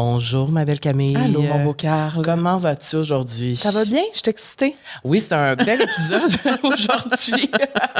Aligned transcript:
Bonjour, 0.00 0.50
ma 0.50 0.64
belle 0.64 0.78
Camille. 0.78 1.16
Allô, 1.16 1.42
mon 1.42 1.64
beau 1.64 1.72
Carl. 1.74 2.22
Comment 2.24 2.58
vas-tu 2.58 2.94
aujourd'hui? 2.94 3.56
Ça 3.56 3.72
va 3.72 3.84
bien? 3.84 4.02
Je 4.14 4.18
suis 4.20 4.30
excitée. 4.30 4.76
Oui, 5.02 5.20
c'est 5.20 5.32
un 5.34 5.56
bel 5.56 5.82
épisode 5.82 6.30
aujourd'hui 6.62 7.50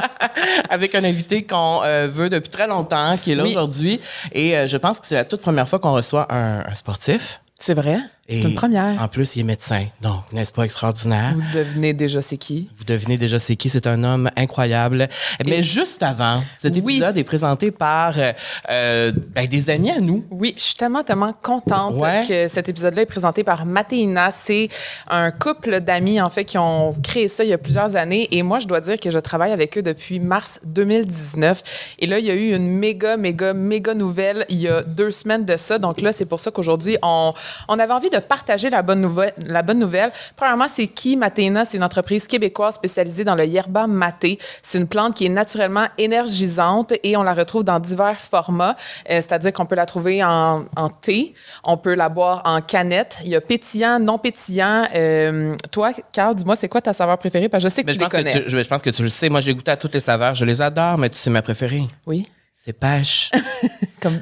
avec 0.71 0.95
un 0.95 1.03
invité 1.03 1.42
qu'on 1.42 1.80
euh, 1.82 2.06
veut 2.08 2.30
depuis 2.30 2.48
très 2.48 2.68
longtemps, 2.68 3.16
qui 3.16 3.32
est 3.32 3.34
là 3.34 3.42
Oui. 3.42 3.50
aujourd'hui. 3.50 4.00
Et 4.30 4.56
euh, 4.56 4.68
je 4.68 4.76
pense 4.76 5.00
que 5.00 5.06
c'est 5.08 5.16
la 5.16 5.24
toute 5.24 5.40
première 5.40 5.68
fois 5.68 5.80
qu'on 5.80 5.92
reçoit 5.92 6.32
un, 6.32 6.61
un 6.64 6.74
sportif. 6.74 7.40
C'est 7.58 7.74
vrai? 7.74 7.98
C'est 8.30 8.48
une 8.48 8.54
première. 8.54 9.00
En 9.02 9.08
plus, 9.08 9.36
il 9.36 9.40
est 9.40 9.44
médecin. 9.44 9.84
Donc, 10.02 10.22
n'est-ce 10.32 10.52
pas 10.52 10.62
extraordinaire? 10.64 11.34
Vous 11.34 11.58
devinez 11.58 11.92
déjà 11.92 12.22
c'est 12.22 12.36
qui? 12.36 12.68
Vous 12.76 12.84
devinez 12.84 13.16
déjà 13.18 13.38
c'est 13.38 13.56
qui, 13.56 13.68
c'est 13.68 13.86
un 13.86 14.04
homme 14.04 14.30
incroyable. 14.36 15.08
Mais 15.44 15.62
juste 15.62 16.02
avant, 16.02 16.40
cet 16.61 16.74
Oui. 16.76 16.96
épisode 16.96 17.16
est 17.18 17.24
présenté 17.24 17.70
par 17.70 18.14
euh, 18.18 18.32
euh, 18.70 19.12
ben, 19.34 19.46
des 19.48 19.70
amis 19.70 19.90
à 19.90 20.00
nous. 20.00 20.24
Oui, 20.30 20.54
je 20.56 20.62
suis 20.62 20.74
tellement, 20.76 21.02
tellement 21.02 21.32
contente 21.32 21.94
Ouais. 21.96 22.24
que 22.29 22.48
cet 22.48 22.68
épisode-là 22.68 23.02
est 23.02 23.06
présenté 23.06 23.43
par 23.44 23.66
Mathéina. 23.66 24.30
C'est 24.30 24.68
un 25.08 25.30
couple 25.30 25.80
d'amis, 25.80 26.21
en 26.21 26.30
fait, 26.30 26.44
qui 26.44 26.58
ont 26.58 26.94
créé 27.02 27.29
ça 27.29 27.43
il 27.44 27.50
y 27.50 27.52
a 27.52 27.58
plusieurs 27.58 27.96
années. 27.96 28.29
Et 28.30 28.43
moi, 28.43 28.58
je 28.60 28.66
dois 28.68 28.80
dire 28.80 28.99
que 29.00 29.10
je 29.10 29.18
travaille 29.18 29.52
avec 29.52 29.76
eux 29.76 29.82
depuis 29.82 30.21
mars 30.21 30.60
2019. 30.66 31.62
Et 31.99 32.06
là, 32.06 32.19
il 32.19 32.27
y 32.27 32.30
a 32.30 32.34
eu 32.34 32.55
une 32.55 32.69
méga, 32.69 33.16
méga, 33.16 33.52
méga 33.55 33.94
nouvelle 33.94 34.47
il 34.48 34.58
y 34.60 34.69
a 34.69 34.83
deux 34.83 35.10
semaines 35.10 35.44
de 35.44 35.56
ça. 35.56 35.78
Donc 35.78 36.00
là, 36.00 36.12
c'est 36.12 36.27
pour 36.27 36.38
ça 36.41 36.50
qu'aujourd'hui, 36.50 36.97
on, 37.02 37.33
on 37.69 37.78
avait 37.78 37.92
envie 37.92 38.10
de 38.10 38.19
partager 38.20 38.70
la 38.70 38.83
bonne 38.83 39.00
nouvelle. 39.00 39.33
La 39.47 39.62
bonne 39.62 39.78
nouvelle. 39.78 40.12
Premièrement, 40.36 40.69
c'est 40.69 40.86
qui 40.86 41.16
Mathéina? 41.16 41.64
C'est 41.64 41.77
une 41.77 41.84
entreprise 41.84 42.27
québécoise 42.27 42.74
spécialisée 42.74 43.24
dans 43.24 43.34
le 43.34 43.44
yerba 43.44 43.86
maté. 43.86 44.38
C'est 44.62 44.78
une 44.78 44.86
plante 44.88 45.14
qui 45.14 45.27
est 45.27 45.30
naturellement 45.30 45.86
énergisante 45.98 46.92
et 47.02 47.16
on 47.16 47.22
la 47.22 47.34
retrouve 47.34 47.64
dans 47.64 47.80
divers 47.80 48.19
formats. 48.20 48.77
Euh, 49.10 49.16
C'est-à-dire 49.16 49.52
qu'on 49.52 49.66
peut 49.66 49.74
la 49.74 49.86
trouver 49.86 50.22
en, 50.24 50.64
en 50.77 50.88
thé, 50.88 51.34
on 51.64 51.77
peut 51.77 51.94
la 51.94 52.08
boire 52.08 52.42
en 52.44 52.60
canette. 52.60 53.19
Il 53.24 53.30
y 53.30 53.36
a 53.36 53.41
pétillant, 53.41 53.98
non 53.98 54.19
pétillant. 54.19 54.84
Euh, 54.94 55.55
toi, 55.72 55.92
Carl, 56.12 56.34
dis-moi, 56.34 56.56
c'est 56.56 56.68
quoi 56.68 56.80
ta 56.80 56.92
saveur 56.92 57.18
préférée? 57.18 57.48
Parce 57.48 57.62
que 57.64 57.68
je 57.70 57.74
sais 57.74 57.82
que 57.82 57.86
Mais 57.88 57.92
tu 57.94 57.98
je, 57.98 58.05
les 58.05 58.05
pense 58.08 58.12
que 58.12 58.18
connais. 58.28 58.44
tu, 58.44 58.50
je, 58.50 58.62
je 58.62 58.68
pense 58.68 58.82
que 58.82 58.90
tu 58.90 59.02
le 59.02 59.08
sais. 59.08 59.28
Moi, 59.28 59.40
j'ai 59.40 59.55
goûté 59.55 59.70
à 59.70 59.77
toutes 59.77 59.94
les 59.94 60.00
saveurs. 60.00 60.34
Je 60.34 60.44
les 60.44 60.60
adore, 60.62 60.98
mais 60.98 61.08
tu 61.08 61.18
sais 61.18 61.30
ma 61.30 61.42
préférée. 61.42 61.82
Oui, 62.06 62.28
C'est 62.62 62.75
pêche. 62.75 63.30
comme, 64.03 64.20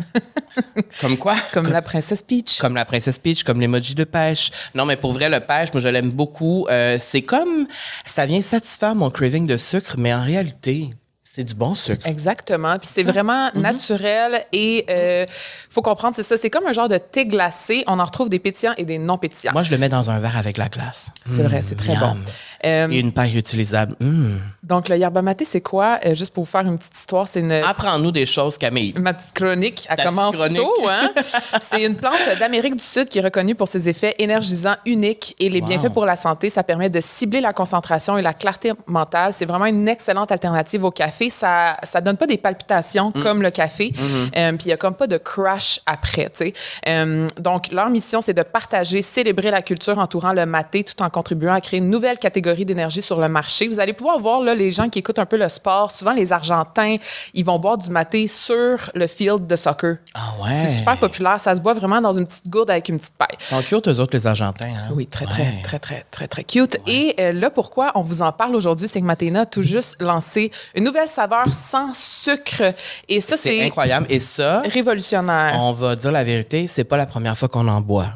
comme 1.01 1.17
quoi? 1.17 1.35
comme 1.53 1.67
la 1.73 1.83
princesse 1.83 2.23
Peach. 2.23 2.59
Comme 2.61 2.77
la 2.77 2.85
princesse 2.85 3.19
Peach, 3.19 3.43
comme 3.43 3.61
l'emoji 3.61 3.97
de 3.97 4.05
pêche. 4.05 4.53
Non, 4.77 4.85
mais 4.85 4.97
pour 4.97 5.13
vrai, 5.13 5.29
le 5.29 5.41
pêche, 5.41 5.73
moi, 5.75 5.81
je 5.81 5.89
l'aime 5.89 6.11
beaucoup. 6.13 6.65
Euh, 6.71 6.99
c'est 7.01 7.23
comme, 7.23 7.67
ça 8.05 8.27
vient 8.27 8.41
satisfaire 8.41 8.95
mon 8.95 9.11
craving 9.11 9.45
de 9.49 9.57
sucre, 9.57 9.97
mais 9.99 10.15
en 10.15 10.23
réalité, 10.23 10.91
c'est 11.25 11.43
du 11.43 11.55
bon 11.55 11.75
sucre. 11.75 12.07
Exactement. 12.07 12.79
Puis 12.79 12.89
c'est 12.91 13.03
vraiment 13.03 13.51
naturel 13.55 14.45
et 14.53 14.85
euh, 14.89 15.27
faut 15.69 15.83
comprendre, 15.83 16.15
c'est 16.15 16.23
ça. 16.23 16.37
C'est 16.37 16.51
comme 16.51 16.67
un 16.67 16.73
genre 16.73 16.89
de 16.89 16.99
thé 16.99 17.27
glacé. 17.27 17.83
On 17.89 17.99
en 17.99 18.05
retrouve 18.05 18.29
des 18.29 18.39
pétillants 18.39 18.75
et 18.77 18.85
des 18.85 18.99
non 18.99 19.19
pétillants. 19.19 19.53
Moi, 19.53 19.63
je 19.65 19.73
le 19.73 19.79
mets 19.79 19.89
dans 19.89 20.11
un 20.13 20.19
verre 20.19 20.37
avec 20.37 20.59
la 20.59 20.69
glace. 20.69 21.11
c'est 21.27 21.43
vrai, 21.43 21.63
c'est 21.63 21.75
très 21.77 21.95
Yum. 21.95 22.01
bon. 22.01 22.17
Euh, 22.65 22.89
Et 22.91 22.99
une 22.99 23.13
paille 23.13 23.33
réutilisable. 23.33 23.95
Mm. 24.01 24.37
Donc, 24.69 24.89
le 24.89 24.97
yerba 24.97 25.23
maté, 25.23 25.45
c'est 25.45 25.61
quoi? 25.61 25.99
Euh, 26.07 26.15
juste 26.15 26.35
pour 26.35 26.45
vous 26.45 26.51
faire 26.51 26.61
une 26.67 26.79
petite 26.79 26.97
histoire, 26.97 27.27
c'est 27.27 27.41
une, 27.41 27.53
Apprends-nous 27.53 28.13
des 28.13 28.27
choses, 28.27 28.59
Camille. 28.59 28.95
Ma 28.99 29.15
petite 29.15 29.33
chronique, 29.35 29.87
elle 29.89 29.97
Ta 29.97 30.05
commence 30.05 30.37
chronique. 30.37 30.59
tôt. 30.59 30.89
Hein? 30.89 31.11
C'est 31.61 31.83
une 31.85 31.97
plante 31.97 32.15
d'Amérique 32.39 32.77
du 32.77 32.85
Sud 32.85 33.09
qui 33.09 33.19
est 33.19 33.23
reconnue 33.23 33.55
pour 33.55 33.67
ses 33.69 33.89
effets 33.89 34.15
énergisants 34.19 34.77
uniques 34.87 35.35
et 35.39 35.49
les 35.49 35.61
Wow. 35.61 35.67
bienfaits 35.67 35.93
pour 35.93 36.07
la 36.07 36.17
santé. 36.17 36.51
Ça 36.51 36.63
permet 36.63 36.89
de 36.91 37.01
cibler 37.01 37.41
la 37.41 37.53
concentration 37.53 38.17
et 38.19 38.23
la 38.23 38.33
clarté 38.35 38.73
mentale. 38.87 39.33
C'est 39.33 39.47
vraiment 39.47 39.67
une 39.67 39.89
excellente 39.89 40.31
alternative 40.33 40.85
au 40.85 40.91
café. 40.91 41.31
Ça 41.31 41.77
ça 41.83 42.01
donne 42.01 42.17
pas 42.17 42.27
des 42.27 42.37
palpitations 42.39 43.11
Mm. 43.15 43.23
comme 43.23 43.43
le 43.43 43.51
café. 43.51 43.91
Mm-hmm. 43.93 44.31
Euh, 44.37 44.53
Puis 44.53 44.67
il 44.67 44.69
y 44.69 44.73
a 44.73 44.77
comme 44.77 44.95
pas 44.95 45.07
de 45.07 45.17
crash 45.17 45.81
après. 45.87 46.27
tu 46.31 46.47
sais. 46.47 46.53
Euh, 46.89 47.27
donc, 47.41 47.71
leur 47.73 47.89
mission, 47.91 48.21
c'est 48.23 48.35
de 48.35 48.43
partager, 48.43 49.03
célébrer 49.03 49.51
la 49.51 49.63
culture 49.63 49.99
entourant 49.99 50.33
le 50.33 50.45
maté 50.47 50.85
tout 50.85 51.01
en 51.03 51.09
contribuant 51.11 51.55
à 51.55 51.61
créer 51.61 51.79
une 51.79 51.91
nouvelle 51.91 52.19
catégorie 52.19 52.65
d'énergie 52.65 53.03
sur 53.03 53.21
le 53.21 53.29
marché. 53.29 53.67
Vous 53.69 53.81
allez 53.81 53.93
pouvoir 53.95 54.19
voir 54.19 54.41
là, 54.43 54.55
les 54.59 54.71
gens 54.73 54.89
qui 54.89 54.99
écoutent 54.99 55.19
un 55.19 55.27
peu 55.27 55.37
le 55.39 55.49
sport, 55.49 55.91
souvent 55.91 56.13
les 56.13 56.33
Argentins, 56.33 56.97
ils 57.35 57.45
vont 57.45 57.59
boire 57.59 57.79
du 57.79 57.89
maté 57.91 58.27
sur 58.27 58.91
le 58.95 59.07
field 59.07 59.47
de 59.47 59.57
soccer. 59.57 59.97
Ah 60.15 60.21
ouais. 60.43 60.51
C'est 60.67 60.77
super 60.79 60.97
populaire. 60.99 61.41
Ça 61.41 61.55
se 61.57 61.61
boit 61.61 61.75
vraiment 61.75 62.01
dans 62.01 62.13
une 62.13 62.27
petite 62.27 62.49
gourde 62.49 62.71
avec 62.71 62.89
une 62.89 62.99
petite 62.99 63.15
paille. 63.17 63.37
Sont 63.39 63.63
cute, 63.63 63.89
eux 63.89 64.01
autres, 64.01 64.15
les 64.15 64.27
Argentins. 64.27 64.69
hein? 64.69 64.93
Oui, 64.95 65.07
très, 65.07 65.25
Ouais. 65.27 65.31
très, 65.33 65.53
très, 65.63 65.79
très, 65.79 66.05
très, 66.11 66.27
très 66.29 66.45
cute. 66.45 66.79
Et 66.87 67.15
euh, 67.21 67.33
là, 67.33 67.51
pourquoi 67.51 67.93
on 67.95 68.03
vous 68.03 68.21
en 68.23 68.33
parle 68.33 68.55
aujourd'hui, 68.57 68.89
c'est 68.89 69.01
que 69.01 69.05
Matena 69.07 69.41
a 69.43 69.47
tout 69.47 69.63
juste 69.63 69.97
lancé 70.01 70.51
une 70.75 70.85
nouvelle 70.85 71.09
saveur 71.09 71.47
sans 71.53 71.95
sucre. 71.95 72.75
Et 73.09 73.21
ça, 73.21 73.37
C'est 73.37 73.51
c'est 73.51 73.65
incroyable. 73.65 74.07
Et 74.11 74.19
ça, 74.21 74.63
révolutionnaire. 74.67 75.55
on 75.61 75.73
va 75.73 75.95
dire 75.97 76.13
la 76.13 76.25
vérité, 76.25 76.67
c'est 76.67 76.85
pas 76.85 76.97
la 76.97 77.07
première 77.07 77.37
fois 77.37 77.49
qu'on 77.49 77.69
en 77.69 77.81
boit. 77.81 78.15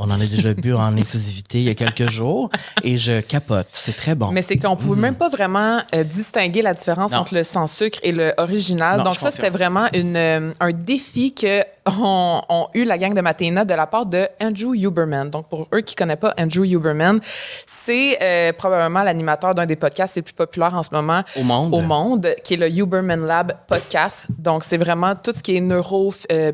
On 0.00 0.10
en 0.10 0.20
a 0.20 0.26
déjà 0.26 0.54
bu 0.54 0.74
en 0.74 0.96
exclusivité 0.96 1.58
il 1.58 1.64
y 1.64 1.70
a 1.70 1.74
quelques 1.74 2.08
jours 2.08 2.50
et 2.82 2.96
je 2.96 3.20
capote. 3.20 3.68
C'est 3.72 3.96
très 3.96 4.14
bon. 4.14 4.30
Mais 4.32 4.42
c'est 4.42 4.56
qu'on 4.56 4.76
pouvait 4.76 5.00
même 5.00 5.14
pas 5.14 5.28
vraiment 5.28 5.80
euh, 5.94 6.04
distinguer 6.04 6.62
la 6.62 6.74
différence. 6.74 7.12
Non. 7.12 7.18
entre 7.18 7.34
le 7.34 7.44
sans 7.44 7.66
sucre 7.66 7.98
et 8.02 8.12
le 8.12 8.32
original. 8.38 8.98
Non, 8.98 9.04
Donc 9.04 9.18
ça, 9.18 9.30
c'était 9.30 9.50
vraiment 9.50 9.86
une, 9.94 10.16
euh, 10.16 10.52
un 10.60 10.72
défi 10.72 11.34
que 11.34 11.62
ont, 12.00 12.40
ont 12.48 12.68
eu 12.74 12.84
la 12.84 12.98
gang 12.98 13.14
de 13.14 13.20
Matena 13.20 13.64
de 13.64 13.74
la 13.74 13.86
part 13.86 14.06
de 14.06 14.26
Andrew 14.42 14.74
Huberman. 14.74 15.30
Donc 15.30 15.48
pour 15.48 15.66
eux 15.74 15.80
qui 15.80 15.94
connaissent 15.94 16.16
pas 16.16 16.34
Andrew 16.38 16.64
Huberman, 16.64 17.20
c'est 17.66 18.18
euh, 18.22 18.52
probablement 18.52 19.02
l'animateur 19.02 19.54
d'un 19.54 19.66
des 19.66 19.76
podcasts 19.76 20.16
les 20.16 20.22
plus 20.22 20.34
populaires 20.34 20.74
en 20.74 20.82
ce 20.82 20.90
moment 20.92 21.22
Au 21.36 21.42
monde. 21.42 21.74
au 21.74 21.80
monde, 21.80 22.28
qui 22.44 22.54
est 22.54 22.56
le 22.56 22.70
Huberman 22.70 23.26
Lab 23.26 23.52
podcast. 23.66 24.26
Donc 24.38 24.64
c'est 24.64 24.78
vraiment 24.78 25.14
tout 25.14 25.32
ce 25.34 25.42
qui 25.42 25.56
est 25.56 25.60
neuro 25.60 26.12
euh, 26.32 26.52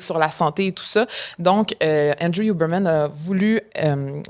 sur 0.00 0.18
la 0.18 0.30
santé 0.30 0.66
et 0.66 0.72
tout 0.72 0.84
ça. 0.84 1.06
Donc 1.38 1.74
euh, 1.82 2.12
Andrew 2.20 2.42
Huberman 2.42 2.86
a 2.86 3.08
voulu 3.08 3.60
euh, 3.82 4.20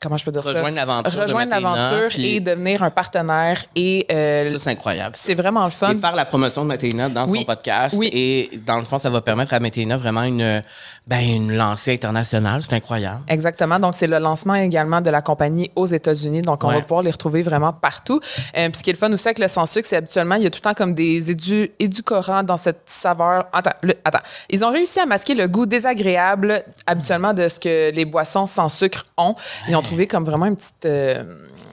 comment 0.00 0.16
je 0.16 0.24
peux 0.24 0.30
dire 0.30 0.42
Rejoindre 0.42 0.68
ça 0.68 0.74
l'aventure 0.86 1.22
rejoindre 1.22 1.50
l'aventure 1.50 2.08
puis- 2.08 2.36
et 2.36 2.40
devenir 2.40 2.82
un 2.82 2.90
partenaire 2.90 3.64
et 3.74 4.06
euh, 4.12 4.52
Ça, 4.54 4.58
c'est 4.64 4.70
incroyable. 4.70 5.14
c'est 5.18 5.34
vraiment 5.34 5.64
le 5.64 5.70
fun. 5.70 5.90
Et 5.92 5.94
faire 5.96 6.14
la 6.14 6.24
promotion 6.24 6.62
de 6.62 6.68
Matéina 6.68 7.08
dans 7.08 7.26
Oui. 7.28 7.40
son 7.40 7.44
podcast. 7.46 7.94
Oui. 7.98 8.08
Et 8.12 8.50
dans 8.66 8.76
le 8.76 8.84
fond, 8.84 8.98
ça 8.98 9.10
va 9.10 9.20
permettre 9.20 9.54
à 9.54 9.60
Matéina 9.60 9.96
vraiment 9.96 10.22
une, 10.22 10.62
ben, 11.06 11.18
une 11.20 11.56
lancée 11.56 11.94
internationale. 11.94 12.62
C'est 12.62 12.74
incroyable. 12.74 13.22
Exactement. 13.28 13.78
Donc, 13.78 13.94
c'est 13.94 14.06
le 14.06 14.18
lancement 14.18 14.54
également 14.54 15.00
de 15.00 15.10
la 15.10 15.22
compagnie 15.22 15.70
aux 15.74 15.86
États-Unis. 15.86 16.42
Donc, 16.42 16.62
on 16.64 16.68
Ouais. 16.68 16.74
va 16.76 16.80
pouvoir 16.82 17.02
les 17.02 17.10
retrouver 17.10 17.42
vraiment 17.42 17.72
partout. 17.72 18.20
Euh, 18.56 18.68
puis, 18.68 18.78
ce 18.78 18.82
qui 18.84 18.90
est 18.90 18.92
le 18.92 18.98
fun 18.98 19.12
aussi 19.12 19.26
avec 19.28 19.38
le 19.38 19.48
sans 19.48 19.66
sucre, 19.66 19.88
c'est 19.88 19.96
habituellement, 19.96 20.34
il 20.36 20.42
y 20.42 20.46
a 20.46 20.50
tout 20.50 20.58
le 20.62 20.68
temps 20.70 20.74
comme 20.74 20.94
des 20.94 21.30
édu 21.30 21.70
édulcorants 21.78 22.42
dans 22.42 22.56
cette 22.56 22.82
saveur. 22.86 23.46
Attends, 23.52 23.70
le- 23.82 23.94
attends. 24.04 24.20
Ils 24.50 24.62
ont 24.64 24.70
réussi 24.70 25.00
à 25.00 25.06
masquer 25.06 25.34
le 25.34 25.48
goût 25.48 25.66
désagréable 25.66 26.62
habituellement 26.86 27.32
de 27.34 27.48
ce 27.48 27.58
que 27.58 27.90
les 27.90 28.04
boissons 28.04 28.46
sans 28.46 28.68
sucre 28.68 29.06
ont. 29.16 29.34
Ils 29.68 29.76
ont 29.76 29.82
trouvé 29.88 30.06
comme 30.06 30.24
vraiment 30.24 30.46
une 30.46 30.56
petite, 30.56 30.84
euh, 30.86 31.24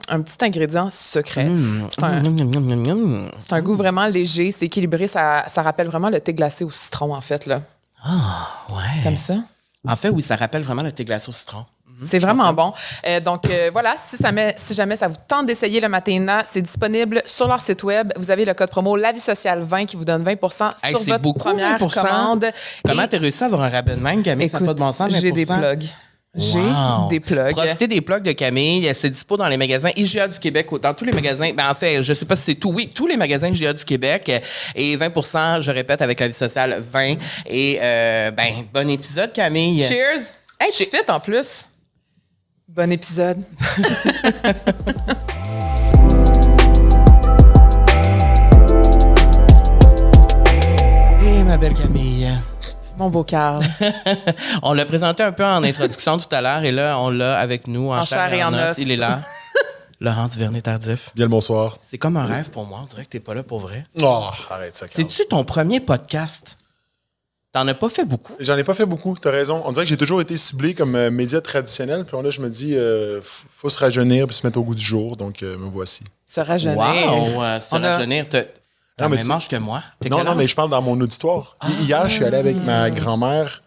un 0.08 0.20
petit 0.22 0.36
ingrédient 0.44 0.90
secret. 0.90 1.48
C'est 1.90 2.02
un, 2.04 2.20
miam. 2.22 3.30
c'est 3.38 3.52
un 3.52 3.62
goût 3.62 3.74
vraiment 3.76 4.06
léger, 4.06 4.50
c'est 4.52 4.66
équilibré. 4.66 5.06
Ça, 5.06 5.44
ça 5.48 5.62
rappelle 5.62 5.86
vraiment 5.88 6.10
le 6.10 6.20
thé 6.20 6.34
glacé 6.34 6.64
au 6.64 6.70
citron, 6.70 7.14
en 7.14 7.20
fait. 7.20 7.46
là. 7.46 7.60
Ouais. 8.68 9.02
Comme 9.02 9.16
ça? 9.16 9.34
En 9.88 9.96
fait, 9.96 10.08
oui, 10.08 10.22
ça 10.22 10.36
rappelle 10.36 10.62
vraiment 10.62 10.82
le 10.82 10.92
thé 10.92 11.04
glacé 11.04 11.28
au 11.28 11.32
citron. 11.32 11.64
C'est 11.98 12.18
vraiment 12.18 12.52
bon. 12.52 12.74
Euh, 13.06 13.20
donc 13.20 13.46
euh, 13.48 13.70
voilà, 13.72 13.94
si, 13.96 14.16
ça 14.18 14.30
met- 14.30 14.52
si 14.58 14.74
jamais 14.74 14.96
ça 14.98 15.08
vous 15.08 15.16
tente 15.26 15.46
d'essayer 15.46 15.80
le 15.80 15.88
Matena, 15.88 16.42
c'est 16.44 16.60
disponible 16.60 17.22
sur 17.24 17.48
leur 17.48 17.62
site 17.62 17.82
web. 17.84 18.12
Vous 18.18 18.30
avez 18.30 18.44
le 18.44 18.52
code 18.52 18.68
promo 18.68 18.96
La 18.96 19.12
Vie 19.12 19.18
Sociale 19.18 19.62
20 19.62 19.86
qui 19.86 19.96
vous 19.96 20.04
donne 20.04 20.22
20 20.22 20.32
Hey, 20.84 20.90
sur 20.90 21.02
votre 21.04 21.22
beaucoup, 21.22 21.38
première 21.38 21.78
20%. 21.78 21.94
commande. 22.02 22.46
Comment 22.86 23.08
t'as 23.08 23.18
réussi 23.18 23.42
à 23.42 23.46
avoir 23.46 23.62
un 23.62 23.70
rabais 23.70 23.94
de 23.96 24.00
même, 24.00 24.22
Camille? 24.22 24.48
ça 24.50 24.58
pas 24.60 24.74
de 24.74 24.78
bon 24.78 24.92
sens, 24.92 25.10
j'ai 25.18 25.32
des 25.32 25.46
20%? 25.46 25.58
plugs. 25.58 25.88
J'ai 26.36 26.58
Wow. 26.58 27.08
des 27.08 27.20
plugs. 27.20 27.52
Profitez 27.52 27.86
des 27.86 28.00
plugs 28.02 28.22
de 28.22 28.32
Camille. 28.32 28.90
C'est 28.94 29.08
dispo 29.10 29.36
dans 29.36 29.48
les 29.48 29.56
magasins 29.56 29.90
IGA 29.96 30.28
du 30.28 30.38
Québec, 30.38 30.66
dans 30.82 30.92
tous 30.92 31.04
les 31.06 31.12
magasins. 31.12 31.50
Ben, 31.54 31.70
en 31.70 31.74
fait, 31.74 32.02
je 32.02 32.12
sais 32.12 32.26
pas 32.26 32.36
si 32.36 32.42
c'est 32.44 32.54
tout. 32.56 32.70
Oui, 32.72 32.90
tous 32.94 33.06
les 33.06 33.16
magasins 33.16 33.48
IGA 33.48 33.72
du 33.72 33.84
Québec. 33.84 34.30
Et 34.74 34.96
20 34.96 35.60
je 35.62 35.70
répète, 35.70 36.02
avec 36.02 36.20
la 36.20 36.28
vie 36.28 36.34
sociale, 36.34 36.76
20 36.78 37.16
Et, 37.46 37.78
euh, 37.80 38.30
ben, 38.32 38.52
bon 38.72 38.88
épisode, 38.90 39.32
Camille. 39.32 39.82
Cheers! 39.82 40.32
Hey, 40.60 40.72
tu 40.72 40.84
fit 40.84 40.96
en 41.08 41.20
plus. 41.20 41.66
Bon 42.68 42.90
épisode. 42.92 43.42
Hé, 51.22 51.42
ma 51.44 51.56
belle 51.56 51.74
Camille. 51.74 51.95
Mon 52.96 53.10
beau 53.10 53.24
Carl. 53.24 53.62
on 54.62 54.72
l'a 54.72 54.86
présenté 54.86 55.22
un 55.22 55.32
peu 55.32 55.44
en 55.44 55.62
introduction 55.62 56.16
tout 56.18 56.34
à 56.34 56.40
l'heure 56.40 56.64
et 56.64 56.72
là, 56.72 56.98
on 56.98 57.10
l'a 57.10 57.38
avec 57.38 57.66
nous 57.66 57.90
en, 57.90 57.98
En 57.98 58.04
chair 58.04 58.32
et 58.32 58.42
en 58.42 58.52
os. 58.54 58.78
Il 58.78 58.90
est 58.90 58.96
là. 58.96 59.20
Laurent 60.00 60.28
Duvernay-Tardif. 60.28 61.10
Bien 61.14 61.26
le 61.26 61.30
bonsoir. 61.30 61.78
C'est 61.82 61.98
comme 61.98 62.16
un 62.16 62.26
rêve 62.26 62.50
pour 62.50 62.66
moi. 62.66 62.80
On 62.82 62.86
dirait 62.86 63.04
que 63.04 63.10
t'es 63.10 63.20
pas 63.20 63.34
là 63.34 63.42
pour 63.42 63.60
vrai. 63.60 63.84
Oh, 64.02 64.24
arrête 64.50 64.76
ça, 64.76 64.86
Carl. 64.88 65.08
C'est-tu 65.10 65.26
ton 65.28 65.44
premier 65.44 65.80
podcast? 65.80 66.56
T'en 67.52 67.66
as 67.68 67.74
pas 67.74 67.88
fait 67.88 68.04
beaucoup? 68.04 68.34
J'en 68.40 68.56
ai 68.58 68.64
pas 68.64 68.74
fait 68.74 68.84
beaucoup, 68.84 69.16
t'as 69.18 69.30
raison. 69.30 69.62
On 69.64 69.72
dirait 69.72 69.84
que 69.86 69.88
j'ai 69.88 69.96
toujours 69.96 70.20
été 70.20 70.36
ciblé 70.36 70.74
comme 70.74 70.94
euh, 70.94 71.10
média 71.10 71.40
traditionnel. 71.40 72.04
Puis 72.04 72.22
là, 72.22 72.30
je 72.30 72.40
me 72.42 72.50
dis, 72.50 72.74
euh, 72.76 73.20
faut 73.22 73.70
se 73.70 73.78
rajeunir 73.78 74.26
puis 74.26 74.36
se 74.36 74.46
mettre 74.46 74.58
au 74.58 74.62
goût 74.62 74.74
du 74.74 74.84
jour. 74.84 75.16
Donc, 75.16 75.42
euh, 75.42 75.56
me 75.56 75.66
voici. 75.68 76.04
Se 76.26 76.40
rajeunir. 76.40 76.76
Wow! 76.78 77.42
Euh, 77.42 77.60
se 77.60 77.68
On 77.74 77.82
a- 77.82 77.96
rajeunir. 77.96 78.26
T'as 78.96 79.04
Non, 79.04 79.10
mais 79.10 79.16
le 79.18 79.22
même 79.24 79.32
âge 79.36 79.48
que 79.48 79.56
moi. 79.56 79.82
T'es 80.00 80.08
Non, 80.08 80.24
non, 80.24 80.34
mais 80.34 80.46
je 80.46 80.56
parle 80.56 80.70
dans 80.70 80.80
mon 80.80 80.98
auditoire. 81.00 81.56
Hi- 81.68 81.84
Hier, 81.84 82.08
je 82.08 82.14
suis 82.14 82.24
allé 82.24 82.38
avec 82.38 82.56
ma 82.64 82.90
grand-mère 82.90 83.62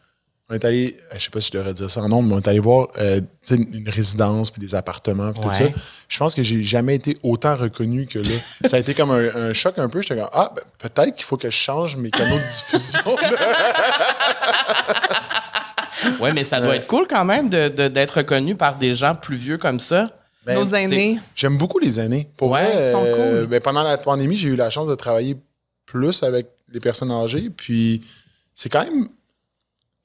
on 0.52 0.56
est 0.56 0.66
allé, 0.66 0.98
euh, 1.12 1.16
je 1.16 1.26
sais 1.26 1.30
pas 1.30 1.40
si 1.42 1.52
je 1.54 1.60
devrais 1.60 1.76
dire 1.76 1.92
ça 1.92 2.02
en 2.02 2.10
nombre, 2.10 2.28
mais 2.30 2.34
on 2.34 2.40
est 2.40 2.48
allé 2.48 2.58
voir 2.58 2.88
euh, 2.98 3.22
une 3.52 3.88
résidence, 3.88 4.50
puis 4.50 4.60
des 4.60 4.74
appartements, 4.74 5.31
puis 5.31 5.44
Ouais. 5.44 5.50
tout 5.56 5.64
ça. 5.66 5.70
Je 6.08 6.18
pense 6.18 6.34
que 6.34 6.42
j'ai 6.42 6.64
jamais 6.64 6.96
été 6.96 7.20
autant 7.22 7.56
reconnu 7.56 8.08
que 8.08 8.18
là. 8.18 8.36
ça 8.66 8.78
a 8.78 8.80
été 8.80 8.96
comme 8.96 9.12
un, 9.12 9.28
un 9.36 9.54
choc 9.54 9.78
un 9.78 9.88
peu. 9.90 10.02
J'étais 10.02 10.16
comme, 10.20 10.30
ah, 10.34 10.52
ben, 10.56 10.64
peut-être 10.90 11.16
qu'il 11.16 11.24
faut 11.26 11.38
que 11.38 11.52
je 11.52 11.56
change 11.56 11.98
mes 11.98 12.10
canaux 12.10 12.36
de 12.36 12.42
diffusion. 12.42 13.00
Ouais, 16.20 16.34
mais 16.34 16.44
ça 16.44 16.60
doit 16.62 16.75
être 16.78 16.88
cool 16.88 17.06
quand 17.08 17.25
même 17.25 17.48
de- 17.50 17.68
de- 17.70 17.88
d'être 17.88 18.18
reconnu 18.18 18.56
par 18.56 18.75
des 18.75 18.96
gens 18.96 19.14
plus 19.16 19.36
vieux 19.36 19.58
comme 19.60 19.80
ça. 19.80 20.10
Ben, 20.45 20.56
Nos 20.56 20.74
aînés. 20.74 21.19
J'aime 21.36 21.57
beaucoup 21.57 21.80
les 21.80 22.00
années. 22.00 22.30
Pour 22.38 22.51
Ouais, 22.51 22.63
vrai, 22.63 22.88
ils 22.88 22.91
sont 22.91 23.03
euh, 23.06 23.39
cool. 23.41 23.47
ben, 23.50 23.59
pendant 23.59 23.83
la 23.83 23.97
pandémie, 23.97 24.38
j'ai 24.38 24.50
eu 24.50 24.56
la 24.56 24.69
chance 24.69 24.88
de 24.88 24.95
travailler 24.95 25.36
plus 25.86 26.24
avec 26.24 26.47
les 26.71 26.80
personnes 26.80 27.12
âgées. 27.12 27.50
Puis 27.50 28.01
c'est 28.56 28.69
quand 28.69 28.83
même. 28.83 29.07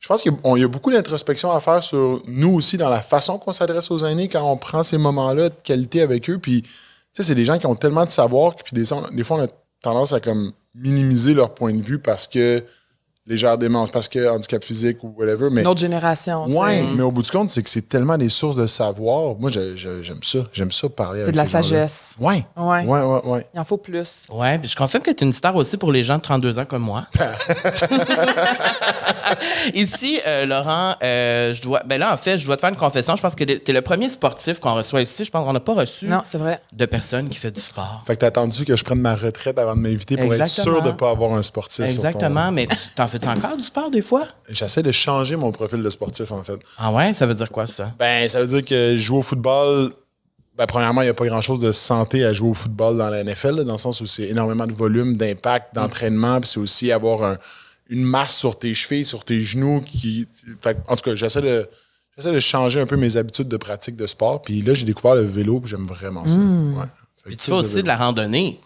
Je 0.00 0.08
pense 0.08 0.20
qu'il 0.22 0.32
y 0.32 0.48
a- 0.48 0.58
y 0.58 0.66
beaucoup 0.66 0.90
d'introspection 0.92 1.50
à 1.52 1.60
faire 1.60 1.82
sur 1.82 2.22
nous 2.26 2.52
aussi 2.52 2.76
dans 2.76 2.90
la 2.90 3.00
façon 3.00 3.38
qu'on 3.38 3.52
s'adresse 3.52 3.90
aux 3.90 4.04
aînés 4.04 4.28
quand 4.28 4.50
on 4.50 4.56
prend 4.58 4.82
ces 4.82 4.98
moments-là 4.98 5.48
de 5.48 5.54
qualité 5.62 6.02
avec 6.02 6.28
eux. 6.28 6.38
Puis, 6.38 6.60
tu 6.62 6.68
sais, 7.14 7.22
c'est 7.22 7.34
des 7.34 7.44
gens 7.46 7.58
qui 7.58 7.66
ont 7.66 7.74
tellement 7.76 8.04
de 8.04 8.10
savoir 8.10 8.54
que 8.54 8.62
puis 8.64 8.74
des, 8.74 8.84
des 9.12 9.24
fois, 9.24 9.38
on 9.38 9.42
a 9.44 9.48
tendance 9.80 10.12
à 10.12 10.20
comme 10.20 10.52
minimiser 10.74 11.32
leur 11.32 11.54
point 11.54 11.72
de 11.72 11.80
vue 11.80 11.98
parce 11.98 12.26
que 12.26 12.62
légère 13.26 13.56
démence, 13.56 13.90
parce 13.90 14.06
que 14.08 14.28
handicap 14.28 14.62
physique 14.62 15.02
ou 15.02 15.14
whatever. 15.16 15.48
Mais 15.50 15.62
Une 15.62 15.66
autre 15.66 15.80
génération. 15.80 16.46
tu 16.46 16.52
sais. 16.52 16.58
Ouais, 16.58 16.82
mais 16.94 17.02
au 17.02 17.10
bout 17.10 17.22
du 17.22 17.30
compte, 17.30 17.50
c'est 17.50 17.62
que 17.62 17.70
c'est 17.70 17.88
tellement 17.88 18.18
des 18.18 18.28
sources 18.28 18.56
de 18.56 18.66
savoir. 18.66 19.36
Moi, 19.38 19.50
j'aime 19.50 20.22
ça. 20.22 20.38
J'aime 20.52 20.70
ça 20.72 20.88
parler 20.90 21.22
avec 21.22 21.32
de 21.32 21.38
la 21.38 21.46
sagesse. 21.46 22.16
Ouais. 22.20 22.44
Ouais. 22.56 22.84
Ouais, 22.84 23.00
ouais, 23.00 23.20
ouais. 23.24 23.46
Il 23.54 23.60
en 23.60 23.64
faut 23.64 23.78
plus. 23.78 24.26
Ouais, 24.30 24.58
puis 24.58 24.68
je 24.68 24.76
confirme 24.76 25.02
que 25.02 25.10
tu 25.10 25.24
es 25.24 25.26
une 25.26 25.32
star 25.32 25.56
aussi 25.56 25.76
pour 25.78 25.90
les 25.90 26.04
gens 26.04 26.16
de 26.16 26.22
32 26.22 26.58
ans 26.58 26.64
comme 26.66 26.82
moi. 26.82 27.06
ici, 29.74 30.20
euh, 30.26 30.44
Laurent, 30.46 30.94
euh, 31.02 31.54
je 31.54 31.62
dois. 31.62 31.82
Ben 31.86 31.98
là, 31.98 32.12
en 32.12 32.16
fait, 32.16 32.38
je 32.38 32.44
dois 32.46 32.56
te 32.56 32.60
faire 32.60 32.70
une 32.70 32.76
confession. 32.76 33.16
Je 33.16 33.22
pense 33.22 33.34
que 33.34 33.44
tu 33.44 33.52
es 33.66 33.72
le 33.72 33.82
premier 33.82 34.08
sportif 34.08 34.60
qu'on 34.60 34.74
reçoit 34.74 35.02
ici. 35.02 35.24
Je 35.24 35.30
pense 35.30 35.44
qu'on 35.46 35.52
n'a 35.52 35.60
pas 35.60 35.74
reçu 35.74 36.06
Non, 36.06 36.20
c'est 36.24 36.38
vrai. 36.38 36.60
de 36.72 36.86
personne 36.86 37.28
qui 37.28 37.38
fait 37.38 37.50
du 37.50 37.60
sport. 37.60 38.02
Fait 38.06 38.14
que 38.16 38.20
t'as 38.20 38.26
attendu 38.28 38.64
que 38.64 38.76
je 38.76 38.84
prenne 38.84 39.00
ma 39.00 39.14
retraite 39.16 39.58
avant 39.58 39.74
de 39.74 39.80
m'inviter 39.80 40.16
pour 40.16 40.26
Exactement. 40.26 40.44
être 40.44 40.74
sûr 40.74 40.82
de 40.82 40.88
ne 40.88 40.92
pas 40.96 41.10
avoir 41.10 41.32
un 41.34 41.42
sportif. 41.42 41.76
sur 41.76 41.86
ton- 41.86 41.92
Exactement, 42.08 42.52
mais 42.52 42.66
tu 42.66 42.76
t'en 42.94 43.06
fais 43.18 43.28
encore 43.28 43.56
du 43.56 43.62
sport 43.62 43.90
des 43.90 44.00
fois? 44.00 44.26
J'essaie 44.48 44.82
de 44.82 44.92
changer 44.92 45.36
mon 45.36 45.52
profil 45.52 45.82
de 45.82 45.90
sportif, 45.90 46.30
en 46.32 46.42
fait. 46.44 46.58
Ah 46.78 46.92
ouais, 46.92 47.12
ça 47.12 47.26
veut 47.26 47.34
dire 47.34 47.50
quoi 47.50 47.66
ça? 47.66 47.92
Ben, 47.98 48.28
ça 48.28 48.40
veut 48.40 48.46
dire 48.46 48.64
que 48.64 48.96
je 48.96 49.02
joue 49.02 49.16
au 49.18 49.22
football. 49.22 49.92
Ben, 50.56 50.66
premièrement, 50.66 51.02
il 51.02 51.06
n'y 51.06 51.10
a 51.10 51.14
pas 51.14 51.26
grand-chose 51.26 51.58
de 51.58 51.72
santé 51.72 52.24
à 52.24 52.32
jouer 52.32 52.50
au 52.50 52.54
football 52.54 52.96
dans 52.98 53.08
la 53.10 53.24
NFL, 53.24 53.56
là, 53.56 53.64
dans 53.64 53.72
le 53.72 53.78
sens 53.78 54.00
où 54.00 54.06
c'est 54.06 54.24
énormément 54.28 54.66
de 54.66 54.72
volume, 54.72 55.16
d'impact, 55.16 55.74
d'entraînement, 55.74 56.40
puis 56.40 56.48
c'est 56.48 56.60
aussi 56.60 56.92
avoir 56.92 57.24
un- 57.24 57.38
une 57.90 58.04
masse 58.04 58.36
sur 58.36 58.58
tes 58.58 58.72
chevilles, 58.74 59.04
sur 59.04 59.24
tes 59.24 59.40
genoux. 59.40 59.82
qui 59.84 60.26
fait, 60.62 60.76
En 60.88 60.94
tout 60.96 61.02
cas, 61.04 61.14
j'essaie 61.16 61.42
de, 61.42 61.68
j'essaie 62.16 62.32
de 62.32 62.40
changer 62.40 62.80
un 62.80 62.86
peu 62.86 62.96
mes 62.96 63.16
habitudes 63.16 63.48
de 63.48 63.56
pratique 63.56 63.96
de 63.96 64.06
sport. 64.06 64.42
Puis 64.42 64.62
là, 64.62 64.74
j'ai 64.74 64.84
découvert 64.84 65.16
le 65.16 65.22
vélo, 65.26 65.58
puis 65.60 65.70
j'aime 65.70 65.84
vraiment 65.86 66.26
ça. 66.26 66.36
Ouais. 66.36 66.84
Fait 67.22 67.28
Puis 67.30 67.36
tu 67.36 67.44
fais 67.46 67.52
aussi 67.56 67.82
de 67.82 67.88
la 67.88 67.96
randonnée. 67.96 68.60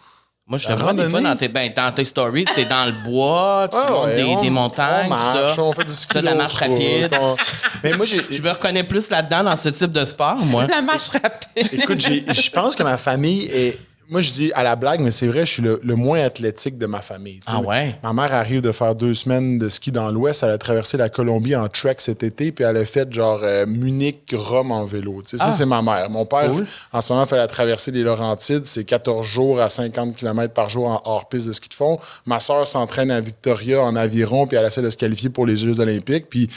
Moi, 0.49 0.57
je 0.59 0.67
te 0.67 0.73
vois 0.73 0.95
des 0.95 1.09
fois 1.11 1.21
dans 1.21 1.37
tes, 1.37 1.49
ben, 1.49 1.71
dans 1.77 1.93
tes 1.93 2.07
stories, 2.07 2.47
t'es 2.55 2.65
dans 2.65 2.87
le 2.87 2.93
bois, 3.05 3.69
tu 3.71 3.77
Ah 3.79 3.91
montes 3.91 4.07
ouais, 4.07 4.17
des, 4.17 4.25
on- 4.25 4.43
des 4.43 4.49
montagnes, 4.51 5.07
on 5.07 5.09
marche, 5.11 5.55
ça. 5.57 5.63
on 5.63 5.73
fait 5.75 5.85
du 5.85 5.93
ski 5.95 6.15
Ça, 6.15 6.21
de 6.21 6.25
la 6.25 6.35
marche 6.35 6.57
rapide. 6.57 7.15
on- 7.21 7.37
Mais 7.85 7.93
moi, 7.93 8.07
j'ai, 8.07 8.23
Je 8.31 8.41
me 8.41 8.49
reconnais 8.51 8.83
plus 8.83 9.11
là-dedans 9.11 9.45
dans 9.45 9.57
ce 9.57 9.69
type 9.69 9.91
de 9.93 10.05
sport, 10.07 10.37
moi. 10.37 10.67
La 10.67 10.81
marche 10.81 11.09
rapide. 11.11 11.69
Écoute, 11.73 12.01
j'ai- 12.01 12.25
je 12.27 12.51
pense 12.51 12.75
que 12.75 12.83
ma 12.83 12.97
famille 12.97 13.45
est. 13.53 13.79
Moi, 14.11 14.23
je 14.23 14.31
dis 14.33 14.53
à 14.55 14.63
la 14.63 14.75
blague, 14.75 15.01
mais 15.01 15.11
c'est 15.11 15.27
vrai, 15.27 15.41
je 15.45 15.53
suis 15.53 15.63
le, 15.63 15.79
le 15.83 15.95
moins 15.95 16.21
athlétique 16.21 16.79
de 16.79 16.87
ma 16.87 17.03
famille. 17.03 17.41
Ah 17.47 17.61
ouais? 17.61 17.95
Ma 18.03 18.15
mère 18.15 18.33
arrive 18.33 18.63
de 18.63 18.73
faire 18.73 18.95
deux 18.95 19.13
semaines 19.13 19.59
de 19.59 19.69
ski 19.69 19.93
dans 19.93 20.11
l'Ouest. 20.11 20.43
Elle 20.43 20.51
a 20.51 20.57
traversé 20.57 20.97
la 20.97 21.11
Colombie 21.11 21.55
en 21.55 21.69
trek 21.69 21.97
cet 21.99 22.23
été, 22.23 22.51
puis 22.51 22.65
elle 22.65 22.79
a 22.79 22.85
fait 22.87 23.13
genre 23.13 23.41
euh, 23.43 23.67
Munich, 23.67 24.35
Rome 24.35 24.73
en 24.73 24.87
vélo. 24.87 25.23
Sais, 25.27 25.37
Ça, 25.37 25.45
Ah. 25.49 25.53
c'est 25.53 25.67
ma 25.67 25.83
mère. 25.83 26.09
Mon 26.09 26.25
père, 26.25 26.51
Cool. 26.51 26.67
en 26.93 27.01
ce 27.03 27.13
moment, 27.13 27.27
fait 27.27 27.37
la 27.37 27.49
traversée 27.49 27.93
des 27.93 28.03
Laurentides. 28.03 28.65
C'est 28.65 28.85
14 28.85 29.27
jours 29.27 29.61
à 29.61 29.69
50 29.69 30.17
km 30.17 30.55
par 30.55 30.71
jour 30.71 30.89
en 30.89 31.03
hors-piste 31.05 31.47
de 31.49 31.53
ski 31.53 31.69
de 31.69 31.75
fond. 31.75 31.99
Ma 32.25 32.41
soeur 32.41 32.67
s'entraîne 32.67 33.11
à 33.11 33.21
Victoria 33.21 33.83
en 33.83 33.95
aviron, 33.95 34.47
puis 34.47 34.57
elle 34.57 34.65
essaie 34.65 34.81
de 34.81 34.89
se 34.91 34.97
qualifier 34.97 35.29
pour 35.29 35.45
les 35.45 35.59
Jeux 35.59 35.81
olympiques. 35.81 36.31
Puis 36.31 36.49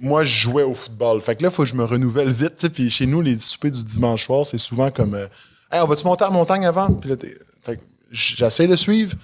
moi, 0.00 0.24
je 0.24 0.36
jouais 0.40 0.64
au 0.64 0.74
football. 0.74 1.20
Fait 1.20 1.36
que 1.36 1.44
là, 1.44 1.50
il 1.50 1.54
faut 1.54 1.62
que 1.62 1.68
je 1.68 1.74
me 1.76 1.84
renouvelle 1.84 2.30
vite. 2.30 2.68
Puis 2.70 2.90
chez 2.90 3.06
nous, 3.06 3.20
les 3.20 3.38
soupers 3.38 3.70
du 3.70 3.84
dimanche 3.84 4.24
soir, 4.26 4.44
c'est 4.44 4.58
souvent 4.58 4.90
comme 4.90 5.14
euh, 5.14 5.26
Hey, 5.70 5.80
on 5.80 5.86
va-tu 5.86 6.04
monter 6.04 6.24
la 6.24 6.30
montagne 6.30 6.66
avant? 6.66 6.90
Puis 6.92 7.10
là, 7.10 7.16
j'essaie 8.10 8.66
de 8.66 8.76
suivre. 8.76 9.14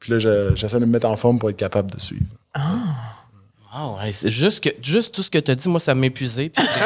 Puis 0.00 0.12
là, 0.12 0.18
je- 0.18 0.56
j'essaie 0.56 0.80
de 0.80 0.84
me 0.84 0.90
mettre 0.90 1.06
en 1.08 1.16
forme 1.16 1.38
pour 1.38 1.48
être 1.50 1.56
capable 1.56 1.90
de 1.92 2.00
suivre. 2.00 2.26
Ah 2.54 3.96
c'est 4.12 4.30
juste, 4.30 4.64
que, 4.64 4.70
juste 4.82 5.14
tout 5.14 5.22
ce 5.22 5.30
que 5.30 5.38
tu 5.38 5.50
as 5.50 5.54
dit, 5.54 5.68
moi, 5.68 5.78
ça 5.78 5.94
m'a 5.94 6.06
épuisé. 6.06 6.48
puis 6.48 6.64
c'est- 6.66 6.80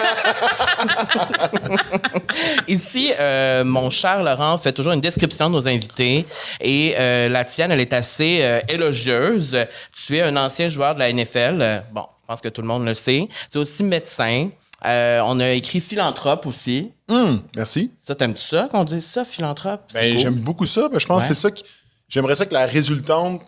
Ici, 2.68 3.12
euh, 3.18 3.64
mon 3.64 3.88
cher 3.90 4.22
Laurent 4.22 4.58
fait 4.58 4.72
toujours 4.72 4.92
une 4.92 5.00
description 5.00 5.48
de 5.48 5.54
nos 5.54 5.66
invités 5.68 6.26
et 6.60 6.94
euh, 6.98 7.28
la 7.30 7.44
tienne, 7.44 7.70
elle 7.70 7.80
est 7.80 7.92
assez 7.92 8.40
euh, 8.42 8.60
élogieuse. 8.68 9.56
Tu 10.06 10.16
es 10.16 10.22
un 10.22 10.36
ancien 10.36 10.68
joueur 10.68 10.94
de 10.94 10.98
la 11.00 11.10
NFL. 11.12 11.84
Bon, 11.92 12.04
je 12.22 12.26
pense 12.26 12.40
que 12.40 12.48
tout 12.48 12.60
le 12.60 12.66
monde 12.68 12.84
le 12.84 12.94
sait. 12.94 13.28
Tu 13.50 13.58
es 13.58 13.60
aussi 13.60 13.84
médecin. 13.84 14.50
Euh, 14.84 15.20
on 15.24 15.38
a 15.40 15.50
écrit 15.50 15.80
philanthrope 15.80 16.46
aussi. 16.46 16.90
Hum, 17.08 17.42
merci. 17.54 17.90
Ça, 17.98 18.14
t'aimes-tu 18.14 18.42
ça 18.42 18.68
qu'on 18.70 18.84
dise 18.84 19.04
ça, 19.06 19.24
philanthrope? 19.24 19.82
Ben, 19.94 20.12
cool. 20.14 20.18
J'aime 20.22 20.34
beaucoup 20.34 20.66
ça. 20.66 20.88
Ben, 20.88 20.98
je 20.98 21.06
pense 21.06 21.22
Ouais. 21.22 21.28
que 21.28 21.34
c'est 21.34 21.40
ça 21.40 21.50
que. 21.50 21.60
J'aimerais 22.08 22.34
ça 22.36 22.46
que 22.46 22.52
la 22.54 22.66
résultante 22.66 23.42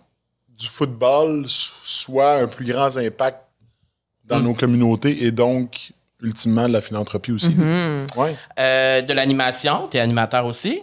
du 0.48 0.68
football 0.68 1.44
so- 1.48 1.72
soit 1.82 2.36
un 2.36 2.46
plus 2.46 2.64
grand 2.64 2.96
impact 2.96 3.38
dans 4.24 4.38
Mm. 4.38 4.44
nos 4.44 4.54
communautés 4.54 5.24
et 5.24 5.32
donc, 5.32 5.90
ultimement, 6.22 6.68
de 6.68 6.72
la 6.72 6.80
philanthropie 6.80 7.32
aussi. 7.32 7.48
Ouais. 8.16 8.36
Euh, 8.58 9.02
de 9.02 9.12
l'animation, 9.12 9.88
tu 9.90 9.96
es 9.96 10.00
animateur 10.00 10.46
aussi? 10.46 10.82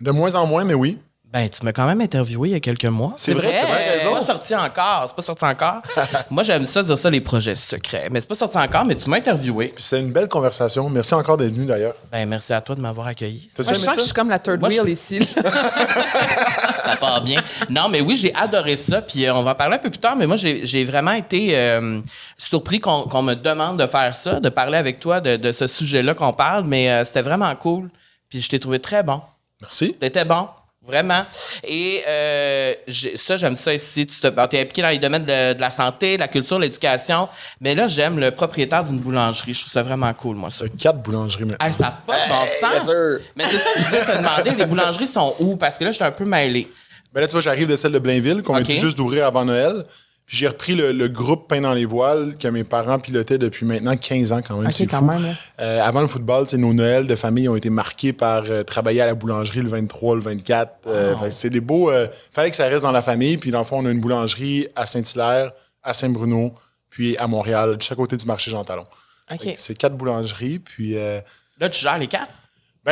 De 0.00 0.10
moins 0.10 0.34
en 0.34 0.46
moins, 0.46 0.64
mais 0.64 0.74
oui. 0.74 0.98
Ben, 1.32 1.48
tu 1.48 1.64
m'as 1.64 1.72
quand 1.72 1.86
même 1.86 2.00
interviewé 2.00 2.48
il 2.48 2.52
y 2.52 2.54
a 2.56 2.60
quelques 2.60 2.86
mois. 2.86 3.12
C'est 3.16 3.34
vrai, 3.34 3.52
c'est 3.54 3.66
vrai, 3.66 3.98
C'est 4.02 4.10
pas 4.10 4.26
sorti 4.26 4.52
encore. 4.56 5.04
C'est 5.06 5.14
pas 5.14 5.22
sorti 5.22 5.44
encore. 5.44 5.80
Moi, 6.28 6.42
j'aime 6.42 6.66
ça 6.66 6.82
dire 6.82 6.98
ça, 6.98 7.08
les 7.08 7.20
projets 7.20 7.54
secrets. 7.54 8.08
Mais 8.10 8.20
c'est 8.20 8.26
pas 8.26 8.34
sorti 8.34 8.56
encore, 8.58 8.84
mais 8.84 8.96
tu 8.96 9.08
m'as 9.08 9.18
interviewé. 9.18 9.68
Puis 9.68 9.84
c'était 9.84 10.00
une 10.00 10.10
belle 10.10 10.26
conversation. 10.26 10.88
Merci 10.90 11.14
encore 11.14 11.36
d'être 11.36 11.52
venu 11.54 11.66
d'ailleurs. 11.66 11.94
Ben, 12.10 12.28
merci 12.28 12.52
à 12.52 12.60
toi 12.60 12.74
de 12.74 12.80
m'avoir 12.80 13.06
accueilli. 13.06 13.46
Moi, 13.56 13.66
je 13.68 13.74
sens 13.78 13.94
que 13.94 14.00
je 14.00 14.04
suis 14.06 14.12
comme 14.12 14.28
la 14.28 14.40
third 14.40 14.58
Moi, 14.58 14.70
je- 14.70 14.80
wheel 14.80 14.92
ici. 14.92 15.20
Ça 16.84 16.96
part 16.98 17.22
bien. 17.22 17.40
Non, 17.68 17.88
mais 17.88 18.00
oui, 18.00 18.16
j'ai 18.16 18.34
adoré 18.34 18.76
ça. 18.76 19.00
Puis 19.00 19.24
euh, 19.24 19.32
on 19.34 19.44
va 19.44 19.52
en 19.52 19.54
parler 19.54 19.76
un 19.76 19.78
peu 19.78 19.90
plus 19.90 20.00
tard, 20.00 20.16
mais 20.16 20.26
moi, 20.26 20.36
j'ai 20.36 20.66
j'ai 20.66 20.84
vraiment 20.84 21.12
été 21.12 21.56
euh, 21.56 22.00
surpris 22.36 22.80
qu'on 22.80 23.02
qu'on 23.02 23.22
me 23.22 23.34
demande 23.34 23.78
de 23.78 23.86
faire 23.86 24.16
ça, 24.16 24.40
de 24.40 24.48
parler 24.48 24.78
avec 24.78 24.98
toi 24.98 25.20
de, 25.20 25.36
de 25.36 25.52
ce 25.52 25.68
sujet-là 25.68 26.14
qu'on 26.14 26.32
parle. 26.32 26.64
Mais 26.64 26.90
euh, 26.90 27.04
c'était 27.04 27.22
vraiment 27.22 27.54
cool. 27.54 27.88
Puis 28.28 28.40
je 28.40 28.48
t'ai 28.48 28.58
trouvé 28.58 28.80
très 28.80 29.04
bon. 29.04 29.20
Merci. 29.60 29.94
T'étais 29.94 30.24
bon. 30.24 30.48
Vraiment. 30.86 31.24
Et 31.62 32.02
euh, 32.08 32.72
j'ai- 32.88 33.16
ça, 33.16 33.36
j'aime 33.36 33.54
ça 33.54 33.72
ici. 33.74 34.06
Tu 34.06 34.18
te, 34.18 34.28
bon, 34.28 34.46
t'es 34.46 34.60
impliqué 34.60 34.80
dans 34.80 34.88
les 34.88 34.98
domaines 34.98 35.24
de, 35.26 35.52
de 35.52 35.60
la 35.60 35.68
santé, 35.70 36.16
la 36.16 36.26
culture, 36.26 36.58
l'éducation. 36.58 37.28
Mais 37.60 37.74
là, 37.74 37.86
j'aime 37.86 38.18
le 38.18 38.30
propriétaire 38.30 38.82
d'une 38.84 38.98
boulangerie. 38.98 39.52
Je 39.52 39.60
trouve 39.60 39.72
ça 39.72 39.82
vraiment 39.82 40.12
cool, 40.14 40.36
moi, 40.36 40.50
ça. 40.50 40.64
Quatre 40.78 40.98
boulangeries 41.02 41.44
maintenant. 41.44 41.66
Hey, 41.66 41.72
ça 41.74 41.82
n'a 41.84 41.90
pas 42.06 42.16
de 42.24 42.28
bon 42.28 42.46
sens. 42.60 42.86
yes. 42.86 43.20
Mais 43.36 43.44
c'est 43.50 43.58
ça 43.58 43.70
que 43.74 43.80
je 43.80 43.86
voulais 43.88 44.04
te 44.04 44.16
demander. 44.18 44.50
Les 44.58 44.66
boulangeries 44.66 45.06
sont 45.06 45.34
où? 45.38 45.56
Parce 45.56 45.76
que 45.76 45.84
là, 45.84 45.90
je 45.90 45.96
suis 45.96 46.04
un 46.04 46.10
peu 46.12 46.24
mêlé. 46.24 46.66
Ben 47.12 47.20
là, 47.20 47.26
tu 47.26 47.32
vois, 47.32 47.40
j'arrive 47.42 47.68
de 47.68 47.76
celle 47.76 47.92
de 47.92 47.98
Blainville, 47.98 48.42
qu'on 48.42 48.56
Ok. 48.58 48.62
vient 48.66 48.76
tout 48.76 48.80
juste 48.82 48.96
d'ouvrir 48.96 49.26
avant 49.26 49.44
Noël. 49.44 49.84
J'ai 50.32 50.46
repris 50.46 50.76
le, 50.76 50.92
le 50.92 51.08
groupe 51.08 51.48
Pain 51.48 51.60
dans 51.60 51.72
les 51.72 51.84
voiles 51.84 52.36
que 52.38 52.46
mes 52.46 52.62
parents 52.62 53.00
pilotaient 53.00 53.36
depuis 53.38 53.66
maintenant 53.66 53.96
15 53.96 54.30
ans 54.32 54.40
quand 54.46 54.56
même. 54.58 54.68
Ok, 54.68 54.72
c'est 54.72 54.86
quand 54.86 54.98
fou. 55.00 55.04
même, 55.06 55.24
hein. 55.24 55.34
Euh, 55.58 55.82
avant 55.82 56.02
le 56.02 56.06
football, 56.06 56.44
tu 56.44 56.50
sais, 56.52 56.56
nos 56.56 56.72
Noëls 56.72 57.08
de 57.08 57.16
famille 57.16 57.48
ont 57.48 57.56
été 57.56 57.68
marqués 57.68 58.12
par 58.12 58.44
euh, 58.48 58.62
travailler 58.62 59.00
à 59.00 59.06
la 59.06 59.14
boulangerie 59.14 59.60
le 59.62 59.68
23, 59.68 60.14
le 60.14 60.20
24. 60.22 60.72
Euh, 60.86 61.14
que 61.16 61.30
c'est 61.30 61.50
des 61.50 61.60
beaux. 61.60 61.90
euh, 61.90 62.06
fallait 62.32 62.50
que 62.50 62.56
ça 62.56 62.68
reste 62.68 62.82
dans 62.82 62.92
la 62.92 63.02
famille. 63.02 63.38
Puis 63.38 63.50
dans 63.50 63.58
le 63.58 63.64
fond, 63.64 63.78
on 63.82 63.86
a 63.86 63.90
une 63.90 64.00
boulangerie 64.00 64.68
à 64.76 64.86
Saint-Hilaire, 64.86 65.50
à 65.82 65.94
Saint-Bruno, 65.94 66.54
puis 66.90 67.16
à 67.16 67.26
Montréal, 67.26 67.76
juste 67.80 67.90
à 67.90 67.96
côté 67.96 68.16
du 68.16 68.26
marché 68.26 68.52
Jean 68.52 68.62
Talon. 68.62 68.84
OK. 69.32 69.40
Fait 69.42 69.54
que 69.54 69.60
C'est 69.60 69.74
quatre 69.74 69.96
boulangeries. 69.96 70.60
Puis. 70.60 70.96
euh, 70.96 71.20
Là, 71.60 71.68
tu 71.68 71.80
gères 71.80 71.98
les 71.98 72.06
quatre? 72.06 72.32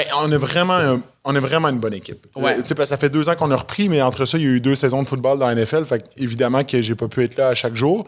Ben, 0.04 0.14
on, 0.18 0.32
a 0.32 0.38
vraiment 0.38 0.74
un- 0.74 1.00
on 1.24 1.34
est 1.34 1.40
vraiment 1.40 1.68
une 1.68 1.78
bonne 1.78 1.94
équipe. 1.94 2.26
Ouais. 2.36 2.52
Euh, 2.52 2.56
parce 2.60 2.72
que 2.72 2.84
ça 2.84 2.96
fait 2.96 3.10
deux 3.10 3.28
ans 3.28 3.34
qu'on 3.36 3.50
a 3.50 3.56
repris, 3.56 3.88
mais 3.88 4.00
entre 4.02 4.24
ça, 4.24 4.38
il 4.38 4.44
y 4.44 4.46
a 4.46 4.50
eu 4.50 4.60
deux 4.60 4.74
saisons 4.74 5.02
de 5.02 5.08
football 5.08 5.38
dans 5.38 5.46
la 5.46 5.54
NFL. 5.54 5.84
Fait 5.84 5.98
que, 6.00 6.04
évidemment 6.16 6.64
que 6.64 6.80
j'ai 6.80 6.94
pas 6.94 7.08
pu 7.08 7.24
être 7.24 7.36
là 7.36 7.48
à 7.48 7.54
chaque 7.54 7.74
jour. 7.76 8.06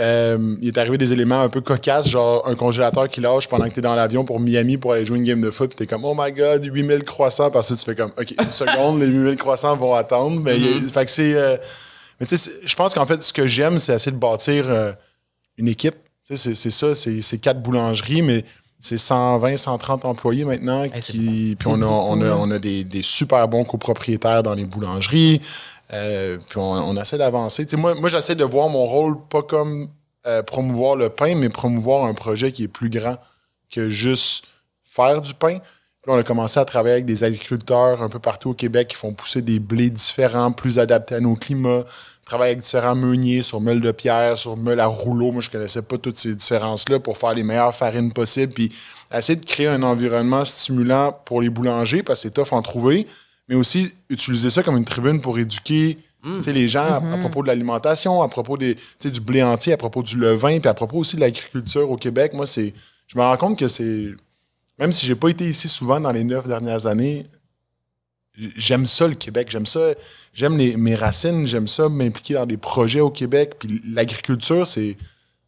Euh, 0.00 0.56
il 0.60 0.68
est 0.68 0.78
arrivé 0.78 0.98
des 0.98 1.12
éléments 1.12 1.40
un 1.42 1.48
peu 1.48 1.60
cocasses, 1.60 2.08
genre 2.08 2.46
un 2.48 2.54
congélateur 2.54 3.08
qui 3.08 3.20
lâche 3.20 3.48
pendant 3.48 3.68
que 3.68 3.74
tu 3.74 3.78
es 3.80 3.82
dans 3.82 3.94
l'avion 3.94 4.24
pour 4.24 4.40
Miami 4.40 4.76
pour 4.78 4.92
aller 4.92 5.04
jouer 5.04 5.18
une 5.18 5.24
game 5.24 5.40
de 5.40 5.50
foot. 5.50 5.74
Tu 5.76 5.82
es 5.82 5.86
comme, 5.86 6.04
oh 6.04 6.14
my 6.18 6.32
god, 6.32 6.64
8000 6.64 7.04
croissants. 7.04 7.50
Parce 7.50 7.68
que 7.68 7.74
tu 7.74 7.84
fais 7.84 7.94
comme, 7.94 8.12
OK, 8.18 8.34
une 8.40 8.50
seconde, 8.50 9.00
les 9.00 9.06
8000 9.08 9.36
croissants 9.36 9.76
vont 9.76 9.94
attendre. 9.94 10.40
A- 10.48 10.54
fait 10.92 11.04
que 11.04 11.10
c'est. 11.10 11.34
euh, 11.34 11.56
mais 12.20 12.26
tu 12.26 12.36
sais, 12.36 12.50
je 12.64 12.74
pense 12.76 12.94
qu'en 12.94 13.06
fait, 13.06 13.22
ce 13.22 13.32
que 13.32 13.46
j'aime, 13.48 13.78
c'est 13.78 13.92
essayer 13.94 14.12
de 14.12 14.16
bâtir 14.16 14.66
une 15.58 15.68
équipe. 15.68 15.96
C'est 16.34 16.54
ça, 16.70 16.94
c'est 16.94 17.20
c'est 17.20 17.38
quatre 17.38 17.60
boulangeries, 17.60 18.22
mais 18.22 18.44
c'est 18.82 18.98
120, 18.98 19.56
130 19.56 20.04
employés 20.04 20.44
maintenant. 20.44 20.88
qui, 20.88 21.56
puis 21.56 21.68
on 21.68 21.80
a, 21.80 21.86
on 21.86 22.20
a, 22.20 22.30
on 22.34 22.50
a 22.50 22.58
des, 22.58 22.82
des 22.82 23.02
super 23.02 23.46
bons 23.46 23.64
copropriétaires 23.64 24.42
dans 24.42 24.54
les 24.54 24.64
boulangeries. 24.64 25.40
Euh, 25.92 26.36
puis 26.48 26.58
on, 26.58 26.72
on 26.72 27.00
essaie 27.00 27.16
d'avancer. 27.16 27.64
Tu 27.64 27.70
sais, 27.70 27.76
Moi, 27.76 27.94
moi 27.94 28.08
j'essaie 28.08 28.34
de 28.34 28.44
voir 28.44 28.68
mon 28.68 28.84
rôle 28.84 29.16
pas 29.28 29.42
comme 29.42 29.88
euh, 30.26 30.42
promouvoir 30.42 30.96
le 30.96 31.10
pain, 31.10 31.36
mais 31.36 31.48
promouvoir 31.48 32.04
un 32.04 32.14
projet 32.14 32.50
qui 32.50 32.64
est 32.64 32.68
plus 32.68 32.90
grand 32.90 33.16
que 33.70 33.88
juste 33.88 34.46
faire 34.84 35.22
du 35.22 35.32
pain. 35.32 35.58
Puis 35.58 36.10
on 36.10 36.16
a 36.16 36.24
commencé 36.24 36.58
à 36.58 36.64
travailler 36.64 36.94
avec 36.94 37.06
des 37.06 37.22
agriculteurs 37.22 38.02
un 38.02 38.08
peu 38.08 38.18
partout 38.18 38.50
au 38.50 38.54
Québec 38.54 38.88
qui 38.88 38.96
font 38.96 39.14
pousser 39.14 39.42
des 39.42 39.60
blés 39.60 39.90
différents, 39.90 40.50
plus 40.50 40.80
adaptés 40.80 41.14
à 41.14 41.20
nos 41.20 41.36
climats. 41.36 41.84
Travailler 42.24 42.52
avec 42.52 42.62
différents 42.62 42.94
meuniers 42.94 43.42
sur 43.42 43.60
meule 43.60 43.80
de 43.80 43.92
pierre, 43.92 44.38
sur 44.38 44.56
meule 44.56 44.80
à 44.80 44.86
rouleau. 44.86 45.32
Moi, 45.32 45.42
je 45.42 45.50
connaissais 45.50 45.82
pas 45.82 45.98
toutes 45.98 46.18
ces 46.18 46.34
différences-là 46.34 47.00
pour 47.00 47.18
faire 47.18 47.34
les 47.34 47.42
meilleures 47.42 47.74
farines 47.74 48.12
possibles. 48.12 48.52
Puis 48.52 48.72
essayer 49.12 49.36
de 49.36 49.44
créer 49.44 49.68
un 49.68 49.82
environnement 49.82 50.44
stimulant 50.44 51.12
pour 51.24 51.42
les 51.42 51.50
boulangers 51.50 52.02
parce 52.02 52.20
que 52.20 52.28
c'est 52.28 52.34
tough 52.34 52.52
en 52.52 52.62
trouver, 52.62 53.06
mais 53.48 53.54
aussi 53.54 53.92
utiliser 54.08 54.50
ça 54.50 54.62
comme 54.62 54.76
une 54.76 54.84
tribune 54.84 55.20
pour 55.20 55.38
éduquer 55.38 55.98
sais, 56.42 56.52
les 56.52 56.68
gens 56.68 56.80
à, 56.80 56.96
à 56.96 57.18
propos 57.18 57.42
de 57.42 57.48
l'alimentation, 57.48 58.22
à 58.22 58.28
propos 58.28 58.56
des, 58.56 58.76
du 59.04 59.20
blé 59.20 59.42
entier, 59.42 59.72
à 59.72 59.76
propos 59.76 60.02
du 60.02 60.16
levain, 60.16 60.60
puis 60.60 60.68
à 60.68 60.74
propos 60.74 60.98
aussi 60.98 61.16
de 61.16 61.20
l'agriculture 61.20 61.90
au 61.90 61.96
Québec. 61.96 62.32
Moi, 62.34 62.46
c'est, 62.46 62.72
je 63.08 63.18
me 63.18 63.22
rends 63.22 63.36
compte 63.36 63.58
que 63.58 63.68
c'est, 63.68 64.10
même 64.78 64.92
si 64.92 65.06
j'ai 65.06 65.14
pas 65.14 65.28
été 65.28 65.48
ici 65.48 65.68
souvent 65.68 66.00
dans 66.00 66.12
les 66.12 66.24
neuf 66.24 66.46
dernières 66.46 66.86
années, 66.86 67.26
j'aime 68.56 68.86
ça 68.86 69.06
le 69.06 69.14
Québec, 69.14 69.48
j'aime 69.50 69.66
ça, 69.66 69.80
j'aime 70.34 70.56
les- 70.58 70.76
mes 70.76 70.94
racines, 70.94 71.46
j'aime 71.46 71.68
ça 71.68 71.88
m'impliquer 71.88 72.34
dans 72.34 72.46
des 72.46 72.56
projets 72.56 73.00
au 73.00 73.10
Québec, 73.10 73.54
puis 73.58 73.80
l'agriculture, 73.92 74.66
c'est, 74.66 74.96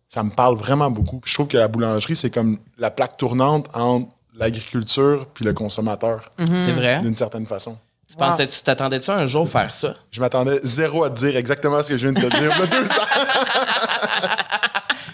ça 0.09 0.23
me 0.23 0.31
parle 0.31 0.57
vraiment 0.57 0.91
beaucoup. 0.91 1.19
Puis 1.21 1.31
je 1.31 1.35
trouve 1.35 1.49
que 1.49 1.57
la 1.57 1.69
boulangerie, 1.69 2.17
c'est 2.17 2.31
comme 2.31 2.59
la 2.79 2.91
plaque 2.91 3.17
tournante 3.17 3.69
entre 3.75 4.09
l'agriculture 4.37 5.27
puis 5.33 5.45
le 5.45 5.53
consommateur, 5.53 6.31
C'est 6.39 6.73
vrai. 6.73 7.01
d'une 7.01 7.17
certaine 7.17 7.47
façon. 7.47 7.77
Tu 8.09 8.17
pensais, 8.17 8.47
tu 8.47 8.61
t'attendais-tu 8.61 9.11
un 9.11 9.27
jour 9.27 9.49
faire 9.49 9.73
ça? 9.73 9.95
Je 10.11 10.21
m'attendais 10.21 10.61
zéro 10.63 11.03
à 11.05 11.11
te 11.11 11.19
dire 11.19 11.37
exactement 11.37 11.83
ce 11.83 11.89
que 11.89 11.97
je 11.97 12.07
viens 12.09 12.13
de 12.13 12.21
te 12.21 12.37
dire. 12.39 12.53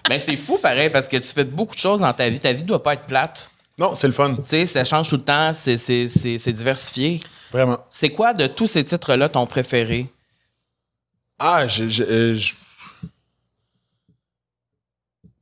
Mais 0.09 0.19
c'est 0.19 0.37
fou, 0.37 0.59
pareil, 0.59 0.91
parce 0.91 1.07
que 1.09 1.17
tu 1.19 1.29
fais 1.29 1.45
beaucoup 1.45 1.75
de 1.75 1.81
choses 1.81 2.01
dans 2.01 2.13
ta 2.13 2.29
vie. 2.29 2.41
Ta 2.41 2.53
vie 2.53 2.65
doit 2.65 2.83
pas 2.83 2.95
être 2.95 3.05
plate. 3.05 3.49
Non, 3.79 3.95
c'est 3.95 4.09
le 4.09 4.13
fun, 4.13 4.35
Tu 4.35 4.41
sais, 4.47 4.67
ça 4.67 4.85
change 4.85 5.09
tout 5.09 5.17
le 5.17 5.23
temps, 5.23 5.53
c'est- 5.55 5.77
c'est 5.79 6.09
c'est- 6.09 6.37
c'est 6.37 6.53
diversifié. 6.53 7.21
Vraiment. 7.53 7.79
C'est 7.91 8.11
quoi 8.11 8.33
de 8.35 8.47
tous 8.47 8.67
ces 8.67 8.85
titres-là 8.85 9.29
ton 9.29 9.47
préféré? 9.47 10.07
Ah, 11.39 11.67
je. 11.67 11.89
je- 11.89 12.03
euh, 12.03 12.35
je- 12.37 12.55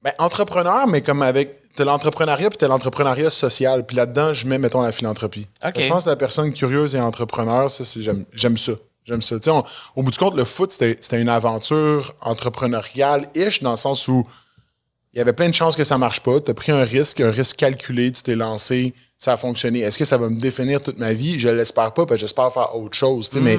Ben, 0.02 0.12
entrepreneur, 0.18 0.86
mais 0.86 1.00
comme 1.02 1.22
avec. 1.22 1.56
T'as 1.74 1.84
l'entrepreneuriat 1.84 2.50
puis 2.50 2.58
t'as 2.58 2.66
l'entrepreneuriat 2.66 3.30
social. 3.30 3.86
Puis 3.86 3.96
là-dedans, 3.96 4.32
je 4.32 4.48
mets, 4.48 4.58
mettons, 4.58 4.82
la 4.82 4.90
philanthropie. 4.90 5.46
OK. 5.64 5.78
Je 5.78 5.88
pense 5.88 6.04
que 6.04 6.08
la 6.10 6.16
personne 6.16 6.52
curieuse 6.52 6.96
et 6.96 7.00
entrepreneur, 7.00 7.70
ça, 7.70 7.84
c'est, 7.84 8.02
j'aime, 8.02 8.24
j'aime 8.32 8.56
ça. 8.56 8.72
J'aime 9.04 9.22
ça. 9.22 9.36
On- 9.46 9.62
au 9.94 10.02
bout 10.02 10.10
du 10.10 10.18
compte, 10.18 10.34
le 10.34 10.44
foot, 10.44 10.72
c'était, 10.72 10.96
c'était 11.00 11.20
une 11.20 11.28
aventure 11.28 12.14
entrepreneuriale-ish, 12.20 13.62
dans 13.62 13.70
le 13.72 13.76
sens 13.76 14.08
où 14.08 14.26
il 15.14 15.18
y 15.18 15.20
avait 15.20 15.32
plein 15.32 15.48
de 15.48 15.54
chances 15.54 15.74
que 15.74 15.84
ça 15.84 15.98
marche 15.98 16.20
pas. 16.20 16.40
Tu 16.40 16.50
as 16.50 16.54
pris 16.54 16.72
un 16.72 16.84
risque, 16.84 17.20
un 17.20 17.30
risque 17.30 17.56
calculé, 17.56 18.12
tu 18.12 18.22
t'es 18.22 18.36
lancé, 18.36 18.94
ça 19.18 19.32
a 19.32 19.36
fonctionné. 19.36 19.80
Est-ce 19.80 19.98
que 19.98 20.04
ça 20.04 20.18
va 20.18 20.28
me 20.28 20.38
définir 20.38 20.80
toute 20.80 20.98
ma 20.98 21.12
vie? 21.12 21.38
Je 21.38 21.48
l'espère 21.48 21.92
pas, 21.92 22.06
parce 22.06 22.16
que 22.16 22.26
j'espère 22.26 22.52
faire 22.52 22.76
autre 22.76 22.96
chose. 22.96 23.30
Mais 23.40 23.58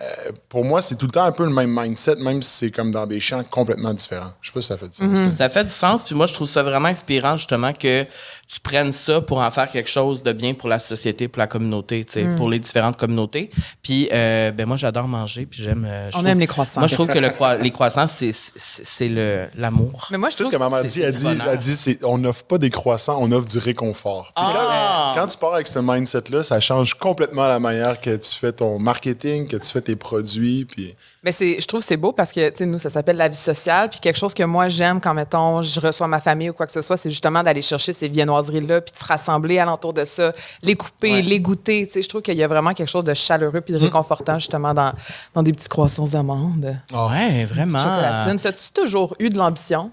euh, 0.00 0.04
pour 0.48 0.64
moi, 0.64 0.80
c'est 0.80 0.94
tout 0.96 1.06
le 1.06 1.12
temps 1.12 1.24
un 1.24 1.32
peu 1.32 1.44
le 1.44 1.52
même 1.52 1.76
mindset, 1.76 2.16
même 2.16 2.40
si 2.42 2.50
c'est 2.50 2.70
comme 2.70 2.92
dans 2.92 3.06
des 3.06 3.18
champs 3.18 3.42
complètement 3.42 3.92
différents. 3.92 4.32
Je 4.40 4.48
sais 4.48 4.54
pas 4.54 4.62
si 4.62 4.68
ça 4.68 4.76
fait 4.76 4.88
du 4.88 4.96
sens. 4.96 5.34
Ça 5.36 5.48
fait 5.48 5.64
du 5.64 5.70
sens, 5.70 6.04
puis 6.04 6.14
moi, 6.14 6.26
je 6.26 6.34
trouve 6.34 6.48
ça 6.48 6.62
vraiment 6.62 6.88
inspirant, 6.88 7.36
justement, 7.36 7.72
que 7.72 8.06
tu 8.50 8.60
prennes 8.60 8.92
ça 8.94 9.20
pour 9.20 9.40
en 9.40 9.50
faire 9.50 9.68
quelque 9.70 9.90
chose 9.90 10.22
de 10.22 10.32
bien 10.32 10.54
pour 10.54 10.70
la 10.70 10.78
société, 10.78 11.28
pour 11.28 11.38
la 11.40 11.46
communauté, 11.46 12.02
tu 12.06 12.14
sais, 12.14 12.24
pour 12.36 12.48
les 12.48 12.58
différentes 12.58 12.96
communautés. 12.96 13.50
Puis, 13.82 14.08
euh, 14.10 14.50
ben 14.52 14.66
moi, 14.66 14.78
j'adore 14.78 15.06
manger, 15.06 15.44
puis 15.44 15.62
j'aime... 15.62 15.86
euh, 15.86 16.06
On 16.08 16.18
trouve- 16.18 16.26
aime 16.28 16.38
les 16.38 16.46
croissants. 16.46 16.80
Moi, 16.80 16.88
je 16.88 16.94
trouve 16.94 17.08
que 17.08 17.18
le 17.18 17.28
croi- 17.28 17.58
les 17.58 17.70
croissants, 17.70 18.06
c'est- 18.06 18.32
c'est 18.32 18.84
c'est 18.86 19.08
le- 19.08 19.48
l'amour. 19.54 20.08
Mais 20.10 20.16
moi, 20.16 20.30
je 20.30 20.36
Tu 20.36 20.42
sais 20.44 20.48
ce 20.48 20.50
que 20.52 20.56
maman 20.56 20.80
dit? 20.82 20.88
c'est 20.88 21.00
Elle 21.02 21.14
dit, 21.14 21.26
elle 21.26 21.58
dit 21.58 21.76
c'est, 21.76 22.02
on 22.04 22.16
n'offre 22.16 22.44
pas 22.44 22.56
des 22.56 22.70
croissants, 22.70 23.18
on 23.20 23.30
offre 23.32 23.46
du 23.48 23.58
réconfort. 23.58 24.32
Ah! 24.36 25.12
Quand, 25.14 25.20
quand 25.22 25.28
tu 25.28 25.36
pars 25.36 25.54
avec 25.54 25.66
ce 25.66 25.78
mindset-là, 25.78 26.42
ça 26.42 26.58
change 26.60 26.94
complètement 26.94 27.46
la 27.48 27.60
manière 27.60 28.00
que 28.00 28.16
tu 28.16 28.34
fais 28.34 28.52
ton 28.52 28.78
marketing, 28.78 29.46
que 29.46 29.56
tu 29.58 29.70
fais 29.70 29.82
tes 29.82 29.94
produits. 29.96 30.64
Puis... 30.64 30.94
Mais 31.22 31.32
c'est, 31.32 31.60
je 31.60 31.66
trouve 31.66 31.80
que 31.80 31.86
c'est 31.86 31.96
beau 31.98 32.12
parce 32.12 32.32
que, 32.32 32.48
tu 32.48 32.56
sais, 32.56 32.66
nous, 32.66 32.78
ça 32.78 32.88
s'appelle 32.88 33.16
la 33.16 33.28
vie 33.28 33.36
sociale. 33.36 33.90
Puis 33.90 34.00
quelque 34.00 34.16
chose 34.18 34.32
que 34.32 34.42
moi, 34.44 34.68
j'aime 34.70 35.00
quand, 35.00 35.12
mettons, 35.12 35.60
je 35.60 35.80
reçois 35.80 36.06
ma 36.06 36.20
famille 36.20 36.48
ou 36.50 36.54
quoi 36.54 36.66
que 36.66 36.72
ce 36.72 36.80
soit, 36.82 36.96
c'est 36.96 37.10
justement 37.10 37.42
d'aller 37.42 37.62
chercher 37.62 37.92
ces 37.92 38.08
puis 38.46 38.92
de 38.92 38.96
se 38.98 39.04
rassembler 39.04 39.58
alentour 39.58 39.92
de 39.92 40.04
ça, 40.04 40.32
les 40.62 40.74
couper, 40.74 41.12
Ouais. 41.14 41.22
les 41.22 41.40
goûter. 41.40 41.86
Tu 41.86 41.92
sais, 41.94 42.02
je 42.02 42.08
trouve 42.08 42.22
qu'il 42.22 42.36
y 42.36 42.42
a 42.42 42.48
vraiment 42.48 42.72
quelque 42.74 42.88
chose 42.88 43.04
de 43.04 43.14
chaleureux 43.14 43.60
puis 43.60 43.74
de 43.74 43.78
réconfortant, 43.78 44.38
justement, 44.38 44.72
dans, 44.74 44.92
dans 45.34 45.42
des 45.42 45.52
petits 45.52 45.68
croissants 45.68 46.06
d'amandes. 46.06 46.76
Ouais, 46.92 47.44
vraiment. 47.44 47.78
Chocolatine. 47.78 48.38
T'as-tu 48.40 48.72
toujours 48.72 49.14
eu 49.18 49.30
de 49.30 49.38
l'ambition? 49.38 49.90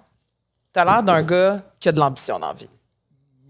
T'as 0.74 0.86
l'air 0.86 1.04
d'un 1.04 1.22
gars 1.24 1.62
qui 1.80 1.90
a 1.90 1.92
de 1.92 2.00
l'ambition 2.00 2.38
dans 2.40 2.48
la 2.48 2.54
vie. 2.54 2.70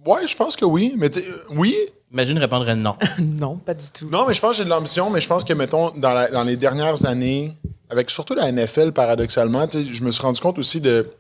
Ouais, 0.05 0.27
je 0.27 0.35
pense 0.35 0.55
que 0.55 0.65
oui. 0.65 0.93
Mais 0.97 1.09
t'es- 1.09 1.25
oui, 1.51 1.75
Imagine 2.11 2.37
répondre 2.37 2.71
non. 2.75 2.95
non, 3.19 3.57
pas 3.57 3.73
du 3.73 3.85
tout. 3.91 4.07
Non, 4.09 4.25
mais 4.27 4.33
je 4.33 4.39
pense 4.39 4.51
que 4.51 4.57
j'ai 4.57 4.63
de 4.63 4.69
l'ambition, 4.69 5.09
mais 5.09 5.19
je 5.19 5.27
pense 5.27 5.43
que, 5.43 5.51
mettons, 5.53 5.89
dans, 5.97 6.13
la- 6.13 6.29
dans 6.29 6.43
les 6.43 6.55
dernières 6.55 7.03
années, 7.05 7.57
avec 7.89 8.09
surtout 8.09 8.35
la 8.35 8.49
NFL, 8.51 8.91
paradoxalement, 8.93 9.67
tu 9.67 9.83
sais, 9.83 9.93
je 9.93 10.01
me 10.03 10.11
suis 10.11 10.21
rendu 10.21 10.39
compte 10.39 10.57
aussi 10.57 10.79
de 10.79 11.11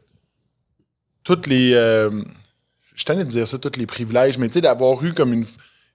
toutes 1.23 1.47
les. 1.47 1.73
euh, 1.73 2.09
je 2.95 3.03
tenais 3.05 3.23
de 3.23 3.29
dire 3.29 3.47
ça, 3.47 3.57
tous 3.57 3.77
les 3.77 3.85
privilèges, 3.85 4.37
mais 4.37 4.47
tu 4.47 4.53
sais, 4.55 4.61
d'avoir 4.61 5.03
eu 5.03 5.13
comme 5.13 5.33
une. 5.33 5.45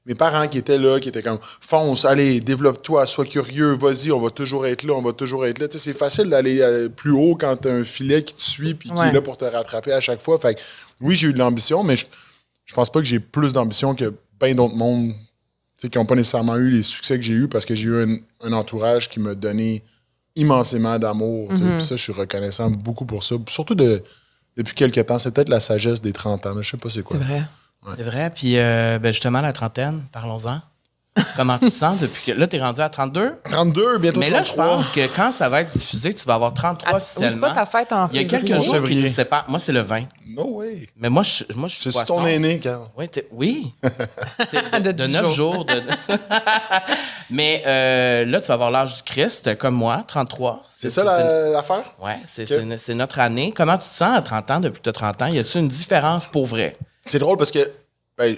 Mes 0.06 0.14
parents 0.14 0.48
qui 0.48 0.56
étaient 0.56 0.78
là, 0.78 0.98
qui 0.98 1.10
étaient 1.10 1.22
comme 1.22 1.38
fonce, 1.60 2.06
allez, 2.06 2.40
développe-toi, 2.40 3.06
sois 3.06 3.26
curieux, 3.26 3.74
vas-y, 3.74 4.10
on 4.10 4.18
va 4.20 4.30
toujours 4.30 4.66
être 4.66 4.82
là, 4.84 4.94
on 4.94 5.02
va 5.02 5.12
toujours 5.12 5.44
être 5.44 5.58
là. 5.58 5.68
Tu 5.68 5.78
sais, 5.78 5.84
c'est 5.92 5.98
facile 5.98 6.30
d'aller 6.30 6.60
euh, 6.62 6.88
plus 6.88 7.10
haut 7.10 7.36
quand 7.38 7.54
t'as 7.56 7.70
un 7.72 7.84
filet 7.84 8.22
qui 8.24 8.32
te 8.34 8.42
suit 8.42 8.72
puis 8.72 8.88
qui 8.88 8.94
Ouais. 8.94 9.08
est 9.08 9.12
là 9.12 9.20
pour 9.20 9.36
te 9.36 9.44
rattraper 9.44 9.92
à 9.92 10.00
chaque 10.00 10.22
fois. 10.22 10.38
Fait 10.38 10.54
que, 10.54 10.60
oui, 11.02 11.16
j'ai 11.16 11.28
eu 11.28 11.32
de 11.34 11.38
l'ambition, 11.38 11.82
mais 11.84 11.98
je, 11.98 12.06
je 12.64 12.74
pense 12.74 12.90
pas 12.90 13.00
que 13.00 13.04
j'ai 13.06 13.20
plus 13.20 13.52
d'ambition 13.52 13.94
que 13.94 14.14
plein 14.38 14.54
d'autres 14.54 14.74
mondes 14.74 15.12
tu 15.12 15.16
sais, 15.76 15.90
qui 15.90 15.98
n'ont 15.98 16.06
pas 16.06 16.14
nécessairement 16.14 16.56
eu 16.56 16.70
les 16.70 16.82
succès 16.82 17.16
que 17.18 17.22
j'ai 17.24 17.34
eu 17.34 17.46
parce 17.46 17.66
que 17.66 17.74
j'ai 17.74 17.88
eu 17.88 18.02
un, 18.02 18.16
un 18.48 18.52
entourage 18.54 19.10
qui 19.10 19.20
m'a 19.20 19.34
donné 19.34 19.82
immensément 20.34 20.98
d'amour. 20.98 21.48
tu 21.50 21.56
sais. 21.58 21.62
Puis 21.76 21.82
ça, 21.84 21.96
je 21.96 22.02
suis 22.02 22.12
reconnaissant 22.12 22.70
beaucoup 22.70 23.04
pour 23.04 23.22
ça. 23.22 23.36
Surtout 23.48 23.74
de, 23.74 24.02
depuis 24.56 24.74
quelques 24.74 25.06
temps. 25.06 25.18
C'est 25.18 25.30
peut-être 25.32 25.48
la 25.48 25.60
sagesse 25.60 26.00
des 26.00 26.12
30 26.12 26.46
ans. 26.46 26.54
mais 26.54 26.62
Je 26.62 26.70
sais 26.70 26.76
pas 26.76 26.90
c'est 26.90 27.02
quoi. 27.02 27.18
C'est 27.18 27.24
vrai. 27.24 27.42
C'est 27.96 28.02
vrai. 28.02 28.30
Puis, 28.30 28.58
euh, 28.58 28.98
ben 28.98 29.12
justement, 29.12 29.40
la 29.40 29.52
trentaine, 29.52 30.02
parlons-en. 30.12 30.60
Comment 31.36 31.58
tu 31.58 31.70
te 31.70 31.76
sens 31.76 31.98
depuis 31.98 32.22
que. 32.32 32.38
Là, 32.38 32.46
t'es 32.46 32.58
rendu 32.60 32.80
à 32.80 32.88
32? 32.88 33.34
32, 33.44 33.98
bientôt 33.98 34.20
Mais 34.20 34.30
là, 34.30 34.42
je 34.44 34.52
33. 34.52 34.76
pense 34.76 34.88
que 34.90 35.06
quand 35.08 35.32
ça 35.32 35.48
va 35.48 35.62
être 35.62 35.72
diffusé, 35.76 36.14
tu 36.14 36.24
vas 36.24 36.34
avoir 36.34 36.54
33 36.54 36.88
Ah, 36.88 36.96
oui, 36.96 37.02
c'est 37.04 37.18
officiellement. 37.20 37.48
pas 37.48 37.54
ta 37.54 37.66
fête 37.66 37.92
en 37.92 38.08
Il 38.12 38.16
y 38.16 38.18
a 38.24 38.28
février. 38.28 38.48
quelques 38.48 38.62
jours 38.64 38.74
qui 38.74 38.80
Février. 38.80 39.08
nous 39.08 39.14
séparent. 39.14 39.44
Moi, 39.48 39.58
c'est 39.58 39.72
le 39.72 39.80
20. 39.80 40.04
No 40.28 40.44
way. 40.58 40.86
Mais 40.96 41.08
moi, 41.10 41.22
je, 41.24 41.42
moi, 41.56 41.68
je 41.68 41.74
suis 41.76 41.90
poisson. 41.90 42.06
ton 42.16 42.26
aîné, 42.26 42.58
Carl. 42.60 42.84
Oui, 42.96 43.08
t'es- 43.08 43.26
oui. 43.32 43.72
C'est 44.50 44.82
De 44.82 44.92
de, 44.92 45.04
10 45.04 45.12
9 45.12 45.34
jours. 45.34 45.54
jours. 45.54 45.64
de- 45.64 45.82
Mais 47.30 47.62
euh, 47.66 48.24
là, 48.24 48.40
tu 48.40 48.46
vas 48.48 48.54
avoir 48.54 48.70
l'âge 48.70 48.96
du 48.96 49.02
Christ, 49.02 49.56
comme 49.58 49.74
moi, 49.74 50.04
33. 50.06 50.64
C'est 50.68 50.90
ça 50.90 51.04
la- 51.04 51.50
l'affaire? 51.50 51.84
Oui, 52.02 52.12
c'est 52.24 52.46
c'est- 52.46 52.76
c'est 52.78 52.94
notre 52.94 53.18
année. 53.18 53.52
Comment 53.54 53.78
tu 53.78 53.88
te 53.88 53.94
sens 53.94 54.16
à 54.16 54.22
30 54.22 54.50
ans 54.50 54.60
depuis 54.60 54.78
que 54.78 54.84
tu 54.84 54.88
as 54.88 54.92
30 54.92 55.20
ans? 55.22 55.26
Y 55.26 55.38
a-t-il 55.40 55.60
une 55.62 55.68
différence 55.68 56.26
pour 56.26 56.46
vrai? 56.46 56.76
C'est 57.06 57.18
drôle 57.18 57.36
parce 57.36 57.50
que 57.50 57.70
ben, 58.16 58.36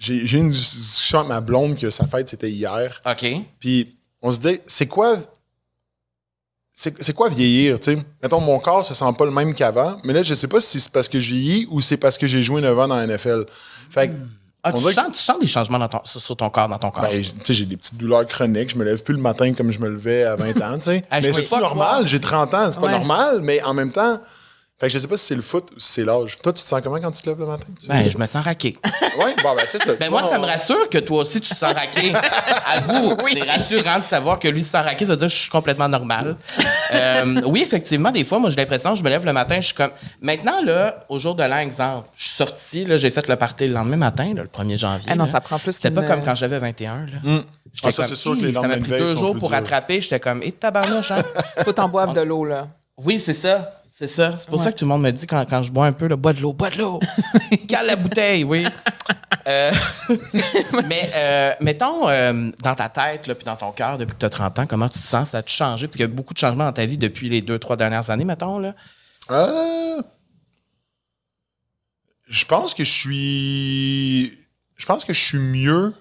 j'ai 0.00 0.36
eu 0.36 0.38
une 0.38 0.50
discussion 0.50 1.18
avec 1.20 1.28
ma 1.28 1.40
blonde 1.40 1.76
que 1.76 1.90
sa 1.90 2.06
fête, 2.06 2.28
c'était 2.28 2.50
hier. 2.50 3.00
OK. 3.06 3.26
Puis 3.60 3.94
on 4.22 4.32
se 4.32 4.40
dit, 4.40 4.60
c'est 4.66 4.86
quoi. 4.86 5.16
C'est 6.72 7.12
quoi 7.12 7.28
vieillir, 7.28 7.78
tu 7.78 7.92
sais? 7.92 7.98
Mettons, 8.22 8.40
mon 8.40 8.58
corps, 8.58 8.86
ça 8.86 8.94
sent 8.94 9.04
pas 9.18 9.26
le 9.26 9.30
même 9.30 9.54
qu'avant, 9.54 9.98
mais 10.02 10.14
là, 10.14 10.22
je 10.22 10.32
sais 10.34 10.48
pas 10.48 10.60
si 10.62 10.80
c'est 10.80 10.90
parce 10.90 11.08
que 11.10 11.20
je 11.20 11.34
vieillis 11.34 11.66
ou 11.70 11.82
c'est 11.82 11.98
parce 11.98 12.16
que 12.16 12.26
j'ai 12.26 12.42
joué 12.42 12.62
9 12.62 12.78
ans 12.78 12.88
dans 12.88 12.96
la 12.96 13.06
NFL. 13.06 13.44
Fait 13.90 14.08
que, 14.08 14.14
Ah, 14.62 14.72
tu, 14.72 14.80
sens, 14.80 14.94
tu 15.12 15.18
sens 15.18 15.38
des 15.40 15.46
changements 15.46 15.78
dans 15.78 15.88
ton- 15.88 16.00
sur, 16.04 16.36
ton 16.36 16.48
corps, 16.48 16.68
dans 16.68 16.78
ton 16.78 16.90
corps? 16.90 17.02
ben, 17.02 17.22
tu 17.22 17.30
sais, 17.44 17.52
j'ai 17.54 17.66
des 17.66 17.76
petites 17.76 17.96
douleurs 17.98 18.26
chroniques, 18.26 18.70
je 18.70 18.76
me 18.76 18.84
lève 18.84 19.02
plus 19.02 19.14
le 19.14 19.20
matin 19.20 19.52
comme 19.52 19.70
je 19.72 19.78
me 19.78 19.88
levais 19.90 20.24
à 20.24 20.36
20 20.36 20.56
ans, 20.62 20.78
tu 20.78 20.84
sais. 20.84 21.02
Je 21.12 21.16
mais 21.28 21.32
c'est 21.34 21.48
pas 21.50 21.60
normal, 21.60 22.06
j'ai 22.06 22.20
30 22.20 22.54
ans, 22.54 22.70
c'est 22.72 22.80
pas 22.80 22.90
normal, 22.90 23.40
mais 23.42 23.62
en 23.62 23.74
même 23.74 23.92
temps, 23.92 24.18
fait 24.80 24.86
que 24.86 24.92
je 24.94 24.98
sais 24.98 25.06
pas 25.06 25.16
si 25.18 25.26
c'est 25.26 25.34
le 25.34 25.42
foot 25.42 25.68
ou 25.76 25.78
si 25.78 25.92
c'est 25.92 26.04
l'âge. 26.04 26.38
Toi, 26.42 26.54
tu 26.54 26.62
te 26.62 26.68
sens 26.68 26.80
comment 26.82 26.98
quand 26.98 27.10
tu 27.10 27.20
te 27.22 27.28
lèves 27.28 27.38
le 27.38 27.44
matin? 27.46 27.66
Tu- 27.78 27.86
ben, 27.86 28.08
je 28.08 28.16
me 28.16 28.24
sens 28.26 28.42
raqué. 28.42 28.76
Ouais, 29.18 29.34
bon, 29.42 29.54
ben, 29.54 29.64
c'est 29.66 29.82
ça. 29.82 29.94
Ben 29.96 30.08
moi, 30.08 30.20
vois, 30.22 30.30
ça 30.30 30.38
on- 30.38 30.42
me 30.42 30.46
rassure 30.46 30.88
que 30.88 30.96
toi 30.98 31.22
aussi, 31.22 31.40
tu 31.40 31.50
te 31.52 31.58
sens 31.58 31.74
raqué. 31.74 32.12
Avoue, 32.66 33.14
c'est 33.30 33.42
rassurant 33.50 33.98
de 33.98 34.04
savoir 34.04 34.38
que 34.38 34.48
lui 34.48 34.62
se 34.62 34.70
sent 34.70 34.78
raqué, 34.80 35.04
ça 35.04 35.12
veut 35.12 35.18
dire 35.18 35.26
que 35.28 35.34
je 35.34 35.38
suis 35.38 35.50
complètement 35.50 35.88
normal. 35.88 36.36
Euh, 36.92 37.42
oui, 37.46 37.62
effectivement, 37.62 38.10
des 38.10 38.24
fois, 38.24 38.40
moi, 38.40 38.50
j'ai 38.50 38.56
l'impression, 38.56 38.96
je 38.96 39.04
me 39.04 39.08
lève 39.10 39.24
le 39.24 39.32
matin, 39.32 39.56
je 39.60 39.66
suis 39.66 39.74
comme... 39.74 39.92
Maintenant, 40.20 40.60
là, 40.60 41.04
au 41.08 41.20
jour 41.20 41.36
de 41.36 41.44
l'an, 41.44 41.58
exemple, 41.58 42.08
je 42.16 42.24
suis 42.26 42.34
sorti, 42.36 42.84
là, 42.84 42.96
j'ai 42.96 43.10
fait 43.10 43.28
le 43.28 43.36
party 43.36 43.68
le 43.68 43.74
lendemain 43.74 43.96
matin, 43.96 44.32
là, 44.34 44.42
le 44.42 44.48
1er 44.48 44.76
janvier. 44.76 45.06
Ah 45.08 45.14
non, 45.14 45.24
là. 45.26 45.30
ça 45.30 45.40
prend 45.40 45.60
plus 45.60 45.72
C'était 45.74 45.92
pas 45.92 46.02
comme 46.02 46.20
quand 46.24 46.34
j'avais 46.34 46.58
21, 46.58 47.06
là. 47.06 47.42
J'étais 47.72 47.88
Ah, 47.88 47.92
ça, 47.92 48.02
c'est 48.04 48.16
sûr 48.16 48.36
que 48.36 48.44
les 48.44 48.52
Ça 48.52 48.62
m'a 48.62 48.76
pris 48.78 48.90
deux 48.90 49.14
jours 49.14 49.36
pour 49.38 49.50
durs. 49.50 49.58
rattraper, 49.58 50.00
j'étais 50.00 50.18
comme, 50.18 50.42
et 50.42 50.50
tabarnouche, 50.50 51.12
hein? 51.12 51.22
Faut 51.64 51.72
t'en 51.72 51.88
boire 51.88 52.12
de 52.12 52.22
l'eau, 52.22 52.44
là. 52.44 52.66
Oui, 52.96 53.22
c'est 53.24 53.34
ça. 53.34 53.79
C'est 54.00 54.08
ça. 54.08 54.34
C'est 54.38 54.48
pour 54.48 54.58
ça 54.62 54.72
que 54.72 54.78
tout 54.78 54.86
le 54.86 54.88
monde 54.88 55.02
me 55.02 55.10
dit 55.10 55.26
quand, 55.26 55.44
quand 55.46 55.62
je 55.62 55.70
bois 55.70 55.84
un 55.84 55.92
peu, 55.92 56.06
là, 56.06 56.16
bois 56.16 56.32
de 56.32 56.40
l'eau, 56.40 56.54
bois 56.54 56.70
de 56.70 56.78
l'eau. 56.78 57.00
Cale 57.68 57.86
la 57.86 57.96
bouteille, 57.96 58.44
oui. 58.44 58.64
Euh, 59.46 59.72
mais 60.88 61.10
euh, 61.14 61.52
mettons, 61.60 62.08
euh, 62.08 62.50
dans 62.62 62.74
ta 62.74 62.88
tête, 62.88 63.26
là, 63.26 63.34
puis 63.34 63.44
dans 63.44 63.56
ton 63.56 63.72
cœur, 63.72 63.98
depuis 63.98 64.14
que 64.14 64.20
tu 64.20 64.24
as 64.24 64.30
30 64.30 64.58
ans, 64.60 64.66
comment 64.66 64.88
tu 64.88 64.98
te 64.98 65.04
sens? 65.04 65.28
Ça 65.28 65.38
a-tu 65.38 65.54
changé? 65.54 65.86
Parce 65.86 65.98
qu'il 65.98 66.00
y 66.00 66.04
a 66.04 66.08
beaucoup 66.08 66.32
de 66.32 66.38
changements 66.38 66.64
dans 66.64 66.72
ta 66.72 66.86
vie 66.86 66.96
depuis 66.96 67.28
les 67.28 67.42
deux, 67.42 67.58
trois 67.58 67.76
dernières 67.76 68.08
années, 68.08 68.24
mettons. 68.24 68.58
Là. 68.58 68.74
Euh, 69.30 70.00
je 72.26 72.44
pense 72.46 72.72
que 72.72 72.84
je 72.84 72.90
suis. 72.90 74.38
Je 74.78 74.86
pense 74.86 75.04
que 75.04 75.12
je 75.12 75.20
suis 75.22 75.38
mieux. 75.38 75.92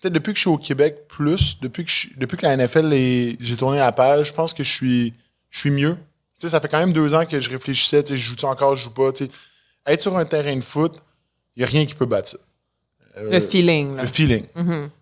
Peut-être 0.00 0.14
depuis 0.14 0.32
que 0.32 0.36
je 0.38 0.42
suis 0.44 0.48
au 0.50 0.56
Québec 0.56 1.08
plus, 1.08 1.60
depuis 1.60 1.84
que, 1.84 1.90
je- 1.90 2.08
depuis 2.16 2.38
que 2.38 2.46
la 2.46 2.56
NFL 2.56 2.90
est- 2.94 3.36
j'ai 3.38 3.56
tourné 3.56 3.76
la 3.76 3.92
page, 3.92 4.28
je 4.28 4.32
pense 4.32 4.54
que 4.54 4.64
je 4.64 4.72
suis, 4.72 5.12
je 5.50 5.58
suis 5.58 5.70
mieux. 5.70 5.98
Sais, 6.38 6.48
ça 6.50 6.60
fait 6.60 6.68
quand 6.68 6.78
même 6.78 6.92
deux 6.92 7.14
ans 7.14 7.24
que 7.24 7.40
je 7.40 7.48
réfléchissais, 7.50 8.02
tu 8.02 8.12
sais, 8.14 8.18
je 8.18 8.26
joue-tu 8.26 8.44
encore, 8.44 8.76
je 8.76 8.84
joue 8.84 8.90
pas. 8.90 9.10
tu 9.12 9.24
sais. 9.24 9.30
Être 9.86 10.02
sur 10.02 10.16
un 10.16 10.24
terrain 10.24 10.56
de 10.56 10.60
foot, 10.64 10.94
il 11.56 11.60
n'y 11.60 11.64
a 11.64 11.68
rien 11.68 11.86
qui 11.86 11.94
peut 11.94 12.06
battre 12.06 12.30
ça. 12.30 12.38
Le 13.30 13.40
feeling. 13.40 13.96
là. 13.96 14.02
Le 14.02 14.08
feeling. 14.08 14.44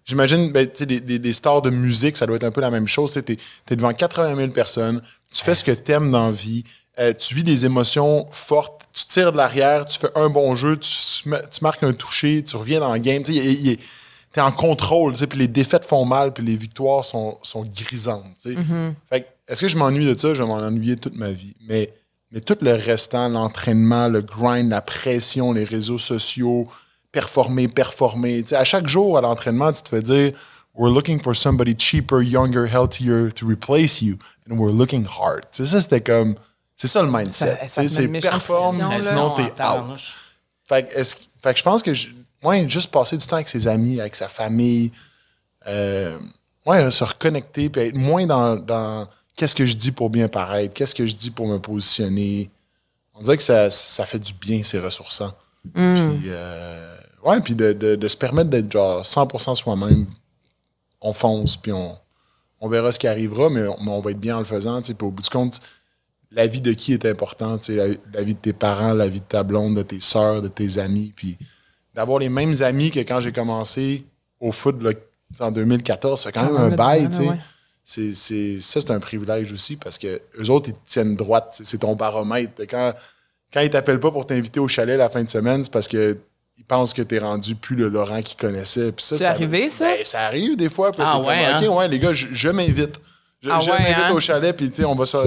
J'imagine, 0.04 0.52
ben, 0.52 0.66
tu 0.68 0.76
sais, 0.78 0.86
des, 0.86 1.00
des- 1.00 1.18
des 1.18 1.32
stars 1.32 1.62
de 1.62 1.70
musique, 1.70 2.16
ça 2.16 2.26
doit 2.26 2.36
être 2.36 2.44
un 2.44 2.52
peu 2.52 2.60
la 2.60 2.70
même 2.70 2.86
chose. 2.86 3.10
Tu 3.12 3.32
es, 3.70 3.76
devant 3.76 3.92
80 3.92 4.36
000 4.36 4.48
personnes, 4.52 5.02
tu 5.32 5.42
fais 5.42 5.56
ce 5.56 5.64
que 5.64 5.72
tu 5.72 5.90
aimes 5.90 6.12
dans 6.12 6.26
la 6.26 6.32
vie, 6.32 6.62
euh, 7.00 7.12
tu 7.12 7.34
vis 7.34 7.42
des 7.42 7.64
émotions 7.66 8.28
fortes, 8.30 8.82
tu 8.92 9.04
tires 9.06 9.32
de 9.32 9.36
l'arrière, 9.36 9.84
tu 9.86 9.98
fais 9.98 10.10
un 10.14 10.28
bon 10.30 10.54
jeu, 10.54 10.76
tu, 10.78 10.88
tu 11.24 11.28
marques 11.62 11.82
un 11.82 11.92
toucher, 11.92 12.44
tu 12.44 12.54
reviens 12.56 12.78
dans 12.78 12.92
le 12.92 13.00
game. 13.00 13.24
Tu 13.24 13.32
es 13.36 14.40
en 14.40 14.52
contrôle, 14.52 15.12
tu 15.14 15.18
sais, 15.20 15.26
puis 15.26 15.38
les 15.40 15.48
défaites 15.48 15.84
font 15.84 16.04
mal, 16.04 16.32
puis 16.32 16.44
les 16.44 16.56
victoires 16.56 17.04
sont, 17.04 17.38
sont 17.42 17.62
grisantes. 17.64 18.26
tu 18.40 18.54
sais. 18.54 18.60
Fait 19.10 19.22
que, 19.22 19.26
est-ce 19.48 19.60
que 19.60 19.68
je 19.68 19.76
m'ennuie 19.76 20.06
de 20.06 20.18
ça? 20.18 20.34
Je 20.34 20.42
vais 20.42 20.48
m'en 20.48 20.56
ennuyer 20.58 20.96
toute 20.96 21.16
ma 21.16 21.30
vie. 21.30 21.54
Mais, 21.68 21.92
mais 22.30 22.40
tout 22.40 22.56
le 22.60 22.74
restant, 22.74 23.28
l'entraînement, 23.28 24.08
le 24.08 24.22
grind, 24.22 24.70
la 24.70 24.80
pression, 24.80 25.52
les 25.52 25.64
réseaux 25.64 25.98
sociaux, 25.98 26.68
performer, 27.12 27.68
performer. 27.68 28.42
Tu 28.42 28.50
sais, 28.50 28.56
à 28.56 28.64
chaque 28.64 28.88
jour 28.88 29.18
à 29.18 29.20
l'entraînement, 29.20 29.72
tu 29.72 29.82
te 29.82 29.88
fais 29.88 30.02
dire 30.02 30.32
We're 30.76 30.92
looking 30.92 31.20
for 31.20 31.36
somebody 31.36 31.76
cheaper, 31.78 32.20
younger, 32.20 32.66
healthier 32.66 33.30
to 33.34 33.46
replace 33.46 34.02
you. 34.02 34.18
And 34.50 34.58
we're 34.58 34.72
looking 34.72 35.06
hard. 35.06 35.44
Tu 35.52 35.64
sais, 35.64 35.70
ça, 35.70 35.80
c'était 35.80 36.00
comme. 36.00 36.34
C'est 36.76 36.88
ça 36.88 37.02
le 37.02 37.10
mindset. 37.10 37.58
C'est 37.68 38.08
performe, 38.20 38.92
sinon 38.94 39.34
t'es 39.36 39.52
out. 39.62 39.98
Fait 40.64 40.88
fait 41.44 41.52
que 41.52 41.58
je 41.58 41.62
pense 41.62 41.82
que 41.82 41.92
je, 41.92 42.08
ouais, 42.42 42.68
juste 42.68 42.90
passer 42.90 43.16
du 43.16 43.26
temps 43.26 43.36
avec 43.36 43.48
ses 43.48 43.68
amis, 43.68 44.00
avec 44.00 44.16
sa 44.16 44.28
famille, 44.28 44.90
euh, 45.66 46.18
ouais, 46.66 46.90
se 46.90 47.04
reconnecter, 47.04 47.68
puis 47.68 47.82
être 47.82 47.94
moins 47.94 48.26
dans, 48.26 48.56
dans 48.56 49.06
qu'est-ce 49.36 49.54
que 49.54 49.66
je 49.66 49.74
dis 49.76 49.92
pour 49.92 50.10
bien 50.10 50.28
paraître, 50.28 50.72
qu'est-ce 50.74 50.94
que 50.94 51.06
je 51.06 51.14
dis 51.14 51.30
pour 51.30 51.46
me 51.46 51.58
positionner? 51.58 52.50
On 53.14 53.22
dirait 53.22 53.36
que 53.36 53.42
ça, 53.42 53.70
ça 53.70 54.06
fait 54.06 54.18
du 54.18 54.32
bien, 54.32 54.62
c'est 54.64 54.78
ressourçant. 54.80 55.32
Puis, 55.72 56.24
euh, 56.26 56.96
ouais, 57.24 57.40
puis 57.40 57.54
de, 57.54 57.72
de- 57.72 57.94
de 57.96 58.08
se 58.08 58.16
permettre 58.16 58.50
d'être 58.50 58.70
genre 58.70 59.02
100% 59.04 59.54
soi-même. 59.54 60.06
On 61.00 61.12
fonce, 61.12 61.56
puis 61.56 61.72
on, 61.72 61.96
on 62.60 62.68
verra 62.68 62.90
ce 62.92 62.98
qui 62.98 63.06
arrivera, 63.06 63.50
mais 63.50 63.66
on, 63.68 63.76
mais 63.82 63.90
on 63.90 64.00
va 64.00 64.10
être 64.10 64.18
bien 64.20 64.36
en 64.36 64.40
le 64.40 64.44
faisant. 64.44 64.80
Puis 64.82 64.94
au 65.02 65.10
bout 65.10 65.22
du 65.22 65.30
compte, 65.30 65.60
la 66.30 66.46
vie 66.46 66.60
de 66.60 66.72
qui 66.72 66.92
est 66.92 67.06
importante, 67.06 67.68
la, 67.68 67.86
la 68.12 68.22
vie 68.22 68.34
de 68.34 68.40
tes 68.40 68.52
parents, 68.52 68.92
la 68.94 69.06
vie 69.08 69.20
de 69.20 69.24
ta 69.26 69.42
blonde, 69.42 69.76
de 69.76 69.82
tes 69.82 70.00
sœurs, 70.00 70.42
de 70.42 70.48
tes 70.48 70.78
amis, 70.78 71.12
puis 71.14 71.38
d'avoir 71.94 72.18
les 72.18 72.28
mêmes 72.28 72.60
amis 72.62 72.90
que 72.90 72.98
quand 73.00 73.20
j'ai 73.20 73.32
commencé 73.32 74.04
au 74.40 74.50
foot 74.50 74.82
là, 74.82 74.90
en 75.40 75.50
2014, 75.52 76.22
c'est 76.24 76.32
quand 76.32 76.44
même 76.44 76.56
un 76.56 76.70
bail, 76.76 77.08
tu 77.10 77.16
sais. 77.16 77.26
Ouais. 77.84 78.12
C'est, 78.12 78.14
c'est- 78.14 78.60
ça, 78.60 78.80
c'est 78.80 78.90
un 78.90 79.00
privilège 79.00 79.52
aussi 79.52 79.76
parce 79.76 79.98
que 79.98 80.20
eux 80.40 80.50
autres, 80.50 80.70
ils 80.70 80.74
te 80.74 80.78
tiennent 80.86 81.16
droite. 81.16 81.60
C'est 81.64 81.78
ton 81.78 81.94
baromètre. 81.94 82.62
Quand, 82.68 82.92
quand 83.52 83.60
ils 83.60 83.70
t'appellent 83.70 84.00
pas 84.00 84.10
pour 84.10 84.26
t'inviter 84.26 84.60
au 84.60 84.68
chalet 84.68 84.96
la 84.98 85.08
fin 85.10 85.22
de 85.22 85.30
semaine, 85.30 85.64
c'est 85.64 85.72
parce 85.72 85.88
que 85.88 86.18
ils 86.56 86.64
pensent 86.64 86.94
que 86.94 87.02
t'es 87.02 87.18
rendu 87.18 87.56
plus 87.56 87.74
le 87.76 87.88
Laurent 87.88 88.22
qu'ils 88.22 88.36
connaissaient. 88.38 88.92
Puis 88.92 89.04
ça, 89.04 89.16
C'est 89.18 89.24
ça- 89.24 89.30
arrivé, 89.30 89.68
ça? 89.68 89.86
Ben, 89.86 90.04
ça 90.04 90.20
arrive 90.26 90.56
des 90.56 90.70
fois. 90.70 90.92
Ah 90.94 90.96
t'es 90.96 91.02
comme, 91.18 91.26
ouais, 91.26 91.44
hein? 91.44 91.60
OK, 91.68 91.76
ouais, 91.78 91.88
les 91.88 91.98
gars, 91.98 92.14
je, 92.14 92.28
je 92.32 92.48
m'invite. 92.48 93.00
Je, 93.42 93.50
Ah 93.50 93.58
je 93.60 93.70
ouais, 93.70 93.78
m'invite 93.78 93.96
hein? 94.08 94.12
au 94.12 94.20
chalet, 94.20 94.56
puis 94.56 94.70
on 94.86 94.94
va 94.94 95.04
se... 95.04 95.18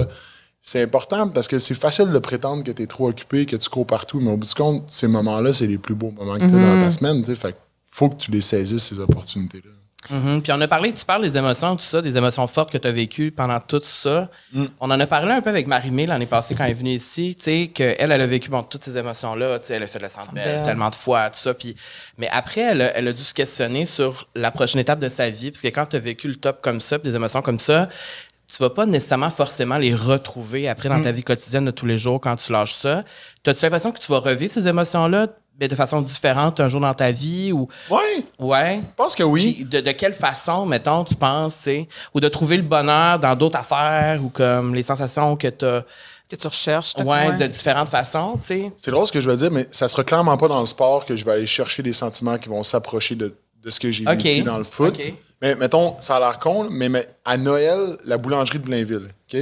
C'est 0.62 0.82
important 0.82 1.28
parce 1.28 1.46
que 1.46 1.58
c'est 1.58 1.74
facile 1.74 2.10
de 2.10 2.18
prétendre 2.18 2.64
que 2.64 2.72
tu 2.72 2.82
es 2.82 2.86
trop 2.86 3.08
occupé, 3.08 3.46
que 3.46 3.56
tu 3.56 3.68
cours 3.70 3.86
partout, 3.86 4.20
mais 4.20 4.30
au 4.32 4.36
bout 4.36 4.46
du 4.46 4.54
compte, 4.54 4.90
ces 4.90 5.06
moments-là, 5.06 5.52
c'est 5.52 5.66
les 5.66 5.78
plus 5.78 5.94
beaux 5.94 6.10
moments 6.10 6.34
que 6.34 6.40
tu 6.40 6.44
as 6.46 6.48
Mm-hmm. 6.48 6.78
dans 6.78 6.82
ta 6.84 6.90
semaine. 6.90 7.24
Fait 7.36 7.56
faut 7.90 8.08
que 8.08 8.16
tu 8.16 8.30
les 8.30 8.40
saisisses, 8.40 8.84
ces 8.84 8.98
opportunités-là. 8.98 9.70
Mhm. 10.10 10.42
Puis 10.42 10.52
on 10.52 10.60
a 10.60 10.68
parlé, 10.68 10.92
tu 10.92 11.04
parles 11.04 11.22
des 11.22 11.36
émotions, 11.36 11.76
tout 11.76 11.84
ça, 11.84 12.00
des 12.02 12.16
émotions 12.16 12.46
fortes 12.46 12.70
que 12.72 12.78
tu 12.78 12.88
as 12.88 12.92
vécues 12.92 13.30
pendant 13.30 13.60
tout 13.60 13.80
ça. 13.84 14.28
Mm. 14.52 14.64
On 14.80 14.90
en 14.90 14.98
a 14.98 15.06
parlé 15.06 15.32
un 15.32 15.40
peu 15.42 15.50
avec 15.50 15.66
Marie-Mé 15.66 16.06
l'année 16.06 16.26
passée 16.26 16.54
quand 16.54 16.64
elle 16.64 16.70
est 16.70 16.74
venue 16.74 16.92
ici, 16.94 17.34
tu 17.36 17.44
sais, 17.44 17.66
qu'elle, 17.74 17.96
elle 17.98 18.12
a 18.12 18.26
vécu 18.26 18.48
bon, 18.50 18.62
toutes 18.62 18.84
ces 18.84 18.96
émotions-là, 18.96 19.58
tu 19.58 19.66
sais, 19.66 19.74
elle 19.74 19.82
a 19.82 19.86
fait 19.86 20.08
centre 20.08 20.32
Bell 20.32 20.44
Bell. 20.44 20.62
tellement 20.64 20.90
de 20.90 20.94
fois, 20.94 21.28
tout 21.30 21.38
ça. 21.38 21.54
Puis, 21.54 21.74
mais 22.16 22.28
après, 22.32 22.60
elle 22.62 22.82
a, 22.82 22.96
elle 22.96 23.08
a 23.08 23.12
dû 23.12 23.22
se 23.22 23.34
questionner 23.34 23.84
sur 23.86 24.28
la 24.34 24.50
prochaine 24.50 24.80
étape 24.80 24.98
de 25.00 25.08
sa 25.08 25.28
vie, 25.30 25.50
parce 25.50 25.62
que 25.62 25.68
quand 25.68 25.86
tu 25.86 25.96
as 25.96 26.00
vécu 26.00 26.28
le 26.28 26.36
top 26.36 26.60
comme 26.62 26.80
ça, 26.80 26.98
puis 26.98 27.10
des 27.10 27.16
émotions 27.16 27.42
comme 27.42 27.58
ça, 27.58 27.88
tu 28.50 28.62
vas 28.62 28.70
pas 28.70 28.86
nécessairement 28.86 29.28
forcément 29.28 29.76
les 29.76 29.94
retrouver 29.94 30.68
après 30.70 30.88
Mm. 30.88 30.92
dans 30.96 31.02
ta 31.02 31.12
vie 31.12 31.22
quotidienne 31.22 31.66
de 31.66 31.70
tous 31.70 31.84
les 31.84 31.98
jours 31.98 32.18
quand 32.18 32.34
tu 32.36 32.50
lâches 32.50 32.72
ça. 32.72 33.04
T'as-tu 33.42 33.62
l'impression 33.62 33.92
que 33.92 33.98
tu 33.98 34.10
vas 34.10 34.20
revivre 34.20 34.50
ces 34.50 34.66
émotions-là 34.66 35.26
mais 35.60 35.68
de 35.68 35.74
façon 35.74 36.00
différente 36.02 36.60
un 36.60 36.68
jour 36.68 36.80
dans 36.80 36.94
ta 36.94 37.10
vie 37.10 37.52
ou 37.52 37.68
Oui, 37.90 38.24
ouais 38.38 38.76
je 38.82 38.94
pense 38.96 39.14
que 39.14 39.22
oui. 39.22 39.54
puis 39.54 39.64
de, 39.64 39.80
de 39.80 39.90
quelle 39.92 40.12
façon, 40.12 40.66
mettons, 40.66 41.04
tu 41.04 41.14
penses, 41.14 41.56
tu 41.58 41.62
sais, 41.64 41.88
ou 42.14 42.20
de 42.20 42.28
trouver 42.28 42.56
le 42.56 42.62
bonheur 42.62 43.18
dans 43.18 43.34
d'autres 43.34 43.58
affaires 43.58 44.20
ou 44.22 44.28
comme 44.28 44.74
les 44.74 44.82
sensations 44.82 45.34
que 45.36 45.48
tu 45.48 45.64
as, 45.64 45.84
Que 46.30 46.36
tu 46.36 46.46
recherches. 46.46 46.94
ouais, 46.98 47.04
ouais. 47.04 47.36
de 47.36 47.46
différentes 47.46 47.88
façons, 47.88 48.38
tu 48.40 48.46
sais. 48.58 48.72
C'est 48.76 48.90
drôle 48.90 49.06
ce 49.06 49.12
que 49.12 49.20
je 49.20 49.28
veux 49.30 49.36
dire, 49.36 49.50
mais 49.50 49.66
ça 49.72 49.88
sera 49.88 50.04
clairement 50.04 50.36
pas 50.36 50.46
dans 50.48 50.60
le 50.60 50.66
sport 50.66 51.04
que 51.06 51.16
je 51.16 51.24
vais 51.24 51.32
aller 51.32 51.46
chercher 51.46 51.82
des 51.82 51.92
sentiments 51.94 52.36
qui 52.38 52.48
vont 52.48 52.62
s'approcher 52.62 53.14
de, 53.16 53.34
de 53.64 53.70
ce 53.70 53.80
que 53.80 53.90
j'ai 53.90 54.04
OK. 54.04 54.18
vécu 54.22 54.42
dans 54.42 54.58
le 54.58 54.64
foot. 54.64 54.96
Mais 55.40 55.54
mettons, 55.54 55.96
ça 56.00 56.16
a 56.16 56.20
l'air 56.20 56.38
con, 56.38 56.66
mais, 56.70 56.88
mais 56.88 57.06
à 57.24 57.36
Noël, 57.36 57.96
la 58.04 58.18
boulangerie 58.18 58.58
de 58.58 58.64
Blainville, 58.64 59.08
OK? 59.32 59.40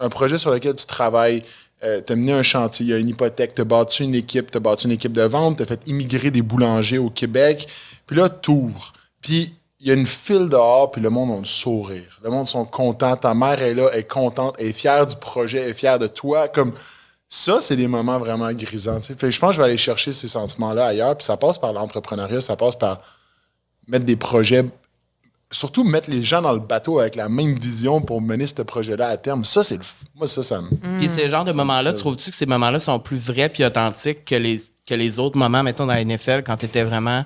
Un 0.00 0.08
projet 0.08 0.36
sur 0.38 0.50
lequel 0.50 0.74
tu 0.76 0.84
travailles, 0.86 1.42
euh, 1.84 2.00
tu 2.04 2.14
mené 2.16 2.32
un 2.32 2.42
chantier, 2.42 2.86
il 2.86 2.88
y 2.90 2.92
a 2.92 2.98
une 2.98 3.08
hypothèque, 3.08 3.54
tu 3.54 3.62
as 3.62 4.00
une 4.00 4.14
équipe, 4.14 4.50
tu 4.50 4.58
as 4.58 4.84
une 4.84 4.90
équipe 4.90 5.12
de 5.12 5.22
vente, 5.22 5.58
tu 5.58 5.62
as 5.62 5.66
fait 5.66 5.80
immigrer 5.86 6.30
des 6.30 6.42
boulangers 6.42 6.98
au 6.98 7.10
Québec. 7.10 7.68
Puis 8.06 8.16
là, 8.16 8.28
tu 8.28 8.50
ouvres. 8.50 8.92
Puis 9.20 9.54
il 9.80 9.86
y 9.86 9.90
a 9.92 9.94
une 9.94 10.06
file 10.06 10.48
dehors, 10.48 10.90
puis 10.90 11.00
le 11.00 11.10
monde 11.10 11.30
a 11.30 11.38
le 11.38 11.44
sourire. 11.44 12.18
Le 12.24 12.30
monde 12.30 12.48
sont 12.48 12.64
contents. 12.64 13.16
Ta 13.16 13.32
mère 13.34 13.62
est 13.62 13.74
là, 13.74 13.90
est 13.92 14.08
contente, 14.08 14.60
est 14.60 14.72
fière 14.72 15.06
du 15.06 15.14
projet, 15.16 15.70
est 15.70 15.74
fière 15.74 16.00
de 16.00 16.08
toi. 16.08 16.48
Comme 16.48 16.72
ça, 17.28 17.60
c'est 17.60 17.76
des 17.76 17.86
moments 17.86 18.18
vraiment 18.18 18.50
grisants. 18.52 19.00
je 19.00 19.14
pense 19.14 19.50
que 19.50 19.52
je 19.52 19.58
vais 19.58 19.64
aller 19.64 19.78
chercher 19.78 20.12
ces 20.12 20.28
sentiments-là 20.28 20.86
ailleurs. 20.86 21.16
Puis 21.16 21.26
ça 21.26 21.36
passe 21.36 21.58
par 21.58 21.72
l'entrepreneuriat, 21.72 22.40
ça 22.40 22.56
passe 22.56 22.74
par 22.74 23.00
mettre 23.86 24.04
des 24.04 24.16
projets 24.16 24.64
surtout 25.50 25.84
mettre 25.84 26.10
les 26.10 26.22
gens 26.22 26.42
dans 26.42 26.52
le 26.52 26.58
bateau 26.60 26.98
avec 26.98 27.16
la 27.16 27.28
même 27.28 27.56
vision 27.58 28.00
pour 28.00 28.20
mener 28.20 28.46
ce 28.46 28.60
projet-là 28.62 29.08
à 29.08 29.16
terme. 29.16 29.44
Ça, 29.44 29.64
c'est 29.64 29.76
le. 29.76 29.82
f- 29.82 29.92
Moi, 30.14 30.26
ça, 30.26 30.42
ça 30.42 30.60
me. 30.60 30.68
Puis 30.98 31.08
ces 31.08 31.30
genres 31.30 31.44
de 31.44 31.52
moments-là, 31.52 31.92
trouves-tu 31.94 32.30
que 32.30 32.36
ces 32.36 32.46
moments-là 32.46 32.78
sont 32.80 32.98
plus 32.98 33.16
vrais 33.18 33.48
puis 33.48 33.64
authentiques 33.64 34.24
que 34.24 34.34
les, 34.34 34.62
que 34.86 34.94
les 34.94 35.18
autres 35.18 35.38
moments, 35.38 35.62
mettons, 35.62 35.86
dans 35.86 35.94
la 35.94 36.04
NFL 36.04 36.42
quand 36.44 36.56
tu 36.56 36.66
étais 36.66 36.82
vraiment. 36.84 37.24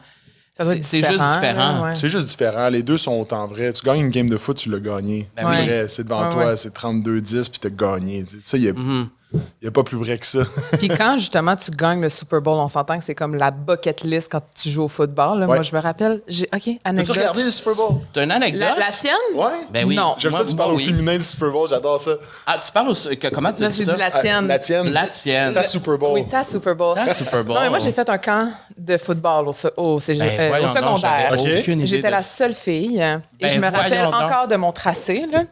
C'est 0.54 0.82
c'est 0.82 0.98
juste 0.98 1.12
différent, 1.32 1.82
ouais. 1.84 1.96
C'est 1.96 2.08
juste 2.10 2.28
différent. 2.28 2.68
Les 2.68 2.82
deux 2.82 2.98
sont 2.98 3.18
autant 3.18 3.46
vrais. 3.46 3.72
Tu 3.72 3.84
gagnes 3.86 4.02
une 4.02 4.10
game 4.10 4.28
de 4.28 4.36
foot, 4.36 4.56
tu 4.58 4.68
l'as 4.70 4.80
gagné. 4.80 5.26
c'est 5.36 5.46
oui. 5.46 5.64
vrai. 5.66 5.86
C'est 5.88 6.04
devant 6.04 6.24
Ouais, 6.26 6.30
toi, 6.32 6.46
ouais. 6.48 6.56
c'est 6.58 6.76
32-10, 6.76 7.48
puis 7.50 7.58
tu 7.58 7.66
as 7.66 7.70
gagné. 7.70 8.24
Ça, 8.42 8.58
il 8.58 8.64
n'y 8.64 8.68
a, 8.68 8.72
Mm-hmm. 8.72 9.06
Il 9.34 9.64
y 9.64 9.68
a 9.68 9.70
pas 9.70 9.82
plus 9.82 9.96
vrai 9.96 10.18
que 10.18 10.26
ça. 10.26 10.40
Puis 10.78 10.88
quand 10.88 11.16
justement 11.18 11.56
tu 11.56 11.70
gagnes 11.70 12.00
le 12.02 12.08
Super 12.08 12.40
Bowl, 12.40 12.58
on 12.58 12.68
s'entend 12.68 12.98
que 12.98 13.04
c'est 13.04 13.14
comme 13.14 13.34
la 13.34 13.50
bucket 13.50 14.02
list 14.04 14.30
quand 14.30 14.40
tu 14.54 14.70
joues 14.70 14.84
au 14.84 14.88
football. 14.88 15.40
là. 15.40 15.46
Ouais. 15.46 15.54
Moi, 15.56 15.62
je 15.62 15.74
me 15.74 15.80
rappelle. 15.80 16.20
J'ai, 16.28 16.44
OK, 16.52 16.58
As-tu 16.68 16.78
anecdote. 16.84 17.16
regardé 17.16 17.44
le 17.44 17.50
Super 17.50 17.74
Bowl? 17.74 17.92
T'as 18.12 18.24
une 18.24 18.30
anecdote? 18.30 18.60
La, 18.78 18.86
la 18.86 18.90
sienne? 18.92 19.12
Ouais. 19.34 19.44
Ben 19.70 19.86
oui. 19.86 19.94
Non. 19.96 20.14
J'aime 20.18 20.32
Moi- 20.32 20.40
ça, 20.40 20.46
tu 20.46 20.56
parles 20.56 20.70
moi, 20.70 20.74
au 20.76 20.78
oui. 20.78 20.86
féminin 20.86 21.16
du 21.16 21.22
Super 21.22 21.50
Bowl, 21.50 21.68
j'adore 21.68 22.00
ça. 22.00 22.12
Ah, 22.46 22.58
tu 22.64 22.72
parles 22.72 22.88
au. 22.90 22.92
que- 22.94 23.28
comment 23.28 23.52
tu 23.52 23.62
Là, 23.62 23.68
dis 23.68 23.76
j'ai 23.78 23.84
ça? 23.84 23.92
dit 23.92 23.98
la 23.98 24.10
tienne. 24.10 24.44
Ah, 24.44 24.48
La 24.48 24.58
tienne. 24.58 24.90
La 24.90 25.06
tienne. 25.06 25.54
Ta 25.54 25.64
Super 25.64 25.98
Bowl. 25.98 26.12
Oui, 26.14 26.26
ta 26.28 26.44
Super 26.44 26.74
Bowl. 26.76 26.94
Ta 26.94 27.14
Super 27.14 27.44
Bowl. 27.44 27.54
Non, 27.54 27.60
mais 27.62 27.70
moi, 27.70 27.78
j'ai 27.78 27.92
fait 27.92 28.08
un 28.08 28.18
camp 28.18 28.48
de 28.76 28.96
football 28.96 29.46
au, 29.48 29.52
au, 29.82 29.98
CG 30.00 30.18
Ben, 30.20 30.30
euh, 30.52 30.64
au 30.64 30.68
secondaire. 30.68 30.96
j'avais 31.36 31.42
Ok. 31.42 31.60
aucune 31.60 31.78
idée 31.80 31.86
J'étais 31.86 32.08
de 32.08 32.12
la 32.12 32.22
seule 32.22 32.52
fille. 32.54 32.96
et 32.98 33.16
Ben, 33.40 33.48
je 33.48 33.58
me 33.58 33.70
rappelle 33.70 34.04
encore 34.06 34.48
de 34.48 34.56
mon 34.56 34.72
tracé. 34.72 35.24
Là. 35.30 35.42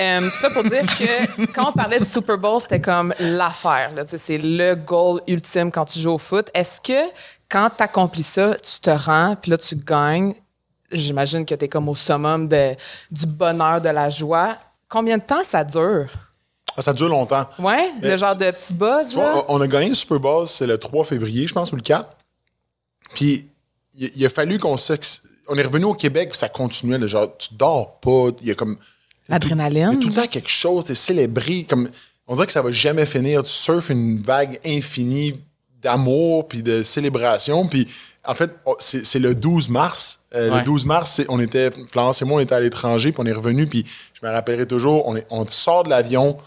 Euh, 0.00 0.28
tout 0.30 0.36
ça 0.36 0.50
pour 0.50 0.64
dire 0.64 0.82
que 0.98 1.46
quand 1.52 1.70
on 1.70 1.72
parlait 1.72 1.98
du 1.98 2.04
Super 2.04 2.38
Bowl, 2.38 2.60
c'était 2.60 2.80
comme 2.80 3.14
l'affaire. 3.24 3.90
C'est 4.06 4.38
le 4.38 4.74
goal 4.74 5.20
ultime 5.26 5.70
quand 5.70 5.84
tu 5.86 5.98
joues 5.98 6.12
au 6.12 6.18
foot. 6.18 6.50
Est-ce 6.54 6.80
que 6.80 7.10
quand 7.48 7.70
tu 7.76 7.82
accomplis 7.82 8.22
ça, 8.22 8.54
tu 8.54 8.80
te 8.80 8.90
rends, 8.90 9.36
puis 9.40 9.50
là, 9.50 9.58
tu 9.58 9.76
gagnes, 9.76 10.34
j'imagine 10.90 11.44
que 11.44 11.54
tu 11.54 11.64
es 11.64 11.68
comme 11.68 11.88
au 11.88 11.94
summum 11.94 12.48
de, 12.48 12.74
du 13.10 13.26
bonheur, 13.26 13.80
de 13.80 13.88
la 13.88 14.10
joie. 14.10 14.56
Combien 14.88 15.18
de 15.18 15.22
temps 15.22 15.44
ça 15.44 15.64
dure? 15.64 16.08
Ah, 16.76 16.82
ça 16.82 16.92
dure 16.92 17.08
longtemps. 17.08 17.46
Mais 17.60 17.92
le 18.02 18.16
genre 18.16 18.34
de 18.34 18.50
petit 18.50 18.74
buzz. 18.74 19.10
Tu 19.10 19.16
là? 19.18 19.32
vois, 19.32 19.44
on 19.48 19.60
a 19.60 19.66
gagné 19.68 19.88
le 19.88 19.94
Super 19.94 20.18
Bowl, 20.18 20.48
c'est 20.48 20.66
le 20.66 20.78
3 20.78 21.04
février, 21.04 21.46
je 21.46 21.54
pense, 21.54 21.72
ou 21.72 21.76
le 21.76 21.82
4. 21.82 22.08
Puis, 23.14 23.46
il, 23.94 24.10
il 24.16 24.26
a 24.26 24.30
fallu 24.30 24.58
qu'on 24.58 24.76
On 25.48 25.56
est 25.56 25.62
revenu 25.62 25.84
au 25.84 25.94
Québec, 25.94 26.30
puis 26.30 26.38
ça 26.38 26.48
continuait. 26.48 26.98
là, 26.98 27.06
genre, 27.06 27.36
tu 27.36 27.54
dors 27.54 28.00
pas. 28.00 28.28
Il 28.40 28.48
y 28.48 28.50
a 28.50 28.54
comme. 28.54 28.76
L'adrénaline. 29.28 30.00
tout 30.00 30.08
le 30.08 30.14
temps 30.14 30.26
quelque 30.26 30.50
chose, 30.50 30.84
t'es 30.84 30.94
célébré. 30.94 31.64
Comme, 31.68 31.88
on 32.26 32.34
dirait 32.34 32.46
que 32.46 32.52
ça 32.52 32.62
va 32.62 32.72
jamais 32.72 33.06
finir. 33.06 33.42
Tu 33.44 33.50
surfes 33.50 33.90
une 33.90 34.20
vague 34.22 34.58
infinie 34.66 35.34
d'amour 35.82 36.48
puis 36.48 36.62
de 36.62 36.82
célébration. 36.82 37.66
Puis, 37.68 37.86
en 38.24 38.34
fait, 38.34 38.50
on- 38.64 38.74
c'est 38.78 39.18
le 39.18 39.34
12 39.34 39.68
mars. 39.68 40.20
Euh, 40.34 40.50
Ouais. 40.50 40.58
Le 40.60 40.64
12 40.64 40.86
mars, 40.86 41.20
on 41.28 41.38
était, 41.40 41.70
Florence 41.90 42.22
et 42.22 42.24
moi, 42.24 42.38
on 42.38 42.40
était 42.40 42.54
à 42.54 42.60
l'étranger, 42.60 43.12
puis 43.12 43.20
on 43.22 43.26
est 43.26 43.32
revenu. 43.32 43.66
Puis, 43.66 43.84
je 44.20 44.26
me 44.26 44.32
rappellerai 44.32 44.66
toujours, 44.66 45.06
on, 45.06 45.14
est, 45.16 45.26
on 45.30 45.46
sort 45.46 45.84
de 45.84 45.90
l'avion, 45.90 46.34
puis 46.34 46.44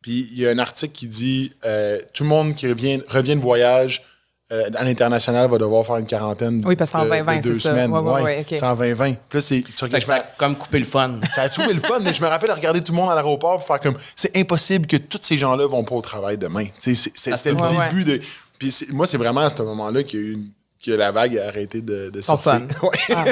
Puis 0.00 0.28
il 0.32 0.38
y 0.38 0.46
a 0.46 0.50
un 0.50 0.58
article 0.60 0.92
qui 0.92 1.08
dit 1.08 1.52
euh, 1.64 1.98
tout 2.14 2.22
le 2.22 2.28
monde 2.28 2.54
qui 2.54 2.68
revient, 2.68 3.02
revient 3.08 3.34
de 3.34 3.40
voyage 3.40 4.04
euh, 4.50 4.70
à 4.76 4.82
l'international 4.84 5.50
va 5.50 5.58
devoir 5.58 5.84
faire 5.84 5.96
une 5.98 6.06
quarantaine 6.06 6.62
Oui, 6.66 6.74
parce 6.74 6.92
qu'en 6.92 7.04
de, 7.04 7.10
2020, 7.10 7.36
de 7.36 7.42
deux 7.42 7.54
c'est 7.54 7.60
ça. 7.60 7.70
semaines. 7.70 7.90
Ouais, 7.92 8.00
ouais, 8.00 8.22
ouais, 8.22 8.38
ok. 8.40 8.46
C'est 8.48 8.62
en 8.62 8.74
2020. 8.74 9.12
Puis 9.12 9.18
là, 9.34 9.40
c'est, 9.42 9.60
tu 9.60 9.84
regardes, 9.84 10.02
que 10.02 10.06
ça 10.10 10.18
comme 10.38 10.56
couper 10.56 10.78
le 10.78 10.84
fun. 10.86 11.16
ça 11.34 11.42
a 11.42 11.48
trouvé 11.50 11.74
le 11.74 11.80
fun, 11.80 12.00
mais 12.00 12.12
je 12.14 12.22
me 12.22 12.28
rappelle 12.28 12.48
de 12.48 12.54
regarder 12.54 12.80
tout 12.80 12.92
le 12.92 12.96
monde 12.96 13.10
à 13.10 13.14
l'aéroport 13.14 13.60
et 13.62 13.66
faire 13.66 13.78
comme 13.80 13.96
c'est 14.16 14.34
impossible 14.36 14.86
que 14.86 14.96
tous 14.96 15.18
ces 15.22 15.36
gens-là 15.36 15.66
vont 15.66 15.84
pas 15.84 15.94
au 15.96 16.00
travail 16.02 16.38
demain. 16.38 16.64
C'est- 16.78 16.94
c'est- 16.94 17.12
C'était 17.14 17.50
le 17.50 17.56
Ouais, 17.56 17.76
ouais. 17.76 17.88
début 17.90 18.04
de. 18.04 18.20
Puis 18.58 18.72
c'est- 18.72 18.90
moi, 18.90 19.06
c'est 19.06 19.18
vraiment 19.18 19.42
à 19.42 19.50
ce 19.50 19.62
moment-là 19.62 20.02
qu'il 20.02 20.20
y 20.20 20.22
a 20.22 20.26
eu 20.26 20.32
une- 20.32 20.50
que 20.84 20.92
la 20.92 21.10
vague 21.12 21.36
a 21.36 21.48
arrêté 21.48 21.82
de, 21.82 22.08
de 22.10 22.20
surfer. 22.22 22.50
fun. 22.50 22.60
Ouais. 22.84 23.14
Ah, 23.14 23.24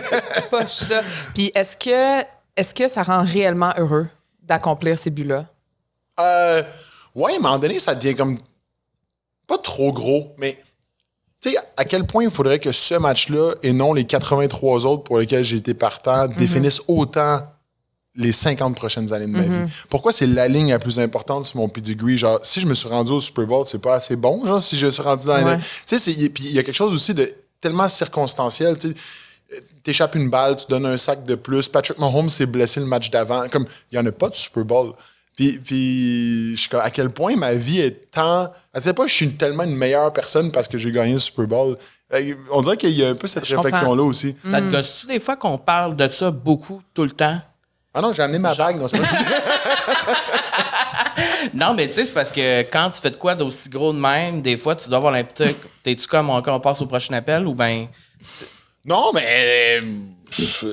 c'est 0.69 0.85
ça. 0.85 1.01
Puis 1.35 1.51
est-ce 1.55 1.77
que, 1.77 2.25
est-ce 2.57 2.75
que 2.75 2.89
ça 2.89 3.03
rend 3.05 3.23
réellement 3.25 3.73
heureux 3.79 4.07
d'accomplir 4.43 4.99
ces 4.99 5.11
buts-là? 5.11 5.45
Euh, 6.21 6.63
ouais, 7.15 7.33
à 7.33 7.37
un 7.37 7.39
moment 7.39 7.59
donné, 7.59 7.79
ça 7.79 7.95
devient 7.95 8.15
comme 8.17 8.39
pas 9.47 9.59
trop 9.59 9.93
gros, 9.93 10.35
mais 10.39 10.59
tu 11.41 11.51
sais, 11.51 11.57
à 11.77 11.85
quel 11.85 12.05
point 12.07 12.25
il 12.25 12.31
faudrait 12.31 12.59
que 12.59 12.73
ce 12.73 12.95
match-là 12.95 13.55
et 13.63 13.73
non 13.73 13.93
les 13.93 14.05
83 14.05 14.87
autres 14.87 15.05
pour 15.05 15.19
lesquels 15.19 15.45
j'ai 15.45 15.57
été 15.57 15.75
partant 15.75 16.27
définissent 16.29 16.83
autant 16.89 17.43
les 18.15 18.33
50 18.33 18.75
prochaines 18.75 19.13
années 19.13 19.27
de 19.27 19.33
ma 19.33 19.43
vie? 19.43 19.73
Pourquoi 19.91 20.13
c'est 20.13 20.27
la 20.27 20.49
ligne 20.49 20.71
la 20.71 20.79
plus 20.79 20.99
importante 20.99 21.47
sur 21.47 21.59
mon 21.59 21.69
pedigree? 21.69 22.17
Genre, 22.17 22.41
si 22.43 22.61
je 22.61 22.67
me 22.67 22.75
suis 22.75 22.89
rendu 22.89 23.13
au 23.13 23.21
Super 23.21 23.47
Bowl, 23.47 23.67
c'est 23.67 23.83
pas 23.83 23.97
assez 23.97 24.17
bon, 24.17 24.47
genre, 24.47 24.61
si 24.61 24.77
je 24.77 24.87
suis 24.87 25.03
rendu 25.03 25.27
dans 25.27 25.45
Ouais. 25.45 25.59
Tu 25.87 25.99
sais, 25.99 26.13
il 26.13 26.53
y 26.53 26.59
a 26.59 26.63
quelque 26.63 26.75
chose 26.75 26.93
aussi 26.93 27.13
de 27.13 27.33
tellement 27.61 27.89
circonstanciel, 27.89 28.79
tu 28.79 28.95
t'échappes 29.83 30.17
une 30.17 30.31
balle, 30.31 30.57
tu 30.57 30.67
donnes 30.69 30.87
un 30.87 30.97
sac 30.97 31.25
de 31.25 31.35
plus. 31.35 31.69
Patrick 31.69 31.99
Mahomes 31.99 32.31
s'est 32.31 32.47
blessé 32.47 32.81
le 32.81 32.87
match 32.87 33.11
d'avant. 33.11 33.49
Comme, 33.49 33.67
il 33.93 33.99
n'y 33.99 34.05
en 34.05 34.07
a 34.07 34.13
pas 34.13 34.29
de 34.29 34.35
Super 34.35 34.65
Bowl. 34.65 34.93
Puis, 35.37 36.57
je 36.57 36.77
à 36.77 36.91
quel 36.91 37.11
point 37.11 37.37
ma 37.37 37.53
vie 37.53 37.81
est 37.81 38.11
tant... 38.11 38.51
À 38.73 38.81
tel 38.81 38.95
point, 38.95 39.07
je 39.07 39.13
suis 39.13 39.37
tellement 39.37 39.65
une 39.65 39.77
meilleure 39.77 40.13
personne 40.13 40.51
parce 40.51 40.67
que 40.67 40.79
j'ai 40.79 40.91
gagné 40.91 41.13
le 41.15 41.19
Super 41.19 41.47
Bowl. 41.47 41.77
On 42.51 42.63
dirait 42.63 42.77
qu'il 42.79 42.93
y 42.93 43.05
a 43.05 43.11
un 43.11 43.15
peu 43.15 43.27
cette 43.27 43.45
Je 43.45 43.55
réflexion-là 43.55 44.03
aussi. 44.03 44.35
Ça 44.49 44.61
te 44.61 44.71
gosse-tu 44.71 45.07
des 45.07 45.21
fois 45.21 45.37
qu'on 45.37 45.59
parle 45.59 45.95
de 45.95 46.09
ça 46.09 46.31
beaucoup, 46.31 46.81
tout 46.95 47.05
le 47.05 47.11
temps? 47.11 47.39
Ah 47.93 48.01
non, 48.01 48.13
j'ai 48.13 48.23
amené 48.23 48.39
ma 48.39 48.55
bague 48.55 48.79
dans 48.79 48.89
ce 48.89 48.97
moment. 48.97 49.09
Non, 51.55 51.75
mais 51.75 51.89
tu 51.89 51.95
sais, 51.95 52.07
c'est 52.07 52.13
parce 52.13 52.31
que 52.31 52.61
quand 52.63 52.91
tu 52.91 53.01
fais 53.01 53.11
de 53.11 53.17
quoi 53.17 53.35
d'aussi 53.35 53.69
gros 53.69 53.93
de 53.93 53.99
même, 53.99 54.43
des 54.43 54.57
fois, 54.57 54.75
tu 54.75 54.89
dois 54.89 54.99
avoir 54.99 55.13
l'impression. 55.13 55.55
T'es-tu 55.83 56.07
comme, 56.07 56.31
OK, 56.31 56.45
on 56.49 56.61
passe 56.61 56.81
au 56.83 56.87
prochain 56.87 57.15
appel 57.15 57.47
ou 57.47 57.55
ben. 57.55 57.87
Non, 58.85 59.11
mais. 59.15 59.81
euh, 59.81 59.81
pff, 60.31 60.65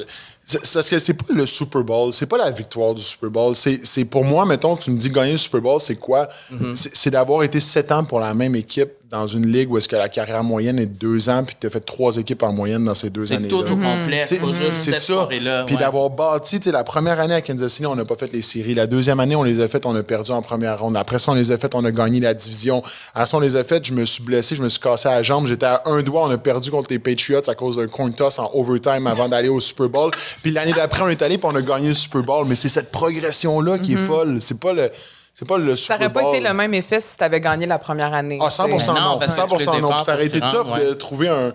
C'est 0.45 0.60
parce 0.73 0.89
que 0.89 0.99
c'est 0.99 1.13
pas 1.13 1.25
le 1.34 1.45
Super 1.45 1.84
Bowl, 1.84 2.13
c'est 2.13 2.25
pas 2.25 2.38
la 2.38 2.51
victoire 2.51 2.93
du 2.93 3.01
Super 3.01 3.29
Bowl. 3.29 3.56
C'est 3.56 3.79
c'est 3.86 4.03
pour 4.03 4.23
moi, 4.25 4.45
mettons, 4.45 4.75
tu 4.75 4.91
me 4.91 4.97
dis 4.97 5.10
gagner 5.10 5.32
le 5.34 5.38
Super 5.38 5.62
Bowl, 5.62 5.79
c'est 5.79 5.95
quoi? 5.95 6.27
C'est- 6.75 6.91
C'est 6.93 7.12
d'avoir 7.12 7.43
été 7.43 7.60
sept 7.62 7.91
ans 7.93 8.03
pour 8.03 8.19
la 8.19 8.34
même 8.34 8.56
équipe 8.56 8.89
dans 9.13 9.28
une 9.28 9.45
ligue 9.45 9.71
où 9.71 9.78
est-ce 9.78 9.88
que 9.88 9.95
la 9.95 10.10
carrière 10.10 10.43
moyenne 10.43 10.80
est 10.80 10.88
de 10.88 10.97
deux 10.97 11.30
ans, 11.30 11.43
puis 11.43 11.56
tu 11.60 11.67
as 11.67 11.69
fait 11.69 11.80
trois 11.80 12.17
équipes 12.17 12.41
en 12.41 12.52
moyenne 12.52 12.84
dans 12.84 12.95
ces 12.95 13.12
deux 13.12 13.28
C'est 13.28 13.36
années-là. 13.36 13.49
tout 13.56 13.71
au 13.71 13.76
complet. 13.76 14.26
Pas 14.28 14.45
juste 14.45 14.73
C'est 14.73 14.93
ça. 14.95 15.30
Puis 15.67 15.78
d'avoir 15.78 16.10
bâti, 16.10 16.58
tu 16.60 16.63
sais, 16.63 16.71
la 16.71 16.84
première 16.84 17.19
année 17.19 17.36
à 17.36 17.41
Kansas 17.41 17.71
City, 17.71 17.86
on 17.86 17.95
n'a 17.95 18.06
pas 18.06 18.15
fait 18.15 18.34
les 18.34 18.41
séries. 18.41 18.73
La 18.73 18.88
deuxième 18.88 19.19
année, 19.19 19.36
on 19.36 19.43
les 19.43 19.62
a 19.62 19.67
faites, 19.67 19.86
on 19.86 19.95
a 19.95 20.02
perdu 20.02 20.32
en 20.32 20.41
première 20.41 20.80
ronde. 20.80 20.97
Après 20.97 21.19
ça, 21.19 21.32
on 21.32 21.36
les 21.36 21.52
a 21.52 21.58
faites, 21.58 21.76
on 21.76 21.86
a 21.86 21.91
gagné 21.91 22.21
la 22.21 22.34
division. 22.34 22.82
Après 23.13 23.28
ça, 23.28 23.38
on 23.38 23.39
les 23.39 23.56
a 23.56 23.63
faites, 23.63 23.86
je 23.86 23.93
me 23.93 24.04
suis 24.04 24.23
blessé, 24.23 24.56
je 24.56 24.63
me 24.63 24.69
suis 24.69 24.80
cassé 24.80 25.08
la 25.08 25.21
jambe. 25.21 25.45
J'étais 25.45 25.67
à 25.67 25.84
un 25.86 26.02
doigt, 26.02 26.23
on 26.26 26.32
a 26.32 26.39
perdu 26.39 26.71
contre 26.71 26.88
les 26.89 26.97
Patriots 26.97 27.47
à 27.47 27.54
cause 27.54 27.78
d'un 27.78 27.88
coin 27.88 28.10
toss 28.10 28.39
en 28.39 28.49
overtime 28.56 29.06
avant 29.06 29.30
d'aller 29.30 29.49
au 29.49 29.60
Super 29.60 29.89
Bowl. 29.89 30.10
Puis 30.41 30.52
l'année 30.52 30.73
d'après, 30.73 31.04
on 31.04 31.10
est 31.10 31.21
allé, 31.21 31.38
puis 31.38 31.47
on 31.52 31.56
a 31.56 31.62
gagné 31.62 31.89
le 31.89 31.93
Super 31.93 32.23
Bowl. 32.23 32.47
Mais 32.49 32.56
c'est 32.56 32.69
cette 32.69 32.89
progression-là 32.91 33.78
qui 33.78 33.93
est 33.93 34.08
folle. 34.08 34.39
C'est 34.41 34.60
pas 34.60 34.73
le, 34.73 34.89
c'est 35.34 35.48
pas 35.48 35.58
le. 35.58 35.76
Ça 35.76 35.82
Super 35.82 36.00
n'aurait 36.00 36.13
pas 36.13 36.22
Bowl. 36.22 36.36
été 36.36 36.48
le 36.48 36.54
même 36.54 36.74
effet 36.74 37.00
si 37.00 37.17
tu 37.17 37.24
avais 37.24 37.41
gagné 37.41 37.65
la 37.65 37.80
première 37.80 38.13
année. 38.13 38.38
Ah, 38.41 38.52
100 38.52 38.65
tu 38.65 38.80
sais. 38.80 38.88
Ben 38.88 38.93
non, 38.93 39.02
non. 39.02 39.19
parce 39.19 39.36
que 39.36 39.41
100 39.41 39.48
tous 39.48 39.58
les 39.60 39.65
non. 39.65 39.78
efforts 39.89 40.04
Ça 40.06 40.13
aurait 40.13 40.28
pour 40.30 40.36
été 40.38 40.46
s'y 40.46 40.52
tough 40.52 40.62
rendre, 40.67 40.74
ouais. 40.82 40.86
de 40.89 40.93
trouver 40.93 41.28
un, 41.30 41.54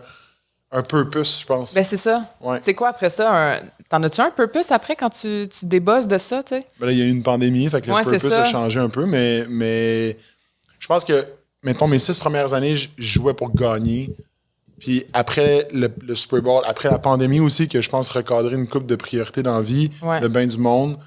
un 0.73 0.83
purpose, 0.83 1.39
je 1.41 1.47
pense. 1.47 1.75
Ben, 1.75 1.85
c'est 1.85 1.97
ça. 1.97 2.25
Ouais. 2.41 2.59
C'est 2.61 2.75
quoi 2.75 2.89
après 2.89 3.11
ça? 3.11 3.55
Un... 3.55 3.61
T'en 3.89 4.03
as-tu 4.03 4.21
un 4.21 4.31
purpose 4.31 4.71
après 4.71 4.97
quand 4.97 5.09
tu, 5.11 5.47
tu 5.49 5.65
débosses 5.67 6.07
de 6.07 6.19
ça, 6.19 6.43
tu 6.43 6.57
sais? 6.57 6.67
Ben 6.79 6.87
là, 6.87 6.93
il 6.93 6.99
y 6.99 7.03
a 7.03 7.05
eu 7.07 7.11
une 7.11 7.23
pandémie, 7.23 7.69
fait 7.71 7.81
que 7.81 7.87
le 7.87 7.95
Ouais, 7.95 8.05
c'est 8.05 8.11
purpose 8.19 8.33
ça. 8.33 8.43
a 8.43 8.45
changé 8.45 8.79
un 8.81 8.91
peu, 8.91 9.07
mais, 9.07 9.47
mais 9.49 10.17
je 10.79 10.87
pense 10.87 11.05
que, 11.07 11.25
mettons, 11.63 11.87
mes 11.87 11.99
six 11.99 12.19
premières 12.19 12.53
années, 12.53 12.77
je 12.77 12.89
je 12.99 13.13
jouais 13.19 13.33
pour 13.35 13.55
gagner. 13.55 14.11
Puis 14.79 15.05
après 15.15 15.67
le, 15.73 15.89
le 16.07 16.15
Super 16.15 16.43
Bowl, 16.43 16.63
après 16.67 16.91
la 16.91 16.99
pandémie 16.99 17.41
aussi, 17.41 17.67
que 17.67 17.81
je 17.81 17.89
pense 17.89 18.09
recadrer 18.11 18.55
une 18.55 18.69
coupe 18.69 18.87
de 18.87 18.95
priorité 18.95 19.43
dans 19.43 19.55
la 19.57 19.63
vie, 19.63 19.91
Ouais. 20.03 20.21
de 20.21 20.29
bien 20.29 20.47
du 20.47 20.59
monde, 20.59 20.99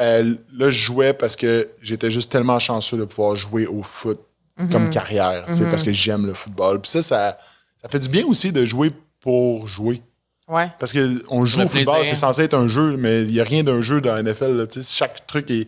euh, 0.00 0.34
là, 0.54 0.70
je 0.70 0.84
jouais 0.84 1.12
parce 1.12 1.36
que 1.36 1.68
j'étais 1.82 2.10
juste 2.10 2.32
tellement 2.32 2.58
chanceux 2.58 2.96
de 2.96 3.04
pouvoir 3.04 3.36
jouer 3.36 3.66
au 3.66 3.82
foot 3.82 4.20
Mhm. 4.60 4.68
comme 4.70 4.90
carrière, 4.90 5.44
tu 5.46 5.54
sais, 5.54 5.64
parce 5.64 5.82
que 5.82 5.92
j'aime 5.92 6.26
le 6.26 6.34
football. 6.34 6.80
Puis 6.80 6.90
ça, 6.90 7.02
ça, 7.02 7.38
ça 7.80 7.88
fait 7.88 7.98
du 8.00 8.08
bien 8.08 8.26
aussi 8.26 8.52
de 8.52 8.64
jouer 8.66 8.90
pour 9.20 9.66
jouer. 9.66 10.02
Ouais. 10.48 10.66
Parce 10.78 10.92
qu'on 10.92 11.44
joue 11.44 11.60
Le 11.60 11.64
au 11.64 11.68
football, 11.68 12.04
c'est 12.04 12.14
censé 12.14 12.42
être 12.42 12.54
un 12.54 12.68
jeu, 12.68 12.96
mais 12.98 13.22
il 13.22 13.28
n'y 13.30 13.40
a 13.40 13.44
rien 13.44 13.62
d'un 13.62 13.80
jeu 13.80 14.00
dans 14.00 14.14
la 14.14 14.22
NFL. 14.22 14.56
là, 14.56 14.66
tu 14.66 14.82
sais. 14.82 14.92
chaque 14.92 15.26
truc 15.26 15.50
est 15.50 15.66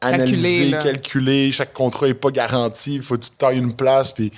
analysé, 0.00 0.72
calculé, 0.82 1.52
chaque 1.52 1.72
contrat 1.72 2.06
n'est 2.08 2.14
pas 2.14 2.30
garanti. 2.30 2.96
Il 2.96 3.02
faut 3.02 3.16
que 3.16 3.22
tu 3.22 3.30
te 3.30 3.36
tailles 3.36 3.58
une 3.58 3.72
place. 3.72 4.12
Puis, 4.12 4.30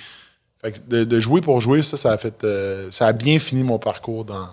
fait 0.61 0.71
que 0.71 0.77
de, 0.87 1.03
de 1.03 1.19
jouer 1.19 1.41
pour 1.41 1.59
jouer, 1.59 1.81
ça, 1.83 1.97
ça 1.97 2.11
a, 2.13 2.17
fait, 2.17 2.43
euh, 2.43 2.89
ça 2.91 3.07
a 3.07 3.13
bien 3.13 3.39
fini 3.39 3.63
mon 3.63 3.79
parcours 3.79 4.23
dans, 4.23 4.47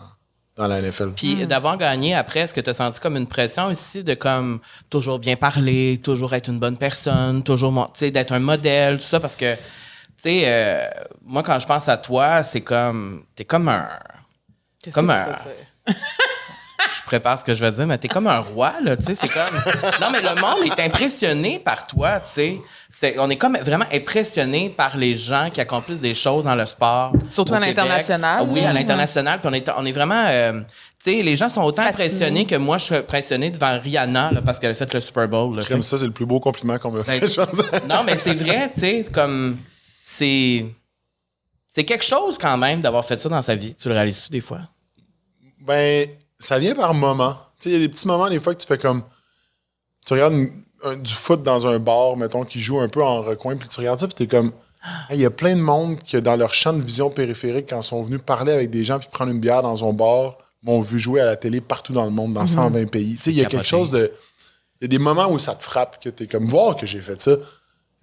dans 0.57 0.67
la 0.69 0.81
NFL. 0.81 1.11
Puis 1.17 1.47
d'avoir 1.47 1.77
gagné 1.79 2.15
après, 2.15 2.41
est-ce 2.41 2.55
que 2.55 2.61
tu 2.61 2.71
as 2.71 2.75
senti 2.75 3.01
comme 3.01 3.17
une 3.17 3.27
pression 3.27 3.71
ici 3.71 4.05
de 4.05 4.15
comme 4.15 4.61
toujours 4.89 5.19
bien 5.19 5.37
parler, 5.37 6.01
toujours 6.03 6.33
être 6.35 6.49
une 6.49 6.59
bonne 6.61 6.77
personne, 6.77 7.43
toujours 7.43 7.73
mon- 7.73 7.87
tu 7.87 7.91
sais, 8.01 8.11
d'être 8.11 8.33
un 8.33 8.39
modèle, 8.39 8.99
tout 8.99 9.05
ça? 9.05 9.19
Parce 9.21 9.35
que, 9.37 9.55
tu 9.55 9.61
sais, 10.19 10.43
euh, 10.47 10.87
moi, 11.23 11.43
quand 11.43 11.59
je 11.59 11.67
pense 11.67 11.89
à 11.89 11.97
toi, 11.97 12.43
c'est 12.45 12.61
comme. 12.61 13.25
T'es 13.35 13.45
comme 13.45 13.69
un. 13.69 13.89
Comme 14.93 15.11
un. 15.11 15.27
Je 16.97 17.03
prépare 17.07 17.39
ce 17.39 17.45
que 17.45 17.55
je 17.55 17.61
vais 17.65 17.73
dire, 17.73 17.87
mais 17.87 17.99
t'es 17.99 18.09
comme 18.09 18.27
un 18.27 18.39
roi, 18.39 18.75
là, 18.83 18.97
tu 18.97 19.05
sais, 19.05 19.15
c'est 19.15 19.29
comme... 19.29 19.55
Non, 20.01 20.11
mais 20.13 20.21
le 20.21 20.41
monde 20.41 20.65
est 20.65 20.81
impressionné 20.85 21.59
par 21.59 21.87
toi, 21.87 22.21
tu 22.21 22.31
sais. 22.33 22.61
C'est- 22.97 23.17
On 23.19 23.29
est 23.29 23.37
comme 23.37 23.57
vraiment 23.57 23.87
impressionné 23.93 24.71
par 24.71 24.97
les 24.97 25.17
gens 25.17 25.51
qui 25.53 25.61
accomplissent 25.61 26.01
des 26.01 26.15
choses 26.15 26.45
dans 26.45 26.55
le 26.55 26.65
sport. 26.65 27.13
Surtout 27.29 27.53
à 27.55 27.59
l'international, 27.61 28.47
Oui, 28.49 28.61
à 28.65 28.73
l'international. 28.73 29.41
Puis 29.41 29.49
on 29.51 29.53
est, 29.53 29.69
on 29.77 29.85
est 29.85 29.93
vraiment... 29.93 30.25
euh, 30.29 30.61
tu 31.05 31.11
sais, 31.11 31.23
les 31.23 31.37
gens 31.37 31.49
sont 31.49 31.63
autant 31.63 31.83
impressionnés 31.83 32.47
que 32.47 32.55
moi, 32.55 32.79
je 32.79 32.85
suis 32.85 32.95
impressionné 32.97 33.51
devant 33.51 33.79
Rihanna, 33.81 34.31
là, 34.33 34.43
parce 34.43 34.59
qu'elle 34.61 34.71
a 34.71 34.75
fait 34.75 34.93
le 34.95 35.01
Super 35.01 35.29
Bowl. 35.29 35.55
là. 35.57 35.63
Comme 35.69 35.83
ça, 35.83 35.99
c'est 35.99 36.07
le 36.07 36.13
plus 36.13 36.25
beau 36.25 36.39
compliment 36.41 36.79
qu'on 36.79 36.93
m'a 36.93 37.03
Ben, 37.03 37.21
fait. 37.21 37.87
non, 37.89 38.05
mais 38.07 38.17
c'est 38.17 38.35
vrai, 38.35 38.71
tu 38.73 38.81
sais, 38.81 39.03
c'est 39.05 39.13
comme. 39.13 39.59
C'est. 40.03 40.65
C'est 41.67 41.85
quelque 41.85 42.05
chose 42.05 42.39
quand 42.39 42.57
même 42.57 42.81
d'avoir 42.81 43.05
fait 43.05 43.21
ça 43.21 43.29
dans 43.29 43.43
sa 43.43 43.55
vie. 43.57 43.75
Tu 43.75 43.89
le 43.89 43.95
réalises-tu 43.95 44.31
des 44.31 44.41
fois? 44.41 44.61
Ben, 45.63 46.07
ça 46.39 46.59
vient 46.59 46.75
par 46.75 46.95
moments. 46.95 47.37
Tu 47.59 47.65
sais, 47.65 47.71
il 47.71 47.73
y 47.73 47.77
a 47.77 47.79
des 47.81 47.89
petits 47.89 48.07
moments, 48.07 48.29
des 48.31 48.39
fois, 48.39 48.55
que 48.55 48.61
tu 48.61 48.67
fais 48.67 48.79
comme. 48.79 49.03
Tu 50.07 50.13
regardes 50.13 50.35
une- 50.35 50.53
un- 50.85 50.97
du 50.97 51.13
foot 51.13 51.43
dans 51.43 51.67
un 51.67 51.79
bar, 51.79 52.17
mettons, 52.17 52.45
qui 52.45 52.61
joue 52.61 52.81
un 52.81 52.89
peu 52.89 53.03
en 53.03 53.23
recoin, 53.23 53.57
puis 53.57 53.69
tu 53.69 53.79
regardes 53.81 54.01
ça, 54.01 54.07
puis 54.07 54.15
t'es 54.15 54.27
comme. 54.27 54.53
Hey, 55.09 55.17
Il 55.19 55.21
y 55.23 55.25
a 55.25 55.31
plein 55.31 55.57
de 55.57 55.61
monde 55.63 55.99
qui, 56.05 56.21
dans 56.21 56.37
leur 56.37 56.53
champ 56.53 56.73
de 56.75 56.83
vision 56.83 57.09
périphérique, 57.11 57.67
quand 57.71 57.81
ils 57.81 57.85
sont 57.85 58.03
venus 58.03 58.21
parler 58.25 58.53
avec 58.53 58.71
des 58.71 58.85
gens 58.85 58.99
puis 58.99 59.09
prendre 59.11 59.31
une 59.33 59.41
bière 59.41 59.63
dans 59.63 59.89
un 59.89 59.93
bar, 59.95 60.37
m'ont 60.63 60.83
vu 60.83 60.99
jouer 61.01 61.21
à 61.23 61.25
la 61.27 61.37
télé 61.37 61.61
partout 61.63 61.93
dans 61.95 62.05
le 62.05 62.11
monde, 62.11 62.35
dans 62.35 62.47
120 62.47 62.91
pays. 62.91 63.17
Tu 63.17 63.23
sais, 63.23 63.31
il 63.31 63.37
y 63.37 63.41
a 63.45 63.47
quelque 63.47 63.67
chose 63.67 63.91
de. 63.91 64.13
Il 64.81 64.85
y 64.85 64.87
a 64.87 64.89
des 64.89 64.99
moments 64.99 65.31
où 65.31 65.39
ça 65.39 65.55
te 65.55 65.63
frappe, 65.63 66.03
que 66.03 66.11
t'es 66.11 66.27
comme, 66.27 66.47
voir 66.49 66.77
que 66.77 66.87
j'ai 66.87 67.01
fait 67.01 67.21
ça. 67.21 67.33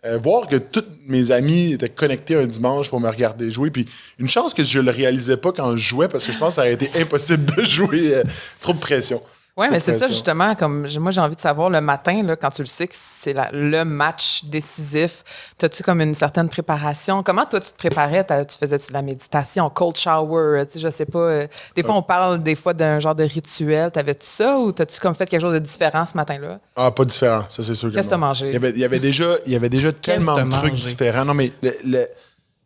Euh, 0.04 0.18
voir 0.18 0.48
que 0.48 0.56
tous 0.56 0.84
mes 1.08 1.30
amis 1.30 1.74
étaient 1.74 1.88
connectés 1.90 2.36
un 2.36 2.48
dimanche 2.48 2.90
pour 2.90 3.00
me 3.00 3.08
regarder 3.08 3.52
jouer. 3.52 3.70
Puis 3.70 3.88
une 4.18 4.28
chance 4.30 4.56
que 4.56 4.64
je 4.64 4.80
le 4.80 4.90
réalisais 4.90 5.38
pas 5.38 5.52
quand 5.52 5.78
je 5.78 5.84
jouais, 5.90 6.08
parce 6.08 6.26
que 6.26 6.32
je 6.32 6.40
pense 6.40 6.50
que 6.50 6.56
ça 6.56 6.62
aurait 6.62 6.74
été 6.74 6.90
impossible 7.00 7.46
de 7.56 7.64
jouer. 7.66 8.16
euh, 8.16 8.24
trop 8.60 8.74
de 8.74 8.80
pression. 8.80 9.22
Oui, 9.58 9.68
mais 9.70 9.80
c'est 9.82 9.92
ça 9.98 10.08
justement. 10.08 10.56
Comme 10.56 10.88
moi, 11.00 11.12
j'ai 11.12 11.20
envie 11.22 11.36
de 11.36 11.42
savoir 11.42 11.70
le 11.70 11.82
matin, 11.82 12.24
là, 12.24 12.36
quand 12.38 12.50
tu 12.52 12.62
le 12.62 12.68
sais 12.68 12.88
que 12.88 12.96
c'est 12.98 13.36
le 13.52 13.84
match 13.84 14.46
décisif. 14.46 15.54
As-tu 15.62 15.84
comme 15.84 16.00
une 16.02 16.14
certaine 16.16 16.48
préparation? 16.48 17.22
Comment 17.22 17.46
toi 17.46 17.60
tu 17.60 17.70
te 17.72 17.78
préparais? 17.78 18.26
Tu 18.26 18.58
faisais 18.58 18.78
de 18.78 18.94
la 18.94 19.02
méditation, 19.02 19.70
cold 19.70 19.98
shower 19.98 20.66
Tu 20.66 20.74
sais, 20.74 20.80
je 20.88 20.92
sais 20.92 21.06
pas. 21.06 21.20
euh, 21.20 21.48
Des 21.76 21.84
fois, 21.84 21.96
on 21.96 22.02
parle 22.02 22.42
des 22.42 22.56
fois 22.56 22.74
d'un 22.74 23.00
genre 23.00 23.14
de 23.16 23.24
rituel. 23.24 23.92
T'avais-tu 23.92 24.26
ça 24.26 24.58
ou 24.58 24.72
t'as-tu 24.72 25.00
comme 25.00 25.16
fait 25.16 25.26
quelque 25.28 25.42
chose 25.42 25.54
de 25.54 25.60
différent 25.60 26.06
ce 26.06 26.16
matin-là? 26.16 26.60
Ah, 26.76 26.92
pas 26.92 27.06
différent, 27.06 27.46
ça 27.50 27.62
c'est 27.62 27.76
sûr. 27.76 27.90
que 27.90 27.96
Qu'est-ce 27.96 28.08
que 28.08 28.12
t'as 28.12 28.18
mangé? 28.18 28.48
Il 28.48 28.54
y 28.54 28.56
avait, 28.56 28.72
il 28.72 28.80
y 28.80 28.86
avait 28.86 29.00
déjà, 29.00 29.36
il 29.46 29.52
y 29.52 29.56
avait 29.56 29.70
déjà 29.70 29.92
tellement 29.92 30.38
de 30.38 30.50
trucs 30.50 30.72
mangé? 30.72 30.84
différents. 30.90 31.26
Non, 31.26 31.34
mais 31.34 31.52
le, 31.62 31.74
le- 31.86 32.08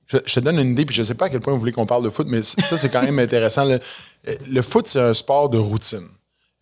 je, 0.08 0.18
je 0.24 0.36
te 0.36 0.40
donne 0.40 0.60
une 0.60 0.72
idée, 0.74 0.86
puis 0.86 0.96
je 0.96 1.02
sais 1.02 1.16
pas 1.16 1.26
à 1.26 1.30
quel 1.30 1.42
point 1.42 1.52
vous 1.52 1.60
voulez 1.60 1.72
qu'on 1.72 1.88
parle 1.88 2.04
de 2.04 2.12
foot, 2.12 2.28
mais 2.30 2.44
ça, 2.44 2.78
c'est 2.78 2.90
quand 2.90 3.02
même 3.02 3.18
intéressant. 3.18 3.66
Le, 3.66 3.80
le 4.48 4.62
foot, 4.62 4.88
c'est 4.88 5.02
un 5.02 5.16
sport 5.16 5.50
de 5.50 5.58
routine. 5.58 6.08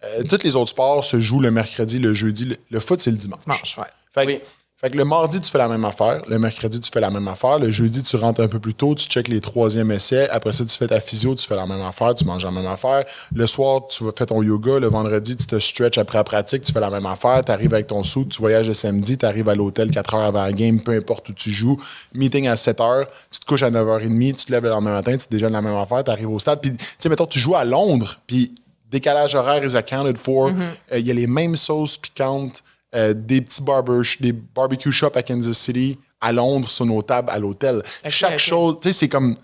Euh, 0.06 0.24
tous 0.24 0.44
les 0.44 0.56
autres 0.56 0.70
sports 0.72 1.04
se 1.04 1.20
jouent 1.22 1.40
le 1.40 1.52
mercredi, 1.52 2.00
le 2.00 2.14
jeudi. 2.14 2.46
Le, 2.46 2.58
le 2.70 2.80
foot, 2.80 3.00
c'est 3.02 3.12
le 3.12 3.18
dimanche. 3.18 3.42
Dimanche, 3.44 3.78
ouais. 3.78 3.86
Fait, 4.14 4.26
que- 4.26 4.32
Oui. 4.32 4.40
Fait 4.82 4.90
que 4.90 4.98
le 4.98 5.06
mardi, 5.06 5.40
tu 5.40 5.50
fais 5.50 5.60
la 5.60 5.70
même 5.70 5.86
affaire. 5.86 6.22
Le 6.28 6.38
mercredi, 6.38 6.82
tu 6.82 6.92
fais 6.92 7.00
la 7.00 7.10
même 7.10 7.26
affaire. 7.30 7.58
Le 7.58 7.72
jeudi, 7.72 8.04
tu 8.04 8.18
rentres 8.18 8.42
un 8.42 8.50
peu 8.50 8.60
plus 8.60 8.74
tôt, 8.74 8.96
tu 8.96 9.06
checkes 9.08 9.30
les 9.30 9.40
troisièmes 9.40 9.92
essais. 9.92 10.28
Après 10.30 10.52
ça, 10.52 10.66
tu 10.66 10.76
fais 10.78 10.88
ta 10.88 11.00
physio, 11.00 11.36
tu 11.36 11.48
fais 11.48 11.56
la 11.56 11.66
même 11.66 11.82
affaire, 11.82 12.14
tu 12.16 12.26
manges 12.26 12.44
la 12.44 12.52
même 12.52 12.66
affaire. 12.68 13.06
Le 13.34 13.48
soir, 13.48 13.88
tu 13.88 14.04
fais 14.18 14.26
ton 14.26 14.42
yoga. 14.44 14.80
Le 14.80 14.88
vendredi, 14.88 15.38
tu 15.38 15.46
te 15.48 15.58
stretches 15.58 15.98
après 16.00 16.18
la 16.18 16.26
pratique, 16.26 16.64
tu 16.64 16.74
fais 16.74 16.82
la 16.82 16.90
même 16.90 17.06
affaire. 17.06 17.46
Tu 17.46 17.52
arrives 17.54 17.74
avec 17.74 17.88
ton 17.88 18.04
sou, 18.04 18.26
tu 18.26 18.40
voyages 18.40 18.68
le 18.68 18.74
samedi, 18.74 19.18
tu 19.18 19.26
arrives 19.26 19.48
à 19.48 19.56
l'hôtel 19.56 19.90
4 19.90 20.16
heures 20.16 20.24
avant 20.24 20.44
la 20.44 20.52
game, 20.52 20.82
peu 20.82 20.92
importe 20.92 21.30
où 21.30 21.34
tu 21.34 21.50
joues. 21.52 21.80
Meeting 22.14 22.48
à 22.50 22.58
7 22.58 22.82
heures, 22.82 23.08
tu 23.32 23.40
te 23.40 23.46
couches 23.46 23.64
à 23.64 23.72
9h30, 23.72 24.36
tu 24.36 24.46
te 24.48 24.52
lèves 24.52 24.64
le 24.64 24.70
lendemain 24.72 24.96
matin, 24.96 25.16
tu 25.16 25.28
déjeunes 25.32 25.54
la 25.54 25.62
même 25.62 25.78
affaire, 25.78 26.04
tu 26.04 26.12
arrives 26.12 26.30
au 26.30 26.40
stade. 26.40 26.60
Puis, 26.60 26.74
tu 26.76 26.86
sais, 27.00 27.08
mettons, 27.08 27.26
tu 27.26 27.40
joues 27.40 27.56
à 27.56 27.64
Londres, 27.64 28.20
puis 28.28 28.54
décalage 28.94 29.36
horaire 29.36 29.64
is 29.66 29.76
accounted 29.76 30.18
for. 30.18 30.50
Euh, 30.92 31.00
Il 31.00 31.06
y 31.06 31.12
a 31.12 31.14
les 31.14 31.28
mêmes 31.28 31.56
sauces 31.58 31.98
piquantes, 31.98 32.64
euh, 32.96 33.14
des 33.14 33.42
petits 33.42 33.62
barber, 33.64 34.02
des 34.20 34.32
barbecue 34.32 34.92
shops 34.92 35.18
à 35.18 35.24
Kansas 35.24 35.58
City, 35.58 35.98
à 36.22 36.32
Londres, 36.32 36.70
sur 36.70 36.86
nos 36.86 37.02
tables, 37.02 37.30
à 37.32 37.40
l'hôtel. 37.40 37.82
Chaque 38.08 38.40
chose, 38.40 38.78
tu 38.82 38.88
sais, 38.90 38.94
c'est 38.94 39.10
comme 39.10 39.36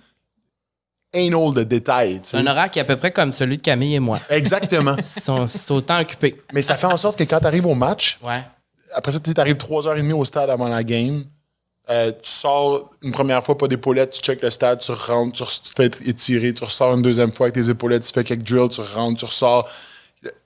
anal 1.13 1.53
de 1.55 1.63
détails. 1.63 2.21
tu 2.21 2.29
sais. 2.29 2.37
Un 2.37 2.45
horaire 2.47 2.69
qui 2.69 2.77
est 2.79 2.83
à 2.83 2.85
peu 2.85 2.95
près 2.95 3.11
comme 3.11 3.33
celui 3.33 3.57
de 3.57 3.61
Camille 3.63 3.95
et 3.95 3.99
moi. 3.99 4.19
Exactement. 4.29 4.95
Ils 4.97 5.03
sont, 5.03 5.47
autant 5.73 5.99
occupés. 5.99 6.41
Mais 6.53 6.61
ça 6.61 6.75
fait 6.75 6.85
en 6.85 6.97
sorte 6.97 7.17
que 7.17 7.23
quand 7.23 7.39
tu 7.39 7.47
arrives 7.47 7.65
au 7.65 7.75
match, 7.75 8.19
Ouais. 8.21 8.43
après 8.93 9.11
ça, 9.11 9.19
tu 9.19 9.33
arrives 9.37 9.57
3h30 9.57 10.11
au 10.13 10.23
stade 10.25 10.49
avant 10.51 10.67
la 10.67 10.83
game. 10.83 11.25
Euh, 11.89 12.11
tu 12.11 12.29
sors 12.29 12.91
une 13.01 13.11
première 13.11 13.43
fois, 13.43 13.57
pas 13.57 13.67
d'épaulettes, 13.67 14.11
tu 14.11 14.21
checkes 14.21 14.43
le 14.43 14.51
stade, 14.51 14.79
tu 14.79 14.91
rentres, 14.91 15.35
tu, 15.35 15.71
fais 15.75 15.89
étirer, 16.05 16.53
tu 16.53 16.63
ressors 16.63 16.93
une 16.93 17.01
deuxième 17.01 17.31
fois 17.31 17.47
avec 17.47 17.55
tes 17.55 17.69
épaulettes, 17.69 18.03
tu 18.03 18.13
fais 18.13 18.23
quelques 18.23 18.43
drills, 18.43 18.69
tu 18.69 18.81
rentres, 18.81 19.19
tu 19.19 19.25
ressors. 19.25 19.67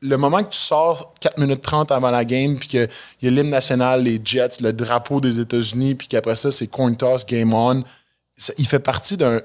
Le- 0.02 0.18
moment 0.18 0.44
que 0.44 0.52
tu 0.52 0.60
sors 0.60 1.14
4 1.20 1.40
minutes 1.40 1.62
30 1.62 1.92
avant 1.92 2.12
la 2.12 2.24
game, 2.24 2.58
puis 2.58 2.68
qu'il 2.70 2.90
y 3.24 3.28
a 3.28 3.32
l'hymne 3.32 3.50
national, 3.50 4.04
les 4.04 4.22
Jets, 4.24 4.62
le 4.62 4.72
drapeau 4.72 5.20
des 5.20 5.40
États-Unis, 5.40 5.96
puis 5.96 6.08
qu'après 6.08 6.36
ça, 6.36 6.52
c'est 6.52 6.68
coin 6.68 6.94
toss, 6.94 7.26
game 7.26 7.54
on, 7.54 7.84
il 8.58 8.68
fait 8.68 8.80
partie 8.80 9.18
d'un 9.18 9.40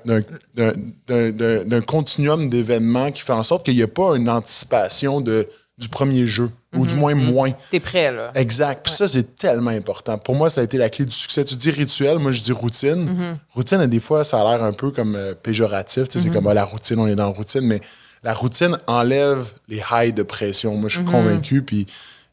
continuum 1.86 2.48
d'événements 2.48 3.10
qui 3.10 3.22
fait 3.22 3.32
en 3.32 3.42
sorte 3.42 3.64
qu'il 3.64 3.76
n'y 3.76 3.82
a 3.82 3.88
pas 3.88 4.16
une 4.16 4.28
anticipation 4.28 5.20
de, 5.20 5.46
du 5.78 5.88
premier 5.88 6.26
jeu, 6.26 6.50
ou 6.76 6.86
du 6.86 6.94
moins 6.94 7.14
moins. 7.14 7.50
T'es 7.70 7.80
prêt, 7.80 8.12
là. 8.12 8.30
Exact. 8.34 8.82
Puis 8.84 8.92
ça, 8.92 9.08
c'est 9.08 9.36
tellement 9.36 9.70
important. 9.70 10.18
Pour 10.18 10.34
moi, 10.34 10.50
ça 10.50 10.60
a 10.60 10.64
été 10.64 10.76
la 10.76 10.90
clé 10.90 11.04
du 11.04 11.14
succès. 11.14 11.44
Tu 11.44 11.56
dis 11.56 11.70
rituel, 11.70 12.18
moi, 12.18 12.32
je 12.32 12.42
dis 12.42 12.52
routine. 12.52 13.38
Routine, 13.54 13.86
des 13.86 14.00
fois, 14.00 14.24
ça 14.24 14.40
a 14.40 14.56
l'air 14.56 14.64
un 14.64 14.72
peu 14.72 14.90
comme 14.90 15.16
euh, 15.16 15.34
péjoratif. 15.34 16.08
Tu 16.08 16.18
sais, 16.18 16.24
C'est 16.24 16.30
comme 16.30 16.46
ah, 16.46 16.54
la 16.54 16.64
routine, 16.64 16.98
on 16.98 17.06
est 17.06 17.14
dans 17.14 17.26
la 17.28 17.32
routine. 17.32 17.62
Mais 17.62 17.80
la 18.22 18.34
routine 18.34 18.76
enlève 18.86 19.52
les 19.68 19.82
highs 19.90 20.12
de 20.12 20.22
pression. 20.22 20.74
Moi, 20.76 20.88
je 20.88 20.96
suis 20.96 21.06
convaincu. 21.06 21.62
Puis 21.62 21.86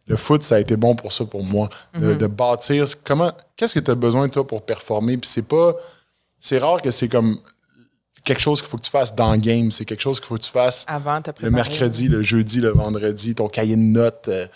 le 0.08 0.18
foot, 0.18 0.44
ça 0.44 0.56
a 0.56 0.60
été 0.60 0.76
bon 0.76 0.96
pour 0.96 1.14
ça, 1.14 1.24
pour 1.26 1.44
moi. 1.44 1.70
De, 1.98 2.14
de 2.14 2.28
bâtir. 2.28 2.86
Comment, 3.04 3.32
qu'est-ce 3.56 3.76
que 3.76 3.80
tu 3.80 3.92
as 3.92 3.96
besoin, 3.96 4.28
toi, 4.28 4.46
pour 4.46 4.66
performer? 4.66 5.18
Puis 5.18 5.30
c'est 5.30 5.48
pas. 5.48 5.76
C'est 6.40 6.60
rare 6.60 6.82
que 6.82 6.92
c'est 6.92 7.08
comme 7.08 7.40
quelque 8.26 8.42
chose 8.42 8.60
qu'il 8.62 8.70
faut 8.70 8.78
que 8.78 8.84
tu 8.84 8.92
fasses 8.92 9.16
dans 9.16 9.32
le 9.32 9.38
game. 9.40 9.72
C'est 9.72 9.86
quelque 9.86 10.02
chose 10.02 10.20
qu'il 10.20 10.28
faut 10.28 10.36
que 10.36 10.42
tu 10.42 10.50
fasses 10.52 10.84
Avant, 10.88 11.20
le 11.40 11.50
mercredi, 11.52 12.08
le 12.10 12.22
jeudi, 12.24 12.60
le 12.60 12.72
vendredi, 12.72 13.34
ton 13.36 13.48
cahier 13.48 13.76
de 13.78 13.82
notes. 13.82 14.26
euh, 14.28 14.48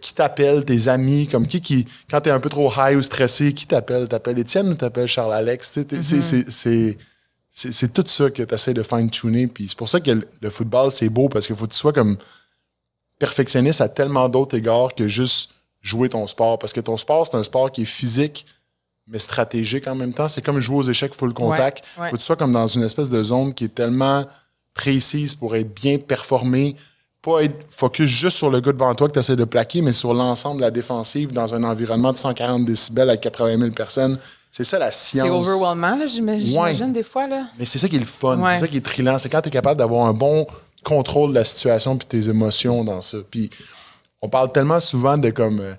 qui 0.00 0.14
t'appelle, 0.14 0.64
tes 0.64 0.88
amis, 0.88 1.26
comme 1.26 1.46
qui, 1.46 1.60
qui 1.60 1.84
quand 2.10 2.22
t'es 2.22 2.30
un 2.30 2.40
peu 2.40 2.48
trop 2.48 2.72
high 2.74 2.96
ou 2.96 3.02
stressé, 3.02 3.52
qui 3.52 3.66
t'appelle? 3.66 4.08
T'appelles 4.08 4.38
Étienne 4.38 4.68
ou 4.70 4.74
t'appelles 4.74 5.06
Charles-Alex? 5.08 5.72
T'es- 5.86 6.02
c'est- 6.02 7.92
tout 7.92 8.04
ça 8.06 8.30
que 8.30 8.42
tu 8.42 8.54
essaies 8.54 8.72
de 8.72 8.82
fine-tuner. 8.82 9.48
Puis 9.48 9.66
c'est 9.68 9.76
pour 9.76 9.90
ça 9.90 10.00
que 10.00 10.10
le, 10.12 10.26
le 10.40 10.48
football, 10.48 10.90
c'est 10.90 11.10
beau 11.10 11.28
parce 11.28 11.46
qu'il 11.46 11.54
faut 11.56 11.66
que 11.66 11.72
tu 11.72 11.78
sois 11.78 11.92
comme 11.92 12.16
perfectionniste 13.18 13.80
à 13.80 13.88
tellement 13.88 14.28
d'autres 14.28 14.56
égards 14.56 14.94
que 14.94 15.08
juste 15.08 15.50
jouer 15.82 16.08
ton 16.08 16.26
sport. 16.26 16.58
Parce 16.58 16.72
que 16.72 16.80
ton 16.80 16.96
sport, 16.96 17.26
c'est 17.26 17.36
un 17.36 17.42
sport 17.42 17.70
qui 17.70 17.82
est 17.82 17.86
physique, 17.86 18.46
mais 19.06 19.18
stratégique 19.18 19.86
en 19.88 19.94
même 19.94 20.12
temps. 20.12 20.28
C'est 20.28 20.42
comme 20.42 20.60
jouer 20.60 20.76
aux 20.76 20.82
échecs 20.82 21.14
full 21.14 21.32
contact. 21.32 21.84
Ouais, 21.96 22.04
ouais. 22.04 22.10
faut 22.10 22.16
que 22.16 22.20
tu 22.20 22.26
sois 22.26 22.36
comme 22.36 22.52
dans 22.52 22.66
une 22.66 22.82
espèce 22.82 23.10
de 23.10 23.22
zone 23.22 23.52
qui 23.54 23.64
est 23.64 23.74
tellement 23.74 24.24
précise 24.74 25.34
pour 25.34 25.54
être 25.56 25.74
bien 25.74 25.98
performé. 25.98 26.76
Pas 27.20 27.44
être 27.44 27.54
focus 27.68 28.08
juste 28.08 28.36
sur 28.36 28.50
le 28.50 28.60
gars 28.60 28.72
devant 28.72 28.94
toi 28.94 29.06
que 29.08 29.12
tu 29.12 29.18
essaies 29.20 29.36
de 29.36 29.44
plaquer, 29.44 29.80
mais 29.80 29.92
sur 29.92 30.12
l'ensemble 30.12 30.56
de 30.56 30.62
la 30.62 30.70
défensive 30.72 31.32
dans 31.32 31.54
un 31.54 31.62
environnement 31.62 32.12
de 32.12 32.18
140 32.18 32.64
décibels 32.64 33.10
à 33.10 33.16
80 33.16 33.58
000 33.58 33.70
personnes. 33.70 34.18
C'est 34.50 34.64
ça 34.64 34.78
la 34.78 34.90
science. 34.90 35.28
C'est 35.28 35.52
overwhelmant, 35.52 35.98
j'imagine, 36.06 36.92
des 36.92 37.02
fois, 37.02 37.26
là. 37.26 37.44
Mais 37.58 37.64
c'est 37.64 37.78
ça 37.78 37.88
qui 37.88 37.96
est 37.96 38.00
le 38.00 38.04
fun, 38.04 38.42
c'est 38.54 38.60
ça 38.60 38.68
qui 38.68 38.76
est 38.76 38.84
trillant. 38.84 39.18
C'est 39.18 39.28
quand 39.28 39.40
tu 39.40 39.48
es 39.48 39.52
capable 39.52 39.78
d'avoir 39.78 40.06
un 40.06 40.12
bon 40.12 40.46
contrôle 40.82 41.30
de 41.30 41.36
la 41.36 41.44
situation 41.44 41.96
puis 41.96 42.06
tes 42.06 42.28
émotions 42.28 42.84
dans 42.84 43.00
ça. 43.00 43.18
Puis 43.30 43.50
on 44.20 44.28
parle 44.28 44.52
tellement 44.52 44.80
souvent 44.80 45.16
de 45.16 45.30
comme 45.30 45.60
euh, 45.60 45.74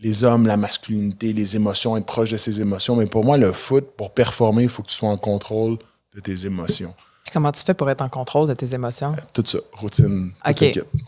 les 0.00 0.24
hommes, 0.24 0.46
la 0.46 0.56
masculinité, 0.56 1.32
les 1.32 1.56
émotions, 1.56 1.96
être 1.96 2.06
proche 2.06 2.30
de 2.30 2.36
ses 2.36 2.60
émotions. 2.60 2.96
Mais 2.96 3.06
pour 3.06 3.24
moi, 3.24 3.36
le 3.36 3.52
foot, 3.52 3.86
pour 3.96 4.12
performer, 4.12 4.64
il 4.64 4.68
faut 4.68 4.82
que 4.82 4.88
tu 4.88 4.94
sois 4.94 5.10
en 5.10 5.18
contrôle 5.18 5.78
de 6.14 6.20
tes 6.20 6.46
émotions. 6.46 6.94
Puis 7.24 7.32
comment 7.32 7.52
tu 7.52 7.62
fais 7.62 7.74
pour 7.74 7.88
être 7.90 8.00
en 8.00 8.08
contrôle 8.08 8.48
de 8.48 8.54
tes 8.54 8.74
émotions? 8.74 9.14
Tout 9.32 9.44
ça, 9.46 9.58
routine, 9.72 10.32
Ok. 10.48 10.60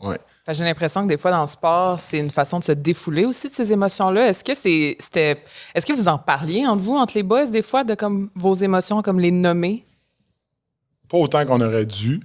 Ouais. 0.03 0.19
J'ai 0.49 0.65
l'impression 0.65 1.05
que 1.05 1.09
des 1.09 1.19
fois, 1.19 1.31
dans 1.31 1.43
le 1.43 1.47
sport, 1.47 2.01
c'est 2.01 2.19
une 2.19 2.31
façon 2.31 2.59
de 2.59 2.65
se 2.65 2.73
défouler 2.73 3.25
aussi 3.25 3.49
de 3.49 3.55
ces 3.55 3.73
émotions-là. 3.73 4.29
Est-ce 4.29 4.43
que 4.43 4.57
c'est, 4.57 4.97
c'était, 4.99 5.43
est-ce 5.73 5.87
que 5.87 5.93
vous 5.93 6.09
en 6.09 6.19
parliez 6.19 6.67
entre 6.67 6.83
vous, 6.83 6.97
entre 6.97 7.15
les 7.15 7.23
boys, 7.23 7.47
des 7.47 7.63
fois, 7.63 7.85
de 7.85 7.95
comme 7.95 8.29
vos 8.35 8.55
émotions, 8.55 9.03
comme 9.03 9.21
les 9.21 9.31
nommer? 9.31 9.87
Pas 11.09 11.19
autant 11.19 11.47
qu'on 11.47 11.61
aurait 11.61 11.87
dû. 11.87 12.21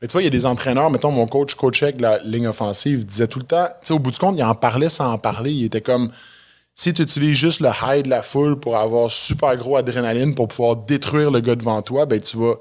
Mais 0.00 0.08
tu 0.08 0.12
vois, 0.12 0.22
il 0.22 0.24
y 0.24 0.28
a 0.28 0.30
des 0.30 0.46
entraîneurs, 0.46 0.90
mettons, 0.90 1.10
mon 1.10 1.26
coach 1.26 1.54
coachait 1.54 1.86
avec 1.86 2.00
la 2.00 2.18
ligne 2.20 2.46
offensive, 2.46 3.04
disait 3.04 3.28
tout 3.28 3.38
le 3.38 3.44
temps, 3.44 3.66
tu 3.82 3.88
sais, 3.88 3.94
au 3.94 3.98
bout 3.98 4.10
du 4.10 4.18
compte, 4.18 4.36
il 4.38 4.42
en 4.42 4.54
parlait 4.54 4.88
sans 4.88 5.12
en 5.12 5.18
parler. 5.18 5.52
Il 5.52 5.64
était 5.64 5.82
comme, 5.82 6.10
si 6.74 6.94
tu 6.94 7.02
utilises 7.02 7.36
juste 7.36 7.60
le 7.60 7.68
high 7.82 8.02
de 8.02 8.08
la 8.08 8.22
foule 8.22 8.58
pour 8.58 8.78
avoir 8.78 9.10
super 9.10 9.54
gros 9.56 9.76
adrénaline 9.76 10.34
pour 10.34 10.48
pouvoir 10.48 10.76
détruire 10.76 11.30
le 11.30 11.40
gars 11.40 11.54
devant 11.54 11.82
toi, 11.82 12.06
ben 12.06 12.18
tu 12.18 12.38
vas, 12.38 12.54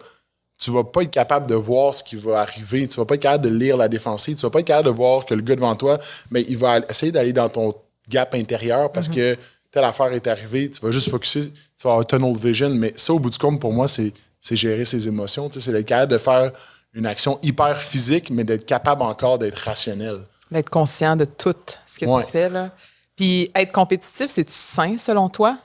tu 0.57 0.71
vas 0.71 0.83
pas 0.83 1.03
être 1.03 1.11
capable 1.11 1.47
de 1.47 1.55
voir 1.55 1.95
ce 1.95 2.03
qui 2.03 2.17
va 2.17 2.41
arriver. 2.41 2.85
Tu 2.89 2.97
vas 2.97 3.05
pas 3.05 3.15
être 3.15 3.21
capable 3.21 3.45
de 3.45 3.49
lire 3.49 3.77
la 3.77 3.87
défensive. 3.87 4.35
Tu 4.35 4.41
vas 4.41 4.49
pas 4.49 4.59
être 4.59 4.67
capable 4.67 4.89
de 4.89 4.93
voir 4.93 5.23
que 5.23 5.33
le 5.33 5.41
gars 5.41 5.55
devant 5.55 5.75
toi, 5.75 5.97
mais 6.31 6.43
il 6.49 6.57
va 6.57 6.79
essayer 6.89 7.13
d'aller 7.13 7.31
dans 7.31 7.47
ton 7.47 7.73
gap 8.09 8.35
intérieur 8.35 8.91
parce 8.91 9.07
que 9.07 9.37
telle 9.71 9.85
affaire 9.85 10.11
est 10.11 10.27
arrivée. 10.27 10.69
Tu 10.69 10.81
vas 10.81 10.91
juste 10.91 11.09
focuser, 11.09 11.51
tu 11.51 11.83
vas 11.85 11.91
avoir 11.91 12.05
tunnel 12.05 12.35
vision. 12.35 12.71
Mais 12.71 12.91
ça, 12.97 13.13
au 13.13 13.19
bout 13.19 13.29
du 13.29 13.37
compte, 13.37 13.61
pour 13.61 13.71
moi, 13.71 13.87
c'est 13.87 14.11
gérer 14.51 14.83
ses 14.83 15.07
émotions. 15.07 15.47
Tu 15.47 15.55
sais, 15.55 15.67
C'est 15.67 15.71
d'être 15.71 15.87
capable 15.87 16.11
de 16.11 16.17
faire 16.17 16.51
une 16.93 17.05
action 17.05 17.39
hyper 17.43 17.81
physique, 17.81 18.29
mais 18.31 18.43
d'être 18.43 18.65
capable 18.65 19.01
encore 19.03 19.37
d'être 19.39 19.57
rationnel. 19.59 20.21
D'être 20.51 20.69
conscient 20.69 21.15
de 21.15 21.25
tout 21.25 21.53
ce 21.85 21.99
que 21.99 22.05
Ouais. 22.05 22.23
tu 22.25 22.31
fais, 22.31 22.49
là. 22.49 22.71
Puis 23.15 23.51
être 23.53 23.71
compétitif, 23.71 24.27
c'est-tu 24.29 24.53
sain, 24.53 24.97
selon 24.97 25.29
toi? 25.29 25.57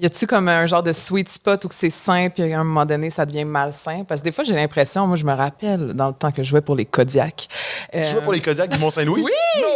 Y 0.00 0.06
a-tu 0.06 0.26
comme 0.26 0.48
un 0.48 0.66
genre 0.66 0.82
de 0.82 0.92
sweet 0.92 1.28
spot 1.28 1.64
où 1.66 1.68
c'est 1.70 1.88
sain, 1.90 2.28
puis 2.28 2.52
à 2.52 2.58
un 2.58 2.64
moment 2.64 2.84
donné, 2.84 3.10
ça 3.10 3.24
devient 3.24 3.44
malsain? 3.44 4.02
Parce 4.02 4.20
que 4.20 4.24
des 4.24 4.32
fois, 4.32 4.42
j'ai 4.42 4.54
l'impression, 4.54 5.06
moi, 5.06 5.14
je 5.16 5.24
me 5.24 5.32
rappelle, 5.32 5.92
dans 5.92 6.08
le 6.08 6.14
temps 6.14 6.32
que 6.32 6.42
je 6.42 6.48
jouais 6.48 6.62
pour 6.62 6.74
les 6.74 6.84
Kodiak. 6.84 7.46
Tu 7.92 8.00
vois 8.00 8.22
pour 8.22 8.32
les 8.32 8.40
Kodiaks 8.40 8.70
du 8.70 8.78
Mont-Saint-Louis? 8.78 9.22
Oui! 9.22 9.30
No 9.62 9.68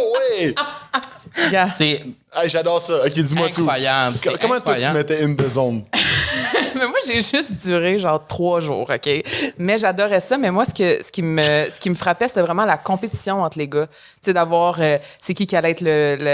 way! 0.43 0.55
Gars, 1.51 1.69
C'est 1.77 2.03
Hey, 2.33 2.49
J'adore 2.49 2.81
ça. 2.81 3.05
Ok, 3.05 3.11
dis-moi 3.13 3.47
tout. 3.49 3.61
Incroyable, 3.61 4.17
Comment 4.41 4.59
toi 4.59 4.75
tu 4.75 4.87
mettais 4.89 5.23
in 5.23 5.35
the 5.35 5.47
zone? 5.47 5.83
Mais 6.75 6.87
moi, 6.87 6.97
j'ai 7.05 7.21
juste 7.21 7.65
duré 7.65 7.99
genre 7.99 8.25
trois 8.25 8.59
jours, 8.59 8.89
OK? 8.89 9.09
Mais 9.57 9.77
j'adorais 9.77 10.21
ça. 10.21 10.37
Mais 10.37 10.51
moi, 10.51 10.65
ce, 10.65 10.73
que, 10.73 11.03
ce, 11.03 11.11
qui, 11.11 11.21
me, 11.21 11.41
ce 11.41 11.79
qui 11.79 11.89
me 11.89 11.95
frappait, 11.95 12.27
c'était 12.27 12.41
vraiment 12.41 12.65
la 12.65 12.77
compétition 12.77 13.41
entre 13.41 13.57
les 13.57 13.67
gars. 13.67 13.87
Tu 13.87 13.95
sais, 14.21 14.33
d'avoir... 14.33 14.79
euh, 14.79 14.97
c'est 15.19 15.33
qui 15.33 15.45
qui 15.45 15.55
allait 15.55 15.71
être 15.71 15.81
le... 15.81 16.15
le 16.19 16.29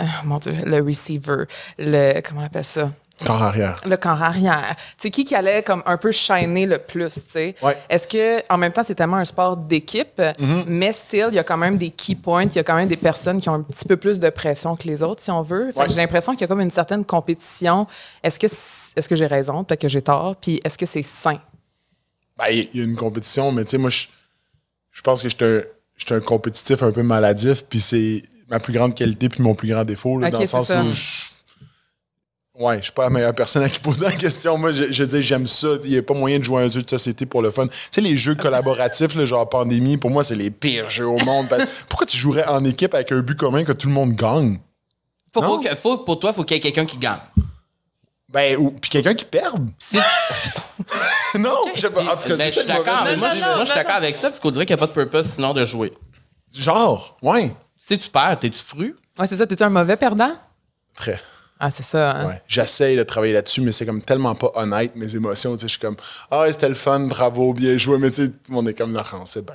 euh, 0.00 0.04
mon 0.24 0.38
Dieu, 0.38 0.52
le 0.64 0.82
receiver. 0.82 1.44
Le... 1.78 2.20
Comment 2.20 2.42
on 2.42 2.46
appelle 2.46 2.64
ça? 2.64 2.90
Corps 3.24 3.42
arrière. 3.42 3.76
Le 3.86 3.96
camp 3.96 4.20
arrière. 4.20 4.74
Sais, 4.98 5.10
qui 5.10 5.24
qui 5.24 5.34
allait 5.34 5.62
comme 5.62 5.82
un 5.86 5.96
peu 5.96 6.10
shiner 6.10 6.66
le 6.66 6.78
plus, 6.78 7.14
tu 7.14 7.20
sais? 7.28 7.54
Ouais. 7.62 7.76
Est-ce 7.88 8.08
que, 8.08 8.42
en 8.52 8.58
même 8.58 8.72
temps, 8.72 8.82
c'est 8.82 8.94
tellement 8.94 9.18
un 9.18 9.24
sport 9.24 9.56
d'équipe, 9.56 10.20
mais 10.66 10.92
still, 10.92 11.26
il 11.28 11.34
y 11.34 11.38
a 11.38 11.44
quand 11.44 11.56
même 11.56 11.76
des 11.76 11.90
key 11.90 12.14
points, 12.14 12.44
il 12.44 12.54
y 12.56 12.58
a 12.58 12.64
quand 12.64 12.74
même 12.76 12.88
des 12.88 12.96
personnes 12.96 13.40
qui 13.40 13.48
ont 13.48 13.54
un 13.54 13.62
petit 13.62 13.84
peu 13.84 13.96
plus 13.96 14.18
de 14.18 14.30
pression 14.30 14.76
que 14.76 14.88
les 14.88 15.02
autres, 15.02 15.22
si 15.22 15.30
on 15.30 15.42
veut. 15.42 15.70
Ouais. 15.76 15.88
J'ai 15.88 15.96
l'impression 15.96 16.32
qu'il 16.32 16.42
y 16.42 16.44
a 16.44 16.48
comme 16.48 16.60
une 16.60 16.70
certaine 16.70 17.04
compétition. 17.04 17.86
Est-ce 18.22 18.38
que, 18.38 18.46
est-ce 18.46 19.08
que 19.08 19.16
j'ai 19.16 19.26
raison? 19.26 19.64
Peut-être 19.64 19.82
que 19.82 19.88
j'ai 19.88 20.02
tort. 20.02 20.36
Puis 20.36 20.60
est-ce 20.64 20.78
que 20.78 20.86
c'est 20.86 21.02
sain? 21.02 21.40
Ben, 22.38 22.46
il 22.50 22.68
y 22.74 22.80
a 22.80 22.84
une 22.84 22.96
compétition, 22.96 23.52
mais 23.52 23.64
tu 23.64 23.72
sais, 23.72 23.78
moi, 23.78 23.90
je 23.90 24.06
je 24.92 25.00
pense 25.00 25.22
que 25.22 25.28
je 25.28 25.34
suis 25.36 26.14
un, 26.14 26.16
un 26.16 26.20
compétitif 26.20 26.82
un 26.82 26.92
peu 26.92 27.02
maladif, 27.02 27.64
puis 27.68 27.80
c'est 27.80 28.22
ma 28.48 28.60
plus 28.60 28.72
grande 28.74 28.94
qualité 28.94 29.28
puis 29.28 29.42
mon 29.42 29.54
plus 29.54 29.68
grand 29.68 29.84
défaut, 29.84 30.18
là, 30.18 30.30
dans 30.30 30.38
le 30.38 30.44
c'est 30.44 30.50
sens 30.50 30.66
ça. 30.68 30.82
où 30.84 30.90
je, 30.90 31.22
ouais, 32.62 32.78
je 32.78 32.84
suis 32.84 32.92
pas 32.92 33.04
la 33.04 33.10
meilleure 33.10 33.34
personne 33.34 33.62
à 33.62 33.68
qui 33.68 33.78
poser 33.80 34.04
la 34.06 34.12
question. 34.12 34.56
Moi, 34.58 34.72
je, 34.72 34.92
je 34.92 35.04
dis, 35.04 35.22
j'aime 35.22 35.46
ça. 35.46 35.68
Il 35.84 35.90
n'y 35.90 35.96
a 35.98 36.02
pas 36.02 36.14
moyen 36.14 36.38
de 36.38 36.44
jouer 36.44 36.62
à 36.62 36.64
un 36.66 36.68
jeu 36.70 36.82
de 36.82 36.88
société 36.90 37.26
pour 37.26 37.42
le 37.42 37.50
fun. 37.50 37.66
Tu 37.66 37.74
sais, 37.90 38.00
les 38.00 38.16
jeux 38.16 38.34
collaboratifs, 38.34 39.14
là, 39.14 39.26
genre 39.26 39.48
Pandémie, 39.48 39.96
pour 39.96 40.10
moi, 40.10 40.24
c'est 40.24 40.34
les 40.34 40.50
pires 40.50 40.88
jeux 40.90 41.06
au 41.08 41.18
monde. 41.18 41.46
Ben, 41.50 41.66
Pourquoi 41.88 42.06
tu 42.06 42.16
jouerais 42.16 42.46
en 42.46 42.64
équipe 42.64 42.94
avec 42.94 43.12
un 43.12 43.20
but 43.20 43.36
commun 43.38 43.64
que 43.64 43.72
tout 43.72 43.88
le 43.88 43.94
monde 43.94 44.12
gagne? 44.12 44.58
faut, 45.34 45.40
Non. 45.40 45.48
faut 45.48 45.58
que- 45.60 45.74
faut- 45.74 45.98
pour 45.98 46.18
toi, 46.20 46.32
faut 46.32 46.44
qu'il 46.44 46.56
y 46.56 46.58
ait 46.58 46.62
quelqu'un 46.62 46.84
qui 46.86 46.96
gagne. 46.98 47.18
Ben, 48.28 48.56
ou, 48.58 48.70
puis 48.70 48.88
quelqu'un 48.90 49.14
qui 49.14 49.24
perde. 49.26 49.68
Non, 51.38 51.56
je 51.74 51.80
sais 51.80 51.90
pas. 51.90 52.00
En 52.02 52.16
tout 52.16 52.28
cas, 52.28 52.36
Ben, 52.36 52.38
c'est 52.38 52.52
je 52.52 52.58
suis 52.60 52.66
d'accord. 52.68 53.04
Moi, 53.18 53.30
je- 53.30 53.64
suis 53.66 53.74
d'accord 53.74 53.94
avec 53.94 54.14
ça 54.16 54.28
parce 54.28 54.40
qu'on 54.40 54.50
dirait 54.50 54.66
qu'il 54.66 54.74
n'y 54.76 54.80
a 54.82 54.86
pas 54.86 54.92
de 54.92 54.92
purpose 54.92 55.26
sinon 55.26 55.54
de 55.54 55.64
jouer. 55.64 55.92
Genre, 56.54 57.16
ouais. 57.22 57.54
Si 57.78 57.96
tu 57.98 58.10
perds, 58.10 58.38
t'es-tu 58.38 58.58
fru? 58.58 58.94
Ouais, 59.18 59.26
c'est 59.26 59.36
ça. 59.36 59.46
T'es-tu 59.46 59.62
un 59.62 59.70
mauvais 59.70 59.96
perdant? 59.96 60.32
Très. 60.94 61.18
Ah, 61.64 61.70
c'est 61.70 61.84
ça. 61.84 62.10
Hein? 62.10 62.26
Ouais. 62.26 62.42
J'essaye 62.48 62.96
de 62.96 63.04
travailler 63.04 63.34
là-dessus, 63.34 63.60
mais 63.60 63.70
c'est 63.70 63.86
comme 63.86 64.02
tellement 64.02 64.34
pas 64.34 64.50
honnête, 64.54 64.96
mes 64.96 65.14
émotions. 65.14 65.52
Tu 65.54 65.60
sais, 65.60 65.66
je 65.68 65.72
suis 65.72 65.78
comme, 65.80 65.94
ah, 66.30 66.44
c'était 66.48 66.68
le 66.68 66.74
fun, 66.74 67.00
bravo, 67.06 67.52
bien 67.54 67.78
joué. 67.78 67.98
Mais 67.98 68.10
tu 68.10 68.16
sais, 68.16 68.28
tout 68.30 68.34
le 68.48 68.54
monde 68.54 68.68
est 68.68 68.74
comme, 68.74 68.90
non, 68.90 69.02
c'est 69.26 69.44
bien. 69.46 69.54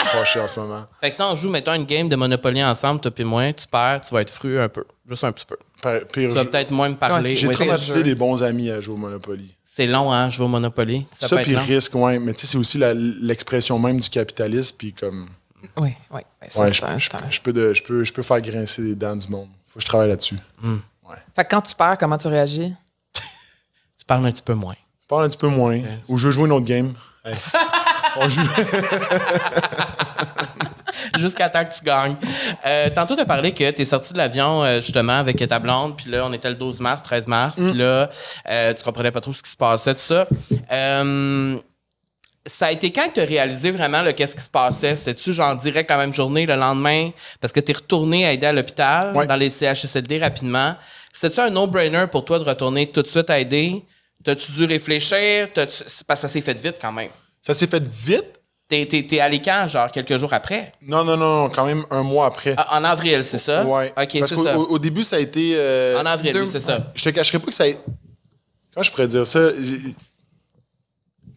Fâché 0.00 0.40
en 0.40 0.46
ce 0.48 0.58
moment. 0.60 0.84
Fait 1.00 1.10
que 1.10 1.16
si 1.16 1.22
on 1.22 1.34
joue, 1.36 1.48
mettons, 1.50 1.74
une 1.74 1.84
game 1.84 2.08
de 2.08 2.14
Monopoly 2.16 2.62
ensemble, 2.64 3.00
toi 3.00 3.10
puis 3.10 3.24
moi, 3.24 3.52
tu 3.52 3.66
perds, 3.68 4.00
tu 4.06 4.14
vas 4.14 4.20
être 4.22 4.30
fru 4.30 4.58
un 4.60 4.68
peu. 4.68 4.84
Juste 5.08 5.24
un 5.24 5.32
petit 5.32 5.46
peu. 5.46 5.56
Pire- 5.80 6.06
pire 6.08 6.28
Tu 6.30 6.34
vas 6.34 6.42
jeu. 6.42 6.50
peut-être 6.50 6.70
moins 6.70 6.88
me 6.88 6.94
parler. 6.96 7.30
Ouais, 7.30 7.36
J'ai 7.36 7.46
Ouais, 7.48 7.54
traumatisé 7.54 8.02
des 8.02 8.14
bons 8.14 8.42
amis 8.42 8.70
à 8.70 8.80
jouer 8.80 8.94
au 8.94 8.98
Monopoly. 8.98 9.54
c'est 9.64 9.86
long, 9.86 10.12
hein, 10.12 10.28
jouer 10.30 10.46
au 10.46 10.48
Monopoly. 10.48 11.06
Ça, 11.18 11.28
Ça, 11.28 11.36
puis 11.38 11.56
risque, 11.56 11.94
ouais. 11.94 12.18
Mais 12.18 12.34
tu 12.34 12.40
sais, 12.40 12.46
c'est 12.52 12.58
aussi 12.58 12.78
l'expression 13.20 13.78
même 13.78 14.00
du 14.00 14.08
capitalisme. 14.08 14.74
Puis 14.78 14.92
comme, 14.92 15.28
Oui, 15.76 15.90
oui. 16.10 16.20
ouais, 16.40 16.48
c'est 16.48 16.72
je, 16.74 17.40
peux 17.40 17.74
je 17.74 17.82
peux, 17.82 18.04
je 18.04 18.12
peux 18.12 18.22
faire 18.22 18.40
grincer 18.40 18.82
les 18.82 18.94
dents 18.96 19.16
du 19.16 19.28
monde. 19.28 19.48
Faut 19.68 19.78
que 19.78 19.82
je 19.82 19.86
travaille 19.86 20.08
là-dessus. 20.08 20.38
Fait 21.36 21.44
que 21.44 21.50
quand 21.50 21.60
tu 21.62 21.74
perds, 21.74 21.96
comment 21.98 22.18
tu 22.18 22.28
réagis? 22.28 22.74
Tu 23.98 24.04
parles 24.06 24.26
un 24.26 24.32
petit 24.32 24.42
peu 24.42 24.54
moins. 24.54 24.74
Je 25.02 25.06
parle 25.06 25.24
un 25.24 25.28
petit 25.28 25.38
peu 25.38 25.46
moins. 25.46 25.78
Ou 26.08 26.18
je 26.18 26.26
veux 26.26 26.32
jouer 26.32 26.46
une 26.46 26.52
autre 26.52 26.66
game. 26.66 26.92
Hey. 27.24 27.36
On 28.16 28.28
joue. 28.28 28.40
Jusqu'à 31.18 31.48
temps 31.48 31.64
que 31.64 31.74
tu 31.74 31.84
gagnes. 31.84 32.16
Euh, 32.66 32.90
tantôt, 32.90 33.14
tu 33.14 33.20
as 33.20 33.24
parlé 33.26 33.52
que 33.52 33.70
tu 33.70 33.82
es 33.82 33.84
sorti 33.84 34.12
de 34.12 34.18
l'avion 34.18 34.62
euh, 34.64 34.80
justement 34.80 35.18
avec 35.18 35.36
ta 35.46 35.58
blonde, 35.58 35.96
puis 35.96 36.10
là, 36.10 36.24
on 36.26 36.32
était 36.32 36.48
le 36.50 36.56
12 36.56 36.80
mars, 36.80 37.02
13 37.02 37.26
mars, 37.26 37.56
puis 37.56 37.72
là, 37.74 38.10
euh, 38.48 38.74
tu 38.74 38.82
comprenais 38.82 39.10
pas 39.10 39.20
trop 39.20 39.32
ce 39.32 39.42
qui 39.42 39.50
se 39.50 39.56
passait, 39.56 39.94
tout 39.94 40.00
ça. 40.00 40.26
Euh, 40.72 41.58
ça 42.46 42.66
a 42.66 42.72
été 42.72 42.92
quand 42.92 43.08
que 43.08 43.14
tu 43.14 43.20
as 43.20 43.24
réalisé 43.24 43.70
vraiment 43.70 44.02
qu'est-ce 44.16 44.34
qui 44.34 44.42
se 44.42 44.50
passait? 44.50 44.96
C'était-tu 44.96 45.32
genre 45.32 45.54
direct 45.56 45.88
la 45.90 45.98
même 45.98 46.12
journée, 46.12 46.44
le 46.46 46.56
lendemain? 46.56 47.10
Parce 47.40 47.52
que 47.52 47.60
tu 47.60 47.70
es 47.70 47.74
retourné 47.74 48.32
aider 48.32 48.46
à 48.46 48.52
l'hôpital, 48.52 49.12
Ouais. 49.14 49.26
dans 49.26 49.36
les 49.36 49.50
CHSLD 49.50 50.18
rapidement. 50.18 50.74
C'était-tu 51.12 51.40
un 51.40 51.50
no-brainer 51.50 52.06
pour 52.10 52.24
toi 52.24 52.38
de 52.38 52.44
retourner 52.44 52.90
tout 52.90 53.02
de 53.02 53.06
suite 53.08 53.28
aider? 53.30 53.82
T'as-tu 54.24 54.50
dû 54.52 54.64
réfléchir? 54.64 55.48
Parce 55.54 55.82
que 55.82 56.16
ça 56.16 56.28
s'est 56.28 56.40
fait 56.40 56.60
vite 56.60 56.76
quand 56.80 56.92
même. 56.92 57.10
Ça 57.40 57.52
s'est 57.54 57.66
fait 57.66 57.82
vite. 57.86 58.40
T'es, 58.68 58.86
t'es, 58.86 59.02
t'es 59.02 59.20
allé 59.20 59.42
quand, 59.42 59.68
genre 59.68 59.90
quelques 59.90 60.16
jours 60.16 60.32
après? 60.32 60.72
Non, 60.80 61.04
non, 61.04 61.16
non, 61.16 61.42
non, 61.42 61.50
quand 61.50 61.66
même 61.66 61.84
un 61.90 62.02
mois 62.02 62.26
après. 62.26 62.54
Ah, 62.56 62.78
en 62.78 62.84
avril, 62.84 63.22
c'est 63.22 63.36
ça? 63.36 63.64
ouais. 63.66 63.88
OK, 63.90 63.94
Parce 63.96 64.28
c'est 64.30 64.34
qu'au 64.34 64.44
ça. 64.46 64.58
au- 64.58 64.66
au 64.68 64.78
début, 64.78 65.04
ça 65.04 65.16
a 65.16 65.18
été. 65.18 65.52
euh, 65.56 66.00
En 66.00 66.06
avril, 66.06 66.32
deux- 66.32 66.42
oui, 66.42 66.48
c'est 66.50 66.60
ça. 66.60 66.90
je 66.94 67.04
te 67.04 67.10
cacherai 67.10 67.38
pas 67.38 67.46
que 67.46 67.52
ça. 67.54 67.64
a- 67.64 67.72
Comment 68.72 68.82
je 68.84 68.90
pourrais 68.90 69.08
dire 69.08 69.26
ça? 69.26 69.50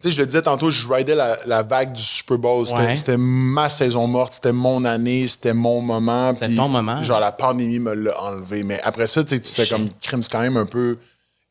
Sais, 0.00 0.12
je 0.12 0.18
le 0.20 0.26
disais 0.26 0.42
tantôt, 0.42 0.70
je 0.70 0.86
ridais 0.92 1.14
la, 1.14 1.38
la 1.46 1.62
vague 1.62 1.92
du 1.92 2.02
Super 2.02 2.38
Bowl. 2.38 2.66
C'était 2.66 3.12
Ouais. 3.12 3.16
ma 3.18 3.68
saison 3.68 4.06
morte, 4.06 4.34
c'était 4.34 4.52
mon 4.52 4.84
année, 4.84 5.26
c'était 5.26 5.54
mon 5.54 5.80
moment. 5.80 6.32
C'était 6.34 6.46
puis 6.48 6.56
ton 6.56 6.68
moment. 6.68 7.02
Genre, 7.02 7.18
la 7.20 7.32
pandémie 7.32 7.78
me 7.78 7.94
l'a 7.94 8.20
enlevé. 8.22 8.62
Mais 8.62 8.80
après 8.82 9.06
ça, 9.06 9.24
tu 9.24 9.40
fais 9.40 9.66
comme 9.66 9.88
crime, 10.02 10.22
c'est 10.22 10.30
quand 10.30 10.40
même 10.40 10.56
un 10.58 10.66
peu 10.66 10.98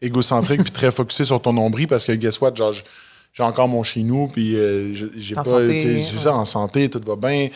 égocentrique 0.02 0.62
puis 0.64 0.72
très 0.72 0.92
focusé 0.92 1.26
sur 1.26 1.42
ton 1.42 1.54
nombril 1.54 1.88
parce 1.88 2.06
que, 2.06 2.12
guess 2.12 2.40
what, 2.40 2.54
genre, 2.56 2.74
j'ai 3.34 3.44
encore 3.44 3.68
mon 3.68 3.84
chez 3.84 4.04
nous, 4.04 4.28
puis 4.28 4.56
euh, 4.56 4.96
j'ai- 5.18 5.36
pas. 5.36 5.44
C'est 5.44 5.58
ouais. 5.58 6.02
ça, 6.04 6.34
en 6.36 6.46
santé, 6.46 6.90
tout 6.90 7.02
va 7.06 7.16
bien. 7.16 7.50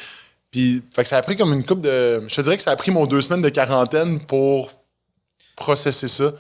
Puis, 0.52 0.82
fait 0.92 1.04
que 1.04 1.08
ça 1.10 1.18
a 1.18 1.22
pris 1.22 1.38
comme 1.38 1.54
une 1.54 1.64
coupe 1.64 1.82
de. 1.82 2.24
Je 2.28 2.36
te 2.36 2.42
dirais 2.42 2.58
que 2.58 2.64
ça 2.64 2.72
a 2.72 2.76
pris 2.76 2.90
mon 2.92 3.06
deux 3.06 3.22
semaines 3.22 3.44
de 3.44 3.50
quarantaine 3.50 4.20
pour 4.20 4.72
processer 5.56 6.08
ça. 6.08 6.32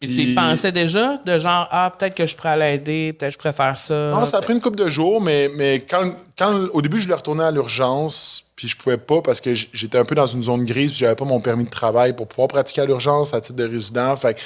Puis 0.00 0.14
tu 0.14 0.22
y 0.22 0.34
pensais 0.34 0.70
déjà 0.70 1.16
de 1.16 1.38
genre, 1.40 1.66
ah, 1.72 1.90
peut-être 1.96 2.14
que 2.14 2.24
je 2.24 2.36
pourrais 2.36 2.56
l'aider, 2.56 3.12
peut-être 3.12 3.30
que 3.30 3.34
je 3.34 3.38
préfère 3.38 3.76
ça. 3.76 4.10
Non, 4.12 4.24
ça 4.26 4.38
a 4.38 4.42
pris 4.42 4.52
une 4.52 4.60
couple 4.60 4.78
de 4.78 4.88
jours, 4.88 5.20
mais, 5.20 5.50
mais 5.56 5.80
quand, 5.80 6.12
quand 6.38 6.54
au 6.72 6.80
début, 6.80 6.98
je 6.98 7.04
voulais 7.04 7.16
retourner 7.16 7.42
à 7.42 7.50
l'urgence, 7.50 8.44
puis 8.54 8.68
je 8.68 8.76
pouvais 8.76 8.96
pas 8.96 9.22
parce 9.22 9.40
que 9.40 9.54
j'étais 9.54 9.98
un 9.98 10.04
peu 10.04 10.14
dans 10.14 10.26
une 10.26 10.42
zone 10.42 10.64
grise, 10.64 10.90
puis 10.90 11.00
j'avais 11.00 11.16
pas 11.16 11.24
mon 11.24 11.40
permis 11.40 11.64
de 11.64 11.70
travail 11.70 12.14
pour 12.14 12.28
pouvoir 12.28 12.46
pratiquer 12.46 12.82
à 12.82 12.86
l'urgence 12.86 13.34
à 13.34 13.40
titre 13.40 13.56
de 13.56 13.64
résident. 13.64 14.14
Fait 14.14 14.34
que 14.34 14.38
là, 14.38 14.44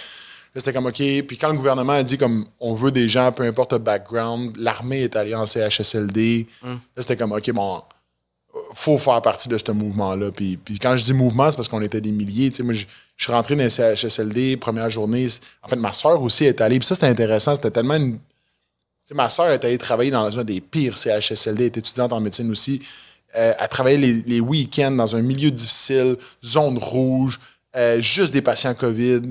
c'était 0.57 0.73
comme 0.73 0.87
OK. 0.87 0.97
Puis 0.97 1.37
quand 1.39 1.51
le 1.51 1.57
gouvernement 1.57 1.93
a 1.93 2.03
dit 2.03 2.17
comme 2.17 2.47
on 2.59 2.73
veut 2.75 2.91
des 2.91 3.09
gens, 3.09 3.31
peu 3.31 3.43
importe 3.43 3.75
le 3.75 3.79
background, 3.79 4.57
l'armée 4.57 5.03
est 5.03 5.17
allée 5.17 5.35
en 5.35 5.45
CHSLD, 5.45 6.47
là, 6.63 6.77
c'était 6.97 7.19
comme 7.19 7.33
OK, 7.33 7.51
bon, 7.51 7.83
faut 8.75 8.97
faire 8.97 9.21
partie 9.21 9.51
de 9.51 9.59
ce 9.59 9.73
mouvement-là. 9.73 10.31
Puis, 10.31 10.57
puis 10.57 10.79
quand 10.79 10.97
je 10.97 11.05
dis 11.05 11.13
mouvement, 11.13 11.51
c'est 11.51 11.57
parce 11.57 11.69
qu'on 11.69 11.83
était 11.83 12.01
des 12.01 12.13
milliers. 12.13 12.51
Tu 12.51 12.59
sais, 12.59 12.63
moi, 12.63 12.75
je, 13.17 13.25
suis 13.25 13.33
rentré 13.33 13.57
dans 13.57 13.63
les 13.63 13.71
CHSLD, 13.71 14.57
première 14.57 14.91
journée. 14.91 15.27
En 15.63 15.69
fait, 15.69 15.77
ma 15.77 15.93
soeur 15.93 16.21
aussi 16.23 16.45
est 16.45 16.61
allée. 16.61 16.79
Puis 16.79 16.87
ça, 16.87 16.95
c'était 16.95 17.07
intéressant. 17.07 17.55
C'était 17.55 17.71
tellement 17.71 17.95
une, 17.95 18.19
ma 19.13 19.29
soeur 19.29 19.51
est 19.51 19.65
allée 19.65 19.79
travailler 19.79 20.11
dans 20.11 20.39
un 20.39 20.45
des 20.45 20.61
pires 20.61 20.97
CHSLD, 20.97 21.63
elle 21.63 21.67
est 21.67 21.77
étudiante 21.79 22.13
en 22.13 22.21
médecine 22.21 22.51
aussi. 22.51 22.81
Euh, 23.37 23.53
elle 23.59 23.69
travaillait 23.69 23.99
les, 23.99 24.23
les 24.23 24.41
week-ends 24.41 24.91
dans 24.91 25.17
un 25.17 25.23
milieu 25.23 25.51
difficile, 25.51 26.17
zone 26.45 26.79
rouge, 26.79 27.41
euh, 27.77 28.01
juste 28.01 28.33
des 28.33 28.43
patients 28.43 28.75
COVID. 28.75 29.23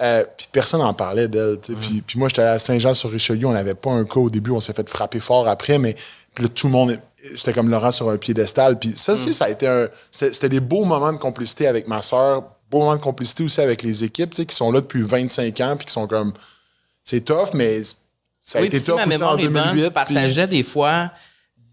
Euh, 0.00 0.24
puis 0.36 0.48
personne 0.50 0.80
n'en 0.80 0.94
parlait 0.94 1.28
d'elle. 1.28 1.58
Puis, 1.58 2.02
puis 2.06 2.18
moi, 2.18 2.28
j'étais 2.28 2.42
allé 2.42 2.52
à 2.52 2.58
Saint-Jean-sur-Richelieu, 2.58 3.46
on 3.46 3.52
n'avait 3.52 3.74
pas 3.74 3.90
un 3.90 4.04
cas 4.04 4.20
au 4.20 4.30
début, 4.30 4.50
on 4.50 4.60
s'est 4.60 4.72
fait 4.72 4.88
frapper 4.88 5.20
fort 5.20 5.46
après, 5.46 5.78
mais 5.78 5.94
puis 6.34 6.44
là, 6.44 6.48
tout 6.48 6.68
le 6.68 6.72
monde, 6.72 6.98
c'était 7.34 7.52
comme 7.52 7.68
Laurent 7.68 7.92
sur 7.92 8.08
un 8.08 8.16
piédestal. 8.16 8.78
Puis 8.78 8.94
ça 8.96 9.12
aussi, 9.12 9.34
ça 9.34 9.46
a 9.46 9.50
été 9.50 9.66
un. 9.66 9.88
C'était 10.10 10.32
c'était 10.32 10.48
des 10.48 10.60
beaux 10.60 10.84
moments 10.84 11.12
de 11.12 11.18
complicité 11.18 11.66
avec 11.66 11.86
ma 11.86 12.00
soeur, 12.02 12.44
beaux 12.70 12.78
moments 12.80 12.96
de 12.96 13.00
complicité 13.00 13.42
aussi 13.42 13.60
avec 13.60 13.82
les 13.82 14.04
équipes, 14.04 14.30
tu 14.30 14.36
sais, 14.42 14.46
qui 14.46 14.54
sont 14.56 14.70
là 14.70 14.80
depuis 14.80 15.02
25 15.02 15.60
ans, 15.60 15.76
puis 15.76 15.86
qui 15.86 15.92
sont 15.92 16.06
comme. 16.06 16.32
C'est 17.04 17.24
tough, 17.24 17.48
mais 17.54 17.80
ça 18.40 18.58
a 18.58 18.62
oui, 18.62 18.68
été 18.68 18.78
si 18.78 18.86
tough 18.86 18.96
ma 18.98 19.06
aussi 19.06 19.22
en 19.22 19.36
est 19.38 19.48
bonne, 19.48 19.52
2008. 19.64 19.72
tu 19.74 19.80
puis- 19.82 19.90
partageais 19.90 20.46
des 20.46 20.62
fois 20.62 21.10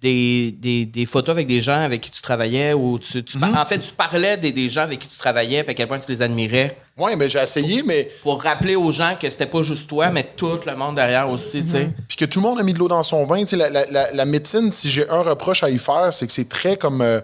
des, 0.01 0.51
des, 0.51 0.85
des 0.85 1.05
photos 1.07 1.33
avec 1.33 1.47
des 1.47 1.59
gens 1.61 1.79
avec 1.81 2.01
qui 2.01 2.11
tu 2.11 2.21
travaillais 2.21 2.73
ou 2.73 2.99
tu, 2.99 3.23
tu 3.23 3.39
par- 3.39 3.55
en 3.57 3.65
fait, 3.65 3.79
tu 3.79 3.93
parlais 3.93 4.37
des, 4.37 4.51
des 4.51 4.69
gens 4.69 4.81
avec 4.83 4.99
qui 4.99 5.07
tu 5.07 5.17
travaillais 5.17 5.63
puis 5.63 5.71
à 5.71 5.73
quel 5.73 5.87
point 5.87 5.97
tu 5.97 6.11
les 6.11 6.21
admirais 6.21 6.77
Ouais, 6.97 7.15
mais 7.15 7.29
j'ai 7.29 7.39
essayé, 7.39 7.81
mais 7.83 8.09
pour 8.23 8.41
rappeler 8.43 8.75
aux 8.75 8.91
gens 8.91 9.15
que 9.19 9.27
c'était 9.29 9.45
pas 9.47 9.61
juste 9.63 9.87
toi, 9.89 10.09
mais 10.11 10.23
tout 10.35 10.59
le 10.65 10.75
monde 10.75 10.95
derrière 10.95 11.29
aussi, 11.29 11.63
tu 11.63 11.71
sais. 11.71 11.89
puis 12.07 12.17
que 12.17 12.25
tout 12.25 12.39
le 12.41 12.47
monde 12.47 12.59
a 12.59 12.63
mis 12.63 12.73
de 12.73 12.79
l'eau 12.79 12.87
dans 12.87 13.03
son 13.03 13.25
vin. 13.25 13.39
Tu 13.41 13.47
sais, 13.49 13.55
la, 13.55 13.69
la- 13.69 13.85
la- 13.91 14.11
la 14.13 14.25
médecine, 14.25 14.71
si 14.71 14.89
j'ai 14.89 15.07
un 15.09 15.21
reproche 15.21 15.63
à 15.63 15.69
y 15.69 15.77
faire, 15.77 16.11
c'est 16.13 16.25
que 16.27 16.33
c'est 16.33 16.49
très 16.49 16.75
comme. 16.77 17.01
euh, 17.01 17.21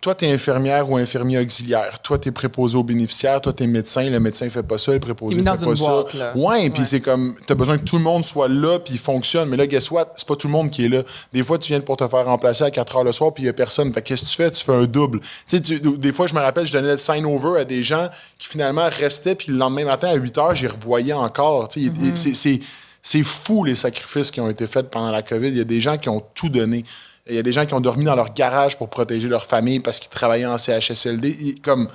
toi, 0.00 0.14
tu 0.14 0.24
es 0.24 0.32
infirmière 0.32 0.88
ou 0.88 0.96
infirmier 0.96 1.38
auxiliaire. 1.38 1.98
Toi, 2.00 2.18
tu 2.18 2.28
es 2.28 2.32
préposé 2.32 2.76
aux 2.76 2.82
bénéficiaires. 2.84 3.40
Toi, 3.40 3.52
tu 3.52 3.64
es 3.64 3.66
médecin. 3.66 4.08
Le 4.08 4.20
médecin 4.20 4.48
fait 4.48 4.62
pas 4.62 4.78
ça. 4.78 4.92
Le 4.92 5.00
préposé 5.00 5.38
mis 5.40 5.44
fait 5.44 5.50
pas 5.64 5.70
une 5.70 5.76
ça. 5.76 5.86
boîte, 5.86 6.14
là. 6.14 6.32
Ouais, 6.36 6.70
puis 6.70 6.82
c'est 6.86 7.00
comme. 7.00 7.34
Tu 7.46 7.52
as 7.52 7.56
besoin 7.56 7.76
que 7.76 7.84
tout 7.84 7.96
le 7.96 8.02
monde 8.02 8.24
soit 8.24 8.48
là 8.48 8.78
puis 8.78 8.94
il 8.94 8.98
fonctionne. 8.98 9.48
Mais 9.48 9.56
là, 9.56 9.66
guess 9.66 9.90
what? 9.90 10.12
C'est 10.16 10.26
pas 10.26 10.36
tout 10.36 10.46
le 10.46 10.52
monde 10.52 10.70
qui 10.70 10.84
est 10.84 10.88
là. 10.88 11.02
Des 11.32 11.42
fois, 11.42 11.58
tu 11.58 11.68
viens 11.72 11.80
pour 11.80 11.96
te 11.96 12.06
faire 12.08 12.24
remplacer 12.24 12.64
à 12.64 12.70
4 12.70 12.96
heures 12.96 13.04
le 13.04 13.12
soir 13.12 13.34
puis 13.34 13.42
il 13.42 13.46
y 13.46 13.50
a 13.50 13.52
personne. 13.52 13.92
Fait 13.92 14.00
qu'est-ce 14.02 14.24
que 14.24 14.30
tu 14.30 14.36
fais? 14.36 14.50
Tu 14.50 14.64
fais 14.64 14.74
un 14.74 14.84
double. 14.84 15.20
Tu 15.48 15.56
sais, 15.62 15.80
des 15.80 16.12
fois, 16.12 16.26
je 16.26 16.34
me 16.34 16.40
rappelle, 16.40 16.66
je 16.66 16.72
donnais 16.72 16.92
le 16.92 16.98
sign-over 16.98 17.60
à 17.60 17.64
des 17.64 17.82
gens 17.82 18.08
qui 18.38 18.46
finalement 18.48 18.88
restaient 18.88 19.34
puis 19.34 19.48
le 19.52 19.58
lendemain 19.58 19.84
matin 19.84 20.08
à 20.08 20.14
8 20.14 20.38
heures, 20.38 20.54
j'y 20.54 20.66
revoyais 20.66 21.12
encore. 21.12 21.68
Tu 21.68 21.86
sais, 21.86 21.90
Mm-hmm. 21.90 22.60
c'est 23.02 23.22
fou 23.22 23.64
les 23.64 23.74
sacrifices 23.74 24.30
qui 24.30 24.40
ont 24.40 24.50
été 24.50 24.66
faits 24.66 24.90
pendant 24.90 25.10
la 25.10 25.22
COVID. 25.22 25.48
Il 25.48 25.56
y 25.56 25.60
a 25.60 25.64
des 25.64 25.80
gens 25.80 25.96
qui 25.98 26.08
ont 26.08 26.22
tout 26.34 26.48
donné. 26.48 26.84
Il 27.30 27.36
y 27.36 27.38
a 27.38 27.42
des 27.42 27.52
gens 27.52 27.64
qui 27.64 27.74
ont 27.74 27.80
dormi 27.80 28.04
dans 28.04 28.16
leur 28.16 28.34
garage 28.34 28.76
pour 28.76 28.88
protéger 28.90 29.28
leur 29.28 29.44
famille 29.46 29.80
parce 29.80 29.98
qu'ils 29.98 30.10
travaillaient 30.10 30.46
en 30.46 30.58
CHSLD. 30.58 31.28
Et 31.48 31.54
comme, 31.62 31.88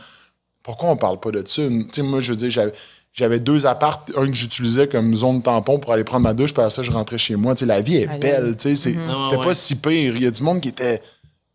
pourquoi 0.63 0.89
on 0.89 0.97
parle 0.97 1.19
pas 1.19 1.31
de 1.31 1.43
ça? 1.47 1.61
Tu 1.67 1.87
sais, 1.91 2.01
moi, 2.01 2.21
je 2.21 2.31
veux 2.31 2.37
dire, 2.37 2.49
j'avais, 2.49 2.71
j'avais 3.13 3.39
deux 3.39 3.65
appartes, 3.65 4.11
un 4.17 4.25
que 4.27 4.33
j'utilisais 4.33 4.87
comme 4.87 5.15
zone 5.15 5.41
tampon 5.41 5.77
pour 5.79 5.93
aller 5.93 6.03
prendre 6.03 6.23
ma 6.23 6.33
douche, 6.33 6.53
puis 6.53 6.61
après 6.61 6.73
ça, 6.73 6.83
je 6.83 6.91
rentrais 6.91 7.17
chez 7.17 7.35
moi. 7.35 7.53
Tu 7.55 7.59
sais, 7.61 7.65
la 7.65 7.81
vie 7.81 7.97
est 7.97 8.19
belle. 8.19 8.55
tu 8.57 8.69
sais, 8.69 8.75
c'est- 8.75 8.95
Ah, 9.09 9.23
C'était 9.25 9.37
ouais. 9.37 9.45
pas 9.45 9.53
si 9.53 9.75
pire. 9.75 10.15
Il 10.15 10.23
y 10.23 10.27
a 10.27 10.31
du 10.31 10.41
monde 10.43 10.61
qui 10.61 10.69
était. 10.69 11.01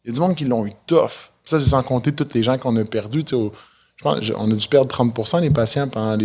Il 0.05 0.09
y 0.09 0.11
a 0.11 0.15
du 0.15 0.21
monde 0.21 0.35
qui 0.35 0.45
l'ont 0.45 0.65
eu 0.67 0.73
tough. 0.87 1.31
Ça, 1.45 1.59
c'est 1.59 1.69
sans 1.71 1.83
compter 1.83 2.13
tous 2.13 2.29
les 2.35 2.43
gens 2.43 2.57
qu'on 2.59 2.77
a 2.77 2.85
perdus. 2.85 3.25
Tu 3.25 3.31
sais, 3.31 3.37
au- 3.37 3.53
je 3.97 4.03
pense 4.05 4.19
on 4.37 4.51
a 4.51 4.55
dû 4.55 4.69
perdre 4.69 4.89
30% 4.89 5.41
des 5.41 5.51
patients 5.51 5.89
pendant 5.89 6.17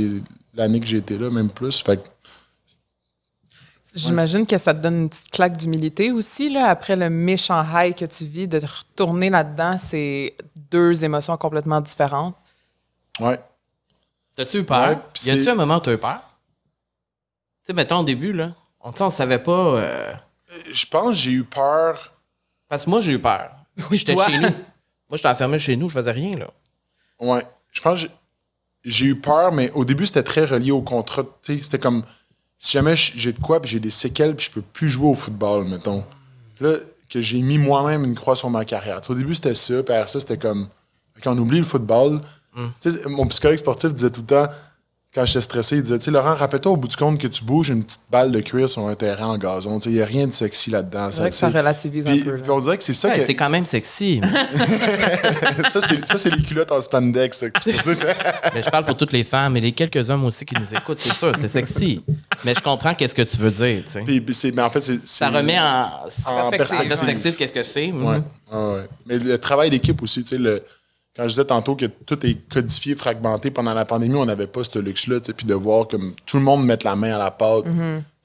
l'année 0.54 0.80
que 0.80 0.86
j'ai 0.86 0.98
été 0.98 1.18
là, 1.18 1.30
même 1.30 1.50
plus. 1.50 1.82
Fait 1.82 1.98
que 1.98 2.04
J'imagine 3.96 4.46
que 4.46 4.58
ça 4.58 4.74
te 4.74 4.80
donne 4.80 5.04
une 5.04 5.10
petite 5.10 5.32
claque 5.32 5.56
d'humilité 5.58 6.12
aussi, 6.12 6.50
là, 6.50 6.68
après 6.68 6.96
le 6.96 7.10
méchant 7.10 7.64
high 7.74 7.96
que 7.96 8.06
tu 8.06 8.26
vis, 8.26 8.48
de 8.48 8.60
retourner 8.60 9.30
là-dedans, 9.30 9.78
c'est 9.78 10.36
deux 10.72 11.04
émotions 11.06 11.38
complètement 11.38 11.80
différentes. 11.82 12.36
Ouais. 13.20 13.40
T'as-tu 14.36 14.58
eu 14.60 14.64
peur? 14.66 14.90
Ouais, 14.90 14.98
y 15.24 15.32
a-tu 15.32 15.50
un 15.50 15.56
moment 15.56 15.78
où 15.78 15.80
t'as 15.80 15.94
eu 15.94 15.98
peur? 15.98 16.20
Tu 17.64 17.68
sais, 17.68 17.74
mettons 17.74 18.00
au 18.00 18.04
début, 18.04 18.34
là, 18.34 18.52
on, 18.82 18.92
on 19.00 19.10
savait 19.10 19.40
pas. 19.40 19.52
euh, 19.78 20.14
Je 20.74 20.86
pense 20.88 21.10
que 21.12 21.16
j'ai 21.16 21.32
eu 21.32 21.44
peur. 21.46 22.12
Parce 22.68 22.84
que 22.86 22.90
moi, 22.90 23.00
j'ai 23.00 23.14
eu 23.14 23.20
peur. 23.20 23.52
J'étais 23.92 24.14
toi. 24.14 24.28
chez 24.28 24.38
nous. 24.40 24.50
Moi, 25.10 25.18
j'étais 25.18 25.30
enfermé 25.30 25.60
chez 25.60 25.76
nous, 25.76 25.88
je 25.88 25.94
faisais 25.94 26.12
rien, 26.12 26.36
là. 26.36 26.48
Ouais. 27.20 27.44
Je 27.72 27.80
pense 27.80 28.02
que 28.02 28.08
j'ai- 28.08 28.12
j'ai 28.92 29.06
eu 29.06 29.16
peur, 29.22 29.52
mais 29.52 29.70
au 29.72 29.86
début, 29.86 30.08
c'était 30.08 30.24
très 30.24 30.46
relié 30.46 30.72
au 30.72 30.82
contrat. 30.82 31.24
Tu 31.44 31.58
sais, 31.58 31.64
C'était 31.64 31.78
comme 31.80 32.04
si 32.58 32.74
jamais 32.74 32.96
j'ai 32.96 33.34
de 33.34 33.40
quoi, 33.40 33.62
puis 33.62 33.72
j'ai 33.72 33.80
des 33.80 33.90
séquelles, 33.90 34.36
puis 34.36 34.46
je 34.48 34.52
peux 34.52 34.62
plus 34.62 34.90
jouer 34.90 35.08
au 35.08 35.16
football, 35.16 35.66
mettons. 35.68 36.04
Là, 36.60 36.76
que 37.10 37.22
j'ai 37.22 37.42
mis 37.42 37.58
moi-même 37.58 38.04
une 38.04 38.16
croix 38.16 38.36
sur 38.36 38.50
ma 38.50 38.66
carrière. 38.66 39.02
Au 39.08 39.16
début, 39.16 39.36
c'était 39.36 39.54
ça, 39.54 39.84
puis 39.84 39.94
après 39.94 40.12
ça, 40.12 40.20
c'était 40.20 40.38
comme. 40.38 40.68
Quand 41.24 41.34
on 41.34 41.38
oublie 41.38 41.60
le 41.60 41.64
football, 41.64 42.22
sais, 42.80 43.08
mon 43.08 43.28
psychologue 43.28 43.58
sportif 43.58 43.94
disait 43.94 44.10
tout 44.10 44.22
le 44.22 44.28
temps 44.28 44.48
quand 45.16 45.26
j'étais 45.26 45.42
stressé, 45.42 45.78
il 45.78 45.82
disait, 45.84 45.98
tu 45.98 46.06
sais, 46.06 46.12
Laurent, 46.12 46.36
rappelle-toi 46.36 46.74
au 46.74 46.76
bout 46.78 46.90
du 46.90 46.96
compte 46.98 47.18
que 47.20 47.28
tu 47.28 47.44
bouges 47.46 47.70
une 47.70 47.86
petite 47.86 48.02
balle 48.12 48.32
de 48.34 48.42
cuir 48.42 48.70
sur 48.70 48.86
un 48.86 48.96
terrain 48.96 49.28
en 49.28 49.38
gazon. 49.38 49.80
Tu 49.80 49.86
sais, 49.86 49.90
il 49.92 49.96
n'y 49.96 50.02
a 50.02 50.06
rien 50.06 50.28
de 50.28 50.34
sexy 50.34 50.70
là-dedans. 50.72 51.08
C'est 51.10 51.22
vrai 51.22 51.30
que 51.30 51.36
ça 51.38 51.50
c'est- 51.50 51.58
relativise 51.58 52.06
un 52.06 52.18
peu. 52.20 52.36
puis 52.36 52.52
on 52.52 52.60
dirait 52.60 52.78
que 52.78 52.84
c'est 52.84 52.94
ça 52.94 53.08
Ouais, 53.08 53.20
que. 53.20 53.26
C'est 53.26 53.34
quand 53.34 53.50
même 53.50 53.66
sexy. 53.66 54.20
ça, 55.70 55.80
c'est, 55.88 56.06
ça, 56.08 56.18
c'est 56.18 56.30
les 56.36 56.42
culottes 56.42 56.72
en 56.72 56.82
spandex. 56.82 57.40
ça, 57.40 57.50
que. 57.50 57.60
Mais 58.54 58.62
je 58.64 58.70
parle 58.70 58.86
pour 58.86 58.98
toutes 58.98 59.14
les 59.14 59.24
femmes 59.24 59.56
et 59.58 59.62
les 59.62 59.72
quelques 59.72 60.10
hommes 60.10 60.26
aussi 60.26 60.46
qui 60.46 60.56
nous 60.60 60.74
écoutent, 60.78 61.00
c'est 61.00 61.14
sûr, 61.14 61.32
c'est 61.38 61.48
sexy. 61.48 62.04
Mais 62.44 62.54
je 62.54 62.62
comprends 62.62 62.94
qu'est-ce 62.94 63.16
que 63.16 63.22
tu 63.22 63.38
veux 63.38 63.52
dire. 63.52 63.84
Puis, 64.06 64.24
mais 64.54 64.62
en 64.62 64.70
fait, 64.70 64.82
c'est. 64.84 65.00
Ça 65.08 65.30
remet 65.30 65.58
en, 65.60 66.50
perspective. 66.52 66.88
perspective 66.90 67.36
qu'est-ce 67.38 67.54
que 67.54 67.64
c'est? 67.64 67.88
mhm. 67.88 68.06
Ouais. 68.06 68.82
Mais 69.06 69.18
le 69.18 69.38
travail 69.38 69.70
d'équipe 69.70 70.02
aussi, 70.02 70.24
tu 70.24 70.30
sais, 70.30 70.38
le- 70.38 70.62
quand 71.16 71.24
je 71.24 71.30
disais 71.30 71.46
tantôt 71.46 71.76
que 71.76 71.86
tout 71.86 72.26
est 72.26 72.38
codifié, 72.52 72.96
fragmenté, 72.96 73.50
pendant 73.50 73.74
la 73.74 73.86
pandémie, 73.86 74.16
on 74.16 74.26
n'avait 74.26 74.48
pas 74.48 74.64
ce 74.64 74.80
luxe-là, 74.80 75.20
puis 75.36 75.46
de 75.46 75.54
voir 75.54 75.88
comme 75.88 76.14
tout 76.26 76.38
le 76.38 76.44
monde 76.44 76.66
mettre 76.66 76.86
la 76.86 76.96
main 76.96 77.16
à 77.16 77.18
la 77.18 77.32
pâte, 77.32 77.66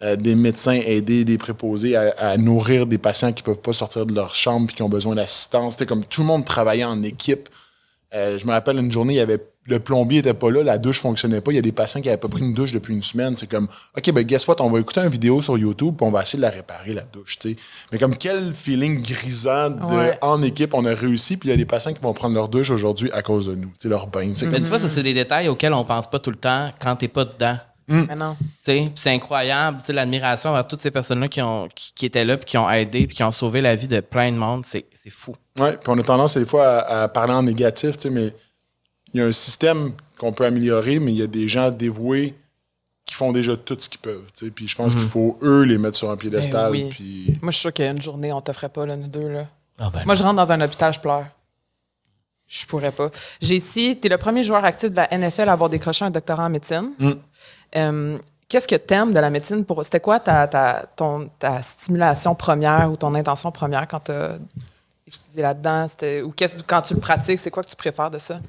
euh, 0.03 0.16
des 0.16 0.34
médecins 0.34 0.72
aider 0.72 1.24
des 1.24 1.38
préposés 1.38 1.95
à, 1.95 2.12
à 2.18 2.36
nourrir 2.36 2.86
des 2.86 2.99
patients 2.99 3.32
qui 3.32 3.43
peuvent 3.43 3.61
pas 3.61 3.72
sortir 3.72 4.07
de 4.07 4.14
leur 4.14 4.34
chambre 4.34 4.66
puis 4.66 4.76
qui 4.76 4.82
ont 4.82 4.88
besoin 4.88 5.14
d'assistance. 5.14 5.74
C'était 5.74 5.86
comme 5.86 6.05
tout 6.05 6.22
le 6.22 6.26
monde 6.26 6.45
travaillait 6.45 6.84
en 6.84 7.03
équipe. 7.03 7.49
Euh, 8.14 8.38
je 8.38 8.46
me 8.46 8.50
rappelle 8.50 8.78
une 8.78 8.90
journée, 8.90 9.14
il 9.14 9.18
y 9.18 9.20
avait 9.20 9.38
le 9.66 9.78
plombier 9.78 10.18
était 10.18 10.34
pas 10.34 10.50
là, 10.50 10.64
la 10.64 10.78
douche 10.78 10.98
fonctionnait 11.00 11.40
pas. 11.40 11.52
Il 11.52 11.54
y 11.54 11.58
a 11.58 11.62
des 11.62 11.70
patients 11.70 12.00
qui 12.00 12.08
avaient 12.08 12.16
pas 12.18 12.28
pris 12.28 12.40
une 12.40 12.54
douche 12.54 12.72
depuis 12.72 12.92
une 12.94 13.02
semaine. 13.02 13.36
C'est 13.36 13.46
comme, 13.48 13.68
OK, 13.96 14.11
ben 14.11 14.24
guess 14.24 14.48
what, 14.48 14.56
on 14.61 14.70
va 14.70 14.80
écouter 14.80 15.00
une 15.00 15.11
vidéo 15.11 15.42
sur 15.42 15.56
YouTube 15.58 15.94
puis 15.96 16.06
on 16.06 16.11
va 16.11 16.22
essayer 16.22 16.38
de 16.38 16.42
la 16.42 16.50
réparer, 16.50 16.92
la 16.92 17.04
douche, 17.04 17.38
tu 17.38 17.50
sais. 17.50 17.56
Mais 17.92 17.98
comme 17.98 18.16
quel 18.16 18.52
feeling 18.52 19.00
grisant 19.02 19.70
de, 19.70 19.94
Ouais. 19.94 20.18
en 20.22 20.42
équipe, 20.42 20.74
on 20.74 20.84
a 20.86 20.94
réussi. 20.94 21.36
Puis 21.36 21.50
il 21.50 21.52
y 21.52 21.54
a 21.54 21.58
des 21.58 21.66
patients 21.66 21.92
qui 21.92 22.00
vont 22.00 22.14
prendre 22.14 22.34
leur 22.34 22.48
douche 22.48 22.70
aujourd'hui 22.70 23.12
à 23.12 23.22
cause 23.22 23.46
de 23.46 23.54
nous, 23.54 23.68
tu 23.68 23.74
sais, 23.82 23.88
leur 23.88 24.08
bain. 24.08 24.26
Mais 24.26 24.34
comme- 24.50 24.54
tu 24.54 24.62
vois, 24.70 24.80
ça, 24.80 24.88
c'est 24.88 25.02
des 25.04 25.14
détails 25.14 25.48
auxquels 25.48 25.74
on 25.74 25.84
pense 25.84 26.08
pas 26.11 26.18
tout 26.18 26.30
le 26.30 26.36
temps 26.36 26.70
quand 26.80 26.96
t'es 26.96 27.08
pas 27.08 27.24
dedans. 27.26 27.58
Puis 28.64 28.93
c'est 28.95 29.11
incroyable, 29.11 29.78
tu 29.78 29.86
sais, 29.86 29.93
l'admiration 29.93 30.51
envers 30.51 30.66
toutes 30.66 30.80
ces 30.80 30.91
personnes-là 30.91 31.28
qui, 31.28 31.43
ont, 31.43 31.68
qui, 31.74 31.93
qui 31.95 32.07
étaient 32.07 32.24
là, 32.24 32.36
puis 32.36 32.47
qui 32.47 32.59
ont 32.59 32.70
aidé, 32.70 33.07
puis 33.07 33.16
qui 33.16 33.22
ont 33.22 33.30
sauvé 33.30 33.61
la 33.61 33.74
vie 33.74 33.88
de 33.88 34.01
plein 34.01 34.30
de 34.30 34.36
monde. 34.36 34.64
C'est 34.66 34.86
c'est 34.95 35.11
fou. 35.11 35.34
Ouais, 35.59 35.72
puis 35.72 35.88
on 35.88 35.99
a 35.99 36.03
tendance 36.03 36.36
des 36.36 36.45
fois 36.45 36.66
à, 36.80 37.03
à 37.03 37.09
parler 37.09 37.32
en 37.32 37.43
négatif, 37.43 37.97
tu 37.97 38.03
sais, 38.03 38.11
mais 38.11 38.34
il 39.12 39.20
y 39.20 39.22
a 39.22 39.26
un 39.26 39.32
système 39.32 39.93
qu'on 40.18 40.32
peut 40.32 40.45
améliorer, 40.45 40.99
mais 40.99 41.12
il 41.12 41.18
y 41.18 41.22
a 41.22 41.26
des 41.26 41.49
gens 41.49 41.70
dévoués 41.70 42.34
qui 43.05 43.14
font 43.14 43.32
déjà 43.32 43.57
tout 43.57 43.76
ce 43.78 43.88
qu'ils 43.88 44.01
peuvent, 44.01 44.30
tu 44.32 44.47
sais. 44.47 44.51
Puis 44.53 44.68
je 44.68 44.76
pense 44.76 44.95
qu'il 44.95 45.09
faut 45.09 45.36
eux 45.43 45.62
les 45.62 45.78
mettre 45.78 45.97
sur 45.97 46.11
un 46.11 46.16
piédestal. 46.16 46.70
Ben 46.70 46.78
oui. 46.78 46.88
Puis 46.91 47.32
Moi, 47.43 47.51
je 47.51 47.57
suis 47.57 47.62
sûre 47.62 47.72
qu'il 47.72 47.84
y 47.84 47.88
a 47.88 47.91
une 47.91 48.01
journée, 48.01 48.32
on 48.32 48.41
te 48.41 48.53
ferait 48.53 48.68
pas, 48.68 48.86
là, 48.86 48.97
nous 48.97 49.09
deux. 49.09 49.28
Là. 49.28 49.47
Ah 49.78 49.91
ben 49.93 50.03
Moi, 50.07 50.14
je 50.14 50.22
rentre 50.22 50.36
dans 50.36 50.53
un 50.53 50.61
hôpital, 50.61 50.93
je 50.93 51.01
pleure. 51.01 51.26
Je 52.47 52.66
pourrais 52.66 52.91
pas. 52.93 53.11
J'ai 53.41 53.57
ici, 53.57 53.99
tu 54.01 54.07
es 54.09 54.11
le 54.11 54.18
premier 54.18 54.43
joueur 54.43 54.64
actif 54.64 54.91
de 54.91 54.97
la 54.97 55.09
NFL 55.16 55.49
à 55.49 55.53
avoir 55.53 55.70
décroché 55.70 56.05
un 56.05 56.11
doctorat 56.11 56.45
en 56.47 56.51
médecine. 56.51 56.91
Euh, 57.76 58.18
Qu'est-ce 58.48 58.66
que 58.66 58.74
tu 58.74 58.94
aimes 58.94 59.12
de 59.12 59.20
la 59.20 59.30
médecine? 59.30 59.64
pour 59.64 59.84
C'était 59.84 60.00
quoi 60.00 60.18
ta, 60.18 60.48
ta, 60.48 60.84
ton, 60.96 61.28
ta 61.38 61.62
stimulation 61.62 62.34
première 62.34 62.90
ou 62.90 62.96
ton 62.96 63.14
intention 63.14 63.52
première 63.52 63.86
quand 63.86 64.00
tu 64.00 64.10
as 64.10 64.38
étudié 65.06 65.42
là-dedans? 65.42 65.86
C'était- 65.86 66.22
Ou 66.22 66.32
qu'est-ce- 66.32 66.56
quand 66.66 66.82
tu 66.82 66.94
le 66.94 67.00
pratiques, 67.00 67.38
c'est 67.38 67.52
quoi 67.52 67.62
que 67.62 67.68
tu 67.70 67.76
préfères 67.76 68.10
de 68.10 68.18
ça? 68.18 68.40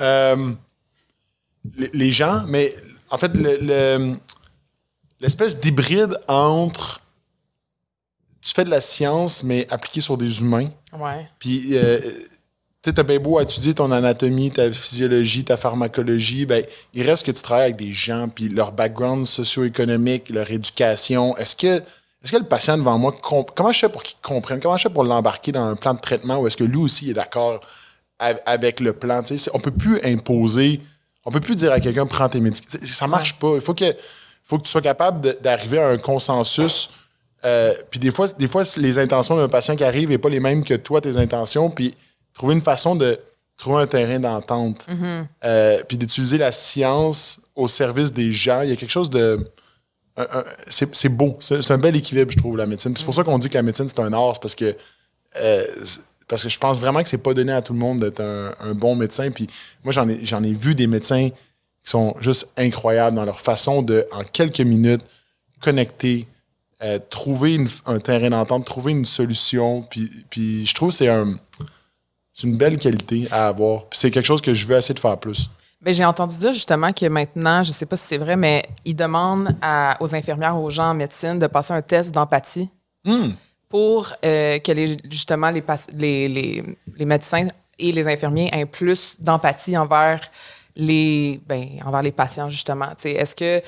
Euh, 0.00 0.52
les, 1.76 1.90
les 1.92 2.12
gens, 2.12 2.44
mais 2.46 2.74
en 3.10 3.18
fait, 3.18 3.34
le- 3.34 3.58
le- 3.60 4.16
l'espèce 5.20 5.58
d'hybride 5.60 6.18
entre 6.26 7.00
tu 8.40 8.52
fais 8.54 8.64
de 8.64 8.70
la 8.70 8.80
science, 8.80 9.42
mais 9.42 9.66
appliquée 9.70 10.00
sur 10.00 10.16
des 10.18 10.40
humains. 10.40 10.68
Ouais. 10.92 11.28
Puis, 11.38 11.76
euh, 11.76 11.98
tu 12.84 12.90
sais, 12.90 12.94
t'as 12.96 13.02
bien 13.02 13.18
beau 13.18 13.40
étudier 13.40 13.72
ton 13.72 13.90
anatomie, 13.90 14.50
ta 14.50 14.70
physiologie, 14.70 15.42
ta 15.42 15.56
pharmacologie, 15.56 16.44
ben, 16.44 16.62
il 16.92 17.02
reste 17.08 17.24
que 17.24 17.30
tu 17.30 17.40
travailles 17.40 17.64
avec 17.64 17.76
des 17.76 17.94
gens, 17.94 18.28
puis 18.28 18.50
leur 18.50 18.72
background 18.72 19.24
socio-économique, 19.24 20.28
leur 20.28 20.50
éducation. 20.50 21.34
Est-ce 21.38 21.56
que, 21.56 21.78
est-ce 21.78 22.30
que 22.30 22.36
le 22.36 22.44
patient 22.44 22.76
devant 22.76 22.98
moi, 22.98 23.14
comment 23.22 23.72
je 23.72 23.78
fais 23.78 23.88
pour 23.88 24.02
qu'il 24.02 24.18
comprenne? 24.20 24.60
Comment 24.60 24.76
je 24.76 24.82
fais 24.82 24.92
pour 24.92 25.04
l'embarquer 25.04 25.50
dans 25.50 25.64
un 25.64 25.76
plan 25.76 25.94
de 25.94 26.00
traitement 26.00 26.36
ou 26.40 26.46
est-ce 26.46 26.58
que 26.58 26.64
lui 26.64 26.76
aussi 26.76 27.08
est 27.08 27.14
d'accord 27.14 27.58
av- 28.18 28.42
avec 28.44 28.80
le 28.80 28.92
plan? 28.92 29.22
Tu 29.22 29.38
sais, 29.38 29.50
on 29.54 29.60
peut 29.60 29.70
plus 29.70 30.04
imposer, 30.04 30.82
on 31.24 31.30
peut 31.30 31.40
plus 31.40 31.56
dire 31.56 31.72
à 31.72 31.80
quelqu'un, 31.80 32.04
prends 32.04 32.28
tes 32.28 32.40
médicaments. 32.40 32.84
Ça 32.84 33.06
marche 33.06 33.38
pas. 33.38 33.54
Il 33.54 33.62
faut 33.62 33.72
que, 33.72 33.96
faut 34.44 34.58
que 34.58 34.64
tu 34.64 34.70
sois 34.70 34.82
capable 34.82 35.40
d'arriver 35.40 35.78
à 35.78 35.88
un 35.88 35.96
consensus. 35.96 36.90
Euh, 37.46 37.72
puis 37.90 37.98
des 37.98 38.10
fois, 38.10 38.28
des 38.28 38.46
fois, 38.46 38.64
les 38.76 38.98
intentions 38.98 39.38
d'un 39.38 39.48
patient 39.48 39.74
qui 39.74 39.84
arrive 39.84 40.10
n'est 40.10 40.18
pas 40.18 40.28
les 40.28 40.40
mêmes 40.40 40.62
que 40.62 40.74
toi, 40.74 41.00
tes 41.00 41.16
intentions. 41.16 41.70
Puis 41.70 41.94
trouver 42.34 42.54
une 42.54 42.60
façon 42.62 42.94
de 42.96 43.18
trouver 43.56 43.82
un 43.82 43.86
terrain 43.86 44.18
d'entente. 44.18 44.86
Euh, 45.44 45.82
puis 45.88 45.96
d'utiliser 45.96 46.36
la 46.38 46.52
science 46.52 47.40
au 47.54 47.68
service 47.68 48.12
des 48.12 48.32
gens. 48.32 48.62
Il 48.62 48.68
y 48.70 48.72
a 48.72 48.76
quelque 48.76 48.90
chose 48.90 49.08
de. 49.10 49.48
c'est 50.68 51.08
beau. 51.08 51.36
C'est 51.40 51.70
un 51.70 51.78
bel 51.78 51.96
équilibre, 51.96 52.30
je 52.30 52.36
trouve, 52.38 52.56
la 52.56 52.66
médecine. 52.66 52.92
Puis 52.92 53.00
C'est 53.00 53.04
pour 53.04 53.14
ça 53.14 53.24
qu'on 53.24 53.38
dit 53.38 53.48
que 53.48 53.54
la 53.54 53.62
médecine, 53.62 53.88
c'est 53.88 54.00
un 54.00 54.12
art. 54.12 54.38
Parce 54.40 54.54
que. 54.54 54.76
euh, 55.40 55.64
parce 56.26 56.42
que 56.42 56.48
je 56.48 56.58
pense 56.58 56.80
vraiment 56.80 57.02
que 57.02 57.08
c'est 57.08 57.18
pas 57.18 57.34
donné 57.34 57.52
à 57.52 57.60
tout 57.60 57.74
le 57.74 57.78
monde 57.78 58.00
d'être 58.00 58.20
un, 58.20 58.54
un 58.60 58.74
bon 58.74 58.96
médecin. 58.96 59.30
Puis 59.30 59.46
moi, 59.84 59.92
j'en 59.92 60.08
ai, 60.08 60.24
j'en 60.24 60.42
ai 60.42 60.54
vu 60.54 60.74
des 60.74 60.86
médecins 60.86 61.28
qui 61.28 61.90
sont 61.90 62.16
juste 62.20 62.48
incroyables 62.56 63.14
dans 63.14 63.26
leur 63.26 63.40
façon 63.40 63.82
de, 63.82 64.06
en 64.10 64.22
quelques 64.24 64.60
minutes, 64.62 65.02
connecter, 65.60 66.26
euh, 66.82 66.98
trouver 67.10 67.54
une- 67.56 67.68
un 67.84 67.98
terrain 67.98 68.30
d'entente, 68.30 68.64
trouver 68.64 68.92
une 68.92 69.04
solution. 69.04 69.82
Puis, 69.82 70.10
puis 70.30 70.64
je 70.66 70.74
trouve 70.74 70.88
que 70.90 70.94
c'est 70.96 71.08
un, 71.10 71.36
c'est 72.34 72.46
une 72.46 72.56
belle 72.58 72.78
qualité 72.78 73.26
à 73.30 73.46
avoir. 73.48 73.82
C'est 73.92 74.10
quelque 74.10 74.26
chose 74.26 74.42
que 74.42 74.52
je 74.52 74.66
veux 74.66 74.76
essayer 74.76 74.94
de 74.94 75.00
faire 75.00 75.16
plus. 75.16 75.48
Ben, 75.80 75.92
j'ai 75.94 76.04
entendu 76.04 76.36
dire 76.36 76.52
justement 76.52 76.92
que 76.92 77.06
maintenant, 77.06 77.62
je 77.62 77.70
sais 77.70 77.86
pas 77.86 77.96
si 77.96 78.06
c'est 78.06 78.18
vrai, 78.18 78.36
mais 78.36 78.64
ils 78.84 78.96
demandent 78.96 79.54
à- 79.62 79.96
aux 80.00 80.14
infirmières, 80.14 80.56
aux 80.58 80.70
gens 80.70 80.90
en 80.90 80.94
médecine 80.94 81.38
de 81.38 81.46
passer 81.46 81.72
un 81.72 81.82
test 81.82 82.12
d'empathie 82.14 82.68
pour 83.68 84.12
euh, 84.24 84.58
que 84.60 84.72
les, 84.72 84.96
justement 85.10 85.50
les, 85.50 85.62
les, 85.94 86.28
les, 86.28 86.62
les 86.96 87.04
médecins 87.04 87.46
et 87.78 87.92
les 87.92 88.08
infirmiers 88.08 88.48
aient 88.52 88.66
plus 88.66 89.16
d'empathie 89.20 89.76
envers 89.76 90.20
les, 90.76 91.40
ben, 91.46 91.68
envers 91.84 92.02
les 92.02 92.12
patients, 92.12 92.48
justement. 92.48 92.86
Est-ce 93.04 93.34
que, 93.36 93.62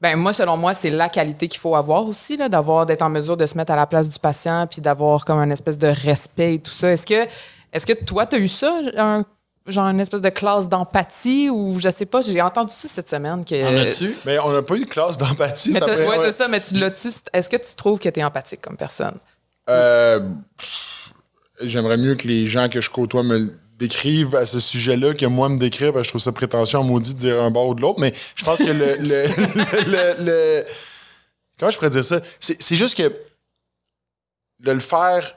ben, 0.00 0.16
moi, 0.16 0.32
selon 0.32 0.56
moi, 0.56 0.74
c'est 0.74 0.90
la 0.90 1.08
qualité 1.08 1.46
qu'il 1.46 1.60
faut 1.60 1.76
avoir 1.76 2.04
aussi, 2.06 2.36
d'avoir, 2.36 2.84
d'être 2.84 3.02
en 3.02 3.10
mesure 3.10 3.36
de 3.36 3.46
se 3.46 3.56
mettre 3.56 3.72
à 3.72 3.76
la 3.76 3.86
place 3.86 4.08
du 4.08 4.18
patient 4.18 4.66
puis 4.68 4.80
d'avoir 4.80 5.24
comme 5.24 5.38
un 5.38 5.50
espèce 5.50 5.78
de 5.78 5.86
respect 5.88 6.54
et 6.54 6.58
tout 6.58 6.70
ça. 6.72 6.90
Est-ce 6.90 7.06
que, 7.06 7.28
est-ce 7.72 7.86
que 7.86 7.92
toi, 8.04 8.26
tu 8.26 8.36
as 8.36 8.38
eu 8.38 8.48
ça, 8.48 8.74
un- 8.96 9.24
genre 9.66 9.86
une 9.86 10.00
espèce 10.00 10.20
de 10.22 10.28
classe 10.30 10.68
d'empathie 10.68 11.48
ou 11.50 11.78
je 11.78 11.90
sais 11.90 12.06
pas, 12.06 12.20
j'ai 12.22 12.40
entendu 12.40 12.72
ça 12.74 12.88
cette 12.88 13.08
semaine. 13.08 13.44
Que, 13.44 13.54
En 13.62 13.88
as-tu? 13.88 14.16
Mais 14.24 14.38
on 14.40 14.50
n'a 14.50 14.62
pas 14.62 14.74
eu 14.76 14.80
de 14.80 14.88
classe 14.90 15.16
d'empathie. 15.18 15.72
Ouais, 15.72 16.06
ouais. 16.06 16.18
c'est 16.24 16.32
ça, 16.36 16.48
mais 16.48 16.60
tu 16.60 16.74
l'as-tu. 16.74 17.08
Est-ce 17.32 17.48
que 17.50 17.56
tu 17.56 17.74
trouves 17.76 17.98
que 17.98 18.08
tu 18.08 18.18
es 18.20 18.24
empathique 18.24 18.60
comme 18.62 18.76
personne? 18.76 19.16
Euh, 19.68 20.20
J'aimerais 21.62 21.98
mieux 21.98 22.14
que 22.14 22.26
les 22.26 22.46
gens 22.46 22.68
que 22.70 22.80
je 22.80 22.88
côtoie 22.88 23.22
me 23.22 23.52
décrivent 23.78 24.34
à 24.34 24.46
ce 24.46 24.58
sujet-là 24.60 25.12
que 25.14 25.26
moi 25.26 25.48
me 25.50 25.58
décrire, 25.58 25.92
parce 25.92 26.02
que 26.02 26.06
je 26.06 26.10
trouve 26.12 26.22
ça 26.22 26.32
prétentieux 26.32 26.78
en 26.78 26.84
maudit 26.84 27.12
de 27.14 27.18
dire 27.18 27.42
un 27.42 27.50
bord 27.50 27.68
ou 27.68 27.74
de 27.74 27.82
l'autre. 27.82 28.00
Mais 28.00 28.12
je 28.34 28.44
pense 28.44 28.58
que 28.58 28.64
le. 28.64 28.96
le, 28.98 29.26
le- 29.26 29.84
le- 29.84 30.24
le- 30.24 30.64
comment 31.58 31.70
je 31.70 31.76
pourrais 31.76 31.90
dire 31.90 32.04
ça? 32.04 32.20
C'est 32.40 32.60
c'est 32.62 32.76
juste 32.76 32.96
que 32.96 33.14
de 34.60 34.72
le 34.72 34.80
faire 34.80 35.36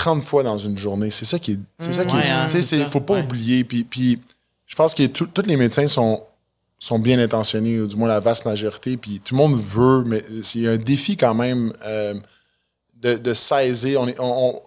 30 0.00 0.24
fois 0.24 0.42
dans 0.42 0.56
une 0.56 0.78
journée, 0.78 1.10
c'est 1.10 1.26
ça 1.26 1.38
qui 1.38 1.52
est. 1.52 1.58
C'est 1.78 1.92
ça 1.92 2.04
qui 2.06 2.16
est- 2.16 2.20
Ouais, 2.20 2.28
hein, 2.30 2.48
c'est 2.48 2.62
c'est- 2.62 2.84
faut 2.86 3.00
pas 3.00 3.14
ouais. 3.14 3.22
oublier. 3.22 3.64
Puis, 3.64 3.84
puis 3.84 4.18
je 4.66 4.74
pense 4.74 4.94
que 4.94 5.04
tout- 5.06 5.26
tous 5.26 5.42
les 5.46 5.56
médecins 5.56 5.86
sont 5.88 6.24
sont 6.82 6.98
bien 6.98 7.18
intentionnés, 7.18 7.78
ou 7.78 7.86
du 7.86 7.94
moins 7.96 8.08
la 8.08 8.20
vaste 8.20 8.46
majorité, 8.46 8.96
puis 8.96 9.20
tout 9.20 9.34
le 9.34 9.38
monde 9.38 9.60
veut, 9.60 10.02
mais 10.06 10.24
c'est 10.42 10.66
un 10.66 10.78
défi 10.78 11.14
quand 11.14 11.34
même 11.34 11.70
euh, 11.84 12.14
de, 13.02 13.18
de 13.18 13.34
saisir. 13.34 14.00
On 14.00 14.08
est, 14.08 14.18
on- 14.18 14.54
on- 14.54 14.62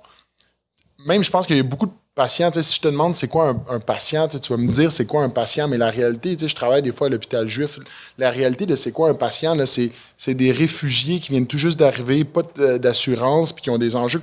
même, 1.07 1.23
je 1.23 1.31
pense 1.31 1.47
qu'il 1.47 1.57
y 1.57 1.59
a 1.59 1.63
beaucoup 1.63 1.87
de 1.87 1.91
sais, 2.53 2.61
Si 2.61 2.75
je 2.75 2.81
te 2.81 2.87
demande 2.87 3.15
c'est 3.15 3.27
quoi 3.27 3.49
un, 3.49 3.75
un 3.75 3.79
patient, 3.79 4.27
tu 4.27 4.53
vas 4.53 4.57
me 4.57 4.71
dire 4.71 4.91
c'est 4.91 5.05
quoi 5.05 5.23
un 5.23 5.29
patient, 5.29 5.67
mais 5.67 5.77
la 5.77 5.89
réalité, 5.89 6.37
je 6.39 6.53
travaille 6.55 6.81
des 6.81 6.91
fois 6.91 7.07
à 7.07 7.09
l'hôpital 7.09 7.47
juif. 7.47 7.79
La 8.17 8.29
réalité 8.29 8.65
de 8.65 8.75
c'est 8.75 8.91
quoi 8.91 9.09
un 9.09 9.15
patient, 9.15 9.57
c'est, 9.65 10.33
des 10.33 10.51
réfugiés 10.51 11.19
qui 11.19 11.31
viennent 11.31 11.47
tout 11.47 11.57
juste 11.57 11.79
d'arriver, 11.79 12.23
pas 12.23 12.43
de- 12.55 12.77
d'assurance, 12.77 13.51
puis 13.51 13.63
qui 13.63 13.69
ont 13.69 13.77
des 13.79 13.95
enjeux, 13.95 14.21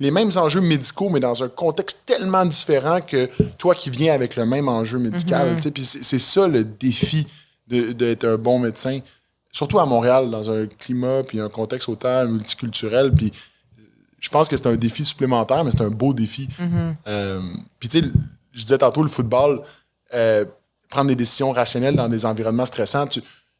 les 0.00 0.10
mêmes 0.10 0.30
enjeux 0.36 0.60
médicaux, 0.60 1.10
mais 1.10 1.20
dans 1.20 1.42
un 1.44 1.48
contexte 1.48 2.00
tellement 2.06 2.44
différent 2.44 3.00
que 3.00 3.28
toi 3.56 3.74
qui 3.74 3.90
viens 3.90 4.14
avec 4.14 4.34
le 4.36 4.44
même 4.44 4.68
enjeu 4.68 4.98
médical. 4.98 5.62
sais, 5.62 5.70
Puis 5.70 5.84
c'est, 5.84 6.18
ça 6.18 6.48
le 6.48 6.64
défi 6.64 7.26
d'être 7.68 8.24
un 8.24 8.36
bon 8.36 8.58
médecin. 8.58 8.98
Surtout 9.52 9.78
à 9.78 9.86
Montréal, 9.86 10.30
dans 10.30 10.50
un 10.50 10.66
climat 10.66 11.22
puis 11.22 11.40
un 11.40 11.48
contexte 11.48 11.88
autant 11.88 12.26
multiculturel. 12.26 13.12
Puis 13.12 13.32
je 14.20 14.28
pense 14.28 14.48
que 14.48 14.56
c'est 14.56 14.66
un 14.66 14.76
défi 14.76 15.04
supplémentaire, 15.04 15.64
mais 15.64 15.70
c'est 15.70 15.82
un 15.82 15.90
beau 15.90 16.12
défi. 16.12 16.48
Euh, 17.06 17.40
puis 17.78 17.88
tu 17.88 18.00
sais, 18.00 18.06
je 18.52 18.62
disais 18.62 18.78
tantôt, 18.78 19.02
le 19.02 19.08
football, 19.08 19.62
euh, 20.14 20.44
prendre 20.88 21.08
des 21.08 21.16
décisions 21.16 21.52
rationnelles 21.52 21.96
dans 21.96 22.08
des 22.08 22.24
environnements 22.26 22.66
stressants, 22.66 23.08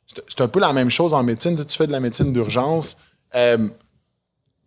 c'est 0.07 0.41
un 0.41 0.49
peu 0.49 0.61
la 0.61 0.73
même 0.73 0.91
chose 0.91 1.13
en 1.15 1.23
médecine. 1.23 1.53
Tu 1.53 1.59
sais, 1.59 1.65
tu 1.67 1.77
fais 1.77 1.87
de 1.87 1.93
la 1.93 2.01
médecine 2.01 2.33
d'urgence. 2.33 2.97
euh, 3.35 3.69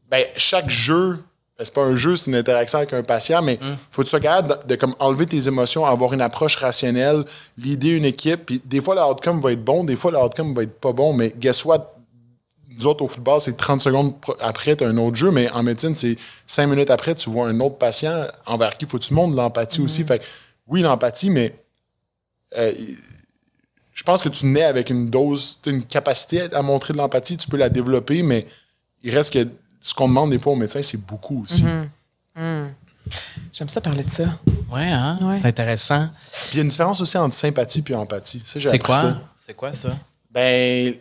ben, 0.09 0.25
chaque 0.35 0.69
jeu 0.69 1.23
c'est 1.63 1.73
pas 1.73 1.83
un 1.83 1.95
jeu, 1.95 2.15
c'est 2.15 2.31
une 2.31 2.37
interaction 2.37 2.79
avec 2.79 2.93
un 2.93 3.03
patient, 3.03 3.41
mais 3.41 3.59
faut 3.91 4.01
que 4.01 4.07
tu 4.07 4.09
sois 4.09 4.19
capable 4.19 4.59
de, 4.63 4.67
de 4.67 4.75
comme 4.75 4.95
enlever 4.99 5.25
tes 5.25 5.47
émotions, 5.47 5.85
avoir 5.85 6.13
une 6.13 6.21
approche 6.21 6.55
rationnelle, 6.55 7.23
l'idée 7.57 7.89
une 7.89 8.05
équipe. 8.05 8.45
Puis 8.45 8.61
des 8.65 8.81
fois, 8.81 8.95
l'outcome 8.95 9.41
va 9.41 9.51
être 9.51 9.63
bon, 9.63 9.83
des 9.83 9.95
fois, 9.95 10.11
l'outcome 10.11 10.53
va 10.53 10.63
être 10.63 10.79
pas 10.79 10.93
bon, 10.93 11.13
mais 11.13 11.33
guess 11.37 11.63
what? 11.65 11.93
Nous 12.77 12.87
autres, 12.87 13.03
au 13.03 13.07
football, 13.07 13.41
c'est 13.41 13.55
30 13.57 13.81
secondes 13.81 14.13
après, 14.39 14.75
tu 14.75 14.83
as 14.83 14.87
un 14.87 14.97
autre 14.97 15.15
jeu, 15.15 15.31
mais 15.31 15.49
en 15.51 15.63
médecine, 15.63 15.95
c'est 15.95 16.17
5 16.47 16.67
minutes 16.67 16.89
après, 16.89 17.15
tu 17.15 17.29
vois 17.29 17.47
un 17.47 17.59
autre 17.59 17.77
patient 17.77 18.25
envers 18.45 18.77
qui 18.77 18.85
faut 18.85 18.97
que 18.97 19.03
tu 19.03 19.13
montres 19.13 19.35
l'empathie 19.35 19.81
aussi. 19.81 20.03
Fait 20.03 20.19
que, 20.19 20.23
oui, 20.67 20.81
l'empathie, 20.81 21.29
mais 21.29 21.53
euh, 22.57 22.73
je 23.93 24.03
pense 24.03 24.21
que 24.21 24.29
tu 24.29 24.45
nais 24.45 24.63
avec 24.63 24.89
une 24.89 25.09
dose, 25.09 25.59
t'as 25.61 25.71
une 25.71 25.83
capacité 25.83 26.53
à 26.53 26.61
montrer 26.61 26.93
de 26.93 26.97
l'empathie, 26.97 27.37
tu 27.37 27.47
peux 27.47 27.57
la 27.57 27.69
développer, 27.69 28.23
mais 28.23 28.47
il 29.03 29.15
reste 29.15 29.33
que 29.33 29.47
ce 29.81 29.93
qu'on 29.93 30.07
demande 30.07 30.31
des 30.31 30.39
fois 30.39 30.53
aux 30.53 30.57
médecins, 30.57 30.81
c'est 30.81 30.97
beaucoup 31.05 31.43
aussi. 31.43 31.63
J'aime 33.53 33.67
ça 33.69 33.81
parler 33.81 34.03
de 34.03 34.09
ça. 34.09 34.25
Ouais, 34.71 34.89
hein? 34.89 35.19
Ouais. 35.21 35.39
C'est 35.41 35.47
intéressant. 35.47 36.07
Puis 36.47 36.53
il 36.53 36.57
y 36.57 36.59
a 36.59 36.63
une 36.63 36.69
différence 36.69 37.01
aussi 37.01 37.17
entre 37.17 37.35
sympathie 37.35 37.83
et 37.89 37.95
empathie. 37.95 38.41
C'est 38.45 38.79
quoi? 38.79 38.95
ça. 38.95 39.21
C'est 39.35 39.53
quoi 39.53 39.73
ça? 39.73 39.97
Ben, 40.29 40.95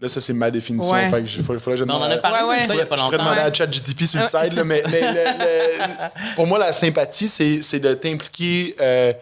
là, 0.00 0.08
ça, 0.08 0.20
c'est 0.20 0.32
ma 0.32 0.50
définition. 0.50 0.94
Ouais. 0.94 1.08
Fait 1.10 1.22
que 1.22 1.28
il 1.28 1.44
faudrait 1.44 1.60
que 1.72 1.76
je 1.76 1.84
Non, 1.84 1.94
on 1.94 1.98
en 1.98 2.02
a 2.02 2.08
demande- 2.08 2.22
parlé 2.22 2.42
Ouais, 2.42 2.48
ouais. 2.56 2.62
de 2.62 2.66
ça 2.68 2.74
il 2.74 2.78
y 2.78 2.80
a 2.80 2.86
pas 2.86 2.96
Je 2.96 3.02
pourrais 3.02 3.16
longtemps. 3.18 3.24
demander 3.30 3.40
à 3.42 3.52
ChatGTP 3.52 4.06
sur 4.06 4.18
le 4.20 4.24
site, 4.26 4.52
là, 4.54 4.64
mais, 4.64 4.82
mais 4.90 5.00
le- 5.00 5.14
le- 5.38 6.34
pour 6.36 6.46
moi, 6.46 6.58
la 6.58 6.72
sympathie, 6.72 7.28
c'est 7.28 7.62
c'est 7.62 7.80
de 7.80 7.92
t'impliquer. 7.94 8.74
euh, 8.80 9.12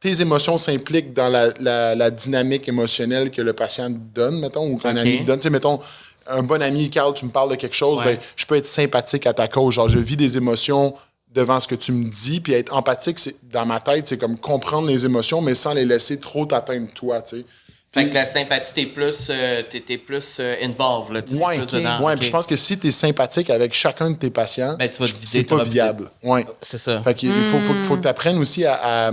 tes 0.00 0.20
émotions 0.20 0.56
s'impliquent 0.58 1.12
dans 1.12 1.28
la, 1.28 1.48
la- 1.60 1.94
la 1.96 2.10
dynamique 2.12 2.68
émotionnelle 2.68 3.32
que 3.32 3.42
le 3.42 3.52
patient 3.52 3.90
donne, 3.90 4.38
mettons, 4.38 4.70
ou 4.70 4.76
qu'un 4.78 4.96
ami 4.96 5.20
donne. 5.24 5.40
Tu 5.40 5.44
sais, 5.44 5.50
mettons, 5.50 5.80
un 6.28 6.42
bon 6.44 6.62
ami, 6.62 6.88
Carl, 6.88 7.12
tu 7.14 7.24
me 7.24 7.30
parles 7.32 7.50
de 7.50 7.56
quelque 7.56 7.74
chose, 7.74 7.98
Ouais. 7.98 8.14
ben, 8.14 8.18
je 8.36 8.46
peux 8.46 8.54
être 8.54 8.66
sympathique 8.66 9.26
à 9.26 9.32
ta 9.34 9.48
cause. 9.48 9.74
Genre, 9.74 9.88
je 9.88 9.98
vis 9.98 10.16
des 10.16 10.36
émotions 10.36 10.94
devant 11.34 11.58
ce 11.58 11.66
que 11.66 11.74
tu 11.74 11.90
me 11.90 12.08
dis, 12.08 12.38
puis 12.40 12.52
être 12.52 12.72
empathique, 12.74 13.18
c'est 13.18 13.34
dans 13.50 13.66
ma 13.66 13.80
tête, 13.80 14.06
c'est 14.06 14.18
comme 14.18 14.38
comprendre 14.38 14.86
les 14.86 15.04
émotions, 15.04 15.40
mais 15.40 15.56
sans 15.56 15.72
les 15.74 15.84
laisser 15.84 16.20
trop 16.20 16.46
t'atteindre 16.46 16.86
toi, 16.94 17.20
tu 17.22 17.38
sais. 17.40 17.44
Fait 17.90 18.06
que 18.06 18.14
la 18.14 18.26
sympathie, 18.26 18.72
t'es 18.74 18.86
plus, 18.86 19.16
euh, 19.30 19.62
t'es, 19.68 19.80
t'es 19.80 19.96
plus 19.96 20.36
euh, 20.40 20.56
involved, 20.62 21.10
là. 21.14 21.22
T'es 21.22 21.34
Ouais, 21.34 21.56
plus 21.56 21.64
ok. 21.64 21.70
dedans. 21.72 22.00
Ouais, 22.02 22.12
Ok. 22.12 22.18
puis 22.18 22.26
je 22.26 22.32
pense 22.32 22.46
que 22.46 22.54
si 22.56 22.78
tu 22.78 22.88
es 22.88 22.92
sympathique 22.92 23.48
avec 23.48 23.72
chacun 23.72 24.10
de 24.10 24.16
tes 24.16 24.28
patients, 24.30 24.74
Ben, 24.78 24.90
c'est 24.92 25.42
pas 25.44 25.64
viable. 25.64 26.10
Ouais. 26.22 26.44
C'est 26.60 26.76
ça. 26.78 27.00
Fait 27.02 27.14
qu'il 27.14 27.32
faut, 27.44 27.58
faut, 27.60 27.74
faut 27.88 27.96
que 27.96 28.02
tu 28.02 28.08
apprennes 28.08 28.38
aussi 28.38 28.66
à, 28.66 28.74
à, 28.74 29.08
à 29.08 29.12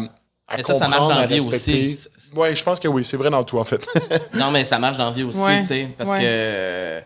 Mais 0.57 0.63
ça, 0.63 0.73
ça 0.77 0.87
marche 0.87 0.91
comprendre, 0.91 1.07
dans 1.09 1.15
à 1.17 1.21
la 1.21 1.27
vie 1.27 1.35
respecter. 1.39 1.93
aussi. 1.97 2.35
Ouais, 2.37 2.53
je 2.53 2.63
pense 2.65 2.79
que 2.81 2.89
oui, 2.89 3.05
c'est 3.05 3.15
vrai 3.15 3.29
dans 3.29 3.43
tout, 3.45 3.57
en 3.57 3.63
fait. 3.63 3.85
Non, 4.33 4.51
mais 4.51 4.65
ça 4.65 4.77
marche 4.77 4.97
dans 4.97 5.05
la 5.05 5.11
vie 5.11 5.23
aussi, 5.23 5.37
Ouais. 5.37 5.61
tu 5.61 5.67
sais. 5.67 5.87
Parce 5.97 6.09
Ouais. 6.09 6.19
que 6.19 6.23
euh, 6.25 7.01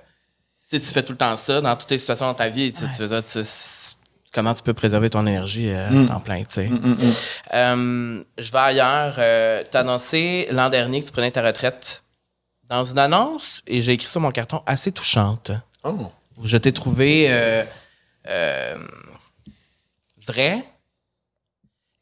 si 0.60 0.80
tu 0.80 0.86
fais 0.88 1.04
tout 1.04 1.12
le 1.14 1.18
temps 1.20 1.38
ça, 1.38 1.62
dans 1.62 1.76
toutes 1.76 1.92
les 1.92 2.00
situations 2.00 2.26
dans 2.26 2.34
ta 2.34 2.50
vie, 2.50 2.74
tu, 2.74 2.84
tu 2.84 2.94
fais 2.94 3.08
ça, 3.08 3.22
tu- 3.22 3.48
comment 4.34 4.54
tu 4.54 4.64
peux 4.64 4.74
préserver 4.74 5.10
ton 5.10 5.26
énergie 5.26 5.70
euh, 5.70 5.90
Mm. 5.90 6.12
en 6.12 6.20
plein, 6.20 6.40
tu 6.44 6.46
sais. 6.50 6.70
Euh, 7.54 8.24
je 8.38 8.52
vais 8.52 8.58
ailleurs. 8.58 9.16
Euh, 9.18 9.64
tu 9.70 9.76
as 9.78 9.82
annoncé 9.82 10.48
l'an 10.52 10.70
dernier 10.70 11.02
que 11.02 11.06
tu 11.08 11.12
prenais 11.12 11.32
ta 11.32 11.42
retraite 11.42 12.04
dans 12.70 12.86
une 12.86 13.00
annonce, 13.00 13.62
et 13.66 13.82
j'ai 13.82 13.94
écrit 13.94 14.08
sur 14.08 14.22
mon 14.22 14.32
carton 14.32 14.62
assez 14.66 14.92
touchante. 14.92 15.52
Oh. 15.84 15.96
où 16.38 16.46
je 16.46 16.58
t'ai 16.58 16.72
trouvé 16.74 17.28
euh, 17.30 17.64
euh, 18.28 18.76
vrai. 20.28 20.64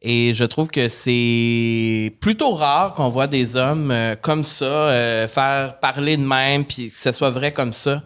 Et 0.01 0.33
je 0.35 0.43
trouve 0.43 0.69
que 0.69 0.89
c'est 0.89 2.13
plutôt 2.21 2.53
rare 2.53 2.93
qu'on 2.93 3.09
voit 3.09 3.27
des 3.27 3.55
hommes 3.55 3.89
euh, 3.91 4.15
comme 4.15 4.45
ça 4.45 4.65
euh, 4.65 5.27
faire 5.27 5.79
parler 5.79 6.17
de 6.17 6.21
même 6.23 6.65
puis 6.65 6.89
que 6.91 6.95
ce 6.95 7.11
soit 7.11 7.29
vrai 7.31 7.51
comme 7.51 7.73
ça. 7.73 8.03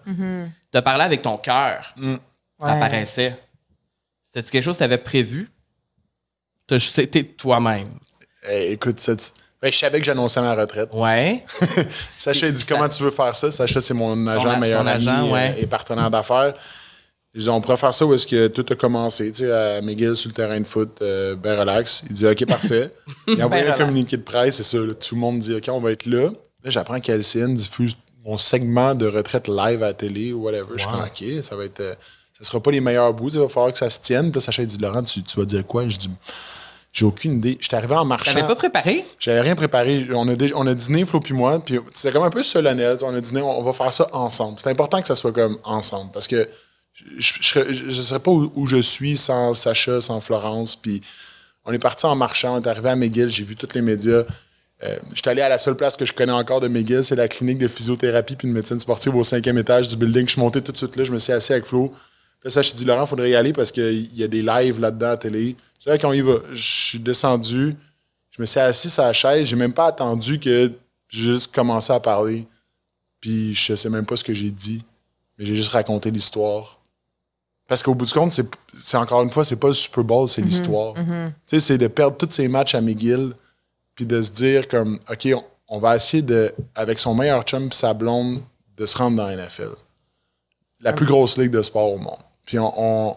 De 0.74 0.80
parler 0.80 1.04
avec 1.04 1.22
ton 1.22 1.38
cœur. 1.38 1.94
Ça 1.98 2.74
Ouais. 2.74 2.80
paraissait. 2.80 3.38
C'était 4.34 4.50
quelque 4.50 4.64
chose 4.64 4.76
que 4.76 4.80
tu 4.80 4.84
avais 4.86 4.98
prévu? 4.98 5.48
T'as 6.68 6.78
juste 6.78 7.00
été 7.00 7.24
toi-même. 7.26 7.90
Eh, 8.50 8.72
écoute, 8.72 9.00
cette- 9.00 9.34
ben, 9.62 9.72
je 9.72 9.78
savais 9.78 10.00
que 10.00 10.06
j'annonçais 10.06 10.42
ma 10.42 10.56
retraite. 10.56 10.90
Ouais. 10.94 11.44
Sacha 11.90 12.48
a 12.48 12.52
dit 12.52 12.62
Ça- 12.62 12.74
comment 12.74 12.90
tu 12.90 13.04
veux 13.04 13.12
faire 13.12 13.36
ça? 13.36 13.52
Sacha, 13.52 13.82
c'est 13.82 13.94
mon 13.94 14.26
agent, 14.28 14.50
a- 14.50 14.58
meilleur 14.58 14.82
ton 14.82 14.88
ami 14.88 15.08
agent, 15.08 15.28
euh, 15.28 15.32
ouais. 15.34 15.56
et 15.60 15.66
partenaire 15.68 16.10
d'affaires. 16.10 16.54
Ils 17.34 17.50
ont 17.50 17.56
on 17.56 17.62
pourrait 17.62 17.78
faire 17.78 17.94
ça 17.94 18.06
où 18.06 18.14
est-ce 18.14 18.28
que 18.28 18.48
tout 18.48 18.66
a 18.70 18.76
commencé, 18.76 19.32
tu 19.32 19.40
sais, 19.46 19.52
à 19.52 19.82
McGill 19.82 20.18
sur 20.18 20.30
le 20.30 20.34
terrain 20.34 20.60
de 20.60 20.66
foot, 20.68 20.98
euh, 21.02 21.36
ben 21.36 21.58
relax. 21.60 22.04
Il 22.10 22.14
dit 22.16 22.26
OK, 22.28 22.46
parfait. 22.46 22.88
Il 23.28 23.42
a 23.42 23.46
envoyé 23.46 23.64
Ben 23.64 23.74
un 23.74 23.78
communiqué 23.78 24.18
de 24.18 24.22
presse, 24.24 24.58
c'est 24.58 24.64
ça. 24.64 24.78
là. 24.80 24.94
tout 24.94 25.16
le 25.16 25.22
monde 25.22 25.40
dit 25.40 25.54
OK, 25.54 25.66
on 25.70 25.80
va 25.80 25.92
être 25.92 26.06
là. 26.08 26.30
Là, 26.64 26.70
j'apprends 26.72 27.00
qu'LCN 27.00 27.56
diffuse 27.56 27.96
mon 28.26 28.38
segment 28.38 28.96
de 28.96 29.08
retraite 29.08 29.48
live 29.48 29.82
à 29.82 29.88
la 29.88 29.94
télé 29.94 30.34
ou 30.34 30.44
whatever. 30.44 30.74
Je 30.76 30.80
suis 30.82 30.90
comme 30.90 31.02
OK, 31.02 31.44
ça 31.44 31.56
va 31.56 31.64
être. 31.66 31.80
euh, 31.80 31.96
ça 32.42 32.48
sera 32.48 32.62
pas 32.62 32.72
les 32.72 32.82
meilleurs 32.82 33.14
bouts, 33.14 33.30
il 33.30 33.40
va 33.40 33.48
falloir 33.48 33.72
que 33.72 33.78
ça 33.78 33.90
se 33.90 34.00
tienne. 34.00 34.32
Puis 34.32 34.40
là, 34.40 34.42
Sacha 34.42 34.66
dit 34.66 34.78
Laurent, 34.78 35.04
tu, 35.04 35.22
tu 35.22 35.40
vas 35.40 35.46
dire 35.46 35.66
quoi? 35.66 35.88
Je 35.88 35.98
dis 35.98 36.10
J'ai 36.92 37.06
aucune 37.06 37.38
idée. 37.38 37.58
J'étais 37.62 37.76
arrivé 37.76 37.96
en 37.96 38.06
marchant. 38.06 38.34
T'avais 38.34 38.48
pas 38.48 38.56
préparé? 38.56 39.06
J'avais 39.20 39.42
rien 39.42 39.56
préparé. 39.56 40.08
On 40.14 40.28
a, 40.28 40.36
on 40.56 40.66
a 40.66 40.74
dîné, 40.74 41.06
Flo 41.06 41.20
puis 41.20 41.34
moi, 41.34 41.64
puis 41.64 41.80
c'était 41.94 42.12
comme 42.12 42.24
un 42.24 42.32
peu 42.32 42.44
solennel. 42.44 42.98
On 43.02 43.14
a 43.14 43.22
dîné, 43.22 43.42
on, 43.42 43.60
on 43.60 43.64
va 43.64 43.74
faire 43.74 43.94
ça 43.94 44.08
ensemble. 44.12 44.58
C'est 44.60 44.70
important 44.70 45.00
que 45.00 45.08
ça 45.08 45.16
soit 45.16 45.32
comme 45.32 45.58
ensemble, 45.64 46.12
parce 46.12 46.28
que 46.28 46.50
je 47.18 47.88
ne 47.88 47.92
sais 47.92 48.20
pas 48.20 48.32
où, 48.32 48.52
où 48.56 48.68
je 48.68 48.78
suis 48.78 49.18
sans 49.18 49.54
Sacha, 49.54 50.02
sans 50.02 50.22
Florence, 50.22 50.76
puis 50.76 51.02
on 51.66 51.72
est 51.72 51.80
parti 51.80 52.06
en 52.06 52.16
marchant, 52.16 52.56
on 52.56 52.62
est 52.62 52.68
arrivé 52.68 52.90
à 52.90 52.96
McGill, 52.96 53.30
j'ai 53.30 53.44
vu 53.44 53.56
tous 53.56 53.74
les 53.74 53.82
médias. 53.82 54.24
Euh, 54.84 54.98
je 55.14 55.22
suis 55.22 55.30
allé 55.30 55.42
à 55.42 55.50
la 55.50 55.58
seule 55.60 55.76
place 55.76 55.96
que 55.96 56.06
je 56.06 56.14
connais 56.14 56.32
encore 56.32 56.60
de 56.60 56.68
McGill, 56.68 57.04
c'est 57.04 57.16
la 57.16 57.28
clinique 57.28 57.60
de 57.60 57.68
physiothérapie 57.68 58.36
puis 58.36 58.48
de 58.48 58.54
médecine 58.54 58.80
sportive 58.80 59.16
au 59.16 59.24
cinquième 59.24 59.58
étage 59.58 59.88
du 59.88 59.96
building. 59.96 60.26
Je 60.26 60.32
suis 60.34 60.42
monté 60.42 60.62
tout 60.62 60.72
de 60.72 60.78
suite 60.78 60.96
là, 60.96 61.04
je 61.04 61.12
me 61.12 61.20
suis 61.20 61.34
assis 61.34 61.54
avec 61.54 61.66
Flo. 61.66 61.94
Puis 62.42 62.48
là, 62.48 62.52
ça, 62.52 62.64
je 62.64 62.74
dit, 62.74 62.86
Laurent, 62.86 63.04
il 63.06 63.08
faudrait 63.08 63.30
y 63.30 63.36
aller 63.36 63.54
parce 63.54 63.72
qu'il 63.72 64.16
y 64.16 64.24
a 64.24 64.28
des 64.28 64.42
lives 64.42 64.80
là-dedans 64.80 65.08
à 65.08 65.12
la 65.12 65.18
télé. 65.18 65.56
Je 65.80 65.90
dis, 65.90 65.96
OK, 65.96 66.02
on 66.04 66.14
y 66.14 66.22
va. 66.22 66.38
Je 66.52 66.62
suis 66.62 67.00
descendu, 67.00 67.76
je 68.32 68.42
me 68.42 68.48
suis 68.48 68.60
assis 68.60 68.90
sur 68.90 69.04
la 69.04 69.14
chaise, 69.14 69.48
j'ai 69.48 69.56
même 69.56 69.74
pas 69.74 69.86
attendu 69.88 70.40
que 70.40 70.72
j'ai 71.08 71.22
juste 71.34 71.54
commencé 71.54 71.94
à 71.94 72.00
parler. 72.00 72.48
Puis 73.20 73.54
je 73.54 73.76
sais 73.76 73.90
même 73.90 74.06
pas 74.06 74.16
ce 74.16 74.24
que 74.24 74.34
j'ai 74.34 74.50
dit, 74.50 74.84
mais 75.38 75.46
j'ai 75.46 75.56
juste 75.56 75.72
raconté 75.72 76.10
l'histoire. 76.10 76.80
Parce 77.68 77.84
qu'au 77.84 77.94
bout 77.94 78.06
du 78.06 78.12
compte, 78.12 78.38
c'est 78.80 78.98
encore 78.98 79.22
une 79.22 79.30
fois, 79.30 79.46
c'est 79.46 79.56
pas 79.56 79.68
le 79.68 79.74
Super 79.74 80.04
Bowl, 80.04 80.28
c'est 80.28 80.42
l'histoire. 80.42 80.96
Tu 80.96 81.02
sais, 81.46 81.60
c'est 81.60 81.78
de 81.78 81.88
perdre 81.88 82.18
tous 82.18 82.32
ces 82.32 82.48
matchs 82.48 82.74
à 82.74 82.82
McGill, 82.82 83.34
puis 83.94 84.06
de 84.06 84.22
se 84.22 84.32
dire 84.32 84.68
comme, 84.68 85.00
OK, 85.10 85.28
on, 85.36 85.44
on 85.68 85.80
va 85.80 85.96
essayer 85.96 86.24
de, 86.24 86.54
avec 86.76 87.00
son 87.00 87.14
meilleur 87.16 87.44
chum 87.44 87.68
et 87.68 87.74
sa 87.74 87.94
blonde, 87.94 88.42
de 88.76 88.86
se 88.86 88.98
rendre 88.98 89.18
dans 89.18 89.28
la 89.28 89.36
NFL. 89.38 89.72
La 90.82 90.92
plus 90.92 91.06
grosse 91.06 91.38
ligue 91.38 91.52
de 91.52 91.62
sport 91.62 91.94
au 91.94 91.98
monde. 91.98 92.18
Puis 92.46 92.60
on, 92.60 92.74
on, 92.78 93.16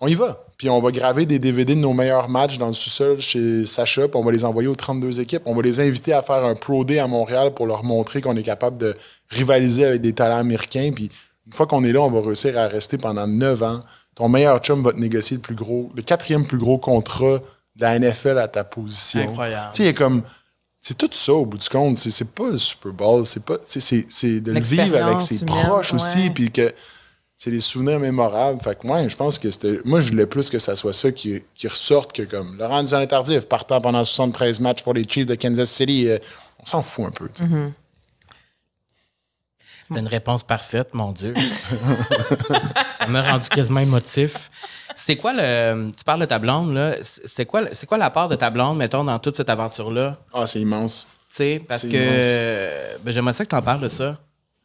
on 0.00 0.06
y 0.06 0.14
va. 0.14 0.44
Puis 0.56 0.70
on 0.70 0.80
va 0.80 0.92
graver 0.92 1.26
des 1.26 1.38
DVD 1.38 1.74
de 1.74 1.80
nos 1.80 1.92
meilleurs 1.92 2.28
matchs 2.28 2.58
dans 2.58 2.68
le 2.68 2.74
sous-sol 2.74 3.20
chez 3.20 3.66
Sacha, 3.66 4.06
puis 4.06 4.16
on 4.16 4.24
va 4.24 4.30
les 4.30 4.44
envoyer 4.44 4.68
aux 4.68 4.76
32 4.76 5.20
équipes. 5.20 5.42
On 5.46 5.54
va 5.54 5.62
les 5.62 5.80
inviter 5.80 6.12
à 6.12 6.22
faire 6.22 6.44
un 6.44 6.54
Pro 6.54 6.84
Day 6.84 6.98
à 6.98 7.06
Montréal 7.06 7.52
pour 7.54 7.66
leur 7.66 7.84
montrer 7.84 8.20
qu'on 8.20 8.36
est 8.36 8.42
capable 8.42 8.78
de 8.78 8.96
rivaliser 9.30 9.84
avec 9.84 10.00
des 10.00 10.12
talents 10.12 10.38
américains. 10.38 10.92
Puis 10.94 11.10
une 11.46 11.52
fois 11.52 11.66
qu'on 11.66 11.82
est 11.84 11.92
là, 11.92 12.00
on 12.00 12.10
va 12.10 12.20
réussir 12.20 12.56
à 12.56 12.68
rester 12.68 12.98
pendant 12.98 13.26
9 13.26 13.62
ans. 13.62 13.80
Ton 14.14 14.28
meilleur 14.28 14.58
chum 14.58 14.82
va 14.82 14.92
te 14.92 14.98
négocier 14.98 15.36
le 15.38 15.42
plus 15.42 15.56
gros, 15.56 15.90
le 15.96 16.02
quatrième 16.02 16.46
plus 16.46 16.58
gros 16.58 16.78
contrat 16.78 17.40
de 17.74 17.80
la 17.80 17.98
NFL 17.98 18.38
à 18.38 18.46
ta 18.46 18.62
position. 18.62 19.22
Incroyable. 19.22 19.70
Tu 19.74 19.84
sais, 19.84 19.94
comme. 19.94 20.22
C'est 20.80 20.98
tout 20.98 21.08
ça 21.12 21.32
au 21.32 21.46
bout 21.46 21.56
du 21.56 21.66
compte. 21.66 21.96
C'est, 21.96 22.34
pas 22.34 22.50
le 22.50 22.58
Super 22.58 22.92
Bowl. 22.92 23.24
C'est, 23.24 23.42
pas, 23.42 23.56
c'est, 23.64 23.80
c'est 23.80 24.40
de 24.42 24.52
le 24.52 24.60
vivre 24.60 25.02
avec 25.02 25.22
ses 25.22 25.40
humaine, 25.40 25.64
proches 25.64 25.94
aussi. 25.94 26.28
Puis 26.28 26.50
que 26.50 26.70
c'est 27.44 27.50
des 27.50 27.60
souvenirs 27.60 28.00
mémorables. 28.00 28.58
Fait 28.62 28.74
que 28.74 28.86
moi, 28.86 29.06
je 29.06 29.14
pense 29.16 29.38
que 29.38 29.50
c'était. 29.50 29.78
Moi, 29.84 30.00
je 30.00 30.08
voulais 30.08 30.24
plus 30.24 30.48
que 30.48 30.58
ça 30.58 30.76
soit 30.76 30.94
ça 30.94 31.12
qui, 31.12 31.42
qui 31.54 31.68
ressorte 31.68 32.14
que 32.14 32.22
comme 32.22 32.56
Laurent 32.56 32.82
Duzan 32.82 33.06
tardif 33.06 33.46
partant 33.46 33.82
pendant 33.82 34.02
73 34.02 34.60
matchs 34.60 34.82
pour 34.82 34.94
les 34.94 35.04
Chiefs 35.06 35.26
de 35.26 35.34
Kansas 35.34 35.70
City. 35.70 36.08
euh, 36.08 36.16
on 36.60 36.64
s'en 36.64 36.80
fout 36.80 37.04
un 37.04 37.10
peu. 37.10 37.26
Mm-hmm. 37.26 37.72
C'était 39.82 40.00
une 40.00 40.08
réponse 40.08 40.42
parfaite, 40.42 40.94
mon 40.94 41.12
Dieu. 41.12 41.34
ça 42.98 43.06
m'a 43.08 43.20
rendu 43.30 43.46
quasiment 43.50 43.80
émotif. 43.80 44.50
C'est 44.96 45.16
quoi 45.16 45.34
le. 45.34 45.90
Tu 45.90 46.02
parles 46.02 46.20
de 46.20 46.24
ta 46.24 46.38
blonde, 46.38 46.72
là. 46.72 46.94
C'est 47.02 47.44
quoi, 47.44 47.64
c'est 47.74 47.84
quoi 47.84 47.98
la 47.98 48.08
part 48.08 48.30
de 48.30 48.36
ta 48.36 48.48
blonde, 48.48 48.78
mettons, 48.78 49.04
dans 49.04 49.18
toute 49.18 49.36
cette 49.36 49.50
aventure-là? 49.50 50.16
Ah, 50.32 50.46
c'est 50.46 50.62
immense. 50.62 51.06
Tu 51.28 51.36
sais, 51.36 51.62
parce 51.68 51.82
C'est 51.82 51.88
que. 51.90 52.98
Ben, 53.02 53.12
j'aimerais 53.12 53.34
ça 53.34 53.44
que 53.44 53.50
tu 53.50 53.56
en 53.56 53.60
parles 53.60 53.82
de 53.82 53.90
ça. 53.90 54.18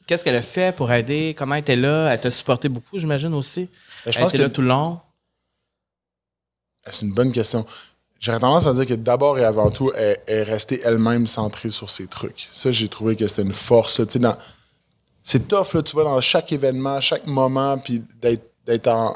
Qu'est-ce 0.09 0.23
qu'elle 0.23 0.35
a 0.37 0.41
fait 0.41 0.75
pour 0.75 0.91
aider? 0.91 1.35
Comment 1.37 1.53
elle 1.53 1.61
était 1.61 1.75
là? 1.75 2.11
Elle 2.11 2.19
t'a 2.19 2.31
supporté 2.31 2.67
beaucoup, 2.67 2.97
j'imagine 2.97 3.31
aussi? 3.35 3.69
Ben, 4.03 4.11
je 4.11 4.17
elle 4.17 4.23
pense 4.23 4.33
était 4.33 4.39
que- 4.39 4.43
là 4.47 4.49
tout 4.49 4.61
le 4.63 4.67
long? 4.69 4.99
Ah, 6.83 6.89
C'est 6.91 7.05
une 7.05 7.13
bonne 7.13 7.31
question. 7.31 7.63
J'aurais 8.19 8.39
tendance 8.39 8.65
à 8.65 8.73
dire 8.73 8.87
que 8.87 8.95
d'abord 8.95 9.37
et 9.37 9.45
avant 9.45 9.69
tout, 9.69 9.91
elle, 9.95 10.19
est 10.25 10.41
restée 10.41 10.81
elle-même 10.83 11.27
centrée 11.27 11.69
sur 11.69 11.91
ses 11.91 12.07
trucs. 12.07 12.47
Ça, 12.51 12.71
j'ai 12.71 12.87
trouvé 12.89 13.15
que 13.15 13.27
c'était 13.27 13.43
une 13.43 13.53
force. 13.53 13.99
là. 13.99 14.07
Tu 14.07 14.13
sais, 14.13 14.19
dans- 14.19 14.35
C'est 15.21 15.47
tough, 15.47 15.73
là, 15.75 15.83
tu 15.83 15.93
vois, 15.93 16.05
dans 16.05 16.19
chaque 16.21 16.51
événement, 16.51 16.99
chaque 17.01 17.27
moment, 17.27 17.77
puis 17.77 18.01
d'être 18.65 18.87
en, 18.87 19.15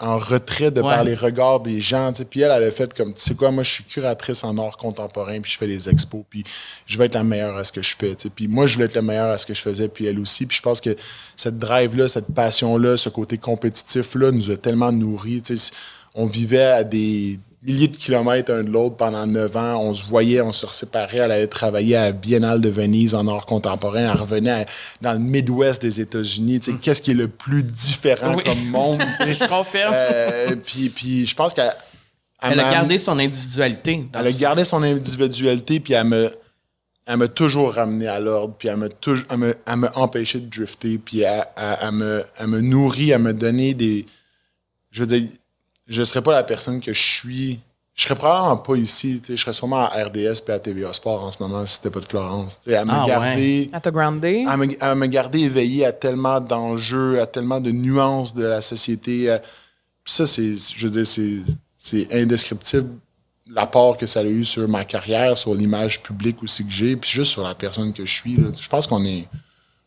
en 0.00 0.16
retrait 0.18 0.70
de 0.70 0.80
Ouais. 0.80 0.88
par 0.94 1.04
les 1.04 1.14
regards 1.14 1.60
des 1.60 1.80
gens. 1.80 2.12
tu 2.12 2.18
sais. 2.18 2.24
Puis 2.24 2.40
elle, 2.40 2.52
elle 2.52 2.64
a 2.64 2.70
fait 2.70 2.92
comme, 2.94 3.12
tu 3.12 3.20
sais 3.20 3.34
quoi, 3.34 3.50
moi, 3.50 3.62
je 3.64 3.70
suis 3.70 3.84
curatrice 3.84 4.44
en 4.44 4.56
art 4.58 4.76
contemporain, 4.76 5.40
puis 5.40 5.50
je 5.52 5.58
fais 5.58 5.66
des 5.66 5.88
expos, 5.88 6.22
puis 6.28 6.44
je 6.86 6.96
vais 6.98 7.06
être 7.06 7.14
la 7.14 7.24
meilleure 7.24 7.56
à 7.56 7.64
ce 7.64 7.72
que 7.72 7.82
je 7.82 7.96
fais. 7.98 8.14
tu 8.14 8.22
sais. 8.24 8.30
Puis 8.30 8.48
moi, 8.48 8.66
je 8.66 8.74
voulais 8.74 8.86
être 8.86 8.94
la 8.94 9.02
meilleure 9.02 9.30
à 9.30 9.38
ce 9.38 9.46
que 9.46 9.54
je 9.54 9.60
faisais, 9.60 9.88
puis 9.88 10.06
elle 10.06 10.18
aussi. 10.20 10.46
Puis 10.46 10.56
je 10.56 10.62
pense 10.62 10.80
que 10.80 10.96
cette 11.36 11.58
drive-là, 11.58 12.08
cette 12.08 12.32
passion-là, 12.34 12.96
ce 12.96 13.08
côté 13.08 13.38
compétitif-là 13.38 14.30
nous 14.30 14.50
a 14.50 14.56
tellement 14.56 14.92
nourris. 14.92 15.42
tu 15.42 15.56
sais. 15.56 15.72
On 16.14 16.26
vivait 16.26 16.62
à 16.64 16.84
des 16.84 17.38
milliers 17.62 17.88
de 17.88 17.96
kilomètres 17.96 18.52
un 18.52 18.62
de 18.62 18.70
l'autre 18.70 18.96
pendant 18.96 19.26
neuf 19.26 19.56
ans. 19.56 19.80
On 19.82 19.94
se 19.94 20.04
voyait, 20.04 20.40
on 20.40 20.52
se 20.52 20.66
séparait. 20.68 21.18
Elle 21.18 21.32
allait 21.32 21.46
travailler 21.48 21.96
à 21.96 22.02
la 22.02 22.12
Biennale 22.12 22.60
de 22.60 22.68
Venise 22.68 23.14
en 23.14 23.26
art 23.26 23.46
contemporain. 23.46 24.10
Elle 24.12 24.20
revenait 24.20 24.50
à- 24.62 24.66
dans 25.00 25.12
le 25.12 25.18
Midwest 25.18 25.82
des 25.82 26.00
États-Unis. 26.00 26.60
Tu 26.60 26.70
sais, 26.72 26.78
Qu'est-ce 26.80 27.02
qui 27.02 27.10
est 27.10 27.14
le 27.14 27.28
plus 27.28 27.62
différent 27.64 28.36
Oui. 28.36 28.44
comme 28.44 28.64
monde? 28.70 29.02
Je 29.26 29.46
confirme. 29.48 29.92
Euh, 29.94 30.56
puis, 30.64 30.88
puis 30.88 31.26
je 31.26 31.34
pense 31.34 31.52
qu'elle 31.54 31.72
Elle 32.40 32.60
a 32.60 32.70
gardé 32.72 32.98
son 32.98 33.18
individualité. 33.18 34.04
elle 34.14 34.26
a 34.26 34.32
gardé 34.32 34.64
son 34.64 34.82
individualité, 34.84 35.80
puis 35.80 35.94
elle 35.94 36.04
me, 36.06 36.30
elle 37.06 37.16
m'a 37.16 37.26
toujours 37.28 37.72
ramené 37.74 38.06
à 38.06 38.20
l'ordre, 38.20 38.54
puis 38.56 38.68
elle 38.68 38.76
m'a 38.76 38.88
toujours, 38.88 39.24
elle 39.30 39.56
empêché 39.96 40.38
de 40.38 40.46
drifter, 40.48 40.98
puis 40.98 41.22
elle 41.22 41.42
me, 41.92 42.22
elle 42.38 42.46
me 42.46 42.60
nourrit, 42.60 43.10
elle 43.10 43.22
me 43.22 43.32
donné 43.34 43.74
des, 43.74 44.06
je 44.92 45.00
veux 45.02 45.06
dire, 45.18 45.28
je 45.88 46.02
serais 46.04 46.22
pas 46.22 46.32
la 46.32 46.42
personne 46.44 46.80
que 46.80 46.92
je 46.92 47.02
suis. 47.02 47.60
Je 47.94 48.04
serais 48.04 48.14
probablement 48.14 48.56
pas 48.58 48.76
ici, 48.76 49.20
tu 49.20 49.32
sais, 49.32 49.36
je 49.36 49.42
serais 49.42 49.52
sûrement 49.52 49.78
à 49.86 50.04
RDS 50.04 50.40
puis 50.44 50.52
à 50.54 50.60
TVA 50.60 50.92
Sport 50.92 51.24
en 51.24 51.30
ce 51.32 51.42
moment 51.42 51.66
si 51.66 51.74
c'était 51.74 51.90
pas 51.90 51.98
de 51.98 52.04
Florence. 52.04 52.60
tu 52.62 52.70
sais. 52.70 52.76
Elle 52.76 52.84
m'a 52.86 53.02
Ah, 53.02 53.06
gardé, 53.08 53.70
À 53.72 53.80
te 53.80 53.88
grounder. 53.88 54.46
elle 54.48 54.56
me, 54.58 54.94
me 54.94 55.06
gardé 55.06 55.40
éveillé 55.40 55.84
à 55.84 55.90
tellement 55.92 56.40
d'enjeux, 56.40 57.20
à 57.20 57.26
tellement 57.26 57.60
de 57.60 57.72
nuances 57.72 58.34
de 58.34 58.44
la 58.44 58.60
société. 58.60 59.28
à- 59.30 59.40
Puis 60.04 60.14
ça, 60.14 60.28
c'est, 60.28 60.54
je 60.56 60.84
veux 60.86 60.90
dire, 60.92 61.06
c'est, 61.06 61.38
c'est 61.76 62.06
indescriptible 62.14 62.88
l'apport 63.50 63.96
que 63.96 64.06
ça 64.06 64.20
a 64.20 64.24
eu 64.24 64.44
sur 64.44 64.68
ma 64.68 64.84
carrière, 64.84 65.36
sur 65.36 65.54
l'image 65.54 66.00
publique 66.02 66.40
aussi 66.42 66.64
que 66.64 66.70
j'ai, 66.70 66.96
puis 66.96 67.10
juste 67.10 67.32
sur 67.32 67.42
la 67.42 67.54
personne 67.56 67.92
que 67.92 68.04
je 68.06 68.14
suis. 68.14 68.36
là. 68.36 68.48
Je 68.60 68.68
pense 68.68 68.86
qu'on 68.86 69.04
est, 69.04 69.26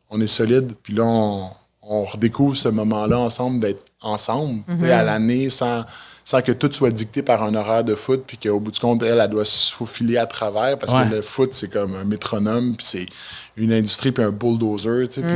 on 0.09 0.19
est 0.19 0.27
solide, 0.27 0.73
puis 0.83 0.93
là, 0.95 1.03
on, 1.05 1.49
on 1.83 2.03
redécouvre 2.03 2.57
ce 2.57 2.67
moment-là 2.69 3.19
ensemble, 3.19 3.59
d'être 3.61 3.85
ensemble 4.01 4.63
à 4.91 5.03
l'année 5.03 5.49
sans, 5.49 5.83
sans 6.23 6.41
que 6.41 6.51
tout 6.51 6.71
soit 6.71 6.91
dicté 6.91 7.21
par 7.23 7.43
un 7.43 7.53
horaire 7.55 7.83
de 7.83 7.95
foot, 7.95 8.23
puis 8.25 8.37
qu'au 8.37 8.59
bout 8.59 8.71
du 8.71 8.79
compte, 8.79 9.03
elle, 9.03 9.19
elle 9.19 9.29
doit 9.29 9.45
se 9.45 9.73
faufiler 9.73 10.17
à 10.17 10.25
travers, 10.25 10.77
parce 10.79 10.93
Ouais. 10.93 11.07
que 11.09 11.15
le 11.15 11.21
foot, 11.21 11.53
c'est 11.53 11.71
comme 11.71 11.95
un 11.95 12.03
métronome, 12.03 12.75
puis 12.75 12.85
c'est 12.85 13.05
une 13.57 13.73
industrie, 13.73 14.11
puis 14.11 14.23
un 14.23 14.31
bulldozer. 14.31 15.07
tu 15.09 15.21
sais, 15.21 15.27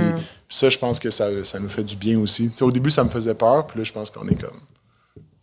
Puis 0.47 0.57
ça, 0.57 0.69
je 0.69 0.77
pense 0.77 0.99
que 0.99 1.09
ça, 1.09 1.43
ça 1.43 1.59
nous 1.59 1.69
fait 1.69 1.83
du 1.83 1.95
bien 1.95 2.19
aussi. 2.19 2.49
Tu 2.49 2.57
sais, 2.57 2.63
au 2.63 2.71
début, 2.71 2.89
ça 2.91 3.03
me 3.03 3.09
faisait 3.09 3.33
peur, 3.35 3.65
puis 3.67 3.79
là, 3.79 3.83
je 3.83 3.91
pense 3.91 4.09
qu'on 4.09 4.27
est 4.27 4.39
comme. 4.39 4.59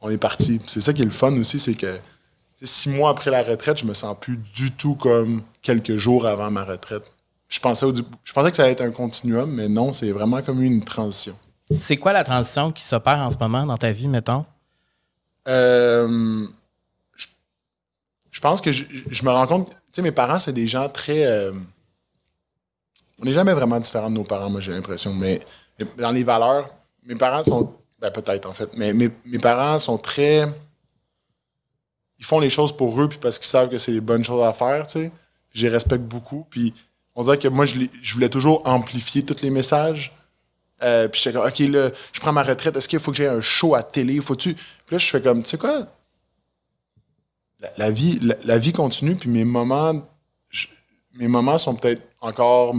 On 0.00 0.10
est 0.10 0.18
parti. 0.18 0.60
C'est 0.66 0.80
ça 0.80 0.92
qui 0.92 1.02
est 1.02 1.04
le 1.06 1.10
fun 1.12 1.32
aussi, 1.38 1.58
c'est 1.60 1.74
que 1.74 1.98
six 2.64 2.88
mois 2.90 3.10
après 3.10 3.30
la 3.30 3.42
retraite, 3.42 3.78
je 3.78 3.84
me 3.84 3.94
sens 3.94 4.16
plus 4.20 4.36
du 4.54 4.70
tout 4.70 4.94
comme 4.94 5.42
quelques 5.62 5.96
jours 5.96 6.26
avant 6.26 6.50
ma 6.50 6.64
retraite. 6.64 7.02
Je 7.48 7.58
pensais, 7.60 7.84
au 7.84 7.92
je 7.94 8.32
pensais 8.32 8.50
que 8.50 8.56
ça 8.56 8.62
allait 8.62 8.72
être 8.72 8.80
un 8.82 8.90
continuum, 8.92 9.50
mais 9.50 9.68
non, 9.68 9.92
c'est 9.92 10.10
vraiment 10.12 10.40
comme 10.42 10.62
une 10.62 10.82
transition. 10.82 11.36
C'est 11.78 11.96
quoi 11.96 12.12
la 12.12 12.24
transition 12.24 12.72
qui 12.72 12.82
s'opère 12.82 13.18
en 13.18 13.30
ce 13.30 13.38
moment 13.38 13.66
dans 13.66 13.76
ta 13.76 13.92
vie, 13.92 14.08
mettons? 14.08 14.44
Euh, 15.48 16.46
je, 18.30 18.40
pense 18.40 18.60
que 18.60 18.72
je, 18.72 19.24
me 19.24 19.30
rends 19.30 19.46
compte, 19.46 19.70
tu 19.70 19.76
sais, 19.92 20.02
mes 20.02 20.12
parents, 20.12 20.38
c'est 20.38 20.52
des 20.52 20.66
gens 20.66 20.88
très. 20.88 21.24
euh, 21.26 21.52
on 23.20 23.24
n'est 23.24 23.32
jamais 23.32 23.52
vraiment 23.52 23.78
différents 23.78 24.10
de 24.10 24.14
nos 24.14 24.24
parents, 24.24 24.50
moi, 24.50 24.60
j'ai 24.60 24.72
l'impression. 24.72 25.14
Mais, 25.14 25.40
dans 25.98 26.10
les 26.10 26.24
valeurs, 26.24 26.68
mes 27.04 27.14
parents 27.14 27.44
sont. 27.44 27.76
Ben, 28.00 28.10
peut-être, 28.10 28.48
en 28.48 28.52
fait. 28.52 28.70
Mais 28.76 28.92
mes, 28.92 29.10
parents 29.38 29.78
sont 29.78 29.98
très. 29.98 30.44
Ils 32.18 32.24
font 32.24 32.40
les 32.40 32.50
choses 32.50 32.76
pour 32.76 33.00
eux, 33.00 33.08
puis 33.08 33.18
parce 33.18 33.38
qu'ils 33.38 33.48
savent 33.48 33.68
que 33.68 33.78
c'est 33.78 33.92
les 33.92 34.00
bonnes 34.00 34.24
choses 34.24 34.42
à 34.42 34.52
faire, 34.52 34.86
tu 34.86 35.00
sais. 35.00 35.12
Je 35.54 35.66
les 35.66 35.72
respecte 35.72 36.04
beaucoup. 36.04 36.46
Puis 36.50 36.74
on 37.14 37.22
dirait 37.22 37.38
que 37.38 37.48
moi, 37.48 37.64
je, 37.64 37.80
je 38.00 38.14
voulais 38.14 38.28
toujours 38.28 38.66
amplifier 38.66 39.22
tous 39.22 39.42
les 39.42 39.50
messages. 39.50 40.12
Euh, 40.82 41.08
puis 41.08 41.20
j'étais 41.22 41.38
comme, 41.38 41.46
OK, 41.46 41.58
là, 41.60 41.90
je 42.12 42.20
prends 42.20 42.32
ma 42.32 42.42
retraite. 42.42 42.76
Est-ce 42.76 42.88
qu'il 42.88 42.98
faut 42.98 43.10
que 43.10 43.16
j'aie 43.16 43.28
un 43.28 43.40
show 43.40 43.74
à 43.74 43.82
télé? 43.82 44.20
Faut-tu? 44.20 44.54
Puis 44.54 44.64
là, 44.90 44.98
je 44.98 45.06
fais 45.06 45.20
comme, 45.20 45.42
tu 45.42 45.50
sais 45.50 45.58
quoi? 45.58 45.86
La, 47.76 47.90
vie, 47.90 48.18
la, 48.44 48.58
vie 48.58 48.72
continue, 48.72 49.14
puis 49.14 49.30
mes 49.30 49.44
moments, 49.44 49.94
mes 51.14 51.28
moments 51.28 51.58
sont 51.58 51.76
peut-être 51.76 52.02
encore. 52.20 52.74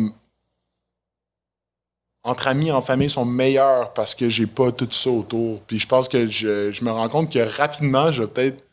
Entre 2.25 2.47
amis, 2.47 2.71
en 2.71 2.81
famille, 2.81 3.09
sont 3.09 3.25
meilleurs 3.25 3.93
parce 3.93 4.15
que 4.15 4.29
j'ai 4.29 4.47
pas 4.47 4.71
tout 4.71 4.87
ça 4.91 5.09
autour. 5.09 5.61
Puis 5.61 5.79
je 5.79 5.87
pense 5.87 6.09
que 6.09 6.27
je, 6.27 6.71
je 6.71 6.83
me 6.83 6.91
rends 6.91 7.09
compte 7.09 7.31
que 7.31 7.39
rapidement, 7.39 8.11
je 8.11 8.23
vais 8.23 8.27
peut-être 8.27 8.63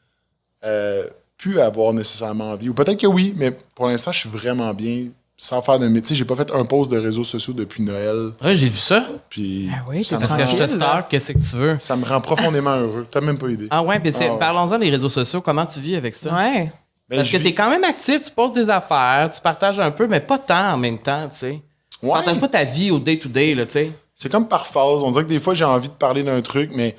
euh, 0.64 1.04
plus 1.36 1.60
avoir 1.60 1.92
nécessairement 1.92 2.50
envie. 2.50 2.68
Ou 2.68 2.74
peut-être 2.74 3.00
que 3.00 3.06
oui, 3.06 3.34
mais 3.36 3.50
pour 3.50 3.86
l'instant, 3.86 4.12
je 4.12 4.20
suis 4.20 4.28
vraiment 4.28 4.74
bien 4.74 5.08
sans 5.42 5.62
faire 5.62 5.78
de 5.78 5.88
métier. 5.88 6.14
J'ai 6.14 6.24
pas 6.24 6.36
fait 6.36 6.50
un 6.52 6.64
post 6.64 6.90
de 6.90 6.98
réseaux 6.98 7.24
sociaux 7.24 7.54
depuis 7.54 7.82
Noël. 7.82 8.30
Ouais, 8.44 8.54
j'ai 8.54 8.66
vu 8.68 8.76
ça. 8.78 9.06
Puis 9.30 9.70
Ah 9.72 9.84
oui, 9.88 10.04
ça, 10.04 10.18
Parce 10.18 10.34
que 10.34 10.46
je 10.46 10.56
te 10.62 10.66
stalk, 10.68 11.08
qu'est-ce 11.08 11.32
que 11.32 11.38
tu 11.38 11.56
veux? 11.56 11.76
ça 11.80 11.96
me 11.96 12.04
rend 12.04 12.20
profondément 12.20 12.76
heureux. 12.76 13.06
T'as 13.10 13.20
même 13.22 13.38
pas 13.38 13.48
idée. 13.48 13.68
Ah 13.70 13.82
ouais, 13.82 13.98
puis 14.00 14.12
Ah 14.14 14.18
ouais. 14.18 14.38
parlons-en 14.38 14.78
des 14.78 14.90
réseaux 14.90 15.08
sociaux. 15.08 15.40
Comment 15.40 15.64
tu 15.66 15.80
vis 15.80 15.96
avec 15.96 16.14
ça? 16.14 16.34
Ouais. 16.34 16.70
Mais 17.08 17.16
Parce 17.16 17.30
que 17.30 17.38
vis- 17.38 17.44
t'es 17.44 17.54
quand 17.54 17.70
même 17.70 17.82
actif, 17.84 18.20
tu 18.20 18.30
poses 18.30 18.52
des 18.52 18.68
affaires, 18.68 19.30
tu 19.34 19.40
partages 19.40 19.80
un 19.80 19.90
peu, 19.90 20.06
mais 20.06 20.20
pas 20.20 20.38
tant 20.38 20.74
en 20.74 20.76
même 20.76 20.98
temps, 20.98 21.28
tu 21.32 21.38
sais. 21.38 21.60
Tu 22.00 22.06
Ouais. 22.06 22.12
partages 22.12 22.38
pas 22.38 22.48
ta 22.48 22.64
vie 22.64 22.90
au 22.90 22.98
day-to-day, 22.98 23.54
là, 23.54 23.66
tu 23.66 23.72
sais. 23.72 23.90
C'est 24.14 24.30
comme 24.30 24.46
par 24.46 24.66
phase. 24.66 25.02
On 25.02 25.10
dirait 25.10 25.24
que 25.24 25.28
des 25.30 25.40
fois, 25.40 25.54
j'ai 25.54 25.64
envie 25.64 25.88
de 25.88 25.94
parler 25.94 26.22
d'un 26.22 26.40
truc, 26.42 26.70
mais 26.74 26.94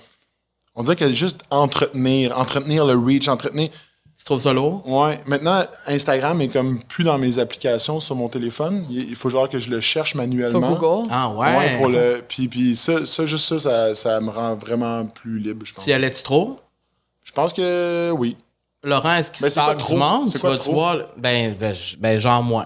on 0.76 0.82
dirait 0.84 0.96
que 0.96 1.08
juste 1.14 1.42
entretenir, 1.52 2.38
entretenir 2.38 2.86
le 2.86 2.96
reach, 2.98 3.28
entretenir. 3.28 3.70
Tu 3.70 3.78
trouves 4.26 4.42
ça 4.42 4.54
lourd? 4.54 4.82
Ouais. 4.88 5.20
Maintenant, 5.26 5.62
Instagram 5.88 6.40
est 6.42 6.48
comme 6.50 6.80
plus 6.84 7.04
dans 7.04 7.18
mes 7.18 7.40
applications 7.40 8.00
sur 8.00 8.16
mon 8.16 8.30
téléphone. 8.30 8.86
Il 8.90 9.16
faut 9.16 9.30
genre 9.30 9.48
que 9.50 9.60
je 9.60 9.70
le 9.70 9.82
cherche 9.82 10.12
Sur 10.12 10.18
manuellement. 10.20 10.72
Google? 10.76 11.08
Ah 11.12 11.30
ouais? 11.30 11.58
Ouais, 11.58 11.78
pour 11.78 11.90
le. 11.90 12.24
Puis, 12.28 12.48
puis 12.48 12.76
ça, 12.76 13.06
ça, 13.06 13.26
juste 13.26 13.46
ça, 13.46 13.60
ça, 13.60 13.96
ça 13.96 14.20
me 14.22 14.30
rend 14.30 14.56
vraiment 14.56 15.06
plus 15.06 15.40
libre, 15.40 15.66
je 15.66 15.74
pense. 15.74 15.84
Tu 15.84 15.90
y 15.90 15.94
allais-tu 15.94 16.24
trop? 16.24 16.60
Je 17.24 17.32
pense 17.32 17.54
que 17.54 18.12
oui. 18.12 18.36
Laurent, 18.84 19.14
est-ce 19.16 19.32
qu'il 19.32 19.44
Ben, 19.44 19.50
sort 19.52 19.66
quoi 19.66 19.76
du 19.76 19.84
trop? 19.84 19.96
monde? 19.98 20.28
C'est 20.30 20.34
Tu 20.36 20.40
quoi 20.42 20.50
vas 20.52 20.58
tu 20.58 20.64
trop? 20.64 20.74
voir? 20.74 20.98
Ben, 21.18 21.54
ben, 21.60 21.76
ben, 22.00 22.20
genre 22.20 22.42
moi. 22.42 22.66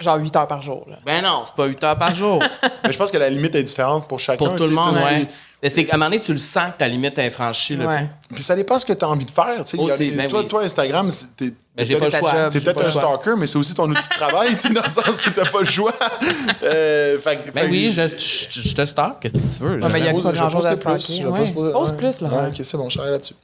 Genre 0.00 0.16
8 0.16 0.36
heures 0.36 0.46
par 0.46 0.62
jour. 0.62 0.86
Là. 0.88 0.96
Ben 1.04 1.20
non, 1.24 1.42
c'est 1.44 1.54
pas 1.56 1.66
8 1.66 1.82
heures 1.82 1.98
par 1.98 2.14
jour. 2.14 2.40
Mais 2.84 2.92
je 2.92 2.98
pense 2.98 3.10
que 3.10 3.18
la 3.18 3.28
limite 3.28 3.54
est 3.56 3.64
différente 3.64 4.06
pour 4.06 4.20
chacun. 4.20 4.36
Pour 4.44 4.54
tout 4.54 4.62
le 4.64 4.70
monde, 4.70 4.94
ouais. 4.94 5.26
Mais 5.60 5.70
c'est 5.70 5.84
qu'à 5.84 5.96
un 5.96 5.98
moment 5.98 6.08
donné, 6.10 6.22
tu 6.22 6.30
le 6.30 6.38
sens 6.38 6.70
que 6.72 6.78
ta 6.78 6.86
limite 6.86 7.18
est 7.18 7.26
infranchie, 7.26 7.74
là. 7.74 7.86
Ouais. 7.86 8.08
Puis 8.32 8.44
ça 8.44 8.54
dépend 8.54 8.78
ce 8.78 8.86
que 8.86 8.92
tu 8.92 9.04
as 9.04 9.08
envie 9.08 9.24
de 9.24 9.30
faire. 9.32 9.64
tu 9.64 9.76
sais. 9.76 9.82
Aussi, 9.82 10.12
ben 10.12 10.28
toi, 10.28 10.42
oui. 10.42 10.46
toi, 10.46 10.62
Instagram, 10.62 11.10
c'est- 11.10 11.34
t'es 11.36 11.52
Ben, 11.74 11.84
j'ai 11.84 11.96
pas 11.96 12.04
le 12.04 12.10
choix. 12.12 12.30
job. 12.30 12.52
T'es 12.52 12.60
peut-être 12.60 12.78
un 12.86 12.90
choix. 12.92 13.02
stalker, 13.18 13.34
mais 13.36 13.46
c'est 13.48 13.58
aussi 13.58 13.74
ton 13.74 13.90
outil 13.90 14.08
de 14.08 14.14
travail, 14.14 14.54
tu 14.54 14.68
sais, 14.68 14.72
dans 14.72 14.82
le 14.84 14.88
sens 14.88 15.26
où 15.26 15.30
t'as 15.30 15.46
pas 15.50 15.60
le 15.62 15.68
choix. 15.68 15.92
Euh, 16.62 17.18
fait 17.20 17.36
que- 17.44 17.50
Ben 17.50 17.64
fait 17.64 17.70
oui, 17.70 17.90
je, 17.90 18.02
je, 18.08 18.68
je 18.68 18.74
te 18.74 18.84
stalk, 18.86 19.16
qu'est-ce 19.20 19.34
que 19.34 19.38
tu 19.38 19.62
veux? 19.64 19.80
Ouais, 19.82 19.88
mais 19.92 19.98
il 20.00 20.04
y 20.06 20.08
a 20.08 20.12
pas 20.12 20.32
grand-chose 20.32 20.66
à 20.66 20.76
plus, 20.76 21.00
stalker, 21.00 21.24
Pose 21.72 21.92
plus. 21.96 22.22
Ouais, 22.22 22.46
ok, 22.48 22.60
c'est 22.62 22.76
bon, 22.76 22.88
je 22.88 22.98
là-dessus. 23.00 23.34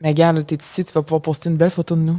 Mais 0.00 0.08
regarde, 0.08 0.44
t'es 0.46 0.56
ici, 0.56 0.84
tu 0.84 0.92
vas 0.92 1.02
pouvoir 1.02 1.20
poster 1.22 1.48
une 1.50 1.56
belle 1.56 1.70
photo 1.70 1.96
de 1.96 2.00
nous. 2.00 2.18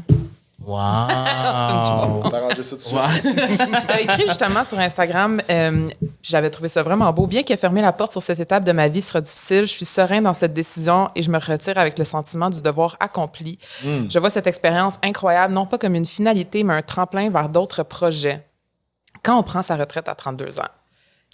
Wow! 0.66 0.74
On 0.74 2.30
va 2.30 2.38
arranger 2.38 2.64
ça 2.64 2.76
tout 2.76 2.78
de 2.78 2.82
suite. 2.82 3.72
T'as 3.88 4.00
écrit 4.00 4.26
justement 4.26 4.64
sur 4.64 4.80
Instagram, 4.80 5.40
euh, 5.50 5.90
j'avais 6.24 6.50
trouvé 6.50 6.70
ça 6.70 6.82
vraiment 6.82 7.12
beau. 7.14 7.28
Bien 7.28 7.44
que 7.44 7.56
fermer 7.56 7.82
la 7.82 7.92
porte 7.94 8.12
sur 8.12 8.24
cette 8.24 8.40
étape 8.40 8.64
de 8.64 8.72
ma 8.72 8.88
vie 8.88 9.02
sera 9.04 9.22
difficile, 9.22 9.62
je 9.68 9.72
suis 9.72 9.86
serein 9.86 10.22
dans 10.22 10.34
cette 10.34 10.54
décision 10.54 11.10
et 11.16 11.22
je 11.22 11.30
me 11.30 11.38
retire 11.38 11.78
avec 11.78 12.00
le 12.00 12.04
sentiment 12.04 12.50
du 12.50 12.62
devoir 12.62 12.98
accompli. 13.00 13.60
Je 13.84 14.18
vois 14.18 14.30
cette 14.32 14.48
expérience 14.48 14.96
incroyable, 15.04 15.54
non 15.54 15.68
pas 15.68 15.78
comme 15.78 15.94
une 15.94 16.06
finalité, 16.06 16.64
mais 16.64 16.74
un 16.74 16.82
tremplin 16.82 17.30
vers 17.30 17.50
d'autres 17.50 17.84
projets. 17.84 18.44
Quand 19.22 19.38
on 19.38 19.44
prend 19.44 19.62
sa 19.62 19.76
retraite 19.76 20.08
à 20.10 20.16
32 20.16 20.60
ans, 20.60 20.64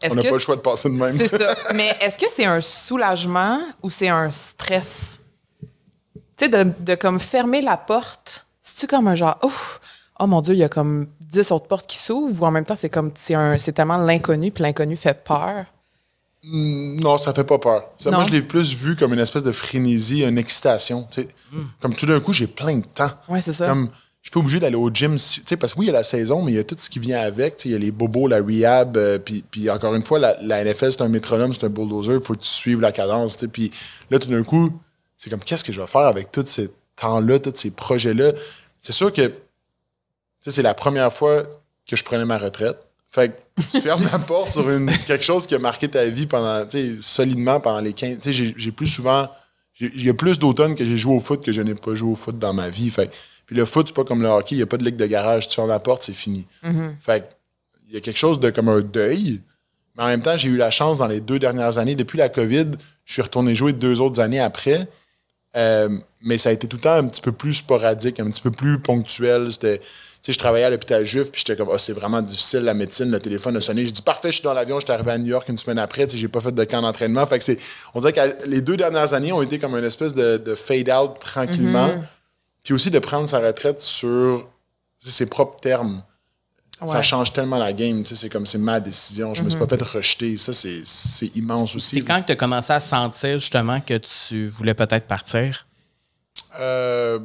On 0.04 0.16
n'a 0.16 0.24
pas 0.24 0.32
le 0.32 0.40
choix 0.40 0.56
de 0.58 0.62
passer 0.62 0.90
de 0.90 0.96
même. 0.96 1.18
c'est 1.18 1.28
ça. 1.28 1.56
Mais 1.74 1.96
est-ce 2.02 2.18
que 2.18 2.26
c'est 2.30 2.46
un 2.46 2.60
soulagement 2.62 3.60
ou 3.84 3.90
c'est 3.90 4.10
un 4.10 4.32
stress? 4.32 5.20
Tu 6.38 6.46
sais, 6.46 6.50
de, 6.50 6.72
de 6.80 6.96
comme 6.96 7.20
fermer 7.20 7.62
la 7.62 7.78
porte, 7.78 8.46
c'est-tu 8.74 8.88
comme 8.88 9.08
un 9.08 9.16
genre, 9.16 9.38
ouf, 9.44 9.80
oh 10.20 10.28
mon 10.28 10.42
Dieu, 10.42 10.54
il 10.54 10.60
y 10.60 10.64
a 10.64 10.70
comme 10.70 11.08
10 11.22 11.52
autres 11.52 11.68
portes 11.68 11.88
qui 11.88 11.98
s'ouvrent 11.98 12.42
ou 12.42 12.46
en 12.46 12.52
même 12.52 12.66
temps, 12.66 12.76
c'est 12.76 12.90
comme, 12.90 13.12
c'est 13.16 13.36
un- 13.36 13.58
c'est 13.58 13.72
tellement 13.74 13.98
l'inconnu, 13.98 14.52
puis 14.52 14.64
l'inconnu 14.64 14.96
fait 14.96 15.24
peur? 15.24 15.66
Non, 16.44 17.18
ça 17.20 17.34
fait 17.36 17.44
pas 17.44 17.60
peur. 17.60 17.84
Ça, 18.00 18.10
moi, 18.10 18.26
je 18.28 18.32
l'ai 18.34 18.42
plus 18.42 18.74
vu 18.74 18.96
comme 18.96 19.14
une 19.14 19.20
espèce 19.20 19.44
de 19.44 19.52
frénésie, 19.52 20.24
une 20.24 20.40
excitation. 20.40 21.08
tu 21.12 21.22
sais. 21.22 21.28
Comme 21.80 21.94
tout 21.94 22.08
d'un 22.08 22.20
coup, 22.20 22.34
j'ai 22.34 22.48
plein 22.48 22.78
de 22.78 22.86
temps. 22.86 23.12
Ouais, 23.30 23.42
c'est 23.42 23.54
ça. 23.54 23.68
Comme, 23.68 23.90
je 24.22 24.28
suis 24.28 24.32
pas 24.32 24.40
obligé 24.40 24.60
d'aller 24.60 24.76
au 24.76 24.90
gym. 24.92 25.20
si- 25.20 25.42
tu 25.42 25.48
sais, 25.50 25.58
parce 25.58 25.74
que 25.76 25.80
oui, 25.80 25.86
il 25.86 25.90
y 25.90 25.92
a 25.92 25.94
la 25.94 26.04
saison, 26.04 26.42
mais 26.42 26.52
il 26.54 26.56
y 26.56 26.60
a 26.60 26.64
tout 26.64 26.76
ce 26.80 26.90
qui 26.90 26.98
vient 26.98 27.20
avec. 27.22 27.58
tu 27.58 27.64
sais, 27.64 27.70
Il 27.70 27.72
y 27.74 27.76
a 27.76 27.78
les 27.80 27.92
bobos, 27.92 28.28
la 28.28 28.38
rehab. 28.38 28.98
euh, 28.98 29.20
puis, 29.20 29.44
puis 29.52 29.70
encore 29.70 29.94
une 29.94 30.02
fois, 30.02 30.18
la, 30.18 30.36
la 30.42 30.64
NFL, 30.66 30.92
c'est 30.92 31.02
un 31.04 31.10
métronome, 31.10 31.54
c'est 31.54 31.66
un 31.66 31.70
bulldozer. 31.70 32.16
Il 32.16 32.22
faut 32.26 32.34
que 32.34 32.40
tu 32.40 32.48
suives 32.50 32.82
la 32.82 32.92
cadence. 32.92 33.38
tu 33.38 33.46
sais. 33.46 33.48
Puis 33.48 33.72
là, 34.10 34.18
tout 34.18 34.30
d'un 34.30 34.42
coup, 34.44 34.72
c'est 35.20 35.30
comme, 35.30 35.42
qu'est-ce 35.42 35.64
que 35.64 35.72
je 35.72 35.80
vais 35.80 35.88
faire 35.88 36.02
avec 36.02 36.32
tout 36.32 36.44
ce 36.46 36.64
temps-là, 36.96 37.40
tous 37.40 37.54
ces 37.56 37.70
projets-là? 37.70 38.32
C'est 38.82 38.92
sûr 38.94 39.14
que 39.14 39.32
c'est 40.42 40.62
la 40.62 40.74
première 40.74 41.14
fois 41.14 41.44
que 41.88 41.96
je 41.96 42.04
prenais 42.04 42.26
ma 42.26 42.38
retraite. 42.38 42.78
Fait 43.12 43.30
que 43.58 43.62
tu 43.70 43.82
fermes 43.82 44.04
la 44.12 44.20
porte 44.20 44.52
sur 44.54 44.70
une, 44.70 44.90
quelque 45.06 45.24
chose 45.24 45.46
qui 45.46 45.54
a 45.56 45.60
marqué 45.60 45.88
ta 45.90 46.06
vie 46.06 46.26
pendant, 46.28 46.66
solidement 47.00 47.60
pendant 47.60 47.82
les 47.82 47.94
15. 47.94 48.20
Tu 48.22 48.34
sais, 48.34 48.54
j'ai- 48.58 48.72
plus 48.72 48.88
souvent, 48.88 49.30
j'ai- 49.74 49.92
il 49.94 50.06
y 50.06 50.10
a 50.10 50.14
plus 50.14 50.40
d'automne 50.40 50.76
que 50.76 50.86
j'ai 50.86 50.98
joué 50.98 51.14
au 51.16 51.20
foot 51.20 51.44
que 51.44 51.52
je 51.52 51.62
n'ai 51.62 51.76
pas 51.76 51.94
joué 51.94 52.12
au 52.12 52.16
foot 52.16 52.40
dans 52.40 52.54
ma 52.54 52.70
vie. 52.70 52.90
Fait, 52.90 53.12
puis 53.46 53.56
le 53.56 53.66
foot, 53.66 53.88
c'est 53.90 53.94
pas 53.96 54.06
comme 54.06 54.22
le 54.22 54.30
hockey, 54.30 54.56
il 54.56 54.60
n'y 54.60 54.64
a 54.64 54.68
pas 54.68 54.78
de 54.78 54.86
ligue 54.86 54.96
de 54.96 55.06
garage. 55.06 55.48
Tu 55.50 55.56
fermes 55.56 55.68
la 55.70 55.80
porte, 55.80 56.04
c'est 56.04 56.14
fini. 56.14 56.48
Fait 57.02 57.30
il 57.90 57.94
y 57.96 57.98
a 57.98 58.02
quelque 58.02 58.18
chose 58.20 58.40
de 58.40 58.50
comme 58.50 58.70
un 58.70 58.80
deuil. 58.80 59.42
Mais 59.98 60.04
en 60.04 60.08
même 60.08 60.22
temps, 60.22 60.38
j'ai 60.38 60.48
eu 60.50 60.56
la 60.56 60.72
chance 60.72 61.00
dans 61.00 61.08
les 61.08 61.20
deux 61.20 61.38
dernières 61.38 61.78
années, 61.78 61.96
depuis 61.96 62.18
la 62.18 62.30
COVID, 62.30 62.68
je 63.06 63.14
suis 63.14 63.22
retourné 63.22 63.54
jouer 63.56 63.74
deux 63.74 64.00
autres 64.00 64.22
années 64.22 64.40
après. 64.40 64.88
Euh, 65.56 65.90
mais 66.22 66.38
ça 66.38 66.50
a 66.50 66.52
été 66.52 66.68
tout 66.68 66.78
le 66.78 66.82
temps 66.82 66.94
un 66.94 67.08
petit 67.08 67.22
peu 67.22 67.32
plus 67.32 67.56
sporadique, 67.56 68.20
un 68.20 68.30
petit 68.30 68.42
peu 68.42 68.52
plus 68.52 68.80
ponctuel. 68.80 69.52
C'était, 69.52 69.80
tu 69.80 69.86
sais, 70.22 70.32
je 70.34 70.40
travaillais 70.40 70.66
à 70.66 70.70
l'hôpital 70.70 71.06
juif, 71.06 71.32
puis 71.32 71.44
j'étais 71.46 71.58
comme, 71.58 71.70
oh, 71.70 71.78
c'est 71.78 71.94
vraiment 71.94 72.22
difficile, 72.22 72.62
la 72.62 72.74
médecine, 72.74 73.12
le 73.12 73.20
téléphone 73.20 73.58
a 73.58 73.62
sonné. 73.62 73.86
J'ai 73.86 73.92
dit, 73.92 74.02
parfait, 74.02 74.30
je 74.30 74.36
suis 74.36 74.44
dans 74.44 74.54
l'avion, 74.54 74.80
j'étais 74.80 74.94
arrivé 74.94 75.12
à 75.12 75.18
New 75.18 75.28
York 75.28 75.50
une 75.50 75.58
semaine 75.58 75.80
après, 75.80 76.06
tu 76.06 76.12
sais, 76.12 76.18
j'ai 76.18 76.28
pas 76.28 76.40
fait 76.40 76.52
de 76.52 76.64
camp 76.64 76.82
d'entraînement. 76.82 77.26
Fait 77.28 77.38
que 77.38 77.44
c'est, 77.44 77.58
on 77.94 78.00
dirait 78.02 78.14
que 78.14 78.46
les 78.46 78.62
deux 78.62 78.78
dernières 78.78 79.14
années 79.14 79.32
ont 79.32 79.42
été 79.42 79.60
comme 79.60 79.76
une 79.76 79.84
espèce 79.84 80.14
de, 80.14 80.38
de 80.38 80.56
fade-out 80.56 81.20
tranquillement. 81.20 81.90
Puis 82.64 82.76
aussi 82.76 82.92
de 82.92 83.00
prendre 83.00 83.28
sa 83.28 83.40
retraite 83.40 83.82
sur 83.82 84.48
ses 85.00 85.26
propres 85.26 85.60
termes. 85.60 86.04
Ça 86.88 87.02
change 87.04 87.32
tellement 87.34 87.58
la 87.58 87.74
game, 87.74 88.04
tu 88.04 88.10
sais, 88.10 88.16
c'est 88.16 88.30
comme, 88.30 88.46
c'est 88.46 88.58
ma 88.58 88.80
décision, 88.80 89.34
je 89.36 89.44
me 89.44 89.50
suis 89.50 89.60
pas 89.60 89.68
fait 89.68 89.82
rejeter. 89.82 90.38
Ça, 90.38 90.52
c'est, 90.54 90.82
c'est 90.86 91.28
immense 91.36 91.76
aussi. 91.76 91.98
C'est 91.98 92.02
quand 92.02 92.22
que 92.22 92.28
tu 92.28 92.32
as 92.32 92.36
commencé 92.36 92.74
à 92.74 92.80
sentir 92.80 93.38
justement 93.38 93.80
que 93.82 93.98
tu 93.98 94.48
voulais 94.48 94.74
peut-être 94.74 95.08
partir? 95.08 95.68
Euh, 96.60 97.20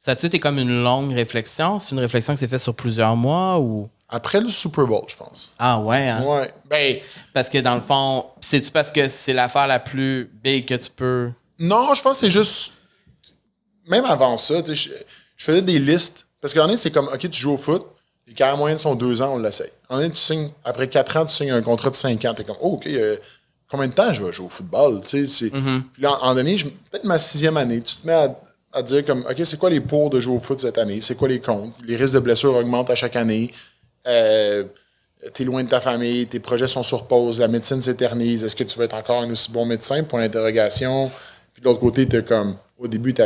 Ça 0.00 0.12
a-tu 0.12 0.26
été 0.26 0.40
comme 0.40 0.58
une 0.58 0.82
longue 0.82 1.12
réflexion? 1.12 1.78
C'est 1.78 1.92
une 1.92 2.00
réflexion 2.00 2.34
qui 2.34 2.40
s'est 2.40 2.48
faite 2.48 2.60
sur 2.60 2.74
plusieurs 2.74 3.14
mois 3.16 3.58
ou? 3.58 3.88
après 4.10 4.40
le 4.40 4.48
Super 4.48 4.86
Bowl, 4.86 5.04
je 5.06 5.16
pense. 5.16 5.52
Ah 5.58 5.78
ouais, 5.80 6.08
hein? 6.08 6.22
Ouais. 6.24 6.50
Ben, 6.64 6.98
Parce 7.34 7.50
que 7.50 7.58
dans 7.58 7.74
le 7.74 7.80
fond, 7.82 8.24
c'est-tu 8.40 8.70
parce 8.70 8.90
que 8.90 9.06
c'est 9.08 9.34
l'affaire 9.34 9.66
la 9.66 9.78
plus 9.78 10.30
big 10.42 10.66
que 10.66 10.74
tu 10.74 10.90
peux? 10.90 11.30
Non, 11.58 11.92
je 11.94 12.00
pense 12.00 12.16
que 12.20 12.26
c'est 12.26 12.30
juste. 12.30 12.72
Même 13.86 14.06
avant 14.06 14.36
ça, 14.38 14.62
tu 14.62 14.74
sais, 14.74 14.74
je, 14.74 14.90
je 15.36 15.44
faisais 15.44 15.60
des 15.62 15.78
listes. 15.78 16.26
Parce 16.40 16.54
qu'en 16.54 16.68
est, 16.68 16.76
c'est 16.76 16.90
comme, 16.90 17.08
OK, 17.08 17.18
tu 17.30 17.40
joues 17.40 17.52
au 17.52 17.56
foot, 17.56 17.84
les 18.26 18.34
carrières 18.34 18.56
moyennes 18.58 18.78
sont 18.78 18.94
deux 18.94 19.22
ans, 19.22 19.34
on 19.34 19.38
l'essaye. 19.38 19.70
En 19.88 20.00
est, 20.00 20.10
tu 20.10 20.16
signes, 20.16 20.50
après 20.64 20.88
quatre 20.88 21.16
ans, 21.16 21.24
tu 21.26 21.34
signes 21.34 21.50
un 21.50 21.62
contrat 21.62 21.90
de 21.90 21.94
cinq 21.96 22.24
ans. 22.24 22.34
T'es 22.34 22.44
comme, 22.44 22.56
oh, 22.60 22.74
OK, 22.74 22.86
euh, 22.86 23.16
combien 23.70 23.86
de 23.88 23.92
temps 23.92 24.12
je 24.12 24.22
vais 24.24 24.32
jouer 24.32 24.46
au 24.46 24.50
football? 24.50 25.00
Tu 25.04 25.26
sais, 25.26 25.46
c'est- 25.46 25.50
Puis 25.92 26.02
là, 26.02 26.16
en 26.22 26.34
donné, 26.34 26.56
je- 26.58 26.66
peut-être 26.66 27.04
ma 27.04 27.18
sixième 27.18 27.56
année, 27.56 27.80
tu 27.80 27.96
te 27.96 28.06
mets 28.06 28.12
à, 28.12 28.38
à 28.74 28.82
dire 28.82 29.04
comme, 29.04 29.20
OK, 29.28 29.40
c'est 29.44 29.58
quoi 29.58 29.70
les 29.70 29.80
pour 29.80 30.10
de 30.10 30.20
jouer 30.20 30.36
au 30.36 30.40
foot 30.40 30.60
cette 30.60 30.78
année? 30.78 31.00
C'est 31.00 31.16
quoi 31.16 31.26
les 31.28 31.40
comptes? 31.40 31.72
Les 31.86 31.96
risques 31.96 32.14
de 32.14 32.18
blessures 32.20 32.54
augmentent 32.54 32.90
à 32.90 32.96
chaque 32.96 33.16
année. 33.16 33.50
Euh, 34.06 34.64
t'es 35.32 35.44
loin 35.44 35.64
de 35.64 35.68
ta 35.68 35.80
famille, 35.80 36.26
tes 36.26 36.38
projets 36.38 36.66
sont 36.68 36.82
sur 36.82 37.06
pause, 37.08 37.40
la 37.40 37.48
médecine 37.48 37.82
s'éternise, 37.82 38.44
est-ce 38.44 38.54
que 38.54 38.62
tu 38.64 38.78
vas 38.78 38.84
être 38.84 38.94
encore 38.94 39.22
un 39.22 39.30
aussi 39.30 39.50
bon 39.50 39.64
médecin? 39.66 40.04
Pour 40.04 40.18
l'interrogation? 40.18 41.10
Puis 41.52 41.62
de 41.62 41.66
l'autre 41.66 41.80
côté, 41.80 42.06
t'as 42.06 42.22
comme, 42.22 42.56
au 42.78 42.86
début, 42.86 43.12
tu 43.12 43.22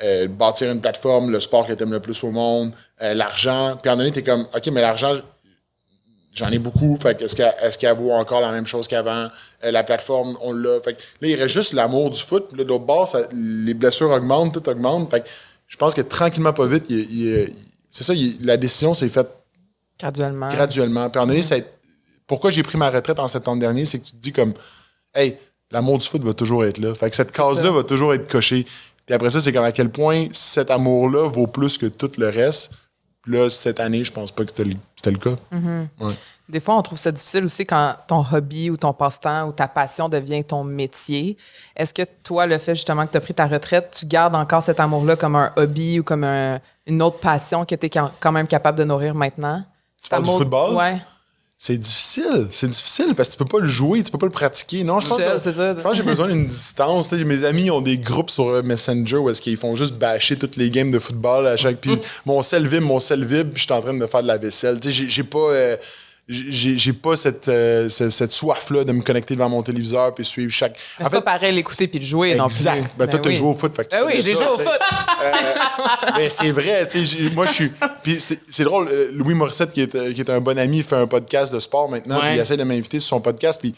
avais 0.00 0.28
bâtir 0.28 0.70
une 0.70 0.80
plateforme, 0.80 1.30
le 1.30 1.40
sport 1.40 1.66
que 1.66 1.72
t'aimes 1.72 1.92
le 1.92 2.00
plus 2.00 2.22
au 2.24 2.30
monde, 2.30 2.72
euh, 3.02 3.14
l'argent. 3.14 3.76
Puis 3.80 3.88
à 3.88 3.92
un 3.92 3.96
moment 3.96 4.08
donné, 4.08 4.12
t'es 4.12 4.22
comme, 4.22 4.42
OK, 4.54 4.66
mais 4.72 4.80
l'argent, 4.80 5.14
j'en 6.34 6.48
ai 6.50 6.58
beaucoup, 6.58 6.96
fait 6.96 7.16
que 7.18 7.24
est-ce 7.24 7.36
qu'elle 7.36 7.52
est 7.62 7.76
qu'elle 7.76 7.96
vaut 7.96 8.12
encore 8.12 8.40
la 8.40 8.52
même 8.52 8.66
chose 8.66 8.86
qu'avant? 8.88 9.28
Euh, 9.64 9.70
la 9.70 9.82
plateforme, 9.82 10.36
on 10.42 10.52
l'a. 10.52 10.80
Fait 10.80 10.94
que 10.94 11.00
là, 11.20 11.28
il 11.28 11.34
reste 11.34 11.54
juste 11.54 11.72
l'amour 11.72 12.10
du 12.10 12.20
foot. 12.20 12.48
Puis 12.48 12.58
là, 12.58 12.64
d'autre 12.64 12.84
bord, 12.84 13.08
ça- 13.08 13.26
les 13.32 13.74
blessures 13.74 14.10
augmentent, 14.10 14.54
tout 14.54 14.68
augmente. 14.68 15.10
Fait 15.10 15.20
que 15.20 15.28
je 15.66 15.76
pense 15.76 15.94
que 15.94 16.00
tranquillement, 16.02 16.52
pas 16.52 16.66
vite, 16.66 16.86
il- 16.88 16.98
il- 16.98 17.54
c'est 17.90 18.04
ça, 18.04 18.14
il- 18.14 18.38
la 18.44 18.56
décision 18.56 18.94
s'est 18.94 19.08
faite 19.08 19.28
Graduellement. 19.98 20.48
graduellement. 20.48 21.10
Puis 21.10 21.18
à 21.18 21.22
un 21.22 21.26
moment 21.26 21.34
donné, 21.34 21.42
ça 21.42 21.56
pourquoi 22.26 22.52
j'ai 22.52 22.62
pris 22.62 22.78
ma 22.78 22.90
retraite 22.90 23.18
en 23.18 23.26
septembre 23.26 23.58
dernier, 23.58 23.84
c'est 23.84 23.98
que 23.98 24.04
tu 24.04 24.12
te 24.12 24.16
dis 24.16 24.32
comme, 24.32 24.54
hey, 25.14 25.36
l'amour 25.72 25.98
du 25.98 26.06
foot 26.06 26.22
va 26.22 26.32
toujours 26.32 26.64
être 26.64 26.78
là. 26.78 26.94
Fait 26.94 27.10
que 27.10 27.16
cette 27.16 27.32
case-là 27.32 27.72
va 27.72 27.82
toujours 27.82 28.14
être 28.14 28.28
cochée. 28.28 28.66
Puis 29.10 29.16
après 29.16 29.30
ça, 29.30 29.40
c'est 29.40 29.52
comme 29.52 29.64
à 29.64 29.72
quel 29.72 29.90
point 29.90 30.28
cet 30.32 30.70
amour-là 30.70 31.28
vaut 31.28 31.48
plus 31.48 31.76
que 31.76 31.86
tout 31.86 32.12
le 32.16 32.28
reste. 32.28 32.70
Puis 33.22 33.32
là, 33.32 33.50
cette 33.50 33.80
année, 33.80 34.04
je 34.04 34.12
pense 34.12 34.30
pas 34.30 34.44
que 34.44 34.50
c'était 34.50 34.62
le, 34.62 34.76
le 35.04 35.18
cas. 35.18 35.30
Ouais. 35.50 36.12
Des 36.48 36.60
fois, 36.60 36.76
on 36.76 36.82
trouve 36.82 36.96
ça 36.96 37.10
difficile 37.10 37.44
aussi 37.44 37.66
quand 37.66 37.96
ton 38.06 38.24
hobby 38.32 38.70
ou 38.70 38.76
ton 38.76 38.92
passe-temps 38.92 39.48
ou 39.48 39.52
ta 39.52 39.66
passion 39.66 40.08
devient 40.08 40.44
ton 40.44 40.62
métier. 40.62 41.36
Est-ce 41.74 41.92
que 41.92 42.02
toi, 42.22 42.46
le 42.46 42.56
fait 42.58 42.76
justement 42.76 43.04
que 43.04 43.10
tu 43.10 43.16
as 43.16 43.20
pris 43.20 43.34
ta 43.34 43.48
retraite, 43.48 43.96
tu 43.98 44.06
gardes 44.06 44.36
encore 44.36 44.62
cet 44.62 44.78
amour-là 44.78 45.16
comme 45.16 45.34
un 45.34 45.50
hobby 45.56 45.98
ou 45.98 46.04
comme 46.04 46.22
un- 46.22 46.60
une 46.86 47.02
autre 47.02 47.18
passion 47.18 47.64
que 47.64 47.74
tu 47.74 47.86
es 47.86 47.90
quand 47.90 48.30
même 48.32 48.46
capable 48.46 48.78
de 48.78 48.84
nourrir 48.84 49.16
maintenant? 49.16 49.60
Tu 50.00 50.08
parles 50.08 50.22
du 50.22 50.30
football? 50.30 50.76
Ouais. 50.76 50.98
C'est 51.62 51.76
difficile. 51.76 52.48
C'est 52.52 52.68
difficile 52.68 53.14
parce 53.14 53.28
que 53.28 53.32
tu 53.34 53.38
peux 53.38 53.44
pas 53.44 53.58
le 53.58 53.68
jouer, 53.68 54.02
tu 54.02 54.10
peux 54.10 54.16
pas 54.16 54.24
le 54.24 54.32
pratiquer. 54.32 54.82
Non, 54.82 54.98
je 54.98 55.08
pense 55.08 55.18
que- 55.18 55.38
c'est 55.38 55.52
ça. 55.52 55.74
Je 55.76 55.80
pense 55.82 55.90
que 55.92 55.96
j'ai 55.98 56.02
besoin 56.02 56.26
d'une 56.28 56.46
distance. 56.46 57.06
Tu 57.10 57.18
sais, 57.18 57.24
mes 57.24 57.44
amis 57.44 57.70
ont 57.70 57.82
des 57.82 57.98
groupes 57.98 58.30
sur 58.30 58.48
euh, 58.48 58.62
Messenger 58.62 59.16
où 59.18 59.28
est-ce 59.28 59.42
qu'ils 59.42 59.58
font 59.58 59.76
juste 59.76 59.92
bâcher 59.96 60.38
toutes 60.38 60.56
les 60.56 60.70
games 60.70 60.90
de 60.90 60.98
football 60.98 61.46
à 61.46 61.58
chaque. 61.58 61.76
Puis 61.76 61.98
mon 62.24 62.40
sel 62.40 62.66
vibre, 62.66 62.86
mon 62.86 62.98
sel 62.98 63.26
vibre, 63.26 63.50
puis 63.50 63.60
je 63.60 63.66
suis 63.66 63.74
en 63.74 63.82
train 63.82 63.92
de 63.92 64.06
faire 64.06 64.22
de 64.22 64.28
la 64.28 64.38
vaisselle. 64.38 64.78
J'ai 64.82 65.22
pas. 65.22 65.38
euh, 65.38 65.76
j'ai 66.30 66.92
pas 66.92 67.16
cette, 67.16 67.48
euh, 67.48 67.88
ce- 67.88 68.08
cette 68.10 68.32
soif-là 68.32 68.84
de 68.84 68.92
me 68.92 69.02
connecter 69.02 69.34
devant 69.34 69.48
mon 69.48 69.62
téléviseur 69.62 70.14
puis 70.14 70.24
suivre 70.24 70.52
chaque. 70.52 70.76
C'est 70.98 71.10
pas 71.10 71.20
pareil 71.20 71.54
l'écouter 71.54 71.88
puis 71.88 71.98
le 71.98 72.04
jouer 72.06 72.34
non 72.36 72.46
plus. 72.46 72.56
Exact. 72.56 72.90
Ben, 72.96 73.06
toi, 73.06 73.18
Ben 73.18 73.22
t'as 73.22 73.28
oui. 73.30 73.36
joué 73.36 73.48
au 73.48 73.54
foot. 73.54 73.74
Fait 73.74 73.84
que 73.84 73.90
tu 73.90 73.96
Ben 73.96 74.06
oui, 74.06 74.20
j'ai 74.20 74.34
joué 74.34 74.46
au 74.46 74.56
foot. 74.58 74.80
Ben, 76.16 76.30
c'est 76.30 76.50
vrai, 76.50 76.86
tu 76.86 77.04
sais, 77.04 77.04
j'ai- 77.04 77.30
moi 77.30 77.46
je 77.46 77.52
suis. 77.52 77.72
Puis 78.02 78.18
c'est 78.48 78.64
drôle, 78.64 78.88
euh, 78.90 79.08
Louis 79.12 79.34
Morissette, 79.34 79.72
qui 79.72 79.80
est, 79.82 79.94
euh, 79.94 80.12
qui 80.12 80.20
est 80.20 80.30
un 80.30 80.40
bon 80.40 80.58
ami, 80.58 80.82
fait 80.82 80.96
un 80.96 81.06
podcast 81.06 81.52
de 81.52 81.60
sport 81.60 81.88
maintenant, 81.88 82.18
puis 82.20 82.34
il 82.34 82.38
essaie 82.40 82.56
de 82.56 82.64
m'inviter 82.64 83.00
sur 83.00 83.08
son 83.10 83.20
podcast, 83.20 83.60
puis 83.60 83.74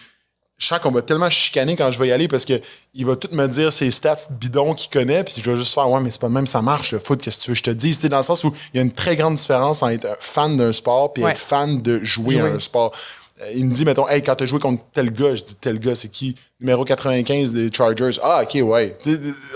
je 0.63 0.69
sens 0.69 0.79
qu'on 0.79 0.91
va 0.93 1.03
tellement 1.03 1.29
chicaner 1.31 1.75
quand 1.77 1.91
je 1.91 1.99
vais 1.99 2.09
y 2.09 2.13
aller 2.13 2.29
parce 2.29 2.45
que 2.45 2.61
il 2.95 3.05
va 3.05 3.17
tout 3.17 3.29
me 3.33 3.47
dire 3.49 3.73
ses 3.73 3.91
stats 3.91 4.29
bidons 4.31 4.75
qu'il 4.75 4.91
connaît, 4.91 5.25
puis 5.25 5.35
je 5.43 5.51
vais 5.51 5.57
juste 5.57 5.75
faire, 5.75 5.91
ouais, 5.91 6.01
mais 6.01 6.11
c'est 6.11 6.21
pas 6.21 6.29
de 6.29 6.33
même, 6.35 6.47
ça 6.47 6.63
marche, 6.63 6.93
le 6.93 6.99
foot, 7.01 7.21
qu'est-ce 7.21 7.39
que 7.39 7.43
tu 7.45 7.51
veux 7.51 7.55
que 7.55 7.59
je 7.59 7.63
te 7.65 7.71
dise? 7.71 7.97
Tu 7.97 8.03
sais, 8.03 8.09
dans 8.09 8.19
le 8.19 8.23
sens 8.23 8.45
où 8.45 8.53
il 8.73 8.77
y 8.77 8.81
a 8.81 8.83
une 8.83 8.93
très 8.93 9.17
grande 9.17 9.35
différence 9.37 9.83
entre 9.83 9.93
être 9.95 10.17
fan 10.21 10.57
d'un 10.57 10.73
sport 10.73 11.13
puis 11.13 11.25
Ouais. 11.25 11.33
être 11.33 11.39
fan 11.39 11.83
de 11.83 12.05
jouer, 12.05 12.39
à 12.41 12.45
un 12.47 12.59
sport. 12.61 12.93
Euh, 13.41 13.51
Il 13.57 13.65
me 13.67 13.75
dit, 13.75 13.85
mettons, 13.85 14.07
hey, 14.09 14.23
quand 14.23 14.37
t'as 14.37 14.47
joué 14.47 14.61
contre 14.61 14.85
tel 14.95 15.11
gars, 15.11 15.35
je 15.35 15.43
dis, 15.43 15.55
tel 15.57 15.79
gars, 15.81 15.95
c'est 15.97 16.09
qui? 16.11 16.37
Numéro 16.61 16.85
95 16.85 17.53
des 17.53 17.71
Chargers. 17.73 18.11
Ah, 18.23 18.43
ok, 18.45 18.61
ouais. 18.63 18.97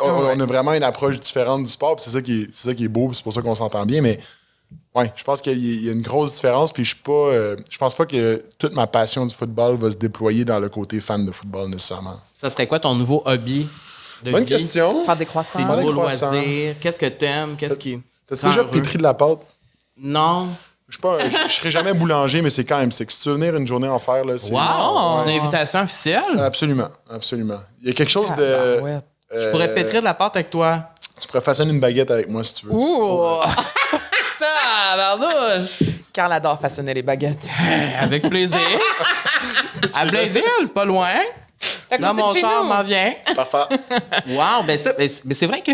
On, 0.03 0.23
Ouais. 0.25 0.33
on 0.37 0.41
a 0.41 0.47
vraiment 0.47 0.73
une 0.73 0.83
approche 0.83 1.21
différente 1.21 1.63
du 1.63 1.71
sport, 1.71 2.01
c'est 2.01 2.11
ça 2.11 2.21
qui 2.21 2.43
est, 2.43 2.49
c'est 2.53 2.69
ça 2.71 2.75
qui 2.75 2.85
est 2.85 2.89
beau, 2.89 3.11
c'est 3.13 3.23
pour 3.23 3.33
ça 3.33 3.43
qu'on 3.43 3.55
s'entend 3.55 3.87
bien, 3.87 4.01
mais 4.01 4.19
ouais, 4.97 5.12
je 5.14 5.22
pense 5.24 5.40
qu'il 5.40 5.53
y 5.53 5.55
a- 5.55 5.59
il 5.59 5.84
y 5.86 5.88
a 5.88 5.92
une 5.92 6.03
grosse 6.03 6.34
différence, 6.34 6.72
puis 6.72 6.84
je 6.84 6.94
suis 6.94 7.03
pas, 7.03 7.12
euh, 7.12 7.57
je 7.70 7.78
pense 7.78 7.94
pas 7.94 8.07
que 8.07 8.44
toute 8.59 8.72
ma 8.74 8.86
passion 8.86 9.24
du 9.26 9.34
football 9.34 9.76
va 9.76 9.90
se 9.90 9.97
déployer 9.97 10.44
dans 10.44 10.59
le 10.59 10.68
côté 10.68 11.01
fan 11.01 11.24
de 11.24 11.30
football 11.32 11.68
nécessairement. 11.68 12.18
Ça 12.34 12.51
serait 12.51 12.66
quoi 12.66 12.80
ton 12.80 12.94
nouveau 12.94 13.22
hobby 13.24 13.66
de 14.24 14.30
Bonne 14.32 14.44
vie? 14.44 14.47
question. 14.53 15.05
Faire 15.05 15.16
des 15.16 15.26
croissants. 15.26 15.59
Tes 15.59 15.64
Faire 15.64 15.76
des 15.76 15.84
nouveaux 15.84 16.01
croissants. 16.01 16.32
loisirs? 16.32 16.74
Qu'est-ce 16.80 16.99
que 16.99 17.07
t'aimes? 17.07 17.57
Qu'est-ce 17.57 17.74
qui. 17.74 18.01
T'as 18.26 18.36
déjà 18.36 18.59
heureux? 18.61 18.70
pétri 18.70 18.99
de 18.99 19.03
la 19.05 19.14
pâte? 19.14 19.38
Non. 19.99 20.49
Je 20.88 20.94
suis 20.94 21.01
pas, 21.03 21.18
un- 21.20 21.49
je 21.49 21.53
serai 21.53 21.70
jamais 21.72 21.92
boulanger, 21.94 22.42
mais 22.42 22.51
c'est 22.51 22.64
quand 22.64 22.78
même 22.78 22.92
sexy. 22.92 23.16
Si 23.16 23.22
tu 23.24 23.28
veux 23.30 23.34
venir 23.34 23.57
une 23.57 23.66
journée 23.66 23.88
en 23.88 23.99
faire, 23.99 24.24
là, 24.24 24.38
c'est. 24.38 24.53
Wow! 24.53 25.24
C'est 25.24 25.32
une 25.32 25.40
invitation 25.40 25.80
officielle? 25.80 26.38
Absolument, 26.38 26.88
absolument. 27.11 27.59
Il 27.82 27.88
y 27.88 27.90
a 27.90 27.92
quelque 27.94 28.09
chose 28.11 28.28
Ah, 28.32 28.36
de. 28.36 28.76
bah 28.78 28.82
ouais. 28.84 28.99
Je 29.42 29.51
pourrais 29.51 29.68
euh, 29.68 29.74
pétrir 29.74 30.01
de 30.01 30.05
la 30.05 30.14
pâte 30.14 30.36
avec 30.36 30.49
toi. 30.51 30.90
Tu 31.20 31.26
pourrais 31.26 31.40
façonner 31.40 31.72
une 31.72 31.80
baguette 31.80 32.11
avec 32.12 32.28
moi 32.28 32.44
si 32.44 32.55
tu 32.55 32.66
veux. 32.66 32.72
Ouh! 32.72 33.40
Tabardouche! 34.97 35.82
Carl 36.12 36.32
adore 36.32 36.59
façonner 36.59 36.94
les 36.94 37.03
baguettes. 37.03 37.47
Avec 38.01 38.28
plaisir. 38.28 38.59
à 39.94 40.07
Blainville, 40.07 40.42
c'est 40.62 40.72
pas 40.72 40.84
loin. 40.86 41.12
Là, 41.99 42.12
mon 42.12 42.32
de 42.32 42.38
char 42.38 42.64
m'en 42.64 42.82
vient. 42.82 43.12
Parfait. 43.34 43.76
Wow, 44.28 44.62
ben 44.66 44.78
ça, 44.78 44.92
ben, 44.94 45.09
c'est- 45.09 45.26
ben 45.26 45.34
c'est 45.34 45.47
vrai 45.47 45.61
que 45.61 45.72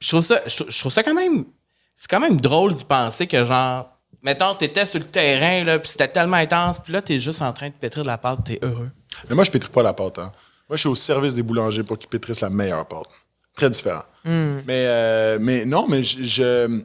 je 0.00 0.08
trouve 0.08 0.22
ça, 0.22 0.40
je, 0.46 0.64
je 0.68 0.78
trouve 0.80 0.92
ça 0.92 1.02
quand 1.02 1.14
même, 1.14 1.44
c'est 1.96 2.08
quand 2.08 2.20
même 2.20 2.40
drôle 2.40 2.74
d'y 2.74 2.84
penser 2.84 3.26
que 3.26 3.42
genre, 3.44 3.88
mettons, 4.22 4.54
t'étais 4.54 4.86
sur 4.86 4.98
le 5.00 5.06
terrain 5.06 5.64
là, 5.64 5.78
puis 5.78 5.88
c'était 5.90 6.08
tellement 6.08 6.36
intense, 6.36 6.78
puis 6.78 6.92
là 6.92 7.02
t'es 7.02 7.18
juste 7.18 7.42
en 7.42 7.52
train 7.52 7.68
de 7.68 7.74
pétrir 7.74 8.02
de 8.04 8.08
la 8.08 8.18
pâte, 8.18 8.40
t'es 8.44 8.58
heureux. 8.62 8.90
Mais 9.28 9.34
moi, 9.34 9.44
je 9.44 9.50
pétris 9.50 9.70
pas 9.70 9.82
la 9.82 9.94
pâte. 9.94 10.18
Hein. 10.18 10.32
Moi, 10.68 10.76
je 10.76 10.80
suis 10.80 10.88
au 10.88 10.94
service 10.94 11.34
des 11.34 11.42
boulangers 11.42 11.82
pour 11.82 11.98
qu'ils 11.98 12.08
pétrissent 12.08 12.42
la 12.42 12.50
meilleure 12.50 12.86
pâte. 12.86 13.08
Très 13.54 13.70
différent. 13.70 14.02
Hmm. 14.24 14.58
Mais, 14.66 14.84
euh, 14.86 15.38
mais 15.40 15.64
non, 15.64 15.86
mais 15.88 16.02
je. 16.04 16.82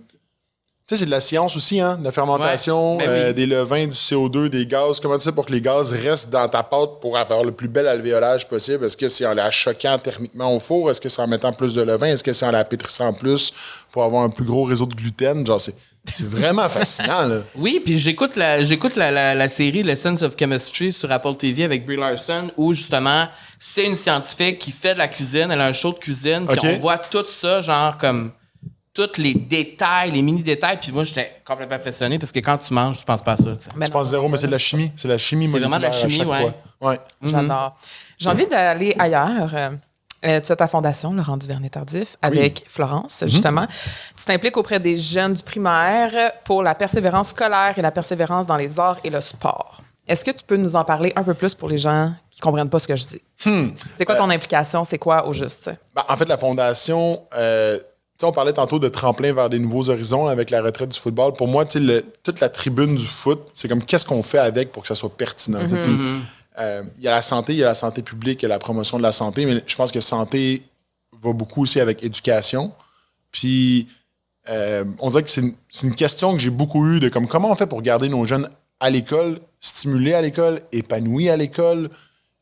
Sais, 0.96 0.98
c'est 0.98 1.06
de 1.06 1.12
la 1.12 1.22
science 1.22 1.56
aussi, 1.56 1.80
hein? 1.82 2.00
La 2.04 2.12
fermentation, 2.12 2.98
Ouais, 2.98 3.06
ben 3.06 3.12
euh, 3.12 3.28
oui. 3.30 3.34
des 3.34 3.46
levains, 3.46 3.88
du 3.88 3.94
CO2, 3.94 4.48
des 4.50 4.66
gaz. 4.66 5.00
Comment 5.00 5.18
tu 5.18 5.24
sais 5.24 5.32
pour 5.32 5.46
que 5.46 5.52
les 5.52 5.62
gaz 5.62 5.92
restent 5.94 6.30
dans 6.30 6.48
ta 6.48 6.64
pâte 6.64 7.00
pour 7.02 7.18
avoir 7.18 7.44
le 7.44 7.52
plus 7.52 7.68
bel 7.68 7.88
alvéolage 7.88 8.48
possible? 8.48 8.86
Est-ce 8.86 8.98
que 8.98 9.10
c'est 9.10 9.26
en 9.26 9.34
la 9.34 9.50
choquant 9.52 9.98
thermiquement 9.98 10.56
au 10.56 10.60
four? 10.60 10.89
Est-ce 10.92 11.02
que 11.02 11.10
c'est 11.10 11.22
en 11.22 11.28
mettant 11.28 11.54
plus 11.54 11.74
de 11.74 11.82
levain? 11.82 12.08
Est-ce 12.08 12.24
que 12.24 12.34
c'est 12.34 12.46
en 12.46 12.52
la 12.52 12.64
pétrissant 12.64 13.14
plus 13.14 13.54
pour 13.92 14.04
avoir 14.04 14.24
un 14.24 14.30
plus 14.30 14.46
gros 14.46 14.64
réseau 14.64 14.86
de 14.86 14.96
gluten? 14.96 15.46
Genre, 15.46 15.60
c'est 15.62 15.76
c'est 16.16 16.26
vraiment 16.28 16.68
fascinant, 16.70 17.28
là. 17.28 17.42
Oui, 17.56 17.80
puis 17.86 18.00
j'écoute 18.00 18.36
la, 18.36 18.64
j'écoute 18.64 18.96
la, 18.96 19.12
la, 19.12 19.36
la 19.36 19.48
série 19.50 19.84
Lessons 19.84 20.18
of 20.24 20.34
Chemistry 20.39 20.92
sur 20.92 21.12
Apple 21.12 21.36
TV 21.36 21.64
avec 21.64 21.86
Brie 21.86 21.96
Larson, 21.98 22.50
où 22.58 22.74
justement 22.74 23.28
c'est 23.60 23.86
une 23.86 23.96
scientifique 23.96 24.58
qui 24.58 24.72
fait 24.72 24.94
de 24.96 24.98
la 25.00 25.08
cuisine, 25.08 25.52
elle 25.52 25.62
a 25.62 25.68
un 25.68 25.74
show 25.74 25.94
de 25.94 26.00
cuisine, 26.00 26.48
puis 26.48 26.60
on 26.64 26.78
voit 26.78 26.98
tout 26.98 27.24
ça, 27.28 27.62
genre 27.62 28.00
comme 28.00 28.32
tous 28.94 29.18
les 29.18 29.34
détails, 29.34 30.12
les 30.12 30.22
mini 30.22 30.44
détails, 30.44 30.78
puis 30.80 30.92
moi 30.92 31.04
j'étais 31.04 31.42
complètement 31.46 31.76
impressionné 31.76 32.20
parce 32.20 32.32
que 32.32 32.39
quand 32.39 32.58
tu 32.58 32.74
manges, 32.74 33.00
tu 33.00 33.06
penses 33.06 33.22
pas 33.22 33.34
à 33.34 33.38
ça. 33.38 33.44
tu. 33.44 33.50
Ben 33.78 33.86
Je 33.86 33.92
non. 33.92 34.00
pense 34.00 34.10
zéro, 34.10 34.28
mais 34.28 34.38
c'est 34.38 34.48
de 34.48 34.52
la 34.52 34.58
chimie. 34.58 34.92
C'est 34.96 35.08
de 35.08 35.14
la 35.14 35.18
chimie 35.18 35.46
C'est 35.52 35.60
vraiment 35.60 35.78
de 35.78 35.84
la 35.84 35.92
chimie, 35.92 36.18
chaque 36.18 36.28
ouais. 36.28 36.52
fois. 36.80 36.89
Ouais. 36.92 37.00
J'adore. 37.24 37.76
J'ai 38.18 38.30
envie 38.30 38.48
d'aller 38.48 38.96
ailleurs. 39.00 39.52
Euh, 39.54 39.70
euh, 40.24 40.39
tu 40.39 40.52
as 40.52 40.56
ta 40.56 40.68
fondation, 40.68 41.14
le 41.14 41.22
rendu 41.24 41.48
Vernet 41.48 41.72
Tardif, 41.72 42.16
avec 42.22 42.64
Florence, 42.68 43.24
justement. 43.26 43.66
Tu 44.16 44.24
t'impliques 44.26 44.56
auprès 44.58 44.80
des 44.80 44.96
jeunes 44.96 45.34
du 45.34 45.42
primaire 45.42 46.12
pour 46.44 46.62
la 46.62 46.76
persévérance 46.76 47.30
scolaire 47.30 47.74
et 47.78 47.82
la 47.82 47.89
persévérance 47.92 48.46
dans 48.46 48.58
les 48.58 48.80
arts 48.80 49.00
et 49.04 49.10
le 49.10 49.20
sport. 49.22 49.82
Est-ce 50.08 50.24
que 50.26 50.30
tu 50.32 50.44
peux 50.46 50.58
nous 50.58 50.76
en 50.76 50.84
parler 50.84 51.12
un 51.16 51.24
peu 51.24 51.34
plus 51.34 51.56
pour 51.56 51.70
les 51.70 51.78
gens 51.80 52.14
qui 52.30 52.39
ne 52.39 52.44
comprennent 52.44 52.70
pas 52.70 52.78
ce 52.80 52.88
que 52.88 52.96
je 52.96 53.06
dis? 53.06 53.22
C'est 53.98 54.06
quoi 54.06 54.16
ton 54.16 54.30
implication? 54.30 54.84
C'est 54.84 54.98
quoi 55.00 55.26
au 55.26 55.32
juste? 55.32 55.72
Ben, 55.96 56.04
en 56.08 56.18
fait, 56.18 56.28
la 56.28 56.38
fondation, 56.38 57.24
euh, 57.36 57.80
on 58.26 58.32
parlait 58.32 58.53
tantôt 58.53 58.80
de 58.80 58.88
tremplin 58.89 59.34
vers 59.34 59.49
des 59.49 59.59
nouveaux 59.59 59.89
horizons 59.89 60.28
avec 60.28 60.49
la 60.49 60.61
retraite 60.61 60.89
du 60.89 60.99
football. 60.99 61.34
Pour 61.34 61.47
moi, 61.47 61.65
tu 61.65 61.74
sais, 61.74 61.80
le- 61.80 62.05
toute 62.24 62.39
la 62.39 62.49
tribune 62.49 62.95
du 62.95 63.05
foot, 63.07 63.39
c'est 63.53 63.67
comme 63.67 63.84
qu'est-ce 63.84 64.05
qu'on 64.05 64.24
fait 64.24 64.38
avec 64.39 64.72
pour 64.72 64.82
que 64.84 64.88
ça 64.88 64.95
soit 64.95 65.15
pertinent. 65.15 65.59
Puis, 65.67 65.78
euh, 66.59 66.84
Il 66.97 67.03
y 67.03 67.07
a 67.07 67.11
la 67.11 67.22
santé, 67.22 67.53
il 67.53 67.59
y 67.59 67.63
a 67.63 67.67
la 67.67 67.74
santé 67.76 68.01
publique, 68.01 68.41
il 68.41 68.43
y 68.43 68.45
a 68.45 68.49
la 68.49 68.59
promotion 68.59 68.97
de 68.97 69.03
la 69.03 69.11
santé, 69.11 69.45
mais 69.45 69.63
je 69.65 69.76
pense 69.76 69.91
que 69.91 69.99
santé 70.01 70.63
va 71.24 71.34
beaucoup 71.34 71.63
aussi 71.63 71.80
avec 71.80 72.03
éducation. 72.03 72.72
Puis, 73.32 73.88
euh, 74.49 74.84
on 74.99 75.09
dirait 75.09 75.24
que 75.24 75.30
c'est 75.30 75.41
une, 75.41 75.53
c'est 75.69 75.86
une 75.88 75.95
question 75.95 76.34
que 76.34 76.39
j'ai 76.39 76.49
beaucoup 76.49 76.86
eue 76.88 76.99
de 76.99 77.09
comme 77.09 77.28
comment 77.28 77.51
on 77.51 77.55
fait 77.55 77.67
pour 77.67 77.82
garder 77.82 78.09
nos 78.09 78.26
jeunes 78.26 78.49
à 78.80 78.89
l'école, 78.89 79.39
stimulés 79.59 80.13
à 80.13 80.22
l'école, 80.22 80.61
épanouis 80.72 81.30
à 81.30 81.38
l'école? 81.38 81.89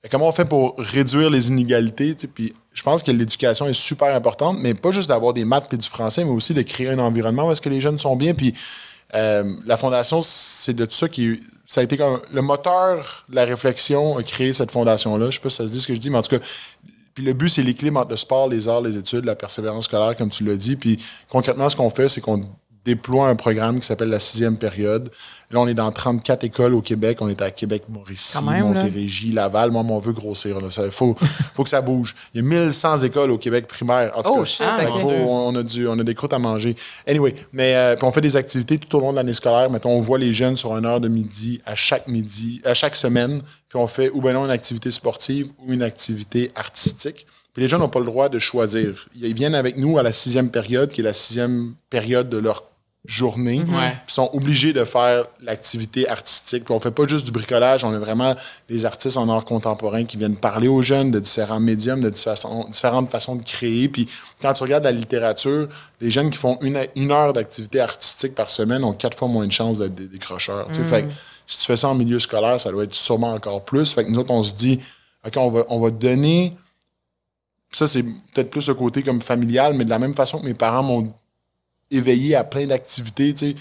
Comment 0.10 0.30
on 0.30 0.32
fait 0.32 0.46
pour 0.46 0.76
réduire 0.78 1.30
les 1.30 1.50
inégalités? 1.50 2.16
tu 2.16 2.22
sais, 2.22 2.28
Puis 2.28 2.54
je 2.80 2.84
pense 2.86 3.04
que 3.04 3.12
l'éducation 3.12 3.68
est 3.68 3.74
super 3.74 4.16
importante, 4.16 4.58
mais 4.62 4.74
pas 4.74 4.92
juste 4.92 5.10
d'avoir 5.10 5.34
des 5.34 5.44
maths 5.44 5.74
et 5.74 5.78
du 5.78 5.90
français, 5.90 6.24
mais 6.24 6.32
aussi 6.32 6.54
de 6.54 6.62
créer 6.62 6.88
un 6.88 7.00
environnement 7.00 7.50
où 7.50 7.52
est-ce 7.52 7.60
que 7.60 7.68
les 7.68 7.82
jeunes 7.82 8.00
sont 8.00 8.16
bien. 8.16 8.34
Puis 8.34 8.54
euh, 9.16 9.44
la 9.66 9.76
fondation, 9.76 10.22
c'est 10.22 10.74
de 10.74 10.88
ça 10.90 11.10
qui 11.10 11.42
ça 11.68 11.82
a 11.82 11.84
été 11.84 11.98
comme 11.98 12.22
le 12.32 12.42
moteur 12.42 13.26
de 13.28 13.36
la 13.36 13.44
réflexion 13.44 14.18
a 14.18 14.24
créé 14.24 14.54
cette 14.54 14.72
fondation-là. 14.72 15.30
Je 15.30 15.36
sais 15.36 15.42
pas 15.42 15.50
si 15.50 15.58
ça 15.58 15.66
se 15.66 15.72
dit 15.72 15.82
ce 15.82 15.88
que 15.88 15.94
je 15.94 16.00
dis, 16.00 16.10
mais 16.10 16.20
en 16.20 16.22
tout 16.22 16.38
cas, 16.38 16.44
puis 17.14 17.26
le 17.26 17.34
but, 17.34 17.50
c'est 17.50 17.64
l'équilibre 17.64 18.00
entre 18.00 18.12
le 18.12 18.16
sport, 18.16 18.48
les 18.48 18.70
arts, 18.70 18.80
les 18.80 18.96
études, 18.96 19.26
la 19.26 19.36
persévérance 19.36 19.84
scolaire, 19.84 20.16
comme 20.16 20.30
tu 20.30 20.46
l'as 20.46 20.56
dit. 20.56 20.78
Puis 20.78 21.04
concrètement, 21.28 21.68
ce 21.68 21.76
qu'on 21.76 21.90
fait, 21.90 22.08
c'est 22.08 22.22
qu'on 22.22 22.40
déploie 22.96 23.28
un 23.28 23.36
programme 23.36 23.80
qui 23.80 23.86
s'appelle 23.88 24.10
la 24.10 24.20
sixième 24.20 24.58
période. 24.58 25.10
Là, 25.52 25.60
on 25.60 25.68
est 25.68 25.74
dans 25.74 25.92
34 25.92 26.44
écoles 26.44 26.74
au 26.76 26.82
Québec. 26.82 27.18
On 27.22 27.30
est 27.30 27.42
à 27.42 27.50
Québec, 27.52 27.84
Mauricie, 27.90 28.44
même, 28.44 28.74
là. 28.74 28.84
Montérégie, 28.84 29.32
Laval. 29.32 29.72
Moi, 29.72 29.84
on 29.88 30.00
veut 30.00 30.14
grossir. 30.14 30.58
Il 30.62 30.92
faut, 30.92 31.16
faut 31.56 31.64
que 31.64 31.70
ça 31.70 31.82
bouge. 31.82 32.16
Il 32.34 32.42
y 32.42 32.44
a 32.44 32.48
1100 32.48 33.00
écoles 33.00 33.32
au 33.32 33.38
Québec 33.38 33.66
primaire. 33.68 34.12
En 34.16 34.22
tout 34.24 34.32
Oh, 34.34 34.40
cas, 34.40 34.46
shit, 34.46 34.66
faut- 35.02 35.10
on, 35.10 35.56
a 35.56 35.64
du, 35.64 35.88
on 35.88 35.98
a 35.98 36.04
des 36.04 36.14
croûtes 36.16 36.34
à 36.34 36.40
manger. 36.40 36.76
Anyway, 37.08 37.34
mais 37.54 37.76
euh, 37.76 37.96
on 38.02 38.12
fait 38.12 38.22
des 38.22 38.36
activités 38.36 38.78
tout 38.78 38.96
au 38.98 39.00
long 39.02 39.12
de 39.12 39.16
l'année 39.18 39.34
scolaire. 39.34 39.70
Mettons, 39.72 39.90
on 39.92 40.02
voit 40.02 40.18
les 40.20 40.34
jeunes 40.34 40.56
sur 40.58 40.76
une 40.78 40.86
heure 40.86 41.02
de 41.02 41.08
midi 41.08 41.62
à 41.66 41.74
chaque 41.76 42.08
midi, 42.08 42.62
à 42.64 42.74
chaque 42.76 42.96
semaine. 42.96 43.42
Puis 43.70 43.80
on 43.80 43.88
fait 43.88 44.10
ou 44.14 44.22
bien 44.22 44.34
non 44.34 44.46
une 44.46 44.52
activité 44.52 44.92
sportive 44.92 45.50
ou 45.66 45.74
une 45.74 45.82
activité 45.84 46.52
artistique. 46.56 47.26
Puis 47.54 47.64
les 47.64 47.68
jeunes 47.68 47.80
n'ont 47.80 47.90
pas 47.90 48.00
le 48.00 48.06
droit 48.06 48.30
de 48.30 48.38
choisir. 48.38 49.08
Ils 49.20 49.34
viennent 49.34 49.56
avec 49.56 49.76
nous 49.78 49.98
à 49.98 50.04
la 50.04 50.12
sixième 50.12 50.52
période, 50.52 50.92
qui 50.92 51.02
est 51.02 51.04
la 51.04 51.14
sixième 51.14 51.74
période 51.90 52.30
de 52.30 52.38
leur 52.38 52.69
journée. 53.06 53.60
Ouais. 53.60 53.66
Puis 53.66 54.10
ils 54.10 54.14
sont 54.14 54.30
obligés 54.34 54.74
de 54.74 54.84
faire 54.84 55.26
l'activité 55.42 56.08
artistique. 56.10 56.66
Puis 56.66 56.74
on 56.74 56.80
fait 56.80 56.92
pas 56.92 57.08
juste 57.08 57.26
du 57.26 57.32
bricolage, 57.32 57.84
on 57.84 57.94
a 57.94 58.00
vraiment 58.00 58.36
des 58.68 58.86
artistes 58.86 59.18
en 59.18 59.30
art 59.30 59.46
contemporain 59.46 60.04
qui 60.04 60.18
viennent 60.18 60.36
parler 60.36 60.68
aux 60.68 60.82
jeunes 60.82 61.10
de 61.12 61.20
différents 61.20 61.60
médiums, 61.60 62.02
de 62.02 62.10
différentes 62.10 63.10
façons 63.10 63.36
de 63.36 63.44
créer. 63.44 63.88
Puis 63.88 64.10
quand 64.42 64.54
tu 64.54 64.64
regardes 64.64 64.84
la 64.84 64.92
littérature, 64.92 65.68
les 66.02 66.12
jeunes 66.12 66.30
qui 66.30 66.38
font 66.38 66.58
une, 66.62 66.80
une 66.96 67.12
heure 67.12 67.34
d'activité 67.34 67.80
artistique 67.80 68.36
par 68.36 68.50
semaine 68.50 68.84
ont 68.84 68.94
quatre 68.94 69.18
fois 69.18 69.28
moins 69.28 69.48
de 69.48 69.52
chances 69.52 69.80
d'être 69.80 69.96
des 69.96 70.08
décrocheurs. 70.08 70.68
sais. 70.72 70.84
Fait 70.84 71.04
que 71.04 71.08
si 71.48 71.60
tu 71.60 71.66
fais 71.66 71.78
ça 71.78 71.88
en 71.88 71.96
milieu 71.96 72.20
scolaire, 72.20 72.60
ça 72.60 72.70
doit 72.72 72.84
être 72.84 72.94
sûrement 72.94 73.34
encore 73.34 73.64
plus. 73.64 73.94
Fait 73.94 74.04
que 74.04 74.10
nous 74.10 74.20
autres, 74.20 74.32
on 74.32 74.44
se 74.44 74.54
dit, 74.54 74.80
OK, 75.26 75.34
on 75.38 75.50
va, 75.50 75.66
on 75.70 75.80
va 75.80 75.90
donner 75.90 76.54
ça, 77.72 77.88
c'est 77.88 78.04
peut-être 78.04 78.50
plus 78.50 78.68
le 78.68 78.74
côté 78.74 79.04
comme 79.04 79.22
familial, 79.22 79.74
mais 79.74 79.86
de 79.86 79.90
la 79.90 80.00
même 80.00 80.16
façon 80.16 80.40
que 80.40 80.46
mes 80.46 80.54
parents 80.54 80.84
m'ont 80.84 81.14
éveillé 81.92 82.36
à 82.36 82.44
plein 82.44 82.66
d'activités, 82.66 83.34
tu 83.34 83.52
sais, 83.52 83.56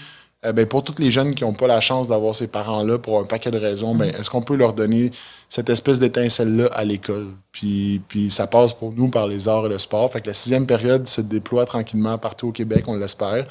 euh, 0.45 0.53
ben, 0.53 0.65
pour 0.65 0.85
tous 0.85 0.95
les 0.99 1.11
jeunes 1.11 1.35
qui 1.35 1.43
n'ont 1.43 1.53
pas 1.53 1.67
la 1.67 1.81
chance 1.81 2.07
d'avoir 2.07 2.33
ces 2.33 2.47
parents-là 2.47 2.97
pour 2.97 3.19
un 3.19 3.25
paquet 3.25 3.51
de 3.51 3.57
raisons, 3.57 3.93
ben, 3.93 4.05
est-ce 4.17 4.29
qu'on 4.29 4.41
peut 4.41 4.55
leur 4.55 4.71
donner 4.71 5.11
cette 5.49 5.69
espèce 5.69 5.99
d'étincelle-là 5.99 6.69
à 6.71 6.85
l'école? 6.85 7.27
Puis, 7.51 8.01
puis 8.07 8.31
ça 8.31 8.47
passe 8.47 8.71
pour 8.71 8.93
nous 8.93 9.09
par 9.09 9.27
les 9.27 9.49
arts 9.49 9.65
et 9.65 9.69
le 9.69 9.77
sport. 9.77 10.09
Fait 10.11 10.21
que 10.21 10.27
la 10.27 10.33
sixième 10.33 10.65
période 10.65 11.07
se 11.09 11.19
déploie 11.19 11.65
tranquillement 11.65 12.17
partout 12.17 12.49
au 12.49 12.51
Québec, 12.53 12.85
on 12.87 12.95
l'espère. 12.95 13.45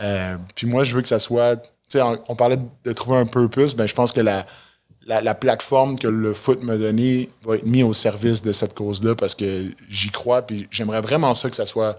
Euh, 0.00 0.36
puis 0.54 0.66
moi, 0.66 0.84
je 0.84 0.96
veux 0.96 1.02
que 1.02 1.08
ça 1.08 1.18
soit. 1.18 1.70
On, 1.96 2.18
on 2.28 2.34
parlait 2.34 2.58
de 2.84 2.92
trouver 2.92 3.18
un 3.18 3.26
purpose. 3.26 3.76
Ben, 3.76 3.86
je 3.86 3.94
pense 3.94 4.10
que 4.10 4.22
la, 4.22 4.46
la, 5.06 5.20
la 5.20 5.34
plateforme 5.34 5.98
que 5.98 6.08
le 6.08 6.32
foot 6.32 6.62
m'a 6.62 6.78
donnée 6.78 7.28
va 7.44 7.56
être 7.56 7.66
mise 7.66 7.84
au 7.84 7.92
service 7.92 8.42
de 8.42 8.52
cette 8.52 8.72
cause-là 8.72 9.14
parce 9.14 9.34
que 9.34 9.66
j'y 9.90 10.08
crois. 10.08 10.40
Puis 10.40 10.66
j'aimerais 10.70 11.02
vraiment 11.02 11.34
ça 11.34 11.50
que 11.50 11.56
ça 11.56 11.66
soit. 11.66 11.98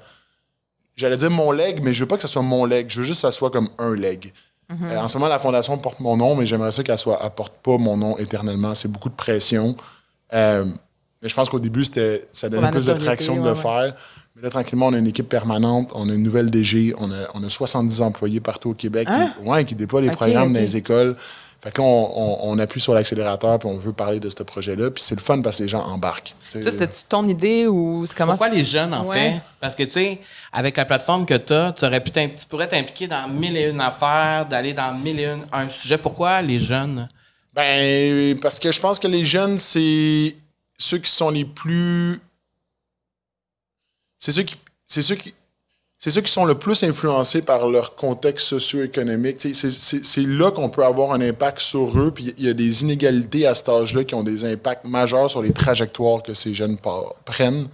J'allais 0.96 1.18
dire 1.18 1.32
mon 1.32 1.52
leg, 1.52 1.82
mais 1.84 1.94
je 1.94 2.04
veux 2.04 2.08
pas 2.08 2.16
que 2.16 2.22
ça 2.22 2.28
soit 2.28 2.42
mon 2.42 2.66
leg. 2.66 2.88
Je 2.90 3.00
veux 3.00 3.06
juste 3.06 3.22
que 3.22 3.28
ça 3.28 3.32
soit 3.32 3.50
comme 3.50 3.70
un 3.80 3.96
leg. 3.96 4.32
Euh, 4.72 4.98
en 4.98 5.08
ce 5.08 5.18
moment, 5.18 5.30
la 5.30 5.40
fondation 5.40 5.78
porte 5.78 6.00
mon 6.00 6.18
nom, 6.18 6.36
mais 6.36 6.46
j'aimerais 6.46 6.72
ça 6.72 6.84
qu'elle 6.84 6.98
soit, 6.98 7.20
elle 7.24 7.30
porte 7.32 7.54
pas 7.62 7.78
mon 7.78 7.98
nom 7.98 8.18
éternellement. 8.18 8.74
C'est 8.74 8.88
beaucoup 8.88 9.10
de 9.10 9.16
pression. 9.16 9.76
Euh, 10.34 10.66
mais 11.22 11.30
je 11.30 11.36
pense 11.36 11.50
qu'au 11.50 11.60
début, 11.60 11.86
c'était, 11.86 12.28
ça 12.34 12.50
donnait 12.50 12.72
plus 12.72 12.86
de 12.86 12.94
traction 12.94 13.36
de 13.36 13.44
le 13.44 13.52
ouais. 13.52 13.56
faire. 13.56 13.94
Mais 14.36 14.42
là, 14.42 14.50
tranquillement, 14.50 14.88
on 14.88 14.94
a 14.94 14.98
une 14.98 15.08
équipe 15.08 15.30
permanente, 15.30 15.92
on 15.94 16.10
a 16.10 16.14
une 16.14 16.24
nouvelle 16.24 16.50
DG, 16.50 16.96
on 16.98 17.12
a, 17.12 17.28
on 17.36 17.44
a 17.44 17.50
70 17.50 18.02
employés 18.02 18.40
partout 18.40 18.72
au 18.72 18.74
Québec 18.74 19.08
qui, 19.08 19.48
ouais, 19.48 19.64
qui 19.64 19.76
déploient 19.76 20.02
les 20.02 20.10
programmes 20.10 20.54
dans 20.54 20.60
les 20.60 20.76
écoles. 20.76 21.16
Fait 21.64 21.72
que 21.72 21.80
là, 21.82 21.88
on, 21.88 22.12
on- 22.16 22.52
on 22.52 22.60
appuie 22.60 22.82
sur 22.82 22.94
l'accélérateur 22.94 23.58
puis 23.58 23.70
on 23.70 23.78
veut 23.78 23.94
parler 23.94 24.20
de 24.20 24.30
ce 24.30 24.44
projet-là. 24.44 24.92
Puis 24.92 25.02
c'est 25.02 25.16
le 25.16 25.22
fun 25.22 25.42
parce 25.42 25.58
que 25.60 25.64
les 25.64 25.70
gens 25.70 25.82
embarquent. 25.86 26.36
C'est- 26.44 26.62
Ça, 26.62 26.72
c'était 26.72 26.90
ton 27.08 27.26
idée 27.28 27.68
ou 27.68 28.06
c'est 28.06 28.16
comment 28.18 28.34
Pourquoi 28.34 28.50
les 28.50 28.66
jeunes, 28.66 28.94
en 28.94 29.06
Ouais. 29.06 29.32
fait? 29.32 29.42
Parce 29.62 29.74
que, 29.76 29.84
tu 29.84 29.92
sais, 29.92 30.20
avec 30.52 30.76
la 30.76 30.84
plateforme 30.84 31.26
que 31.26 31.36
tu 31.36 31.54
as, 31.54 31.72
tu, 31.72 31.86
aurais 31.86 32.02
pu 32.04 32.12
t'im- 32.12 32.30
tu 32.38 32.46
pourrais 32.48 32.68
t'impliquer 32.68 33.08
dans 33.08 33.30
mille 33.30 33.56
et 33.56 33.70
une 33.70 33.80
affaires, 33.80 34.46
d'aller 34.46 34.74
dans 34.74 34.94
mille 34.94 35.20
et 35.22 35.26
une 35.26 35.46
un 35.54 35.70
sujet. 35.70 35.98
Pourquoi 35.98 36.42
les 36.42 36.60
jeunes? 36.60 37.08
Ben, 37.54 38.38
parce 38.42 38.60
que 38.60 38.72
je 38.72 38.82
pense 38.82 39.00
que 39.00 39.08
les 39.08 39.24
jeunes, 39.24 39.58
c'est 39.58 40.36
ceux 40.78 40.98
qui 40.98 41.10
sont 41.12 41.30
les 41.30 41.46
plus. 41.46 42.20
C'est 44.20 44.32
ceux 44.32 44.44
qui. 44.44 44.56
C'est 44.86 45.02
ceux 45.02 45.16
qui. 45.16 45.34
C'est 46.04 46.12
ceux 46.12 46.20
qui 46.20 46.34
sont 46.34 46.44
le 46.44 46.56
plus 46.56 46.84
influencés 46.84 47.42
par 47.42 47.70
leur 47.70 47.96
contexte 47.96 48.48
socio-économique. 48.48 49.38
C'est 49.40 50.26
là 50.26 50.52
qu'on 50.52 50.70
peut 50.70 50.84
avoir 50.84 51.14
un 51.14 51.22
impact 51.22 51.60
sur 51.62 51.98
eux. 51.98 52.12
Puis 52.14 52.34
il 52.38 52.44
y 52.44 52.50
a 52.50 52.54
des 52.54 52.82
inégalités 52.82 53.48
à 53.48 53.56
cet 53.56 53.70
âge-là 53.70 54.04
qui 54.04 54.14
ont 54.14 54.22
des 54.22 54.44
impacts 54.44 54.86
majeurs 54.86 55.30
sur 55.30 55.42
les 55.42 55.54
trajectoires 55.54 56.22
que 56.22 56.34
ces 56.34 56.54
jeunes 56.54 56.78
prennent. 57.24 57.70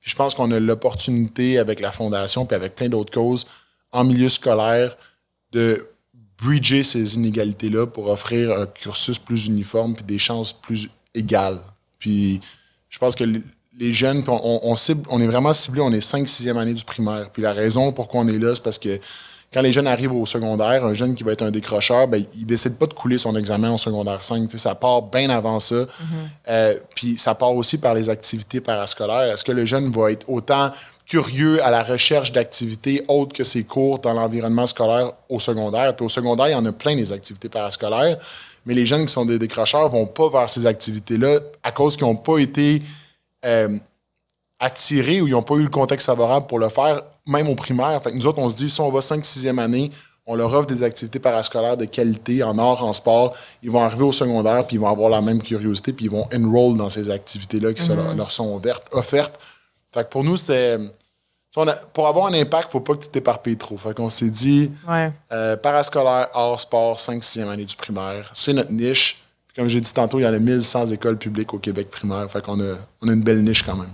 Puis 0.00 0.12
je 0.12 0.14
pense 0.14 0.32
qu'on 0.32 0.52
a 0.52 0.60
l'opportunité 0.60 1.58
avec 1.58 1.80
la 1.80 1.90
Fondation 1.90 2.46
puis 2.46 2.54
avec 2.54 2.76
plein 2.76 2.88
d'autres 2.88 3.12
causes 3.12 3.48
en 3.90 4.04
milieu 4.04 4.28
scolaire 4.28 4.96
de 5.50 5.88
bridger 6.40 6.84
ces 6.84 7.16
inégalités-là 7.16 7.88
pour 7.88 8.10
offrir 8.10 8.56
un 8.56 8.66
cursus 8.66 9.18
plus 9.18 9.46
uniforme 9.46 9.96
puis 9.96 10.04
des 10.04 10.20
chances 10.20 10.52
plus 10.52 10.88
égales. 11.16 11.58
Puis 11.98 12.40
je 12.90 12.98
pense 13.00 13.16
que 13.16 13.24
les- 13.78 13.92
jeunes, 13.92 14.22
on, 14.28 14.74
cible, 14.76 15.02
on 15.10 15.20
est 15.20 15.26
vraiment 15.26 15.52
ciblé, 15.52 15.80
on 15.80 15.92
est 15.92 16.00
5 16.00 16.26
6e 16.26 16.56
année 16.58 16.74
du 16.74 16.84
primaire. 16.84 17.30
Puis 17.32 17.42
la 17.42 17.52
raison 17.52 17.92
pourquoi 17.92 18.20
on 18.22 18.28
est 18.28 18.38
là, 18.38 18.54
c'est 18.54 18.62
parce 18.62 18.78
que 18.78 18.98
quand 19.52 19.60
les 19.60 19.72
jeunes 19.72 19.86
arrivent 19.86 20.14
au 20.14 20.24
secondaire, 20.24 20.84
un 20.84 20.94
jeune 20.94 21.14
qui 21.14 21.24
va 21.24 21.32
être 21.32 21.42
un 21.42 21.50
décrocheur, 21.50 22.08
ben, 22.08 22.24
il 22.34 22.46
décide 22.46 22.76
pas 22.76 22.86
de 22.86 22.94
couler 22.94 23.18
son 23.18 23.36
examen 23.36 23.70
en 23.70 23.76
secondaire 23.76 24.24
5. 24.24 24.44
Tu 24.48 24.52
sais, 24.52 24.58
ça 24.58 24.74
part 24.74 25.02
bien 25.02 25.28
avant 25.28 25.60
ça. 25.60 25.84
Euh, 26.48 26.74
puis 26.94 27.18
ça 27.18 27.34
part 27.34 27.54
aussi 27.54 27.76
par 27.76 27.92
les 27.94 28.08
activités 28.08 28.60
parascolaires. 28.62 29.30
Est-ce 29.32 29.44
que 29.44 29.52
le 29.52 29.66
jeune 29.66 29.90
va 29.90 30.10
être 30.10 30.24
autant 30.28 30.70
curieux 31.06 31.62
à 31.62 31.70
la 31.70 31.82
recherche 31.82 32.32
d'activités 32.32 33.02
autres 33.08 33.34
que 33.34 33.44
ses 33.44 33.64
cours 33.64 33.98
dans 33.98 34.14
l'environnement 34.14 34.64
scolaire 34.66 35.12
au 35.28 35.38
secondaire? 35.38 35.94
Puis 35.96 36.06
au 36.06 36.08
secondaire, 36.08 36.48
il 36.48 36.52
y 36.52 36.54
en 36.54 36.64
a 36.64 36.72
plein 36.72 36.96
des 36.96 37.12
activités 37.12 37.50
parascolaires. 37.50 38.16
Mais 38.64 38.72
les 38.72 38.86
jeunes 38.86 39.04
qui 39.04 39.12
sont 39.12 39.26
des 39.26 39.38
décrocheurs 39.38 39.88
vont 39.90 40.06
pas 40.06 40.30
vers 40.30 40.48
ces 40.48 40.64
activités-là 40.66 41.40
à 41.62 41.72
cause 41.72 41.96
qu'ils 41.98 42.06
n'ont 42.06 42.16
pas 42.16 42.38
été 42.38 42.80
euh, 43.44 43.76
attirés 44.58 45.20
ou 45.20 45.26
ils 45.26 45.32
n'ont 45.32 45.42
pas 45.42 45.54
eu 45.56 45.62
le 45.64 45.68
contexte 45.70 46.06
favorable 46.06 46.46
pour 46.46 46.58
le 46.58 46.68
faire, 46.68 47.02
même 47.26 47.48
au 47.48 47.54
primaire. 47.54 48.00
Fait 48.02 48.10
que 48.12 48.16
nous 48.16 48.26
autres, 48.26 48.38
on 48.38 48.48
se 48.50 48.56
dit, 48.56 48.70
si 48.70 48.80
on 48.80 48.90
va 48.90 49.00
5-6e 49.00 49.58
année, 49.58 49.90
on 50.24 50.36
leur 50.36 50.52
offre 50.54 50.66
des 50.66 50.84
activités 50.84 51.18
parascolaires 51.18 51.76
de 51.76 51.84
qualité 51.84 52.44
en 52.44 52.56
art, 52.58 52.84
en 52.84 52.92
sport. 52.92 53.34
Ils 53.62 53.70
vont 53.72 53.82
arriver 53.82 54.04
au 54.04 54.12
secondaire, 54.12 54.64
puis 54.66 54.76
ils 54.76 54.80
vont 54.80 54.88
avoir 54.88 55.10
la 55.10 55.20
même 55.20 55.42
curiosité, 55.42 55.92
puis 55.92 56.04
ils 56.04 56.10
vont 56.10 56.28
enroll 56.32 56.76
dans 56.76 56.88
ces 56.88 57.10
activités-là 57.10 57.72
qui 57.74 57.82
se 57.82 57.92
leur, 57.92 58.14
leur 58.14 58.30
sont 58.30 58.46
ouvertes- 58.56 58.86
offertes. 58.92 59.38
Fait 59.92 60.04
que 60.04 60.08
pour 60.10 60.22
nous, 60.22 60.36
c'était... 60.36 60.78
Pour 61.92 62.06
avoir 62.06 62.28
un 62.28 62.32
impact, 62.32 62.72
faut 62.72 62.80
pas 62.80 62.94
que 62.94 63.02
tu 63.02 63.08
t'éparpilles 63.10 63.58
trop. 63.58 63.76
Fait 63.76 63.94
qu'on 63.94 64.08
s'est 64.08 64.30
dit, 64.30 64.72
Ouais. 64.88 65.12
euh, 65.32 65.54
parascolaire, 65.56 66.28
art, 66.32 66.58
sport, 66.58 66.98
5-6e 66.98 67.48
année 67.50 67.66
du 67.66 67.76
primaire. 67.76 68.30
C'est 68.32 68.54
notre 68.54 68.72
niche. 68.72 69.21
Comme 69.56 69.68
j'ai 69.68 69.80
dit 69.80 69.92
tantôt, 69.92 70.18
il 70.18 70.22
y 70.22 70.26
en 70.26 70.32
a 70.32 70.38
1100 70.38 70.86
écoles 70.86 71.18
publiques 71.18 71.52
au 71.52 71.58
Québec 71.58 71.90
primaire. 71.90 72.30
Fait 72.30 72.42
qu'on 72.42 72.58
a, 72.60 72.74
on 73.02 73.08
a 73.08 73.12
une 73.12 73.22
belle 73.22 73.42
niche 73.44 73.62
quand 73.62 73.76
même. 73.76 73.90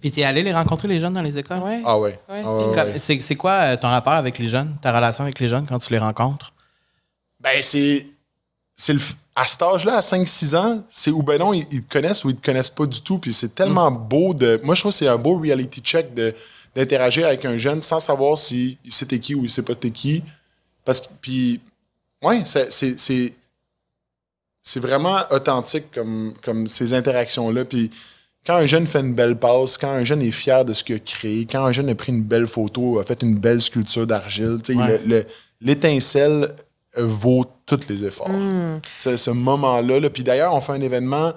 Puis 0.00 0.10
t'es 0.10 0.22
allé 0.24 0.42
les 0.42 0.52
rencontrer, 0.52 0.86
les 0.86 1.00
jeunes, 1.00 1.14
dans 1.14 1.22
les 1.22 1.36
écoles? 1.38 1.58
Ouais. 1.60 1.82
Ah 1.84 1.98
ouais. 1.98 2.18
Ouais, 2.28 2.42
Ah 2.44 2.56
ouais, 2.56 2.98
C'est 2.98 3.18
ouais. 3.30 3.36
Quoi 3.36 3.52
euh, 3.52 3.76
ton 3.76 3.88
rapport 3.88 4.12
avec 4.12 4.38
les 4.38 4.48
jeunes, 4.48 4.76
ta 4.82 4.92
relation 4.94 5.24
avec 5.24 5.38
les 5.40 5.48
jeunes 5.48 5.66
quand 5.66 5.78
tu 5.78 5.92
les 5.92 5.98
rencontres? 5.98 6.52
Ben, 7.40 7.62
c'est. 7.62 8.06
c'est 8.76 8.92
le, 8.92 8.98
f- 8.98 9.14
à 9.34 9.44
cet 9.46 9.62
âge-là, 9.62 9.96
à 9.96 10.00
5-6 10.00 10.54
ans, 10.56 10.84
c'est 10.88 11.10
ou 11.10 11.22
ben 11.24 11.38
non, 11.40 11.52
ils, 11.52 11.66
ils 11.72 11.82
te 11.84 11.92
connaissent 11.92 12.24
ou 12.24 12.30
ils 12.30 12.36
te 12.36 12.44
connaissent 12.44 12.70
pas 12.70 12.86
du 12.86 13.00
tout. 13.00 13.18
Puis 13.18 13.32
c'est 13.34 13.54
tellement 13.54 13.90
beau 13.90 14.34
de. 14.34 14.60
Moi, 14.62 14.74
je 14.76 14.82
trouve 14.82 14.92
que 14.92 14.98
c'est 14.98 15.08
un 15.08 15.16
beau 15.16 15.38
reality 15.38 15.80
check 15.80 16.14
de, 16.14 16.32
d'interagir 16.76 17.26
avec 17.26 17.44
un 17.44 17.58
jeune 17.58 17.82
sans 17.82 17.98
savoir 17.98 18.36
si 18.38 18.78
il 18.84 18.92
sait 18.92 19.06
t'es 19.06 19.18
qui 19.18 19.34
ou 19.34 19.42
il 19.44 19.50
sait 19.50 19.62
pas 19.62 19.74
t'es 19.74 19.90
qui. 19.90 20.22
Parce 20.84 21.00
que. 21.00 21.08
Puis. 21.20 21.60
Ouais, 22.22 22.42
c'est. 22.44 23.32
C'est, 24.64 24.70
c'est 24.72 24.80
c'est 24.80 24.80
vraiment 24.80 25.18
authentique 25.30 25.90
comme, 25.94 26.32
comme 26.42 26.66
ces 26.68 26.94
interactions-là. 26.94 27.64
Puis 27.64 27.90
quand 28.46 28.56
un 28.56 28.66
jeune 28.66 28.86
fait 28.86 29.00
une 29.00 29.14
belle 29.14 29.36
passe, 29.36 29.78
quand 29.78 29.88
un 29.90 30.04
jeune 30.04 30.22
est 30.22 30.30
fier 30.30 30.64
de 30.64 30.72
ce 30.74 30.82
qu'il 30.84 30.96
a 30.96 30.98
créé, 30.98 31.46
quand 31.50 31.64
un 31.64 31.72
jeune 31.72 31.88
a 31.88 31.94
pris 31.94 32.12
une 32.12 32.22
belle 32.22 32.46
photo, 32.46 32.98
a 32.98 33.04
fait 33.04 33.22
une 33.22 33.38
belle 33.38 33.60
sculpture 33.60 34.06
d'argile, 34.06 34.58
tu 34.62 34.74
sais, 34.74 34.78
Ouais. 34.78 35.00
le- 35.06 35.16
le- 35.18 35.24
l'étincelle 35.60 36.54
vaut 36.96 37.44
tous 37.66 37.80
les 37.88 38.04
efforts. 38.04 38.30
Ce, 38.98 39.16
ce 39.16 39.30
moment-là. 39.30 39.98
là. 40.00 40.10
Puis 40.10 40.22
d'ailleurs, 40.22 40.54
on 40.54 40.60
fait 40.60 40.72
un 40.72 40.80
événement 40.80 41.32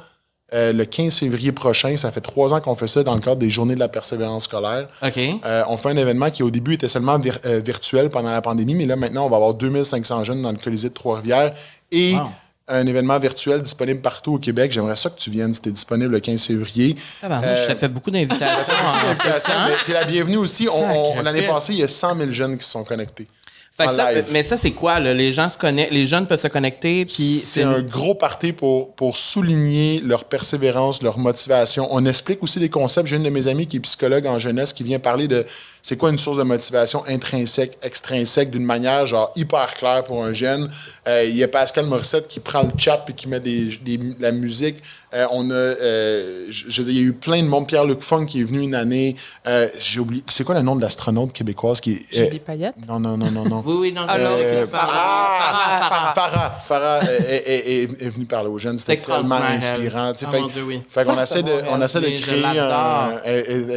euh, 0.53 0.71
le 0.71 0.85
15 0.85 1.17
février 1.17 1.51
prochain. 1.51 1.97
Ça 1.97 2.09
fait 2.11 2.21
trois 2.21 2.53
ans 2.53 2.61
qu'on 2.61 2.75
fait 2.75 2.87
ça 2.87 3.03
dans 3.03 3.15
le 3.15 3.19
cadre 3.19 3.35
des 3.37 3.49
Journées 3.49 3.75
de 3.75 3.79
la 3.81 3.89
persévérance 3.89 4.45
scolaire. 4.45 4.87
OK. 5.03 5.17
Euh, 5.45 5.63
on 5.67 5.75
fait 5.77 5.89
un 5.89 5.97
événement 5.97 6.29
qui, 6.29 6.41
au 6.43 6.49
début, 6.51 6.75
était 6.75 6.87
seulement 6.87 7.17
vir- 7.19 7.39
euh, 7.45 7.59
virtuel 7.59 8.09
pendant 8.09 8.31
la 8.31 8.41
pandémie, 8.41 8.73
mais 8.75 8.85
là, 8.85 8.95
maintenant, 8.95 9.25
on 9.25 9.29
va 9.29 9.35
avoir 9.37 9.53
2500 9.55 10.23
jeunes 10.23 10.41
dans 10.41 10.51
le 10.51 10.57
Colisée 10.57 10.87
de 10.89 10.93
Trois-Rivières 10.93 11.53
et 11.91 12.13
Wow. 12.15 12.27
Un 12.69 12.85
événement 12.85 13.17
virtuel 13.19 13.61
disponible 13.61 14.01
partout 14.01 14.33
au 14.35 14.39
Québec. 14.39 14.71
J'aimerais 14.71 14.95
ça 14.95 15.09
que 15.09 15.19
tu 15.19 15.29
viennes 15.29 15.53
tu 15.57 15.71
disponible 15.71 16.11
le 16.11 16.19
15 16.19 16.45
février. 16.45 16.95
Ah 17.23 17.29
ben, 17.29 17.41
je 17.41 17.47
Euh, 17.47 17.67
t'ai 17.67 17.75
fait 17.75 17.87
beaucoup 17.87 18.11
d'invitations 18.11 18.73
T'es 19.85 19.93
la 19.93 20.03
bienvenue 20.03 20.37
aussi. 20.37 20.67
On- 20.69 21.21
L'année 21.21 21.43
passée, 21.43 21.73
il 21.73 21.79
y 21.79 21.83
a 21.83 21.87
100 21.87 22.15
000 22.17 22.31
jeunes 22.31 22.57
qui 22.57 22.65
se 22.65 22.71
sont 22.71 22.83
connectés. 22.83 23.27
Fait 23.77 23.85
que 23.85 23.89
en 23.91 23.95
ça, 23.95 24.11
live. 24.11 24.25
mais 24.31 24.41
ça, 24.41 24.57
c'est 24.57 24.71
quoi, 24.71 24.99
là? 24.99 25.13
Les 25.13 25.31
gens 25.31 25.49
se 25.49 25.57
connectent, 25.57 25.91
les 25.93 26.07
jeunes 26.07 26.25
peuvent 26.25 26.39
se 26.39 26.47
connecter, 26.47 27.05
puis 27.05 27.37
C'est 27.37 27.61
un 27.61 27.81
gros 27.83 28.15
party 28.15 28.51
pour, 28.51 28.95
pour 28.95 29.15
souligner 29.17 30.01
leur 30.03 30.23
persévérance, 30.25 31.03
leur 31.03 31.19
motivation. 31.19 31.87
On 31.91 32.03
explique 32.05 32.41
aussi 32.41 32.59
des 32.59 32.69
concepts. 32.69 33.05
J'ai 33.07 33.17
une 33.17 33.23
de 33.23 33.29
mes 33.29 33.47
amies 33.47 33.67
qui 33.67 33.77
est 33.77 33.81
psychologue 33.81 34.25
en 34.25 34.39
jeunesse 34.39 34.73
qui 34.73 34.81
vient 34.83 34.97
parler 34.97 35.27
de 35.27 35.45
c'est 35.87 35.95
quoi 35.95 36.09
une 36.09 36.17
source 36.17 36.35
de 36.35 36.43
motivation 36.43 37.01
intrinsèque, 37.07 37.77
extrinsèque, 37.81 38.51
d'une 38.51 38.65
manière 38.65 39.05
genre 39.05 39.31
hyper 39.37 39.73
claire 39.73 40.03
pour 40.03 40.21
un 40.21 40.33
jeune? 40.33 40.69
Euh, 41.07 41.23
Il 41.23 41.37
y 41.37 41.43
a 41.45 41.47
Pascal 41.47 41.85
Morissette 41.85 42.27
qui 42.27 42.41
prend 42.41 42.63
le 42.63 42.71
chat 42.77 42.97
puis 43.05 43.13
qui 43.13 43.29
met 43.29 43.39
des, 43.39 43.77
des- 43.77 43.95
de 43.97 44.21
la 44.21 44.33
musique. 44.33 44.83
Euh, 45.17 45.25
on 45.31 45.49
a, 45.49 45.53
euh, 45.53 46.45
je, 46.49 46.65
je 46.69 46.81
veux 46.81 46.91
dire, 46.91 46.93
il 46.93 47.01
y 47.01 47.05
a 47.05 47.07
eu 47.09 47.13
plein 47.13 47.41
de 47.41 47.47
monde. 47.47 47.67
Pierre-Luc 47.67 48.01
Funk 48.01 48.27
qui 48.27 48.41
est 48.41 48.43
venu 48.43 48.61
une 48.61 48.75
année. 48.75 49.15
Euh, 49.47 49.67
J'ai 49.79 49.99
oublié. 49.99 50.23
C'est 50.27 50.43
quoi 50.43 50.53
le 50.55 50.61
nom 50.61 50.75
de 50.75 50.81
l'astronaute 50.81 51.33
québécoise 51.33 51.81
qui 51.81 51.93
est. 51.93 52.25
Julie 52.25 52.39
Payette? 52.39 52.75
Non, 52.87 52.99
non, 52.99 53.17
non, 53.17 53.31
non, 53.31 53.43
non. 53.45 53.63
Oui, 53.65 53.75
oui, 53.79 53.91
non, 53.91 54.03
ah, 54.07 54.17
Farah, 54.71 56.13
Farah. 56.13 56.49
Farah, 56.65 56.99
est, 57.03 57.43
est- 57.47 57.81
est- 57.83 58.01
est 58.05 58.09
venue 58.09 58.25
parler 58.25 58.49
aux 58.49 58.59
jeunes. 58.59 58.77
C'était 58.77 58.93
elle. 59.07 59.31
inspirant. 59.31 60.13
tu 60.13 60.19
sais. 60.19 60.25
Ah, 60.27 60.31
fait 60.31 60.39
mon 60.41 60.47
Dieu, 60.47 60.63
oui. 60.63 60.81
fait 60.87 61.03
qu'on 61.03 61.19
essaie 61.21 61.43
de, 61.43 61.51
on 61.69 61.81
essaie 61.81 62.01
de 62.01 62.09
créer 62.09 62.43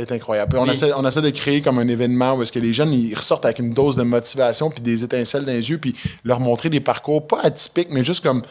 est 0.03 0.13
incroyable. 0.13 0.59
On, 0.59 0.67
essaie, 0.67 0.93
on 0.95 1.07
essaie 1.07 1.23
de 1.23 1.31
créer 1.31 1.61
comme 1.63 1.79
un 1.79 1.89
événement 1.89 2.35
où 2.35 2.43
est-ce 2.43 2.53
que 2.53 2.59
les 2.59 2.73
jeunes 2.73 2.93
ils 2.93 3.15
ressortent 3.15 3.45
avec 3.45 3.59
une 3.59 3.73
dose 3.73 3.97
de 3.97 4.03
motivation 4.03 4.71
puis 4.71 4.81
des 4.81 5.05
étincelles 5.05 5.45
dans 5.45 5.53
les 5.53 5.71
yeux 5.71 5.79
puis 5.79 5.95
leur 6.25 6.41
montrer 6.41 6.69
des 6.69 6.81
parcours 6.81 7.27
pas 7.27 7.41
atypiques 7.43 7.89
mais 7.91 8.05
juste 8.05 8.23
comme 8.23 8.43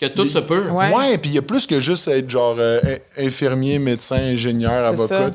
Que 0.00 0.06
tout 0.06 0.28
se 0.28 0.38
peut. 0.38 0.68
Ouais. 0.70 0.94
Ouais, 0.94 1.18
puis 1.18 1.30
il 1.30 1.34
y 1.34 1.38
a 1.38 1.42
plus 1.42 1.66
que 1.66 1.80
juste 1.80 2.06
être 2.08 2.30
genre 2.30 2.54
euh, 2.58 2.80
in- 3.18 3.26
infirmier, 3.26 3.78
médecin, 3.80 4.16
ingénieur, 4.16 4.72
avocat. 4.86 5.30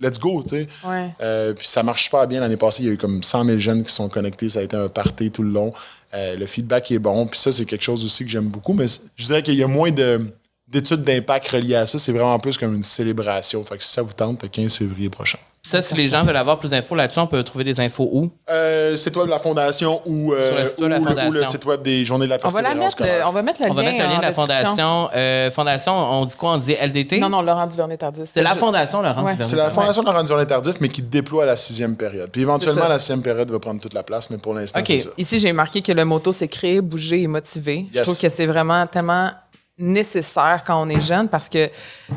Let's 0.00 0.18
go, 0.18 0.42
tu 0.42 0.50
sais. 0.50 0.66
Ouais. 0.86 1.08
Euh, 1.22 1.54
puis 1.54 1.66
ça 1.66 1.82
marche 1.82 2.04
super 2.04 2.26
bien. 2.26 2.40
L'année 2.40 2.58
passée, 2.58 2.82
il 2.82 2.86
y 2.86 2.90
a 2.90 2.92
eu 2.92 2.98
comme 2.98 3.22
100 3.22 3.44
000 3.46 3.58
jeunes 3.60 3.82
qui 3.84 3.92
sont 3.92 4.08
connectés. 4.10 4.50
Ça 4.50 4.58
a 4.58 4.62
été 4.62 4.76
un 4.76 4.88
party 4.88 5.30
tout 5.30 5.42
le 5.42 5.48
long. 5.50 5.70
Euh, 6.12 6.36
le 6.36 6.44
feedback 6.44 6.90
est 6.90 6.98
bon. 6.98 7.26
Puis 7.26 7.40
ça, 7.40 7.50
c'est 7.52 7.64
quelque 7.64 7.84
chose 7.84 8.04
aussi 8.04 8.24
que 8.24 8.30
j'aime 8.30 8.48
beaucoup. 8.48 8.74
Mais 8.74 8.84
je 9.16 9.24
dirais 9.24 9.42
qu'il 9.42 9.54
y 9.54 9.62
a 9.62 9.66
moins 9.68 9.90
de- 9.90 10.26
d'études 10.68 11.02
d'impact 11.04 11.48
reliées 11.48 11.76
à 11.76 11.86
ça. 11.86 11.98
C'est 11.98 12.12
vraiment 12.12 12.38
plus 12.38 12.58
comme 12.58 12.74
une 12.74 12.82
célébration. 12.82 13.64
Fait 13.64 13.78
que 13.78 13.82
si 13.84 13.92
ça 13.92 14.02
vous 14.02 14.12
tente, 14.12 14.42
le 14.42 14.48
15 14.48 14.76
février 14.76 15.08
prochain. 15.08 15.38
Ça, 15.66 15.80
si 15.80 15.94
les 15.94 16.10
gens 16.10 16.22
veulent 16.24 16.36
avoir 16.36 16.58
plus 16.58 16.68
d'infos 16.68 16.94
là-dessus, 16.94 17.18
on 17.20 17.26
peut 17.26 17.42
trouver 17.42 17.64
des 17.64 17.80
infos 17.80 18.06
où? 18.12 18.30
Euh, 18.50 18.98
site 18.98 19.16
web 19.16 19.24
de 19.26 19.30
la 19.30 19.38
Fondation 19.38 20.02
ou, 20.04 20.34
euh, 20.34 20.48
Sur 20.50 20.58
le 20.58 20.68
site 20.68 20.78
web 20.80 21.08
de 21.08 21.14
la 21.16 21.28
ou 21.28 21.32
le- 21.32 21.44
site 21.46 21.64
web 21.64 21.80
des 21.82 22.04
Journées 22.04 22.26
de 22.26 22.30
la 22.30 22.36
On 22.44 22.48
va, 22.50 22.60
la 22.60 22.68
persévérance 22.68 22.76
mettre, 22.76 22.84
le- 23.02 23.06
scolaire. 23.08 23.28
on 23.28 23.32
va 23.32 23.42
mettre 23.42 23.62
le 23.64 23.70
On 23.70 23.74
va 23.74 23.82
lien. 23.82 23.92
mettre 23.92 24.04
le 24.04 24.08
lien 24.10 24.16
en 24.16 24.18
de 24.18 24.22
la 24.24 24.32
fondation. 24.32 25.08
Euh, 25.16 25.50
fondation, 25.50 25.92
on 25.94 26.24
dit 26.26 26.34
quoi? 26.36 26.52
On 26.52 26.58
dit 26.58 26.74
LDT? 26.78 27.18
Non, 27.18 27.30
non, 27.30 27.40
Laurent 27.40 27.66
Duvernay-Tardif. 27.66 28.24
C'est 28.26 28.42
la 28.42 28.50
juste- 28.50 28.60
fondation, 28.60 29.00
Laurent 29.00 29.22
Ouais. 29.22 29.32
Duvernay. 29.32 29.48
C'est 29.50 29.56
la 29.56 29.70
Fondation 29.70 30.02
Laurent 30.02 30.22
Duvernay 30.22 30.46
Tardif, 30.46 30.76
mais 30.80 30.90
qui 30.90 31.00
déploie 31.00 31.46
la 31.46 31.56
sixième 31.56 31.96
période. 31.96 32.30
Puis 32.30 32.42
éventuellement, 32.42 32.86
la 32.86 32.98
sixième 32.98 33.22
période 33.22 33.50
va 33.50 33.58
prendre 33.58 33.80
toute 33.80 33.94
la 33.94 34.02
place, 34.02 34.28
mais 34.28 34.36
pour 34.36 34.52
l'instant, 34.52 34.80
OK. 34.80 34.86
c'est 34.86 34.98
ça. 34.98 35.10
Ici, 35.16 35.40
j'ai 35.40 35.54
marqué 35.54 35.80
que 35.80 35.92
le 35.92 36.04
motto, 36.04 36.34
c'est 36.34 36.46
créer, 36.48 36.82
bouger 36.82 37.22
et 37.22 37.26
motiver. 37.26 37.86
Je 37.94 38.02
trouve 38.02 38.20
que 38.20 38.28
c'est 38.28 38.46
vraiment 38.46 38.86
tellement 38.86 39.30
nécessaire 39.78 40.62
quand 40.66 40.80
on 40.80 40.88
est 40.88 41.00
jeune 41.00 41.28
parce 41.28 41.48
que 41.48 41.70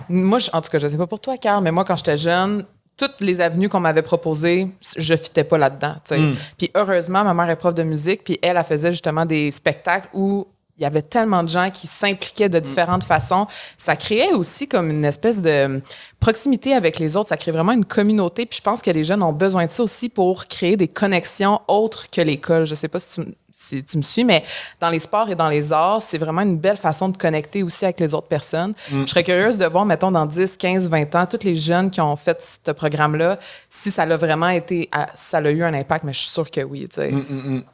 moi, 0.10 0.38
je- 0.38 0.50
en 0.54 0.62
tout 0.62 0.70
cas, 0.70 0.78
je 0.78 0.88
sais 0.90 0.98
pas 0.98 1.08
pour 1.08 1.20
toi, 1.20 1.38
Carl, 1.38 1.64
mais 1.64 1.72
moi, 1.72 1.86
quand 1.86 1.96
j'étais 1.96 2.18
jeune, 2.18 2.66
toutes 2.98 3.22
les 3.22 3.40
avenues 3.42 3.70
qu'on 3.70 3.80
m'avait 3.80 4.02
proposées, 4.02 4.70
je 4.98 5.16
fitais 5.16 5.44
pas 5.44 5.58
là-dedans. 5.58 5.96
sais. 6.04 6.20
Puis 6.58 6.72
heureusement, 6.76 7.24
ma 7.24 7.34
mère 7.34 7.50
est 7.50 7.56
prof 7.56 7.74
de 7.74 7.84
musique, 7.84 8.24
puis 8.24 8.40
elle, 8.42 8.58
elle 8.58 8.64
faisait 8.64 8.92
justement 8.92 9.26
des 9.26 9.52
spectacles 9.52 10.10
où 10.14 10.48
il 10.78 10.84
y 10.84 10.86
avait 10.86 11.02
tellement 11.02 11.44
de 11.44 11.50
gens 11.50 11.70
qui 11.72 11.88
s'impliquaient 11.88 12.50
de 12.50 12.60
différentes 12.60 13.04
façons. 13.04 13.48
Ça 13.78 13.96
créait 13.96 14.34
aussi 14.34 14.68
comme 14.68 14.92
une 14.92 15.06
espèce 15.06 15.42
de 15.42 15.82
proximité 16.20 16.74
avec 16.74 17.00
les 17.00 17.16
autres. 17.16 17.30
Ça 17.30 17.38
crée 17.38 17.52
vraiment 17.52 17.72
une 17.72 17.86
communauté. 17.86 18.46
Puis 18.46 18.58
je 18.58 18.64
pense 18.64 18.82
que 18.84 18.92
les 18.92 19.04
jeunes 19.04 19.24
ont 19.24 19.34
besoin 19.34 19.66
de 19.66 19.72
ça 19.72 19.82
aussi 19.82 20.08
pour 20.08 20.46
créer 20.46 20.78
des 20.78 20.88
connexions 20.88 21.62
autres 21.68 22.12
que 22.12 22.22
l'école. 22.22 22.66
Je 22.66 22.76
sais 22.76 22.88
pas 22.88 23.00
si 23.00 23.22
tu, 23.22 23.32
si 23.60 23.84
tu 23.84 23.98
me 23.98 24.04
suis, 24.04 24.24
mais 24.24 24.44
dans 24.80 24.90
les 24.90 25.00
sports 25.00 25.30
et 25.32 25.36
dans 25.36 25.50
les 25.50 25.74
arts, 25.74 26.02
c'est 26.02 26.20
vraiment 26.20 26.42
une 26.42 26.58
belle 26.60 26.78
façon 26.78 27.10
de 27.10 27.18
connecter 27.18 27.64
aussi 27.64 27.86
avec 27.86 28.00
les 28.00 28.14
autres 28.14 28.28
personnes. 28.28 28.74
Je 28.92 29.06
serais 29.08 29.24
curieuse 29.24 29.58
de 29.58 29.66
voir, 29.66 29.84
mettons, 29.84 30.12
dans 30.12 30.28
10, 30.28 30.58
15, 30.58 30.90
20 30.90 31.16
ans, 31.16 31.26
tous 31.26 31.44
les 31.44 31.56
jeunes 31.56 31.90
qui 31.90 32.00
ont 32.00 32.16
fait 32.16 32.38
ce 32.66 32.72
programme-là, 32.72 33.40
si 33.70 33.90
ça 33.90 34.06
l'a 34.06 34.16
vraiment 34.16 34.50
été, 34.50 34.88
à- 34.92 35.08
ça 35.16 35.40
a 35.40 35.50
eu 35.50 35.64
un 35.64 35.74
impact, 35.74 36.04
mais 36.04 36.14
je 36.14 36.20
suis 36.20 36.30
sûre 36.30 36.50
que 36.52 36.62
oui. 36.62 36.88
tu 36.88 37.02
sais. 37.02 37.12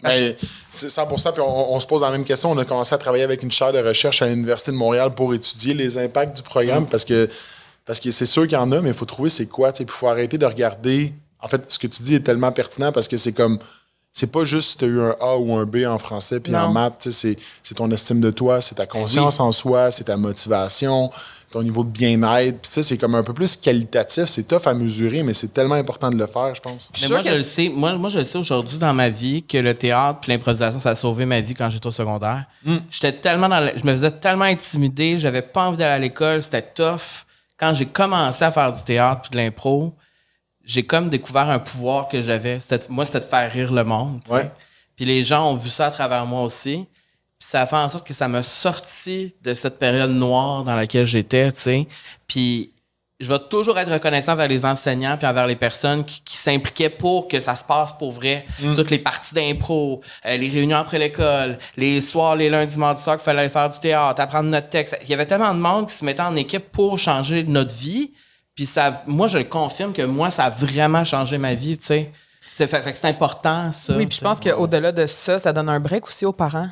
Ben, 0.01 0.35
c'est 0.71 0.89
100 0.89 1.05
puis 1.05 1.41
on, 1.41 1.73
on 1.75 1.79
se 1.81 1.85
pose 1.87 2.01
la 2.01 2.11
même 2.11 2.23
question. 2.23 2.51
On 2.51 2.57
a 2.57 2.65
commencé 2.65 2.95
à 2.95 2.97
travailler 2.97 3.23
avec 3.25 3.43
une 3.43 3.51
chaire 3.51 3.73
de 3.73 3.79
recherche 3.79 4.21
à 4.21 4.27
l'Université 4.27 4.71
de 4.71 4.77
Montréal 4.77 5.13
pour 5.13 5.33
étudier 5.33 5.73
les 5.73 5.97
impacts 5.97 6.37
du 6.37 6.43
programme 6.43 6.87
parce 6.87 7.03
que 7.05 7.29
parce 7.85 7.99
que 7.99 8.11
c'est 8.11 8.25
sûr 8.25 8.43
qu'il 8.43 8.53
y 8.57 8.61
en 8.61 8.71
a, 8.71 8.79
mais 8.79 8.91
il 8.91 8.95
faut 8.95 9.03
trouver 9.05 9.29
c'est 9.29 9.47
quoi. 9.47 9.73
Il 9.77 9.89
faut 9.89 10.07
arrêter 10.07 10.37
de 10.37 10.45
regarder. 10.45 11.13
En 11.41 11.49
fait, 11.49 11.69
ce 11.69 11.77
que 11.77 11.87
tu 11.87 12.01
dis 12.03 12.15
est 12.15 12.21
tellement 12.21 12.53
pertinent 12.53 12.93
parce 12.93 13.09
que 13.09 13.17
c'est 13.17 13.33
comme. 13.33 13.59
C'est 14.15 14.31
pas 14.31 14.43
juste 14.45 14.69
si 14.69 14.77
tu 14.77 14.85
as 14.85 14.87
eu 14.89 15.01
un 15.01 15.15
A 15.19 15.35
ou 15.37 15.55
un 15.57 15.65
B 15.65 15.77
en 15.87 15.97
français 15.97 16.39
puis 16.39 16.53
en 16.67 16.71
maths. 16.71 17.07
C'est 17.09 17.35
c'est 17.63 17.73
ton 17.73 17.89
estime 17.89 18.21
de 18.21 18.29
toi, 18.29 18.61
c'est 18.61 18.75
ta 18.75 18.85
conscience 18.85 19.39
en 19.39 19.51
soi, 19.51 19.89
c'est 19.89 20.03
ta 20.03 20.17
motivation, 20.17 21.09
ton 21.51 21.63
niveau 21.63 21.83
de 21.83 21.89
bien-être. 21.89 22.59
Puis 22.61 22.71
ça, 22.71 22.83
c'est 22.83 22.99
comme 22.99 23.15
un 23.15 23.23
peu 23.23 23.33
plus 23.33 23.55
qualitatif. 23.55 24.25
C'est 24.25 24.43
tough 24.47 24.67
à 24.67 24.75
mesurer, 24.75 25.23
mais 25.23 25.33
c'est 25.33 25.51
tellement 25.51 25.73
important 25.73 26.11
de 26.11 26.17
le 26.17 26.27
faire, 26.27 26.53
je 26.53 26.61
pense. 26.61 26.91
Mais 27.01 27.07
moi, 27.09 27.21
je 27.23 27.29
le 27.37 27.41
sais. 27.41 27.69
Moi, 27.73 27.93
moi, 27.93 28.09
je 28.11 28.19
le 28.19 28.25
sais 28.25 28.37
aujourd'hui 28.37 28.77
dans 28.77 28.93
ma 28.93 29.09
vie 29.09 29.41
que 29.41 29.57
le 29.57 29.73
théâtre 29.73 30.19
puis 30.21 30.31
l'improvisation, 30.31 30.79
ça 30.79 30.91
a 30.91 30.95
sauvé 30.95 31.25
ma 31.25 31.39
vie 31.41 31.55
quand 31.55 31.71
j'étais 31.71 31.87
au 31.87 31.91
secondaire. 31.91 32.45
J'étais 32.91 33.13
tellement 33.13 33.49
dans 33.49 33.61
le- 33.61 33.71
Je 33.75 33.83
me 33.83 33.91
faisais 33.93 34.11
tellement 34.11 34.45
intimider. 34.45 35.17
J'avais 35.17 35.41
pas 35.41 35.63
envie 35.65 35.77
d'aller 35.77 35.93
à 35.95 35.99
l'école. 35.99 36.39
C'était 36.43 36.61
tough. 36.61 37.25
Quand 37.57 37.73
j'ai 37.73 37.87
commencé 37.87 38.43
à 38.45 38.51
faire 38.51 38.71
du 38.71 38.83
théâtre 38.83 39.21
puis 39.21 39.31
de 39.31 39.37
l'impro, 39.37 39.95
j'ai 40.63 40.83
comme 40.83 41.09
découvert 41.09 41.49
un 41.49 41.59
pouvoir 41.59 42.07
que 42.07 42.21
j'avais. 42.21 42.57
Moi, 42.89 43.05
c'était 43.05 43.19
de 43.19 43.25
faire 43.25 43.51
rire 43.51 43.71
le 43.71 43.83
monde. 43.83 44.21
Ouais. 44.29 44.49
Puis 44.95 45.05
les 45.05 45.23
gens 45.23 45.49
ont 45.51 45.55
vu 45.55 45.69
ça 45.69 45.87
à 45.87 45.91
travers 45.91 46.25
moi 46.25 46.43
aussi. 46.43 46.87
Puis 47.39 47.49
ça 47.49 47.61
a 47.61 47.65
fait 47.65 47.75
en 47.75 47.89
sorte 47.89 48.07
que 48.07 48.13
ça 48.13 48.27
m'a 48.27 48.43
sorti 48.43 49.35
de 49.41 49.53
cette 49.53 49.77
période 49.79 50.11
noire 50.11 50.63
dans 50.63 50.75
laquelle 50.75 51.05
j'étais, 51.05 51.51
tu 51.51 51.61
sais. 51.61 51.87
Puis 52.27 52.73
je 53.19 53.29
vais 53.29 53.39
toujours 53.49 53.77
être 53.77 53.91
reconnaissant 53.91 54.33
envers 54.33 54.47
les 54.47 54.65
enseignants 54.65 55.17
puis 55.17 55.25
envers 55.27 55.47
les 55.47 55.55
personnes 55.55 56.03
qui, 56.03 56.21
qui 56.21 56.35
s'impliquaient 56.35 56.89
pour 56.89 57.27
que 57.27 57.39
ça 57.39 57.55
se 57.55 57.63
passe 57.63 57.91
pour 57.93 58.11
vrai. 58.11 58.45
Toutes 58.75 58.89
les 58.89 58.99
parties 58.99 59.33
d'impro, 59.33 60.01
euh, 60.25 60.37
les 60.37 60.49
réunions 60.49 60.77
après 60.77 60.99
l'école, 60.99 61.57
les 61.77 62.01
soirs, 62.01 62.35
les 62.35 62.49
lundis, 62.49 62.77
mardis 62.77 63.01
soirs 63.01 63.17
qu'il 63.17 63.23
fallait 63.23 63.41
aller 63.41 63.49
faire 63.49 63.69
du 63.69 63.79
théâtre, 63.79 64.21
apprendre 64.21 64.49
notre 64.49 64.69
texte. 64.69 64.97
Il 65.03 65.09
y 65.09 65.13
avait 65.13 65.25
tellement 65.25 65.53
de 65.53 65.59
monde 65.59 65.89
qui 65.89 65.95
se 65.95 66.05
mettait 66.05 66.21
en 66.21 66.35
équipe 66.35 66.71
pour 66.71 66.97
changer 66.99 67.43
notre 67.43 67.73
vie. 67.73 68.13
Puis 68.55 68.65
ça, 68.65 69.03
moi, 69.07 69.27
je 69.27 69.39
le 69.39 69.43
confirme 69.45 69.93
que 69.93 70.03
moi, 70.03 70.29
ça 70.29 70.45
a 70.45 70.49
vraiment 70.49 71.03
changé 71.03 71.37
ma 71.37 71.53
vie, 71.55 71.77
tu 71.77 71.87
sais. 71.87 72.11
C'est 72.55 72.67
fait, 72.67 72.81
fait 72.81 72.91
que 72.91 72.97
c'est 72.99 73.07
important, 73.07 73.71
ça. 73.71 73.95
Oui, 73.97 74.05
puis 74.05 74.17
je 74.17 74.23
pense 74.23 74.39
qu'au-delà 74.39 74.91
de 74.91 75.07
ça, 75.07 75.39
ça 75.39 75.51
donne 75.51 75.69
un 75.69 75.79
break 75.79 76.05
aussi 76.05 76.23
aux 76.25 76.33
parents. 76.33 76.69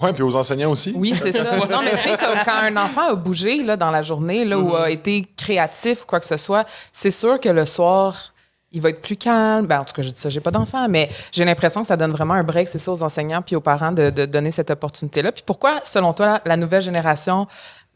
Ouais, 0.00 0.12
puis 0.12 0.22
aux 0.22 0.36
enseignants 0.36 0.70
aussi. 0.70 0.92
Oui, 0.94 1.14
c'est 1.16 1.32
ça. 1.32 1.56
Non, 1.70 1.80
mais 1.82 1.92
tu 1.92 2.08
sais, 2.08 2.16
comme 2.18 2.36
quand 2.44 2.62
un 2.62 2.76
enfant 2.76 3.12
a 3.12 3.14
bougé 3.14 3.62
là, 3.62 3.76
dans 3.76 3.90
la 3.90 4.02
journée 4.02 4.44
là, 4.44 4.58
ou 4.58 4.74
a 4.74 4.90
été 4.90 5.26
créatif 5.36 6.02
ou 6.02 6.06
quoi 6.06 6.20
que 6.20 6.26
ce 6.26 6.36
soit, 6.36 6.68
c'est 6.92 7.10
sûr 7.12 7.40
que 7.40 7.48
le 7.48 7.64
soir, 7.64 8.34
il 8.72 8.82
va 8.82 8.90
être 8.90 9.00
plus 9.00 9.16
calme. 9.16 9.66
Ben, 9.66 9.80
en 9.80 9.84
tout 9.84 9.94
cas, 9.94 10.02
je 10.02 10.10
dis 10.10 10.18
ça, 10.18 10.28
j'ai 10.28 10.40
pas 10.40 10.50
d'enfant, 10.50 10.88
mais 10.88 11.08
j'ai 11.32 11.44
l'impression 11.44 11.80
que 11.82 11.86
ça 11.86 11.96
donne 11.96 12.10
vraiment 12.10 12.34
un 12.34 12.42
break, 12.42 12.68
c'est 12.68 12.80
ça, 12.80 12.92
aux 12.92 13.02
enseignants 13.02 13.40
puis 13.40 13.56
aux 13.56 13.60
parents 13.60 13.92
de, 13.92 14.10
de 14.10 14.26
donner 14.26 14.50
cette 14.50 14.70
opportunité-là. 14.70 15.32
Puis 15.32 15.44
pourquoi, 15.46 15.80
selon 15.84 16.12
toi, 16.12 16.40
la 16.44 16.56
nouvelle 16.56 16.82
génération 16.82 17.46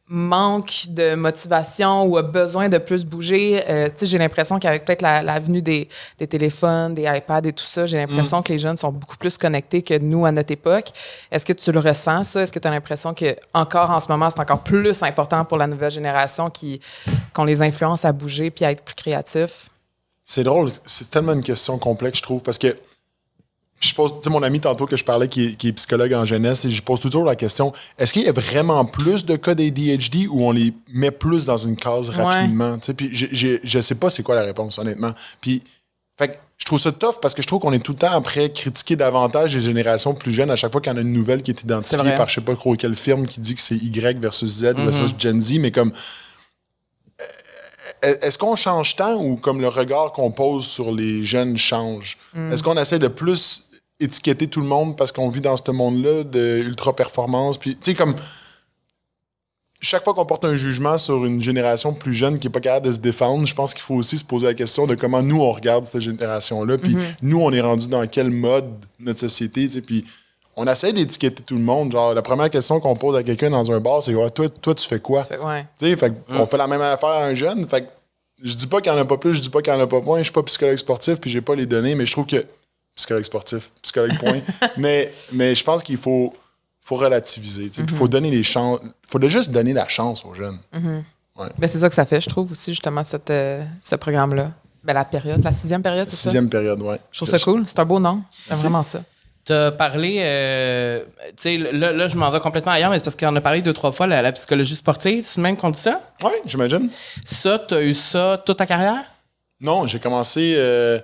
manque 0.08 0.86
de 0.88 1.14
motivation 1.14 2.04
ou 2.04 2.16
a 2.16 2.22
besoin 2.22 2.68
de 2.68 2.78
plus 2.78 3.04
bouger. 3.04 3.62
Euh, 3.68 3.88
tu 3.88 3.92
sais, 3.96 4.06
j'ai 4.06 4.18
l'impression 4.18 4.58
qu'avec 4.58 4.84
peut-être 4.84 5.02
la, 5.02 5.22
la 5.22 5.38
venue 5.38 5.60
des, 5.60 5.88
des 6.18 6.26
téléphones, 6.26 6.94
des 6.94 7.02
iPads 7.02 7.42
et 7.44 7.52
tout 7.52 7.64
ça, 7.64 7.84
j'ai 7.84 7.98
l'impression 7.98 8.42
que 8.42 8.52
les 8.52 8.58
jeunes 8.58 8.76
sont 8.78 8.90
beaucoup 8.90 9.18
plus 9.18 9.36
connectés 9.36 9.82
que 9.82 9.98
nous 9.98 10.24
à 10.24 10.32
notre 10.32 10.52
époque. 10.52 10.86
Est-ce 11.30 11.44
que 11.44 11.52
tu 11.52 11.72
le 11.72 11.80
ressens, 11.80 12.24
ça? 12.24 12.42
Est-ce 12.42 12.52
que 12.52 12.58
tu 12.58 12.66
as 12.66 12.70
l'impression 12.70 13.12
que 13.12 13.36
encore 13.52 13.90
en 13.90 14.00
ce 14.00 14.08
moment, 14.08 14.30
c'est 14.30 14.40
encore 14.40 14.62
plus 14.62 15.02
important 15.02 15.44
pour 15.44 15.58
la 15.58 15.66
nouvelle 15.66 15.90
génération 15.90 16.48
qui 16.48 16.80
qu'on 17.34 17.44
les 17.44 17.60
influence 17.60 18.04
à 18.04 18.12
bouger 18.12 18.50
puis 18.50 18.64
à 18.64 18.70
être 18.72 18.82
plus 18.82 18.94
créatifs? 18.94 19.68
C'est 20.24 20.42
drôle, 20.42 20.70
c'est 20.84 21.10
tellement 21.10 21.32
une 21.32 21.42
question 21.42 21.78
complexe, 21.78 22.18
je 22.18 22.22
trouve, 22.22 22.42
parce 22.42 22.58
que 22.58 22.76
je 23.80 23.94
pose, 23.94 24.12
tu 24.14 24.18
sais, 24.24 24.30
mon 24.30 24.42
ami 24.42 24.58
tantôt 24.60 24.86
que 24.86 24.96
je 24.96 25.04
parlais, 25.04 25.28
qui 25.28 25.44
est, 25.46 25.54
qui 25.56 25.68
est 25.68 25.72
psychologue 25.72 26.12
en 26.12 26.24
jeunesse, 26.24 26.64
et 26.64 26.70
je 26.70 26.82
pose 26.82 27.00
toujours 27.00 27.24
la 27.24 27.36
question 27.36 27.72
est-ce 27.98 28.12
qu'il 28.12 28.22
y 28.22 28.28
a 28.28 28.32
vraiment 28.32 28.84
plus 28.84 29.24
de 29.24 29.36
cas 29.36 29.54
d'ADHD 29.54 30.26
ou 30.28 30.44
on 30.44 30.50
les 30.52 30.72
met 30.92 31.10
plus 31.12 31.44
dans 31.44 31.56
une 31.58 31.76
case 31.76 32.10
rapidement? 32.10 32.78
Tu 32.78 32.86
sais, 32.86 32.94
Puis 32.94 33.08
j'ai- 33.12 33.60
je 33.62 33.80
sais 33.80 33.94
pas 33.94 34.10
c'est 34.10 34.22
quoi 34.22 34.34
la 34.34 34.42
réponse, 34.42 34.78
honnêtement. 34.78 35.12
Puis, 35.40 35.62
fait 36.18 36.28
que 36.28 36.34
je 36.56 36.64
trouve 36.64 36.80
ça 36.80 36.90
tough 36.90 37.20
parce 37.22 37.34
que 37.34 37.42
je 37.42 37.46
trouve 37.46 37.60
qu'on 37.60 37.72
est 37.72 37.78
tout 37.78 37.92
le 37.92 37.98
temps 37.98 38.10
après 38.10 38.50
critiquer 38.50 38.96
davantage 38.96 39.54
les 39.54 39.60
générations 39.60 40.12
plus 40.12 40.32
jeunes. 40.32 40.50
À 40.50 40.56
chaque 40.56 40.72
fois 40.72 40.80
qu'il 40.80 40.90
y 40.92 40.94
en 40.94 40.98
a 40.98 41.02
une 41.02 41.12
nouvelle 41.12 41.42
qui 41.42 41.52
est 41.52 41.62
identifiée 41.62 41.98
par 42.16 42.28
je 42.28 42.34
sais 42.34 42.40
pas 42.40 42.56
trop 42.56 42.74
quelle 42.74 42.96
firme 42.96 43.26
qui 43.28 43.38
dit 43.40 43.54
que 43.54 43.60
c'est 43.62 43.76
Y 43.76 44.18
versus 44.20 44.50
Z 44.50 44.74
versus 44.76 45.14
Gen 45.18 45.40
Z, 45.40 45.58
mais 45.60 45.70
comme 45.70 45.92
euh, 48.04 48.14
est-ce 48.22 48.38
qu'on 48.38 48.56
change 48.56 48.96
tant 48.96 49.14
ou 49.14 49.36
comme 49.36 49.60
le 49.60 49.68
regard 49.68 50.12
qu'on 50.12 50.30
pose 50.30 50.66
sur 50.66 50.92
les 50.92 51.24
jeunes 51.24 51.56
change? 51.56 52.18
Est-ce 52.52 52.62
qu'on 52.62 52.76
essaie 52.76 52.98
de 52.98 53.08
plus 53.08 53.64
étiqueter 54.00 54.46
tout 54.46 54.60
le 54.60 54.66
monde 54.66 54.96
parce 54.96 55.12
qu'on 55.12 55.28
vit 55.28 55.40
dans 55.40 55.56
ce 55.56 55.70
monde-là 55.70 56.24
de 56.24 56.62
ultra 56.64 56.94
performance? 56.94 57.58
Puis, 57.58 57.76
tu 57.76 57.90
sais, 57.90 57.94
comme 57.94 58.14
chaque 59.80 60.02
fois 60.02 60.14
qu'on 60.14 60.26
porte 60.26 60.44
un 60.44 60.56
jugement 60.56 60.98
sur 60.98 61.24
une 61.24 61.42
génération 61.42 61.94
plus 61.94 62.14
jeune 62.14 62.38
qui 62.38 62.46
n'est 62.48 62.52
pas 62.52 62.60
capable 62.60 62.86
de 62.86 62.92
se 62.92 62.98
défendre, 62.98 63.46
je 63.46 63.54
pense 63.54 63.74
qu'il 63.74 63.82
faut 63.82 63.94
aussi 63.94 64.18
se 64.18 64.24
poser 64.24 64.46
la 64.46 64.54
question 64.54 64.86
de 64.86 64.94
comment 64.94 65.22
nous 65.22 65.40
on 65.40 65.52
regarde 65.52 65.84
cette 65.84 66.00
génération-là. 66.00 66.78
Puis 66.78 66.96
nous, 67.22 67.40
on 67.40 67.52
est 67.52 67.60
rendu 67.60 67.88
dans 67.88 68.06
quel 68.06 68.30
mode 68.30 68.70
notre 68.98 69.20
société, 69.20 69.66
tu 69.66 69.74
sais. 69.74 69.80
Puis 69.80 70.04
on 70.56 70.66
essaie 70.66 70.92
d'étiqueter 70.92 71.42
tout 71.44 71.54
le 71.54 71.60
monde. 71.60 71.92
Genre, 71.92 72.14
la 72.14 72.22
première 72.22 72.50
question 72.50 72.80
qu'on 72.80 72.96
pose 72.96 73.14
à 73.14 73.22
quelqu'un 73.22 73.50
dans 73.50 73.70
un 73.70 73.78
bar, 73.78 74.02
c'est 74.02 74.14
Ouais, 74.14 74.30
toi, 74.30 74.48
toi, 74.48 74.74
tu 74.74 74.86
fais 74.86 74.98
quoi? 74.98 75.20
Ouais. 75.44 75.64
Tu 75.78 75.86
sais, 75.86 75.96
fait 75.96 76.12
on 76.28 76.46
fait 76.46 76.56
la 76.56 76.66
même 76.66 76.80
affaire 76.80 77.10
à 77.10 77.24
un 77.26 77.34
jeune. 77.36 77.66
Fait 77.68 77.82
que 77.82 77.88
je 78.42 78.54
dis 78.54 78.66
pas 78.66 78.80
qu'il 78.80 78.90
n'y 78.92 78.98
en 78.98 79.02
a 79.02 79.04
pas 79.04 79.16
plus, 79.16 79.34
je 79.34 79.40
dis 79.40 79.50
pas 79.50 79.62
qu'il 79.62 79.72
n'y 79.72 79.78
en 79.78 79.82
a 79.82 79.86
pas 79.86 80.00
moins. 80.00 80.18
Je 80.18 80.24
suis 80.24 80.32
pas 80.32 80.42
psychologue 80.42 80.76
sportif, 80.76 81.20
puis 81.20 81.30
j'ai 81.30 81.40
pas 81.40 81.54
les 81.54 81.66
données, 81.66 81.94
mais 81.94 82.06
je 82.06 82.12
trouve 82.12 82.26
que. 82.26 82.44
Psychologue 82.98 83.22
sportif, 83.24 83.70
psychologue 83.80 84.18
point. 84.18 84.40
mais, 84.76 85.12
mais 85.30 85.54
je 85.54 85.62
pense 85.62 85.84
qu'il 85.84 85.96
faut, 85.96 86.34
faut 86.82 86.96
relativiser. 86.96 87.68
tu 87.68 87.76
sais, 87.76 87.82
puis 87.84 87.94
Il 87.94 87.96
faut 87.96 88.08
donner 88.08 88.28
les 88.28 88.42
chances. 88.42 88.80
faut 89.06 89.20
juste 89.28 89.52
donner 89.52 89.72
la 89.72 89.86
chance 89.86 90.24
aux 90.24 90.34
jeunes. 90.34 90.58
Ben, 90.74 91.68
c'est 91.68 91.78
ça 91.78 91.88
que 91.88 91.94
ça 91.94 92.04
fait, 92.04 92.20
je 92.20 92.28
trouve 92.28 92.50
aussi, 92.50 92.72
justement, 92.72 93.04
cette, 93.04 93.30
euh, 93.30 93.62
ce 93.80 93.94
programme-là. 93.94 94.50
Ben, 94.82 94.94
la 94.94 95.04
période, 95.04 95.44
la 95.44 95.52
sixième 95.52 95.80
période, 95.80 96.08
c'est 96.10 96.16
ça? 96.16 96.22
Sixième 96.22 96.50
période, 96.50 96.82
ouais. 96.82 96.98
Je 97.12 97.18
trouve 97.20 97.28
ça 97.28 97.38
cool. 97.38 97.62
C'est 97.68 97.78
un 97.78 97.84
beau 97.84 98.00
nom. 98.00 98.14
J'aime 98.32 98.48
Merci. 98.48 98.62
vraiment 98.62 98.82
ça. 98.82 99.02
Tu 99.44 99.52
as 99.52 99.70
parlé, 99.70 100.16
euh, 100.18 101.04
tu 101.36 101.42
sais, 101.42 101.56
là, 101.56 101.92
là, 101.92 102.08
je 102.08 102.16
m'en 102.16 102.30
vais 102.32 102.40
complètement 102.40 102.72
ailleurs, 102.72 102.90
mais 102.90 102.98
c'est 102.98 103.04
parce 103.04 103.14
qu'on 103.16 103.34
a 103.36 103.40
parlé 103.40 103.62
deux, 103.62 103.72
trois 103.72 103.92
fois, 103.92 104.08
la, 104.08 104.20
la 104.20 104.32
psychologie 104.32 104.74
sportive. 104.74 105.22
C'est 105.24 105.36
le 105.36 105.42
même 105.44 105.56
qu'on 105.56 105.70
dit 105.70 105.80
ça? 105.80 106.00
Oui, 106.24 106.32
j'imagine. 106.44 106.90
Ça, 107.24 107.60
tu 107.60 107.74
as 107.74 107.82
eu 107.82 107.94
ça 107.94 108.42
toute 108.44 108.58
ta 108.58 108.66
carrière? 108.66 109.04
Non, 109.60 109.86
j'ai 109.86 110.00
commencé. 110.00 110.54
Euh, 110.56 110.98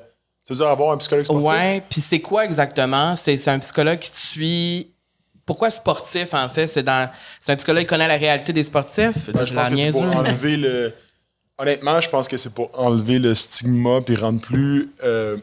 tu 0.47 0.53
veux 0.53 0.57
dire 0.59 0.67
avoir 0.69 0.93
un 0.93 0.97
psychologue 0.99 1.25
sportif? 1.25 1.49
Ouais. 1.51 1.83
Puis 1.89 2.01
c'est 2.01 2.21
quoi 2.21 2.45
exactement? 2.45 3.17
C'est 3.17 3.49
un 3.49 3.59
psychologue 3.59 3.99
qui 3.99 4.11
te 4.11 4.17
suit. 4.17 4.91
Pourquoi 5.47 5.71
sportif, 5.71 6.33
en 6.35 6.49
fait? 6.49 6.67
C'est 6.67 6.83
dans. 6.83 7.11
C'est 7.41 7.53
un 7.53 7.57
psychologue 7.57 7.83
qui 7.83 7.89
connaît 7.89 8.09
la 8.09 8.17
réalité 8.17 8.53
des 8.53 8.65
sportifs? 8.65 9.29
Ouais, 9.35 9.45
je 9.47 9.55
pense 9.55 9.69
que 9.69 9.77
c'est 9.77 9.91
pour 9.91 10.03
enlever 10.05 10.57
le. 10.57 10.93
Honnêtement, 11.59 12.01
je 12.01 12.09
pense 12.09 12.27
que 12.29 12.37
c'est 12.37 12.53
pour 12.53 12.71
enlever 12.75 13.19
le 13.19 13.35
stigma 13.35 14.01
puis 14.01 14.17
rendre 14.17 14.41
plus. 14.41 14.91
euh, 15.05 15.37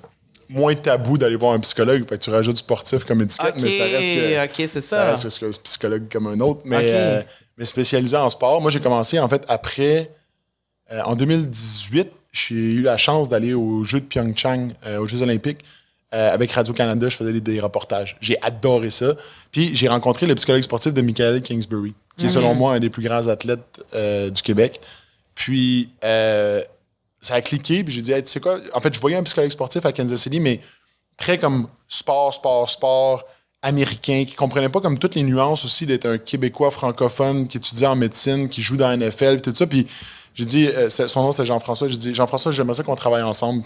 moins 0.49 0.75
tabou 0.75 1.17
d'aller 1.17 1.37
voir 1.37 1.53
un 1.53 1.59
psychologue. 1.61 2.07
Fait 2.07 2.17
que 2.17 2.23
tu 2.23 2.29
rajoutes 2.29 2.57
sportif 2.57 3.05
comme 3.05 3.21
étiquette, 3.21 3.55
mais 3.55 3.69
ça 3.69 3.83
reste 3.85 4.09
que. 4.13 4.43
ok, 4.45 4.51
c'est 4.57 4.81
ça 4.81 4.81
ça. 4.81 5.05
reste 5.05 5.39
que 5.39 5.51
c'est 5.51 5.63
psychologue 5.63 6.03
comme 6.11 6.27
un 6.27 6.39
autre. 6.41 6.61
Mais, 6.65 6.77
euh, 6.81 7.21
mais 7.57 7.65
spécialisé 7.65 8.17
en 8.17 8.29
sport. 8.29 8.59
Moi, 8.61 8.69
j'ai 8.71 8.81
commencé 8.81 9.17
en 9.19 9.29
fait 9.29 9.43
après. 9.47 10.11
euh, 10.91 11.01
en 11.05 11.15
2018, 11.15 12.11
j'ai 12.31 12.55
eu 12.55 12.81
la 12.81 12.97
chance 12.97 13.29
d'aller 13.29 13.53
aux 13.53 13.83
Jeux 13.83 13.99
de 13.99 14.05
Pyeongchang, 14.05 14.69
euh, 14.85 14.99
aux 14.99 15.07
Jeux 15.07 15.21
Olympiques. 15.21 15.59
Euh, 16.13 16.33
avec 16.33 16.51
Radio-Canada, 16.51 17.07
je 17.07 17.15
faisais 17.15 17.31
des, 17.31 17.39
des 17.39 17.59
reportages. 17.61 18.17
J'ai 18.19 18.37
adoré 18.41 18.89
ça. 18.89 19.13
Puis 19.51 19.73
j'ai 19.75 19.87
rencontré 19.87 20.25
le 20.27 20.35
psychologue 20.35 20.61
sportif 20.61 20.93
de 20.93 21.01
Michael 21.01 21.41
Kingsbury, 21.41 21.93
qui 22.17 22.25
est 22.25 22.29
selon 22.29 22.53
moi 22.53 22.73
un 22.73 22.79
des 22.79 22.89
plus 22.89 23.01
grands 23.01 23.27
athlètes 23.27 23.81
euh, 23.93 24.29
du 24.29 24.41
Québec. 24.41 24.81
Puis 25.35 25.89
ça 26.01 27.35
a 27.35 27.41
cliqué, 27.41 27.83
puis 27.83 27.93
j'ai 27.93 28.01
dit, 28.01 28.11
Hey, 28.11 28.23
tu 28.23 28.29
sais 28.29 28.41
quoi? 28.41 28.59
En 28.73 28.81
fait, 28.81 28.93
je 28.93 28.99
voyais 28.99 29.15
un 29.15 29.23
psychologue 29.23 29.51
sportif 29.51 29.85
à 29.85 29.93
Kansas 29.93 30.19
City, 30.19 30.41
mais 30.41 30.59
très 31.17 31.37
comme 31.37 31.67
sport, 31.87 32.33
sport, 32.33 32.69
sport, 32.69 33.23
américain, 33.61 34.25
qui 34.27 34.33
comprenait 34.35 34.69
pas 34.69 34.81
comme 34.81 34.97
toutes 34.97 35.15
les 35.15 35.23
nuances 35.23 35.63
aussi 35.65 35.85
d'être 35.85 36.07
un 36.07 36.17
Québécois 36.17 36.71
francophone 36.71 37.47
qui 37.47 37.57
étudie 37.57 37.85
en 37.85 37.95
médecine, 37.95 38.49
qui 38.49 38.61
joue 38.61 38.75
dans 38.75 38.87
la 38.87 38.97
NFL, 38.97 39.41
tout 39.41 39.53
ça. 39.53 39.67
Puis 39.67 39.87
j'ai 40.33 40.45
dit, 40.45 40.67
euh, 40.67 40.89
c'est- 40.89 41.07
son 41.07 41.23
nom 41.23 41.31
c'était 41.31 41.45
Jean-François, 41.45 41.87
j'ai 41.87 41.97
dit, 41.97 42.13
Jean-François, 42.15 42.51
j'aimerais 42.51 42.75
ça 42.75 42.83
qu'on 42.83 42.95
travaille 42.95 43.23
ensemble. 43.23 43.63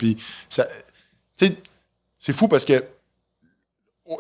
C'est 0.50 2.34
fou 2.34 2.48
parce 2.48 2.66
que 2.66 2.84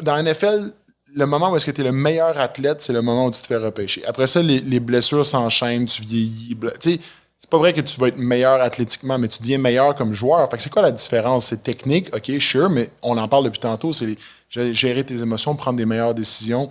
dans 0.01 0.13
la 0.15 0.19
NFL, 0.23 0.71
le 1.15 1.25
moment 1.25 1.51
où 1.51 1.55
est-ce 1.55 1.65
que 1.65 1.71
tu 1.71 1.81
es 1.81 1.83
le 1.83 1.91
meilleur 1.91 2.37
athlète, 2.37 2.81
c'est 2.81 2.93
le 2.93 3.01
moment 3.01 3.27
où 3.27 3.31
tu 3.31 3.41
te 3.41 3.47
fais 3.47 3.57
repêcher. 3.57 4.03
Après 4.05 4.27
ça, 4.27 4.41
les, 4.41 4.59
les 4.59 4.79
blessures 4.79 5.25
s'enchaînent, 5.25 5.85
tu 5.85 6.01
vieillis. 6.01 6.57
Tu 6.81 6.99
c'est 7.37 7.49
pas 7.49 7.57
vrai 7.57 7.73
que 7.73 7.81
tu 7.81 7.99
vas 7.99 8.07
être 8.07 8.17
meilleur 8.17 8.61
athlétiquement, 8.61 9.17
mais 9.17 9.27
tu 9.27 9.39
deviens 9.39 9.57
meilleur 9.57 9.93
comme 9.95 10.13
joueur. 10.13 10.49
Fait 10.49 10.57
que 10.57 10.63
c'est 10.63 10.69
quoi 10.71 10.81
la 10.81 10.91
différence? 10.91 11.47
C'est 11.47 11.61
technique, 11.61 12.13
ok, 12.15 12.31
sure, 12.39 12.69
mais 12.69 12.89
on 13.01 13.17
en 13.17 13.27
parle 13.27 13.45
depuis 13.45 13.59
tantôt, 13.59 13.93
c'est 13.93 14.17
gérer 14.49 15.03
tes 15.05 15.21
émotions, 15.21 15.55
prendre 15.55 15.77
des 15.77 15.85
meilleures 15.85 16.15
décisions. 16.15 16.69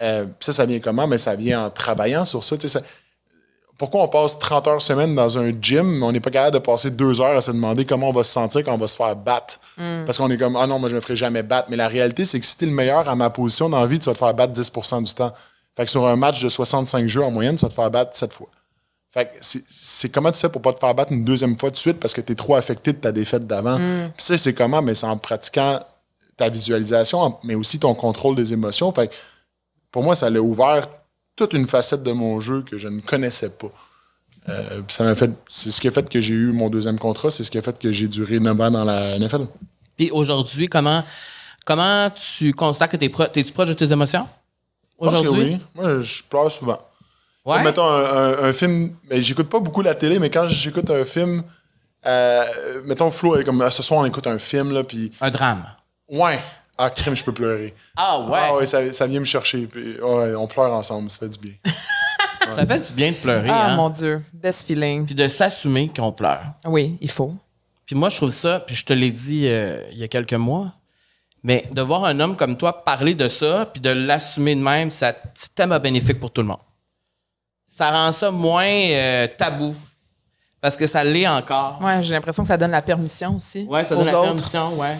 Euh, 0.00 0.26
ça, 0.40 0.52
ça 0.52 0.64
vient 0.66 0.78
comment? 0.80 1.06
Mais 1.06 1.18
ça 1.18 1.34
vient 1.36 1.66
en 1.66 1.70
travaillant 1.70 2.24
sur 2.24 2.44
ça 2.44 2.56
pourquoi 3.78 4.02
on 4.02 4.08
passe 4.08 4.38
30 4.38 4.68
heures 4.68 4.82
semaine 4.82 5.14
dans 5.14 5.36
un 5.38 5.50
gym, 5.60 5.98
mais 5.98 6.06
on 6.06 6.12
n'est 6.12 6.20
pas 6.20 6.30
capable 6.30 6.54
de 6.54 6.58
passer 6.60 6.90
deux 6.90 7.20
heures 7.20 7.36
à 7.36 7.40
se 7.40 7.50
demander 7.50 7.84
comment 7.84 8.08
on 8.08 8.12
va 8.12 8.24
se 8.24 8.32
sentir 8.32 8.64
quand 8.64 8.72
on 8.72 8.78
va 8.78 8.86
se 8.86 8.96
faire 8.96 9.14
battre? 9.16 9.58
Parce 10.06 10.16
qu'on 10.18 10.30
est 10.30 10.38
comme, 10.38 10.56
ah 10.56 10.66
non, 10.66 10.78
moi, 10.78 10.88
je 10.88 10.94
me 10.94 11.00
ferai 11.00 11.16
jamais 11.16 11.42
battre. 11.42 11.68
Mais 11.70 11.76
la 11.76 11.88
réalité, 11.88 12.24
c'est 12.24 12.40
que 12.40 12.46
si 12.46 12.56
tu 12.56 12.64
es 12.64 12.68
le 12.68 12.72
meilleur 12.72 13.06
à 13.08 13.14
ma 13.14 13.28
position 13.28 13.68
dans 13.68 13.80
la 13.80 13.86
vie, 13.86 13.98
tu 13.98 14.06
vas 14.06 14.14
te 14.14 14.18
faire 14.18 14.32
battre 14.32 14.52
10% 14.54 15.02
du 15.02 15.12
temps. 15.14 15.32
Fait 15.76 15.84
que 15.84 15.90
sur 15.90 16.06
un 16.06 16.16
match 16.16 16.42
de 16.42 16.48
65 16.48 17.06
jeux 17.06 17.22
en 17.22 17.30
moyenne, 17.30 17.56
tu 17.56 17.62
vas 17.62 17.68
te 17.68 17.74
faire 17.74 17.90
battre 17.90 18.16
7 18.16 18.32
fois. 18.32 18.48
Fait 19.12 19.26
que 19.26 19.30
c'est- 19.40 20.08
comment 20.08 20.32
tu 20.32 20.40
fais 20.40 20.48
pour 20.48 20.62
pas 20.62 20.72
te 20.72 20.78
faire 20.80 20.94
battre 20.94 21.12
une 21.12 21.24
deuxième 21.24 21.58
fois 21.58 21.70
de 21.70 21.76
suite 21.76 22.00
parce 22.00 22.14
que 22.14 22.20
tu 22.22 22.32
es 22.32 22.34
trop 22.34 22.54
affecté 22.54 22.92
de 22.94 22.98
ta 22.98 23.12
défaite 23.12 23.46
d'avant? 23.46 23.76
Puis 24.16 24.24
ça, 24.24 24.38
c'est 24.38 24.54
comment? 24.54 24.80
Mais 24.80 24.94
c'est 24.94 25.06
en 25.06 25.16
pratiquant 25.18 25.80
ta 26.38 26.48
visualisation, 26.48 27.38
mais 27.44 27.54
aussi 27.54 27.78
ton 27.78 27.94
contrôle 27.94 28.36
des 28.36 28.52
émotions. 28.52 28.90
Fait 28.92 29.08
que 29.08 29.14
pour 29.90 30.02
moi, 30.02 30.14
ça 30.14 30.28
l'a 30.30 30.40
ouvert 30.40 30.86
toute 31.36 31.52
une 31.52 31.66
facette 31.66 32.02
de 32.02 32.12
mon 32.12 32.40
jeu 32.40 32.62
que 32.62 32.78
je 32.78 32.88
ne 32.88 33.00
connaissais 33.00 33.50
pas. 33.50 33.68
Euh, 34.48 34.80
ça 34.88 35.04
m'a 35.04 35.14
fait. 35.14 35.30
C'est 35.48 35.70
ce 35.70 35.80
qui 35.80 35.88
a 35.88 35.90
fait 35.90 36.08
que 36.08 36.20
j'ai 36.20 36.34
eu 36.34 36.52
mon 36.52 36.70
deuxième 36.70 36.98
contrat, 36.98 37.30
c'est 37.30 37.44
ce 37.44 37.50
qui 37.50 37.58
a 37.58 37.62
fait 37.62 37.78
que 37.78 37.92
j'ai 37.92 38.08
duré 38.08 38.38
9 38.40 38.60
ans 38.60 38.70
dans 38.70 38.84
la 38.84 39.18
NFL. 39.18 39.46
Puis 39.96 40.10
aujourd'hui, 40.12 40.68
comment, 40.68 41.04
comment 41.64 42.10
tu 42.10 42.52
constates 42.52 42.92
que 42.92 42.96
t'es 42.96 43.08
pro- 43.08 43.26
t'es-tu 43.26 43.52
proche 43.52 43.68
de 43.68 43.74
tes 43.74 43.90
émotions? 43.90 44.24
Que 45.00 45.06
Aujourd'hui? 45.06 45.42
oui. 45.54 45.58
Moi, 45.74 46.00
je 46.00 46.22
pleure 46.22 46.50
souvent. 46.50 46.78
Ouais? 47.44 47.56
Comme, 47.56 47.64
mettons 47.64 47.88
un, 47.88 48.04
un- 48.04 48.44
un 48.44 48.52
film, 48.52 48.94
mais 49.10 49.22
j'écoute 49.22 49.48
pas 49.48 49.58
beaucoup 49.60 49.82
la 49.82 49.94
télé, 49.94 50.18
mais 50.18 50.30
quand 50.30 50.48
j'écoute 50.48 50.88
un 50.90 51.04
film, 51.04 51.42
euh, 52.06 52.44
mettons 52.84 53.10
Flo, 53.10 53.42
comme 53.44 53.60
ah, 53.62 53.70
ce 53.70 53.82
soir 53.82 54.00
on 54.00 54.04
écoute 54.04 54.26
un 54.26 54.38
film, 54.38 54.72
là, 54.72 54.84
puis 54.84 55.10
Un 55.20 55.30
drame. 55.30 55.64
ouais, 56.08 56.40
ah, 56.78 56.90
crime, 56.90 57.16
je 57.16 57.24
peux 57.24 57.32
pleurer. 57.32 57.74
Ah 57.96 58.20
ouais? 58.20 58.38
Ah 58.40 58.54
ouais, 58.56 58.66
ça, 58.66 58.92
ça 58.92 59.06
vient 59.06 59.20
me 59.20 59.24
chercher, 59.24 59.66
puis 59.66 60.00
ouais, 60.00 60.34
on 60.34 60.46
pleure 60.46 60.72
ensemble, 60.72 61.10
ça 61.10 61.18
fait 61.18 61.28
du 61.28 61.38
bien. 61.38 61.52
Ça 62.52 62.64
fait 62.64 62.78
du 62.78 62.92
bien 62.92 63.10
de 63.10 63.16
pleurer, 63.16 63.48
Ah, 63.50 63.72
hein? 63.72 63.74
mon 63.76 63.90
Dieu. 63.90 64.22
Best 64.32 64.68
feeling. 64.68 65.04
Puis 65.04 65.16
de 65.16 65.26
s'assumer 65.26 65.88
qu'on 65.94 66.12
pleure. 66.12 66.42
Oui, 66.64 66.96
il 67.00 67.10
faut. 67.10 67.32
Puis 67.84 67.96
moi, 67.96 68.08
je 68.08 68.16
trouve 68.18 68.30
ça, 68.30 68.60
puis 68.60 68.76
je 68.76 68.84
te 68.84 68.92
l'ai 68.92 69.10
dit 69.10 69.48
euh, 69.48 69.82
il 69.90 69.98
y 69.98 70.04
a 70.04 70.08
quelques 70.08 70.32
mois, 70.34 70.72
mais 71.42 71.64
de 71.72 71.82
voir 71.82 72.04
un 72.04 72.20
homme 72.20 72.36
comme 72.36 72.56
toi 72.56 72.84
parler 72.84 73.14
de 73.16 73.26
ça, 73.26 73.66
puis 73.72 73.80
de 73.80 73.90
l'assumer 73.90 74.54
de 74.54 74.60
même, 74.60 74.92
ça- 74.92 75.12
c'est 75.34 75.56
tellement 75.56 75.80
bénéfique 75.80 76.20
pour 76.20 76.30
tout 76.30 76.40
le 76.40 76.46
monde. 76.46 76.60
Ça 77.76 77.90
rend 77.90 78.12
ça 78.12 78.30
moins 78.30 78.64
euh, 78.64 79.26
tabou. 79.36 79.74
Parce 80.60 80.76
que 80.76 80.86
ça 80.86 81.02
l'est 81.02 81.26
encore. 81.26 81.80
Ouais, 81.82 82.00
j'ai 82.02 82.14
l'impression 82.14 82.44
que 82.44 82.48
ça 82.48 82.56
donne 82.56 82.70
la 82.70 82.82
permission 82.82 83.34
aussi. 83.34 83.64
Ouais, 83.68 83.84
ça 83.84 83.94
aux 83.96 84.04
donne 84.04 84.06
la 84.06 84.22
permission, 84.22 84.78
ouais. 84.78 84.96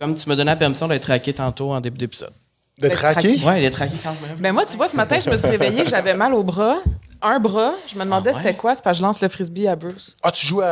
Comme 0.00 0.14
tu 0.14 0.28
me 0.28 0.36
donnais 0.36 0.50
la 0.52 0.56
permission 0.56 0.86
d'être 0.88 1.02
traqué 1.02 1.32
tantôt 1.32 1.72
en 1.72 1.80
début 1.80 1.98
d'épisode. 1.98 2.32
D'être 2.78 2.90
D'être 2.90 3.00
traqué? 3.00 3.40
Ouais, 3.44 3.60
d'être 3.60 3.74
traqué 3.74 3.96
quand 4.02 4.14
je 4.18 4.22
me 4.24 4.28
lève. 4.28 4.40
Ben 4.40 4.52
moi, 4.52 4.64
tu 4.64 4.76
vois, 4.76 4.88
ce 4.88 4.94
matin, 4.96 5.18
je 5.18 5.28
me 5.30 5.36
suis 5.36 5.48
réveillée, 5.48 5.84
j'avais 5.86 6.14
mal 6.14 6.32
au 6.34 6.42
bras. 6.44 6.76
Un 7.20 7.40
bras. 7.40 7.72
Je 7.92 7.98
me 7.98 8.04
demandais 8.04 8.30
Ah 8.32 8.36
ouais? 8.36 8.42
c'était 8.44 8.54
quoi. 8.56 8.76
C'est 8.76 8.84
parce 8.84 8.96
que 8.96 9.02
je 9.02 9.06
lance 9.06 9.20
le 9.20 9.28
frisbee 9.28 9.66
à 9.66 9.74
Bruce. 9.74 10.16
Ah, 10.22 10.30
tu 10.30 10.46
joues 10.46 10.60
à. 10.60 10.66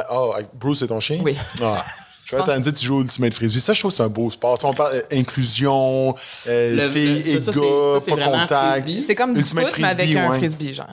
à- 0.00 0.06
Oh, 0.10 0.32
avec 0.34 0.48
Bruce, 0.54 0.80
c'est 0.80 0.88
ton 0.88 0.98
chien? 0.98 1.20
Oui. 1.22 1.36
Ah. 1.62 1.84
Je 2.26 2.36
vais 2.36 2.42
t'en 2.42 2.58
dire, 2.58 2.72
tu 2.72 2.86
joues 2.86 2.96
au 2.96 3.02
Ultimate 3.02 3.34
Frisbee. 3.34 3.60
Ça, 3.60 3.74
je 3.74 3.80
trouve 3.80 3.90
que 3.90 3.98
c'est 3.98 4.02
un 4.02 4.08
beau 4.08 4.30
sport. 4.30 4.56
Tu 4.56 4.62
sais, 4.62 4.66
on 4.66 4.72
parle 4.72 4.94
euh, 4.94 5.02
inclusion, 5.12 6.14
euh, 6.48 6.74
Le- 6.74 6.90
filles 6.90 7.22
le- 7.22 7.28
et 7.28 7.40
ça, 7.40 7.52
gars, 7.52 7.60
ça, 8.08 8.16
pas 8.16 8.24
contact. 8.24 8.88
C'est 9.06 9.14
comme 9.14 9.34
du 9.34 9.40
Ultimate 9.40 9.66
foot, 9.66 9.78
mais 9.78 9.88
avec 9.88 10.16
un 10.16 10.32
frisbee, 10.32 10.72
genre. 10.72 10.86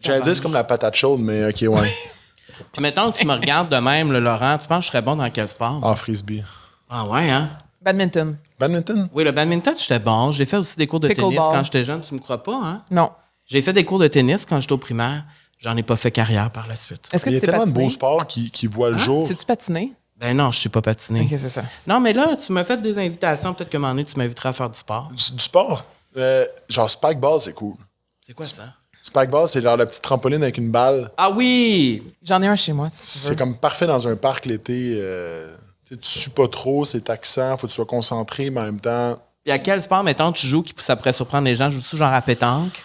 J'allais 0.00 0.22
dire, 0.22 0.34
c'est 0.34 0.42
comme 0.42 0.54
la 0.54 0.64
patate 0.64 0.94
chaude, 0.96 1.20
mais 1.20 1.44
OK, 1.50 1.60
ouais. 1.68 1.88
Puis 2.72 2.82
mettons 2.82 3.12
que 3.12 3.18
tu 3.18 3.26
me 3.26 3.32
regardes 3.34 3.68
de 3.68 3.76
même, 3.76 4.10
là, 4.12 4.18
Laurent, 4.18 4.56
tu 4.56 4.66
penses 4.66 4.78
que 4.78 4.84
je 4.86 4.90
serais 4.92 5.02
bon 5.02 5.16
dans 5.16 5.28
quel 5.30 5.46
sport? 5.46 5.78
Ah, 5.84 5.94
Frisbee. 5.94 6.42
Ah 6.88 7.06
ouais, 7.08 7.30
hein? 7.30 7.50
Badminton. 7.82 8.36
Badminton? 8.58 9.08
Oui, 9.12 9.24
le 9.24 9.32
badminton, 9.32 9.74
j'étais 9.78 9.98
bon. 9.98 10.32
J'ai 10.32 10.44
fait 10.46 10.56
aussi 10.56 10.76
des 10.76 10.86
cours 10.86 11.00
de 11.00 11.08
tennis 11.08 11.38
quand 11.38 11.62
j'étais 11.64 11.84
jeune. 11.84 12.02
Tu 12.02 12.14
me 12.14 12.18
crois 12.18 12.42
pas, 12.42 12.56
hein? 12.62 12.82
Non. 12.90 13.10
J'ai 13.46 13.62
fait 13.62 13.72
des 13.72 13.84
cours 13.84 13.98
de 13.98 14.08
tennis 14.08 14.44
quand 14.46 14.60
j'étais 14.60 14.72
au 14.72 14.78
primaire. 14.78 15.24
J'en 15.58 15.76
ai 15.76 15.82
pas 15.82 15.96
fait 15.96 16.10
carrière 16.10 16.50
par 16.50 16.66
la 16.68 16.76
suite. 16.76 17.02
Est-ce 17.12 17.24
que 17.24 17.30
Il 17.30 17.36
y 17.36 17.40
tu 17.40 17.44
a 17.44 17.46
sais 17.46 17.46
tellement 17.46 17.64
de 17.66 17.70
patiner? 17.70 17.84
beaux 17.84 17.90
sports 17.90 18.26
qui, 18.26 18.50
qui 18.50 18.66
voient 18.66 18.90
le 18.90 18.98
jour. 18.98 19.26
Sais-tu 19.26 19.44
patiner? 19.44 19.92
Ben 20.16 20.36
non, 20.36 20.50
je 20.52 20.58
sais 20.60 20.68
pas 20.68 20.82
patiner. 20.82 21.22
Ok, 21.22 21.28
c'est 21.38 21.48
ça. 21.48 21.62
Non, 21.86 22.00
mais 22.00 22.12
là, 22.12 22.36
tu 22.36 22.52
m'as 22.52 22.64
fait 22.64 22.80
des 22.82 22.98
invitations. 22.98 23.54
Peut-être 23.54 23.70
qu'à 23.70 23.78
un 23.78 23.80
moment 23.80 23.92
donné, 23.92 24.04
tu 24.04 24.16
m'inviteras 24.18 24.50
à 24.50 24.52
faire 24.52 24.70
du 24.70 24.78
sport. 24.78 25.08
Du, 25.08 25.32
du 25.36 25.42
sport? 25.42 25.84
Euh, 26.16 26.44
genre, 26.68 26.90
spikeball, 26.90 27.40
c'est 27.40 27.52
cool. 27.54 27.74
C'est 28.20 28.34
quoi 28.34 28.44
ça? 28.46 28.64
Spikeball, 29.02 29.48
c'est 29.48 29.62
genre 29.62 29.76
la 29.76 29.86
petite 29.86 30.02
trampoline 30.02 30.42
avec 30.42 30.58
une 30.58 30.70
balle. 30.70 31.10
Ah 31.16 31.30
oui! 31.30 32.02
J'en 32.22 32.42
ai 32.42 32.46
un 32.48 32.56
chez 32.56 32.72
moi, 32.72 32.88
si 32.90 33.12
tu 33.12 33.18
veux. 33.24 33.30
C'est 33.30 33.36
comme 33.38 33.56
parfait 33.56 33.86
dans 33.86 34.06
un 34.08 34.16
parc 34.16 34.46
l'été. 34.46 34.94
euh, 35.00 35.54
tu 35.88 35.94
sais, 35.94 36.00
tu 36.00 36.18
sues 36.18 36.30
pas 36.30 36.48
trop, 36.48 36.84
c'est 36.84 37.00
taxant, 37.00 37.56
faut 37.56 37.66
que 37.66 37.72
tu 37.72 37.76
sois 37.76 37.86
concentré, 37.86 38.50
mais 38.50 38.60
en 38.60 38.64
même 38.64 38.80
temps. 38.80 39.18
Puis 39.42 39.52
à 39.52 39.58
quel 39.58 39.80
sport, 39.80 40.02
mettons, 40.02 40.32
tu 40.32 40.46
joues 40.46 40.62
qui 40.62 40.74
ça 40.78 40.96
pourrait 40.96 41.12
surprendre 41.12 41.44
les 41.46 41.56
gens? 41.56 41.70
Joues-tu 41.70 41.96
genre 41.96 42.12
à 42.12 42.20
pétanque? 42.20 42.82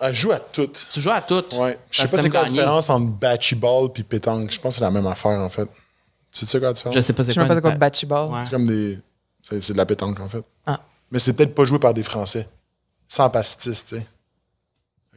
Elle 0.00 0.08
ah, 0.08 0.12
joue 0.12 0.32
à 0.32 0.38
toutes. 0.38 0.86
Tu 0.92 1.00
joues 1.00 1.10
à 1.10 1.20
toutes. 1.20 1.54
Ouais. 1.54 1.78
Je 1.90 2.02
sais 2.02 2.08
pas 2.08 2.16
c'est 2.16 2.30
quoi 2.30 2.42
la 2.42 2.48
différence 2.48 2.90
entre 2.90 3.06
batchy 3.06 3.54
ball 3.54 3.92
puis 3.92 4.02
pétanque. 4.02 4.50
Je 4.50 4.60
pense 4.60 4.74
que 4.74 4.78
c'est 4.78 4.84
la 4.84 4.90
même 4.90 5.06
affaire, 5.06 5.38
en 5.38 5.50
fait. 5.50 5.68
Tu 6.32 6.46
sais 6.46 6.58
quoi 6.58 6.68
la 6.68 6.72
différence? 6.72 6.94
Je 6.94 7.00
sais 7.00 7.12
pas 7.12 7.22
Je 7.22 7.28
c'est 7.28 7.34
sais 7.34 7.40
même 7.40 7.48
quoi. 7.48 7.56
pas 7.60 7.68
c'est 7.68 7.78
quoi 7.78 7.88
bocce 7.88 8.04
ball. 8.04 8.30
Ouais. 8.30 8.40
C'est 8.44 8.50
comme 8.50 8.66
des. 8.66 8.98
C'est 9.42 9.62
c'est 9.62 9.72
de 9.72 9.78
la 9.78 9.86
pétanque, 9.86 10.18
en 10.20 10.28
fait. 10.28 10.44
Ah. 10.66 10.80
Mais 11.10 11.18
c'est 11.18 11.32
peut-être 11.34 11.54
pas 11.54 11.64
joué 11.64 11.78
par 11.78 11.94
des 11.94 12.02
Français. 12.02 12.48
Sans 13.08 13.28
pastis, 13.30 13.84
tu 13.84 13.96
sais. 13.96 14.06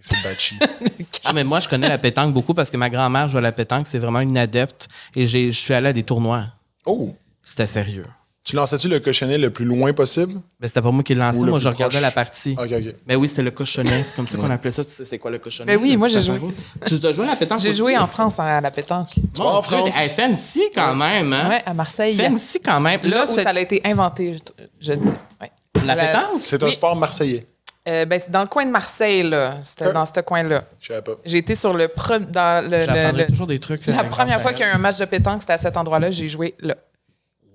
C'est 0.01 0.21
batchy. 0.23 0.59
Ah, 1.23 1.33
mais 1.33 1.43
moi, 1.43 1.59
je 1.59 1.67
connais 1.67 1.89
la 1.89 1.97
pétanque 1.97 2.31
beaucoup 2.35 2.53
parce 2.53 2.69
que 2.69 2.77
ma 2.77 2.91
grand-mère 2.91 3.27
joue 3.27 3.39
à 3.39 3.41
la 3.41 3.51
pétanque. 3.51 3.87
C'est 3.87 3.97
vraiment 3.97 4.19
une 4.19 4.37
adepte. 4.37 4.87
Et 5.15 5.25
j'ai- 5.25 5.51
je 5.51 5.59
suis 5.59 5.73
allé 5.73 5.87
à 5.87 5.93
des 5.93 6.03
tournois. 6.03 6.45
Oh! 6.85 7.13
C'était 7.43 7.65
sérieux. 7.65 8.05
Tu 8.43 8.55
lançais-tu 8.55 8.87
le 8.89 8.99
cochonnet 8.99 9.39
le 9.39 9.49
plus 9.49 9.65
loin 9.65 9.91
possible? 9.91 10.39
C'était 10.61 10.79
pas 10.81 10.91
moi 10.91 11.01
qui 11.01 11.15
l'ai 11.15 11.19
lancé. 11.19 11.39
Ou 11.39 11.45
le 11.45 11.49
Moi, 11.49 11.59
je 11.59 11.67
regardais 11.67 11.93
proche? 11.95 12.01
la 12.01 12.11
partie. 12.11 12.55
Ok, 12.57 12.71
ok. 12.71 12.95
Mais 13.07 13.15
oui, 13.15 13.27
c'était 13.27 13.41
le 13.41 13.49
cochonnet. 13.49 14.03
C'est 14.03 14.15
comme 14.15 14.27
ça 14.27 14.37
qu'on 14.37 14.49
appelait 14.51 14.71
ça. 14.71 14.85
Tu 14.85 14.91
sais, 14.91 15.03
c'est 15.03 15.17
quoi 15.17 15.31
le 15.31 15.39
cochonnet? 15.39 15.75
Ben 15.75 15.81
oui, 15.81 15.97
moi, 15.97 16.07
j'ai 16.09 16.21
joué. 16.21 16.39
Tu 16.85 16.99
as 17.03 17.11
joué 17.11 17.25
à 17.25 17.29
la 17.29 17.35
pétanque? 17.37 17.59
J'ai 17.59 17.69
aussi? 17.69 17.77
joué 17.79 17.97
en 17.97 18.05
France 18.05 18.39
à 18.39 18.61
la 18.61 18.69
pétanque. 18.69 19.09
Tu 19.15 19.21
vas 19.35 19.45
en 19.45 19.61
Dieu, 19.61 19.77
France? 19.77 19.95
hey, 19.97 20.09
fancy 20.09 20.61
quand 20.75 20.93
même, 20.95 21.33
hein? 21.33 21.49
Ouais, 21.49 21.63
à 21.65 21.73
Marseille. 21.73 22.15
Fancy 22.15 22.59
quand 22.59 22.79
même. 22.79 22.99
Là 23.03 23.09
Là, 23.09 23.25
où 23.31 23.35
c'est 23.35 23.41
ça 23.43 23.49
a 23.49 23.59
été 23.59 23.81
inventé, 23.83 24.33
je, 24.33 24.39
je 24.79 24.93
dis. 24.93 25.09
Ouais. 25.41 25.49
la 25.83 25.95
pétanque? 25.95 26.41
C'est 26.41 26.61
un 26.61 26.67
Oui. 26.67 26.73
sport 26.73 26.95
marseillais. 26.95 27.47
Euh, 27.87 28.05
ben, 28.05 28.19
c'est 28.19 28.31
dans 28.31 28.41
le 28.41 28.47
coin 28.47 28.65
de 28.65 28.71
Marseille, 28.71 29.21
là. 29.23 29.57
C'était 29.61 29.85
Euh. 29.85 29.93
dans 29.93 30.05
ce 30.05 30.19
coin-là. 30.21 30.63
Je 30.81 30.87
savais 30.87 31.01
pas. 31.03 31.11
J'ai 31.23 31.37
été 31.37 31.53
sur 31.53 31.71
le, 31.73 31.85
pre- 31.87 32.17
dans 32.25 32.63
le, 32.63 32.69
le- 32.77 32.79
J'apprendrai 32.83 33.23
le- 33.25 33.27
toujours 33.29 33.47
des 33.47 33.59
trucs. 33.59 33.85
La 33.85 33.99
euh, 34.01 34.03
première 34.05 34.39
grâce 34.39 34.41
fois 34.41 34.51
qu'il 34.53 34.61
y 34.61 34.63
a 34.63 34.71
eu 34.71 34.75
un 34.75 34.79
match 34.79 34.97
de 34.97 35.05
pétanque, 35.05 35.41
c'était 35.41 35.53
à 35.53 35.57
cet 35.59 35.77
endroit-là. 35.77 36.09
J'ai 36.09 36.27
joué 36.27 36.55
là. 36.59 36.75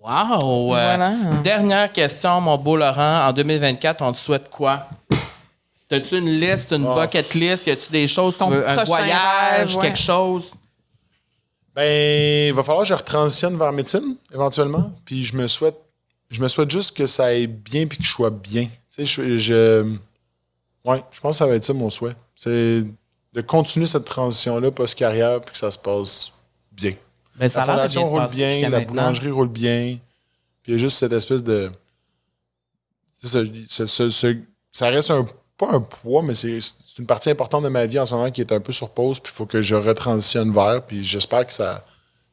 Wow! 0.03 0.75
Euh, 0.75 0.97
Voilà. 0.97 1.13
Dernière 1.43 1.93
question, 1.93 2.41
mon 2.41 2.57
beau 2.57 2.77
Laurent. 2.77 3.27
En 3.29 3.33
2024, 3.33 4.03
on 4.03 4.13
te 4.13 4.19
souhaite 4.19 4.49
quoi? 4.49 4.87
T'as-tu 5.89 6.19
une 6.19 6.39
liste, 6.41 6.73
une 6.73 6.85
bucket 6.95 7.35
list? 7.35 7.67
Y 7.67 7.71
a-tu 7.73 7.91
des 7.91 8.07
choses? 8.07 8.35
Tu 8.35 8.39
Ton 8.39 8.51
veux 8.51 8.67
un 8.67 8.85
voyage, 8.85 9.11
rêve, 9.73 9.77
ouais. 9.77 9.83
quelque 9.83 9.99
chose? 9.99 10.53
Ben, 11.75 12.49
il 12.49 12.53
va 12.53 12.63
falloir 12.63 12.83
que 12.85 12.89
je 12.89 12.95
retransitionne 12.95 13.57
vers 13.59 13.73
médecine, 13.73 14.17
éventuellement. 14.33 14.93
Puis 15.05 15.25
je 15.25 15.37
me 15.37 15.47
souhaite, 15.47 15.77
je 16.31 16.41
me 16.41 16.49
souhaite 16.49 16.71
juste 16.71 16.97
que 16.97 17.07
ça 17.07 17.27
aille 17.27 17.47
bien 17.47 17.87
puis 17.87 17.99
que 17.99 18.05
je 18.05 18.11
sois 18.11 18.31
bien. 18.31 18.65
Tu 18.97 19.05
sais, 19.05 19.07
je, 19.07 19.39
je- 19.39 19.93
ouais, 20.85 21.03
je 21.11 21.21
pense 21.21 21.37
que 21.37 21.39
ça 21.39 21.47
va 21.47 21.55
être 21.57 21.65
ça 21.65 21.73
mon 21.73 21.91
souhait. 21.91 22.15
C'est 22.37 22.85
de 23.33 23.41
continuer 23.43 23.87
cette 23.87 24.05
transition-là 24.05 24.71
post-carrière 24.71 25.41
puis 25.41 25.53
que 25.53 25.59
ça 25.59 25.71
se 25.71 25.79
passe 25.79 26.33
bien. 26.73 26.93
Ça 27.49 27.65
la 27.65 27.73
a 27.73 27.77
l'air 27.77 27.87
de 27.87 27.91
fondation 27.93 28.05
roule 28.11 28.27
bien, 28.29 28.61
la 28.63 28.69
maintenant. 28.71 28.87
boulangerie 28.89 29.31
roule 29.31 29.49
bien. 29.49 29.99
Puis 30.63 30.73
il 30.73 30.75
y 30.75 30.75
a 30.75 30.79
juste 30.79 30.99
cette 30.99 31.13
espèce 31.13 31.43
de. 31.43 31.71
ça, 33.23 34.89
reste 34.91 35.11
un, 35.11 35.27
pas 35.57 35.69
un 35.73 35.81
poids, 35.81 36.23
mais 36.23 36.35
c'est 36.35 36.59
une 36.99 37.07
partie 37.07 37.31
importante 37.31 37.65
de 37.65 37.69
ma 37.69 37.87
vie 37.87 37.99
en 37.99 38.07
ce 38.07 38.15
moment 38.15 38.31
qui 38.31 38.41
est 38.41 38.53
un 38.53 38.61
peu 38.61 38.73
sur 38.73 38.91
pause. 38.91 39.21
Puis 39.21 39.33
il 39.33 39.37
faut 39.37 39.47
que 39.47 39.63
je 39.63 39.75
retransitionne 39.75 40.53
vers. 40.53 40.83
Puis 40.85 41.05
j'espère 41.05 41.47
que 41.47 41.53
ça, 41.53 41.85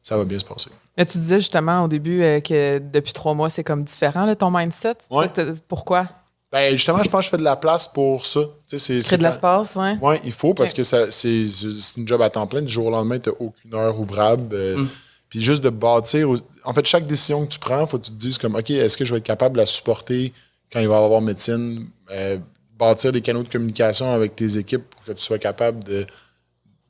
ça 0.02 0.16
va 0.16 0.24
bien 0.24 0.38
se 0.38 0.44
passer. 0.44 0.70
Mais 0.96 1.06
tu 1.06 1.18
disais 1.18 1.38
justement 1.38 1.84
au 1.84 1.88
début 1.88 2.22
euh, 2.22 2.40
que 2.40 2.78
depuis 2.78 3.12
trois 3.12 3.34
mois, 3.34 3.50
c'est 3.50 3.62
comme 3.64 3.84
différent, 3.84 4.24
là, 4.24 4.34
ton 4.34 4.50
mindset. 4.50 4.94
Ouais. 5.10 5.28
Tu 5.28 5.40
sais, 5.40 5.46
t'as- 5.46 5.60
Pourquoi? 5.68 6.08
Ben, 6.50 6.72
justement, 6.74 7.02
je 7.02 7.10
pense 7.10 7.20
que 7.20 7.24
je 7.26 7.30
fais 7.30 7.36
de 7.36 7.42
la 7.42 7.56
place 7.56 7.86
pour 7.88 8.24
ça. 8.24 8.40
Tu 8.66 8.78
sais, 8.78 9.02
c'est- 9.02 9.16
de 9.18 9.22
l'espace, 9.22 9.76
ouais. 9.76 9.96
Oui, 10.00 10.16
il 10.24 10.32
faut 10.32 10.54
parce 10.54 10.72
que 10.72 10.82
ça- 10.82 11.10
c'est 11.10 11.46
c'est 11.48 11.96
une 12.00 12.08
job 12.08 12.22
à 12.22 12.30
temps 12.30 12.46
plein. 12.46 12.62
Du 12.62 12.72
jour 12.72 12.86
au 12.86 12.90
lendemain, 12.90 13.18
tu 13.18 13.28
n'as 13.28 13.34
aucune 13.38 13.74
heure 13.74 13.98
ouvrable. 14.00 14.54
euh, 14.54 14.78
Mm. 14.78 14.88
Puis 15.28 15.42
juste 15.42 15.62
de 15.62 15.68
bâtir. 15.68 16.26
En 16.64 16.72
fait, 16.72 16.86
chaque 16.86 17.06
décision 17.06 17.44
que 17.44 17.52
tu 17.52 17.58
prends, 17.58 17.86
faut 17.86 17.98
que 17.98 18.06
tu 18.06 18.12
te 18.12 18.16
dises 18.16 18.38
comme 18.38 18.54
OK, 18.54 18.70
est-ce 18.70 18.96
que 18.96 19.04
je 19.04 19.12
vais 19.12 19.18
être 19.18 19.26
capable 19.26 19.56
de 19.56 19.60
la 19.60 19.66
supporter 19.66 20.32
quand 20.72 20.80
il 20.80 20.88
va 20.88 20.94
y 20.98 21.04
avoir 21.04 21.20
médecine? 21.20 21.86
Euh, 22.10 22.38
bâtir 22.78 23.12
des 23.12 23.20
canaux 23.20 23.42
de 23.42 23.48
communication 23.50 24.10
avec 24.10 24.34
tes 24.34 24.56
équipes 24.56 24.88
pour 24.88 25.04
que 25.04 25.12
tu 25.12 25.20
sois 25.22 25.38
capable 25.38 25.84
de 25.84 26.06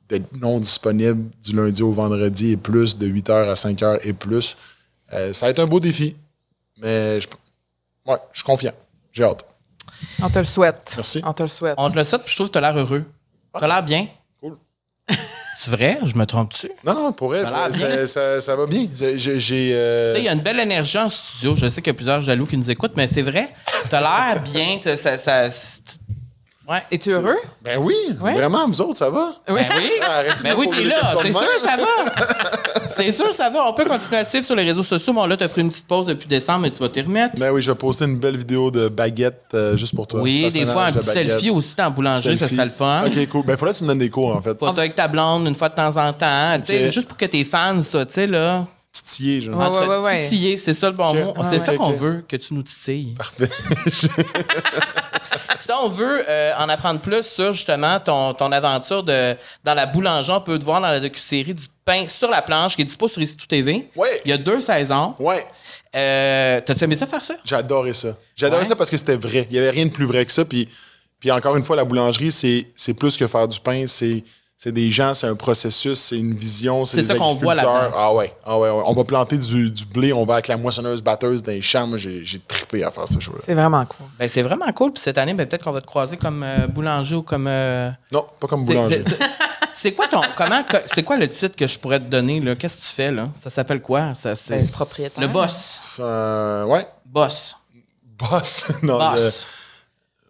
d'être 0.07 0.31
non 0.41 0.59
disponible 0.59 1.29
du 1.43 1.53
lundi 1.55 1.83
au 1.83 1.91
vendredi 1.91 2.51
et 2.53 2.57
plus, 2.57 2.97
de 2.97 3.05
8h 3.07 3.47
à 3.49 3.55
5h 3.55 3.99
et 4.03 4.13
plus. 4.13 4.55
Euh, 5.13 5.33
ça 5.33 5.45
va 5.45 5.49
être 5.51 5.59
un 5.59 5.67
beau 5.67 5.79
défi. 5.79 6.15
Mais 6.77 7.19
je, 7.21 7.27
ouais, 8.07 8.17
je 8.31 8.37
suis 8.39 8.45
confiant. 8.45 8.73
J'ai 9.19 9.25
hâte. 9.25 9.45
On 10.21 10.29
te 10.29 10.39
le 10.39 10.45
souhaite. 10.45 10.93
Merci. 10.95 11.21
On 11.25 11.33
te 11.33 11.43
le 11.43 11.49
souhaite. 11.49 11.75
On 11.77 11.89
te 11.91 11.95
le 11.97 12.05
souhaite, 12.05 12.21
puis 12.23 12.31
je 12.31 12.35
trouve 12.37 12.47
que 12.47 12.53
tu 12.53 12.57
as 12.57 12.61
l'air 12.61 12.77
heureux. 12.77 13.03
Tu 13.57 13.61
as 13.61 13.67
l'air 13.67 13.83
bien. 13.83 14.07
Cool. 14.41 14.57
C'est 15.59 15.71
vrai? 15.71 15.99
Je 16.05 16.15
me 16.15 16.25
trompe-tu? 16.25 16.71
Non, 16.85 16.93
non, 16.93 17.11
pour 17.11 17.35
elle, 17.35 17.43
Ça 17.43 17.49
a 17.49 17.67
l'air 17.67 17.77
bien. 17.77 17.97
ça, 17.97 18.07
ça- 18.07 18.39
ça 18.41 18.55
va 18.55 18.65
bien. 18.65 18.87
J'ai. 18.95 19.71
euh, 19.73 20.15
Il 20.17 20.23
y 20.23 20.29
a 20.29 20.31
une 20.31 20.39
belle 20.39 20.61
énergie 20.61 20.97
en 20.97 21.09
studio. 21.09 21.53
Je 21.57 21.67
sais 21.67 21.81
qu'il 21.81 21.87
y 21.91 21.95
a 21.95 21.95
plusieurs 21.95 22.21
jaloux 22.21 22.45
qui 22.45 22.55
nous 22.55 22.69
écoutent, 22.71 22.93
mais 22.95 23.07
c'est 23.07 23.21
vrai. 23.23 23.53
Tu 23.89 23.93
as 23.93 23.99
l'air 23.99 24.41
bien. 24.41 24.79
t'as- 24.81 24.95
Ça, 24.95 25.49
ouais. 26.69 26.81
Es-tu 26.91 27.11
heureux? 27.11 27.35
Ben 27.61 27.77
oui, 27.77 27.95
Ouais. 28.21 28.31
vraiment, 28.31 28.65
vous 28.67 28.79
autres, 28.79 28.95
ça 28.97 29.09
va? 29.09 29.33
Oui. 29.49 29.55
Ben 29.67 29.67
oui. 29.75 29.91
Ah, 30.01 30.13
arrêtez 30.19 30.43
Ben 30.43 30.55
oui, 30.57 30.69
t'es 30.69 30.85
là. 30.85 31.01
C'est 31.21 31.31
sûr, 31.33 31.41
ça 31.61 31.75
va. 31.75 32.78
C'est 32.99 33.11
sûr, 33.11 33.33
ça 33.33 33.49
va. 33.49 33.67
On 33.67 33.73
peut 33.73 33.85
continuer 33.85 34.17
à 34.17 34.23
te 34.25 34.29
suivre 34.29 34.45
sur 34.45 34.55
les 34.55 34.63
réseaux 34.63 34.83
sociaux. 34.83 35.13
Bon, 35.13 35.25
là, 35.25 35.37
tu 35.37 35.43
as 35.43 35.49
pris 35.49 35.61
une 35.61 35.69
petite 35.69 35.87
pause 35.87 36.07
depuis 36.07 36.27
décembre, 36.27 36.61
mais 36.61 36.71
tu 36.71 36.79
vas 36.79 36.89
t'y 36.89 37.01
remettre. 37.01 37.35
Ben 37.37 37.51
oui, 37.51 37.61
je 37.61 37.71
vais 37.71 37.77
poster 37.77 38.05
une 38.05 38.17
belle 38.17 38.37
vidéo 38.37 38.71
de 38.71 38.89
baguette 38.89 39.43
euh, 39.53 39.77
juste 39.77 39.95
pour 39.95 40.07
toi. 40.07 40.21
Oui, 40.21 40.49
des 40.51 40.65
fois, 40.65 40.85
un 40.85 40.91
de 40.91 40.99
petit 40.99 41.07
baguette. 41.07 41.29
selfie 41.29 41.49
aussi 41.49 41.75
dans 41.75 41.85
la 41.85 41.89
boulangerie, 41.89 42.37
ça 42.37 42.47
serait 42.47 42.65
le 42.65 42.71
fun. 42.71 43.03
Ok, 43.05 43.27
cool. 43.29 43.45
Ben, 43.45 43.57
faudrait 43.57 43.73
que 43.73 43.79
tu 43.79 43.83
me 43.83 43.89
donnes 43.89 43.99
des 43.99 44.09
cours, 44.09 44.35
en 44.35 44.41
fait. 44.41 44.57
Photo 44.57 44.79
avec 44.79 44.95
ta 44.95 45.07
blonde 45.07 45.47
une 45.47 45.55
fois 45.55 45.69
de 45.69 45.75
temps 45.75 45.95
en 45.95 46.13
temps. 46.13 46.59
tu 46.59 46.65
sais. 46.65 46.91
Juste 46.91 47.07
pour 47.07 47.17
que 47.17 47.25
tes 47.25 47.43
fans, 47.43 47.81
ça, 47.83 48.05
tu 48.05 48.13
sais, 48.13 48.27
là. 48.27 48.65
Titiller, 48.91 49.41
genre. 49.41 49.57
Ouais, 49.57 49.87
ouais, 49.87 49.97
ouais. 49.97 50.23
Titiller, 50.23 50.57
c'est 50.57 50.73
ça 50.73 50.89
le 50.89 50.95
bon 50.95 51.13
mot. 51.13 51.33
C'est 51.43 51.51
ouais. 51.51 51.59
ça 51.59 51.75
qu'on 51.75 51.91
veut, 51.91 52.23
que 52.27 52.35
tu 52.35 52.53
nous 52.53 52.63
titilles. 52.63 53.15
Parfait. 53.15 53.49
Si 55.57 55.71
on 55.71 55.89
veut 55.89 56.23
euh, 56.27 56.53
en 56.57 56.69
apprendre 56.69 56.99
plus 56.99 57.23
sur 57.23 57.53
justement 57.53 57.99
ton, 57.99 58.33
ton 58.33 58.51
aventure 58.51 59.03
de, 59.03 59.35
dans 59.63 59.73
la 59.73 59.85
boulangerie, 59.85 60.37
on 60.37 60.41
peut 60.41 60.59
te 60.59 60.63
voir 60.63 60.79
dans 60.81 60.87
la 60.87 60.99
docu-série 60.99 61.53
du 61.53 61.65
pain 61.83 62.05
sur 62.07 62.29
la 62.29 62.41
planche 62.41 62.75
qui 62.75 62.83
est 62.83 62.85
dispo 62.85 63.07
sur 63.07 63.21
Ici 63.21 63.35
TV. 63.47 63.89
Ouais. 63.95 64.21
Il 64.25 64.29
y 64.29 64.33
a 64.33 64.37
deux 64.37 64.61
saisons. 64.61 65.15
Ouais, 65.19 65.45
Euh, 65.95 66.61
T'as-tu 66.63 66.83
aimé 66.83 66.95
ça 66.95 67.07
faire 67.07 67.23
ça? 67.23 67.35
adoré 67.57 67.93
ça. 67.93 68.09
Ouais. 68.59 68.65
ça 68.65 68.75
parce 68.75 68.89
que 68.89 68.97
c'était 68.97 69.15
vrai. 69.17 69.47
Il 69.49 69.53
n'y 69.53 69.59
avait 69.59 69.71
rien 69.71 69.85
de 69.85 69.91
plus 69.91 70.05
vrai 70.05 70.23
que 70.25 70.31
ça. 70.31 70.45
Puis, 70.45 70.69
puis 71.19 71.31
encore 71.31 71.55
une 71.57 71.63
fois, 71.63 71.75
la 71.75 71.83
boulangerie, 71.83 72.31
c'est 72.31 72.67
c'est 72.75 72.93
plus 72.93 73.17
que 73.17 73.25
faire 73.27 73.47
du 73.47 73.59
pain. 73.59 73.85
C'est 73.87 74.23
c'est 74.61 74.73
des 74.73 74.91
gens, 74.91 75.13
c'est 75.13 75.25
un 75.25 75.35
processus, 75.35 75.97
c'est 75.97 76.17
une 76.17 76.35
vision. 76.35 76.83
C'est 76.83 76.97
des 76.97 77.03
ça 77.03 77.15
qu'on 77.15 77.33
voit. 77.33 77.55
Ah 77.61 78.13
ouais, 78.13 78.33
ah 78.45 78.59
ouais, 78.59 78.69
ouais. 78.69 78.83
On 78.85 78.93
va 78.93 79.05
planter 79.05 79.37
du, 79.37 79.71
du 79.71 79.85
blé, 79.85 80.11
on 80.11 80.25
va 80.25 80.33
avec 80.33 80.49
la 80.49 80.57
moissonneuse 80.57 81.01
batteuse 81.01 81.41
dans 81.41 81.53
les 81.53 81.61
champs. 81.61 81.87
Moi, 81.87 81.97
j'ai 81.97 82.41
trippé 82.45 82.83
à 82.83 82.91
faire 82.91 83.07
ce 83.07 83.21
show-là. 83.21 83.39
C'est 83.45 83.53
vraiment 83.53 83.85
cool. 83.85 84.05
Ben, 84.19 84.27
c'est 84.27 84.41
vraiment 84.41 84.69
cool. 84.73 84.91
Puis 84.91 85.01
cette 85.01 85.17
année, 85.17 85.33
ben, 85.33 85.47
peut-être 85.47 85.63
qu'on 85.63 85.71
va 85.71 85.79
te 85.79 85.85
croiser 85.87 86.17
comme 86.17 86.43
euh, 86.43 86.67
boulanger 86.67 87.15
ou 87.15 87.21
comme. 87.21 87.47
euh, 87.47 87.89
Non, 88.11 88.27
pas 88.37 88.47
comme 88.47 88.65
boulanger. 88.65 89.01
c'est- 89.73 89.93
quoi 89.93 90.07
ton. 90.09 90.19
Comment. 90.35 90.61
C'est 90.87 91.03
quoi 91.03 91.15
le 91.15 91.29
titre 91.29 91.55
que 91.55 91.65
je 91.65 91.79
pourrais 91.79 92.01
te 92.01 92.09
donner, 92.09 92.41
là? 92.41 92.55
Qu'est-ce 92.57 92.75
que 92.75 92.81
tu 92.81 92.87
fais, 92.93 93.11
là? 93.13 93.29
Ça 93.41 93.49
s'appelle 93.49 93.81
quoi? 93.81 94.13
Ça, 94.13 94.35
c'est 94.35 94.55
Ben, 94.57 94.67
propriétaire. 94.73 95.21
Le 95.21 95.27
boss. 95.29 95.79
Euh, 96.01 96.65
ouais, 96.65 96.85
Boss. 97.05 97.55
boss. 98.19 98.65
non, 98.83 98.97
Boss. 98.99 99.21
le- 99.21 99.58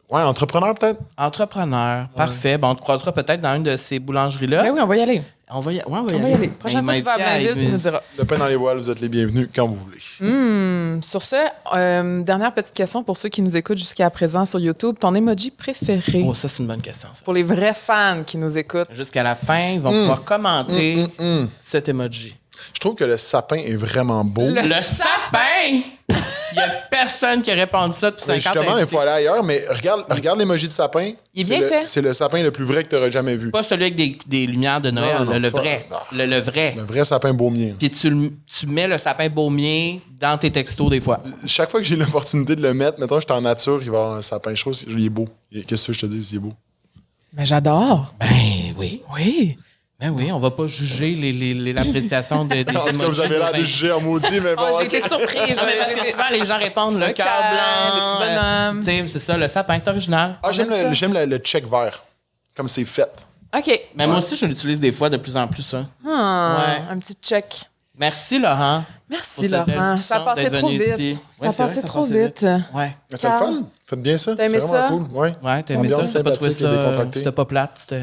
ouais, 0.10 0.22
entrepreneur 0.22 0.74
peut-être? 0.76 1.00
Entrepreneur. 1.18 2.08
Parfait. 2.16 2.58
Bon, 2.58 2.70
on 2.70 2.76
te 2.76 2.82
croisera 2.82 3.12
peut-être 3.12 3.42
dans 3.42 3.56
une 3.56 3.64
de 3.64 3.76
ces 3.78 4.00
boulangeries-là. 4.00 4.64
Ben 4.64 4.72
oui, 4.74 4.80
on 4.82 4.88
va 4.88 4.98
y 4.98 5.02
aller. 5.02 5.22
On 5.52 5.62
va 5.62 5.74
y, 5.74 5.78
ouais, 5.78 5.84
on 5.88 6.04
va 6.04 6.12
y 6.12 6.16
On 6.16 6.20
va 6.20 6.30
y 6.30 6.34
aller. 6.34 6.34
aller. 6.34 6.48
Prochaine 6.50 6.86
Ben, 6.86 6.86
fois 6.86 6.94
que 6.94 7.00
tu 7.00 7.04
vas 7.06 7.12
à 7.14 7.18
Blainville, 7.40 7.64
tu 7.64 7.72
nous 7.72 7.78
diras. 7.78 8.02
Le 8.20 8.24
pain 8.26 8.38
dans 8.38 8.46
les 8.48 8.56
voiles, 8.56 8.78
vous 8.78 8.90
êtes 8.92 9.00
les 9.02 9.10
bienvenus 9.10 9.50
quand 9.56 9.68
vous 9.68 9.76
voulez. 9.78 9.98
Hum, 10.22 11.02
sur 11.02 11.24
ce, 11.24 11.36
euh, 11.76 12.22
dernière 12.22 12.54
petite 12.54 12.76
question 12.76 13.04
pour 13.04 13.18
ceux 13.18 13.30
qui 13.30 13.42
nous 13.42 13.58
écoutent 13.58 13.80
jusqu'à 13.80 14.10
présent 14.12 14.46
sur 14.46 14.60
YouTube. 14.60 14.98
Ton 15.00 15.16
emoji 15.16 15.50
préféré? 15.50 16.24
Oh, 16.28 16.36
ça, 16.36 16.48
c'est 16.48 16.62
une 16.62 16.68
bonne 16.68 16.82
question. 16.82 17.10
ça. 17.14 17.22
pour 17.24 17.34
les 17.34 17.42
vrais 17.42 17.74
fans 17.74 18.22
qui 18.24 18.38
nous 18.38 18.56
écoutent? 18.60 18.90
Jusqu'à 18.94 19.24
la 19.24 19.34
fin, 19.34 19.70
ils 19.74 19.80
vont 19.80 19.92
pouvoir 19.92 20.24
commenter 20.24 21.06
cet 21.62 21.90
emoji. 21.90 22.36
Je 22.74 22.80
trouve 22.80 22.96
que 22.96 23.04
le 23.04 23.18
sapin 23.18 23.58
est 23.58 23.76
vraiment 23.76 24.24
beau. 24.24 24.48
Le- 24.48 24.62
Le 24.62 24.82
sapin! 24.82 25.82
Il 26.52 26.56
y 26.56 26.60
a 26.60 26.68
personne 26.90 27.44
qui 27.44 27.52
a 27.52 27.54
répondu 27.54 27.94
ça 28.00 28.10
depuis 28.10 28.24
Mais 28.28 28.40
50 28.40 28.62
justement, 28.64 28.78
il 28.80 28.88
faut 28.88 28.98
aller 29.00 29.12
ailleurs, 29.12 29.44
mais 29.44 29.62
regarde, 29.70 30.04
regarde 30.10 30.40
l'emoji 30.40 30.68
de 30.68 30.74
sapin. 30.74 31.12
Il 31.36 31.42
est 31.42 31.44
C'est 31.44 31.50
bien 31.52 31.60
le- 31.62 31.68
fait. 31.68 31.86
C'est 31.86 32.02
le 32.02 32.14
sapin 32.14 32.42
le 32.42 32.50
plus 32.52 32.66
vrai 32.66 32.84
que 32.84 32.90
tu 32.90 32.96
aurais 32.96 33.12
jamais 33.12 33.36
vu. 33.36 33.52
Pas 33.52 33.62
celui 33.62 33.84
avec 33.84 33.96
des, 33.96 34.18
des 34.26 34.48
lumières 34.48 34.82
de 34.82 34.90
Noël, 34.90 35.18
Non, 35.20 35.26
non, 35.26 35.40
le, 35.40 35.50
vrai. 35.50 35.86
Le, 36.12 36.26
le 36.26 36.40
vrai. 36.40 36.74
Le 36.76 36.84
vrai 36.84 37.06
sapin 37.06 37.34
baumier. 37.34 37.76
Puis 37.78 37.92
tu, 37.92 38.10
le- 38.10 38.32
tu 38.48 38.66
mets 38.66 38.88
le 38.88 38.98
sapin 38.98 39.30
baumier 39.30 40.02
dans 40.20 40.38
tes 40.40 40.50
textos 40.52 40.90
des 40.90 41.00
fois. 41.00 41.22
Chaque 41.46 41.70
fois 41.70 41.80
que 41.82 41.86
j'ai 41.86 41.96
l'opportunité 41.96 42.56
de 42.56 42.62
le 42.64 42.74
mettre, 42.74 43.00
mettons, 43.00 43.20
je 43.20 43.26
suis 43.26 43.32
en 43.34 43.42
nature, 43.42 43.80
il 43.84 43.92
va 43.92 43.98
y 43.98 44.02
avoir 44.02 44.16
un 44.18 44.22
sapin. 44.24 44.56
Je 44.56 44.62
trouve 44.62 44.74
qu'il 44.76 45.06
est 45.06 45.10
beau. 45.10 45.26
Qu'est-ce 45.68 45.88
que 45.88 45.94
je 45.94 46.02
te 46.02 46.06
dis? 46.08 46.28
Il 46.32 46.38
est 46.38 46.40
beau. 46.40 46.54
Mais 47.34 47.46
j'adore. 47.46 48.12
Ben 48.20 48.28
oui. 48.78 49.04
Oui. 49.14 49.58
Ben 50.00 50.12
oui, 50.12 50.32
on 50.32 50.40
va 50.40 50.50
pas 50.52 50.66
juger 50.66 51.14
les- 51.14 51.34
les- 51.34 51.54
les- 51.54 51.74
l'appréciation 51.74 52.46
de, 52.46 52.64
des 52.64 52.76
En 52.76 52.80
tout 52.80 52.86
cas, 52.86 52.92
vous 52.92 53.02
emojis 53.04 53.22
avez 53.22 53.38
l'air 53.38 53.52
de 53.54 53.64
juger 53.64 53.92
en 53.92 54.00
maudit, 54.00 54.40
mais 54.40 54.56
bon. 54.56 54.62
Oh, 54.72 54.78
j'ai 54.80 54.86
été 54.86 55.02
surprise. 55.02 55.58
Non, 55.58 55.64
mais 55.66 55.76
parce 55.78 55.94
que 55.94 56.10
souvent, 56.12 56.30
les 56.32 56.46
gens 56.46 56.58
répondent 56.58 57.00
le 57.00 57.08
Le 57.08 57.12
cœur 57.14 57.26
blanc. 57.28 57.96
le 57.96 58.00
petit 58.00 58.30
bonhomme. 58.30 58.84
euh, 58.88 59.08
c'est 59.08 59.20
ça, 59.20 59.38
le 59.38 59.48
sapin, 59.50 59.78
c'est 59.78 59.90
original. 59.90 60.36
Ah, 60.42 60.52
j'aime 60.54 60.70
le, 60.70 60.94
j'aime 60.94 61.14
le, 61.14 61.26
le 61.26 61.38
check 61.40 61.70
vert. 61.70 62.02
Comme 62.56 62.70
c'est 62.70 62.86
fait. 62.86 63.10
OK. 63.56 63.82
Mais 63.96 64.08
moi 64.08 64.20
aussi, 64.20 64.38
je 64.38 64.46
l'utilise 64.46 64.80
des 64.80 64.92
fois 64.94 65.10
de 65.10 65.18
plus 65.18 65.36
en 65.36 65.48
plus, 65.48 65.64
ça. 65.64 65.84
Ah, 66.08 66.58
Ouais. 66.60 66.82
Un 66.94 67.00
petit 67.00 67.16
check. 67.22 67.64
Merci, 67.98 68.40
Laurent. 68.40 68.84
Merci, 69.10 69.50
Laurent. 69.50 69.98
Ça 69.98 70.22
passait 70.22 70.50
trop 70.50 70.70
vite. 70.70 70.82
ici. 70.98 71.18
Ça 71.38 71.48
Ouais, 71.48 71.52
c'est 71.52 71.64
vrai, 71.64 71.68
passait 71.68 71.82
ça 71.82 71.88
trop 71.88 72.02
passait 72.04 72.26
vite. 72.26 72.46
Ouais. 72.74 72.96
C'est 73.14 73.28
le 73.28 73.34
fun? 73.38 73.64
Faites 73.86 74.02
bien 74.02 74.18
ça. 74.18 74.36
t'as 74.38 74.48
C'est 74.48 74.58
vraiment 74.60 74.72
ça? 74.74 74.88
cool. 74.88 75.02
Ouais. 75.12 75.36
Ouais, 75.44 75.64
t'as 75.64 75.74
aimé 75.74 75.84
Ambiance 75.94 76.08
ça? 76.08 76.24
Pas 76.24 76.32
trouvé 76.32 76.52
sympathique 76.54 76.86
et 76.96 77.04
ça? 77.04 77.12
C'était 77.14 77.32
pas 77.34 77.44
plate? 77.46 77.94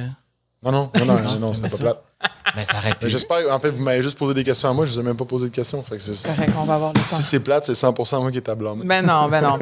Non, 0.62 0.73
non, 0.73 0.91
non, 0.99 1.05
non, 1.05 1.15
non, 1.23 1.39
non, 1.39 1.55
c'était 1.55 1.69
mais 1.69 1.70
pas 1.70 1.77
plate. 1.78 2.03
Ben, 2.57 2.65
ça 2.65 2.78
aurait 2.78 2.91
pu. 2.95 3.05
Mais 3.05 3.11
J'espère, 3.11 3.53
en 3.55 3.61
fait, 3.61 3.70
vous 3.70 3.83
m'avez 3.83 4.03
juste 4.03 4.16
posé 4.19 4.35
des 4.35 4.43
questions 4.45 4.69
à 4.70 4.73
moi, 4.73 4.87
je 4.87 4.93
vous 4.93 5.01
ai 5.01 5.03
même 5.03 5.16
pas 5.16 5.24
posé 5.27 5.49
de 5.49 5.55
questions. 5.55 5.83
Fait 5.83 5.97
que 5.99 6.03
c'est- 6.03 6.27
Correct, 6.35 6.53
on 6.59 6.65
va 6.65 6.74
avoir 6.77 6.93
le 6.95 7.01
temps. 7.01 7.07
si 7.07 7.23
c'est 7.23 7.41
plate, 7.41 7.66
c'est 7.66 7.74
100% 7.74 8.20
moi 8.23 8.31
qui 8.31 8.39
est 8.39 8.49
à 8.49 8.55
blâmer. 8.55 8.85
Ben 8.85 9.05
non, 9.05 9.28
ben 9.28 9.43
non. 9.43 9.59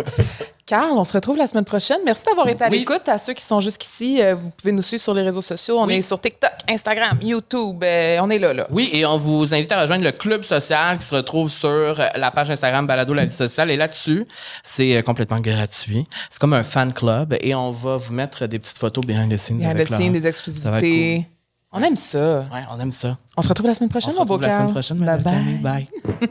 Carl, 0.67 0.93
on 0.93 1.05
se 1.05 1.13
retrouve 1.13 1.37
la 1.37 1.47
semaine 1.47 1.65
prochaine. 1.67 1.99
Merci 2.07 2.25
d'avoir 2.25 2.49
été 2.49 2.65
à 2.65 2.71
Oui. 2.71 2.79
l'écoute. 2.79 3.07
À 3.07 3.19
ceux 3.19 3.35
qui 3.35 3.45
sont 3.45 3.61
jusqu'ici, 3.61 4.23
euh, 4.23 4.35
vous 4.35 4.49
pouvez 4.51 4.73
nous 4.73 4.81
suivre 4.81 5.03
sur 5.03 5.13
les 5.13 5.21
réseaux 5.21 5.43
sociaux. 5.43 5.79
On 5.79 5.87
Oui. 5.87 5.97
est 5.97 6.03
sur 6.03 6.19
TikTok, 6.19 6.51
Instagram, 6.71 7.19
YouTube. 7.21 7.83
euh, 7.85 8.19
on 8.23 8.31
est 8.31 8.39
là, 8.39 8.55
là. 8.55 8.67
Oui, 8.71 8.89
et 8.95 9.05
on 9.05 9.19
vous 9.19 9.53
invite 9.53 9.71
à 9.73 9.83
rejoindre 9.83 10.05
le 10.05 10.13
club 10.13 10.43
social 10.43 10.97
qui 10.97 11.05
se 11.07 11.15
retrouve 11.15 11.51
sur 11.51 11.99
la 12.17 12.31
page 12.31 12.51
Instagram 12.51 12.87
Balado 12.87 13.13
La 13.13 13.27
Vie 13.27 13.31
Sociale. 13.31 13.71
Et 13.71 13.77
là-dessus, 13.77 14.27
c'est 14.63 14.97
euh, 14.97 15.03
complètement 15.03 15.41
gratuit. 15.41 16.05
C'est 16.31 16.39
comme 16.41 16.55
un 16.55 16.63
fan 16.65 16.95
club. 16.95 17.37
Et 17.43 17.55
on 17.55 17.71
va 17.71 17.99
vous 17.99 18.15
mettre 18.15 18.47
des 18.47 18.59
petites 18.59 18.79
photos 18.79 19.05
behind 19.05 19.31
the 19.31 19.37
scenes. 19.37 19.59
Behind 19.59 19.77
the 19.77 19.87
scene, 19.87 19.99
Laurent. 19.99 20.13
des 20.13 20.21
Ça 20.21 20.71
va 20.71 20.79
être 20.79 20.85
exclusivités. 20.85 21.27
On 21.73 21.83
aime 21.83 21.97
ça. 21.97 22.47
cool. 22.49 22.57
Ouais, 22.57 22.65
on 22.75 22.81
aime 22.81 22.93
ça. 22.93 23.19
On 23.37 23.43
se 23.43 23.49
retrouve 23.49 23.67
la 23.67 23.75
semaine 23.75 23.89
On 23.89 23.91
prochaine, 23.91 24.13
se 24.13 24.17
mon 24.19 24.25
beau 24.25 24.35
retrouve 24.35 24.49
la 24.49 24.57
Carl. 24.57 24.61
semaine 24.71 24.73
prochaine, 24.73 24.99
Bye 25.05 25.59
bye. 25.61 25.89
Bye. 26.21 26.29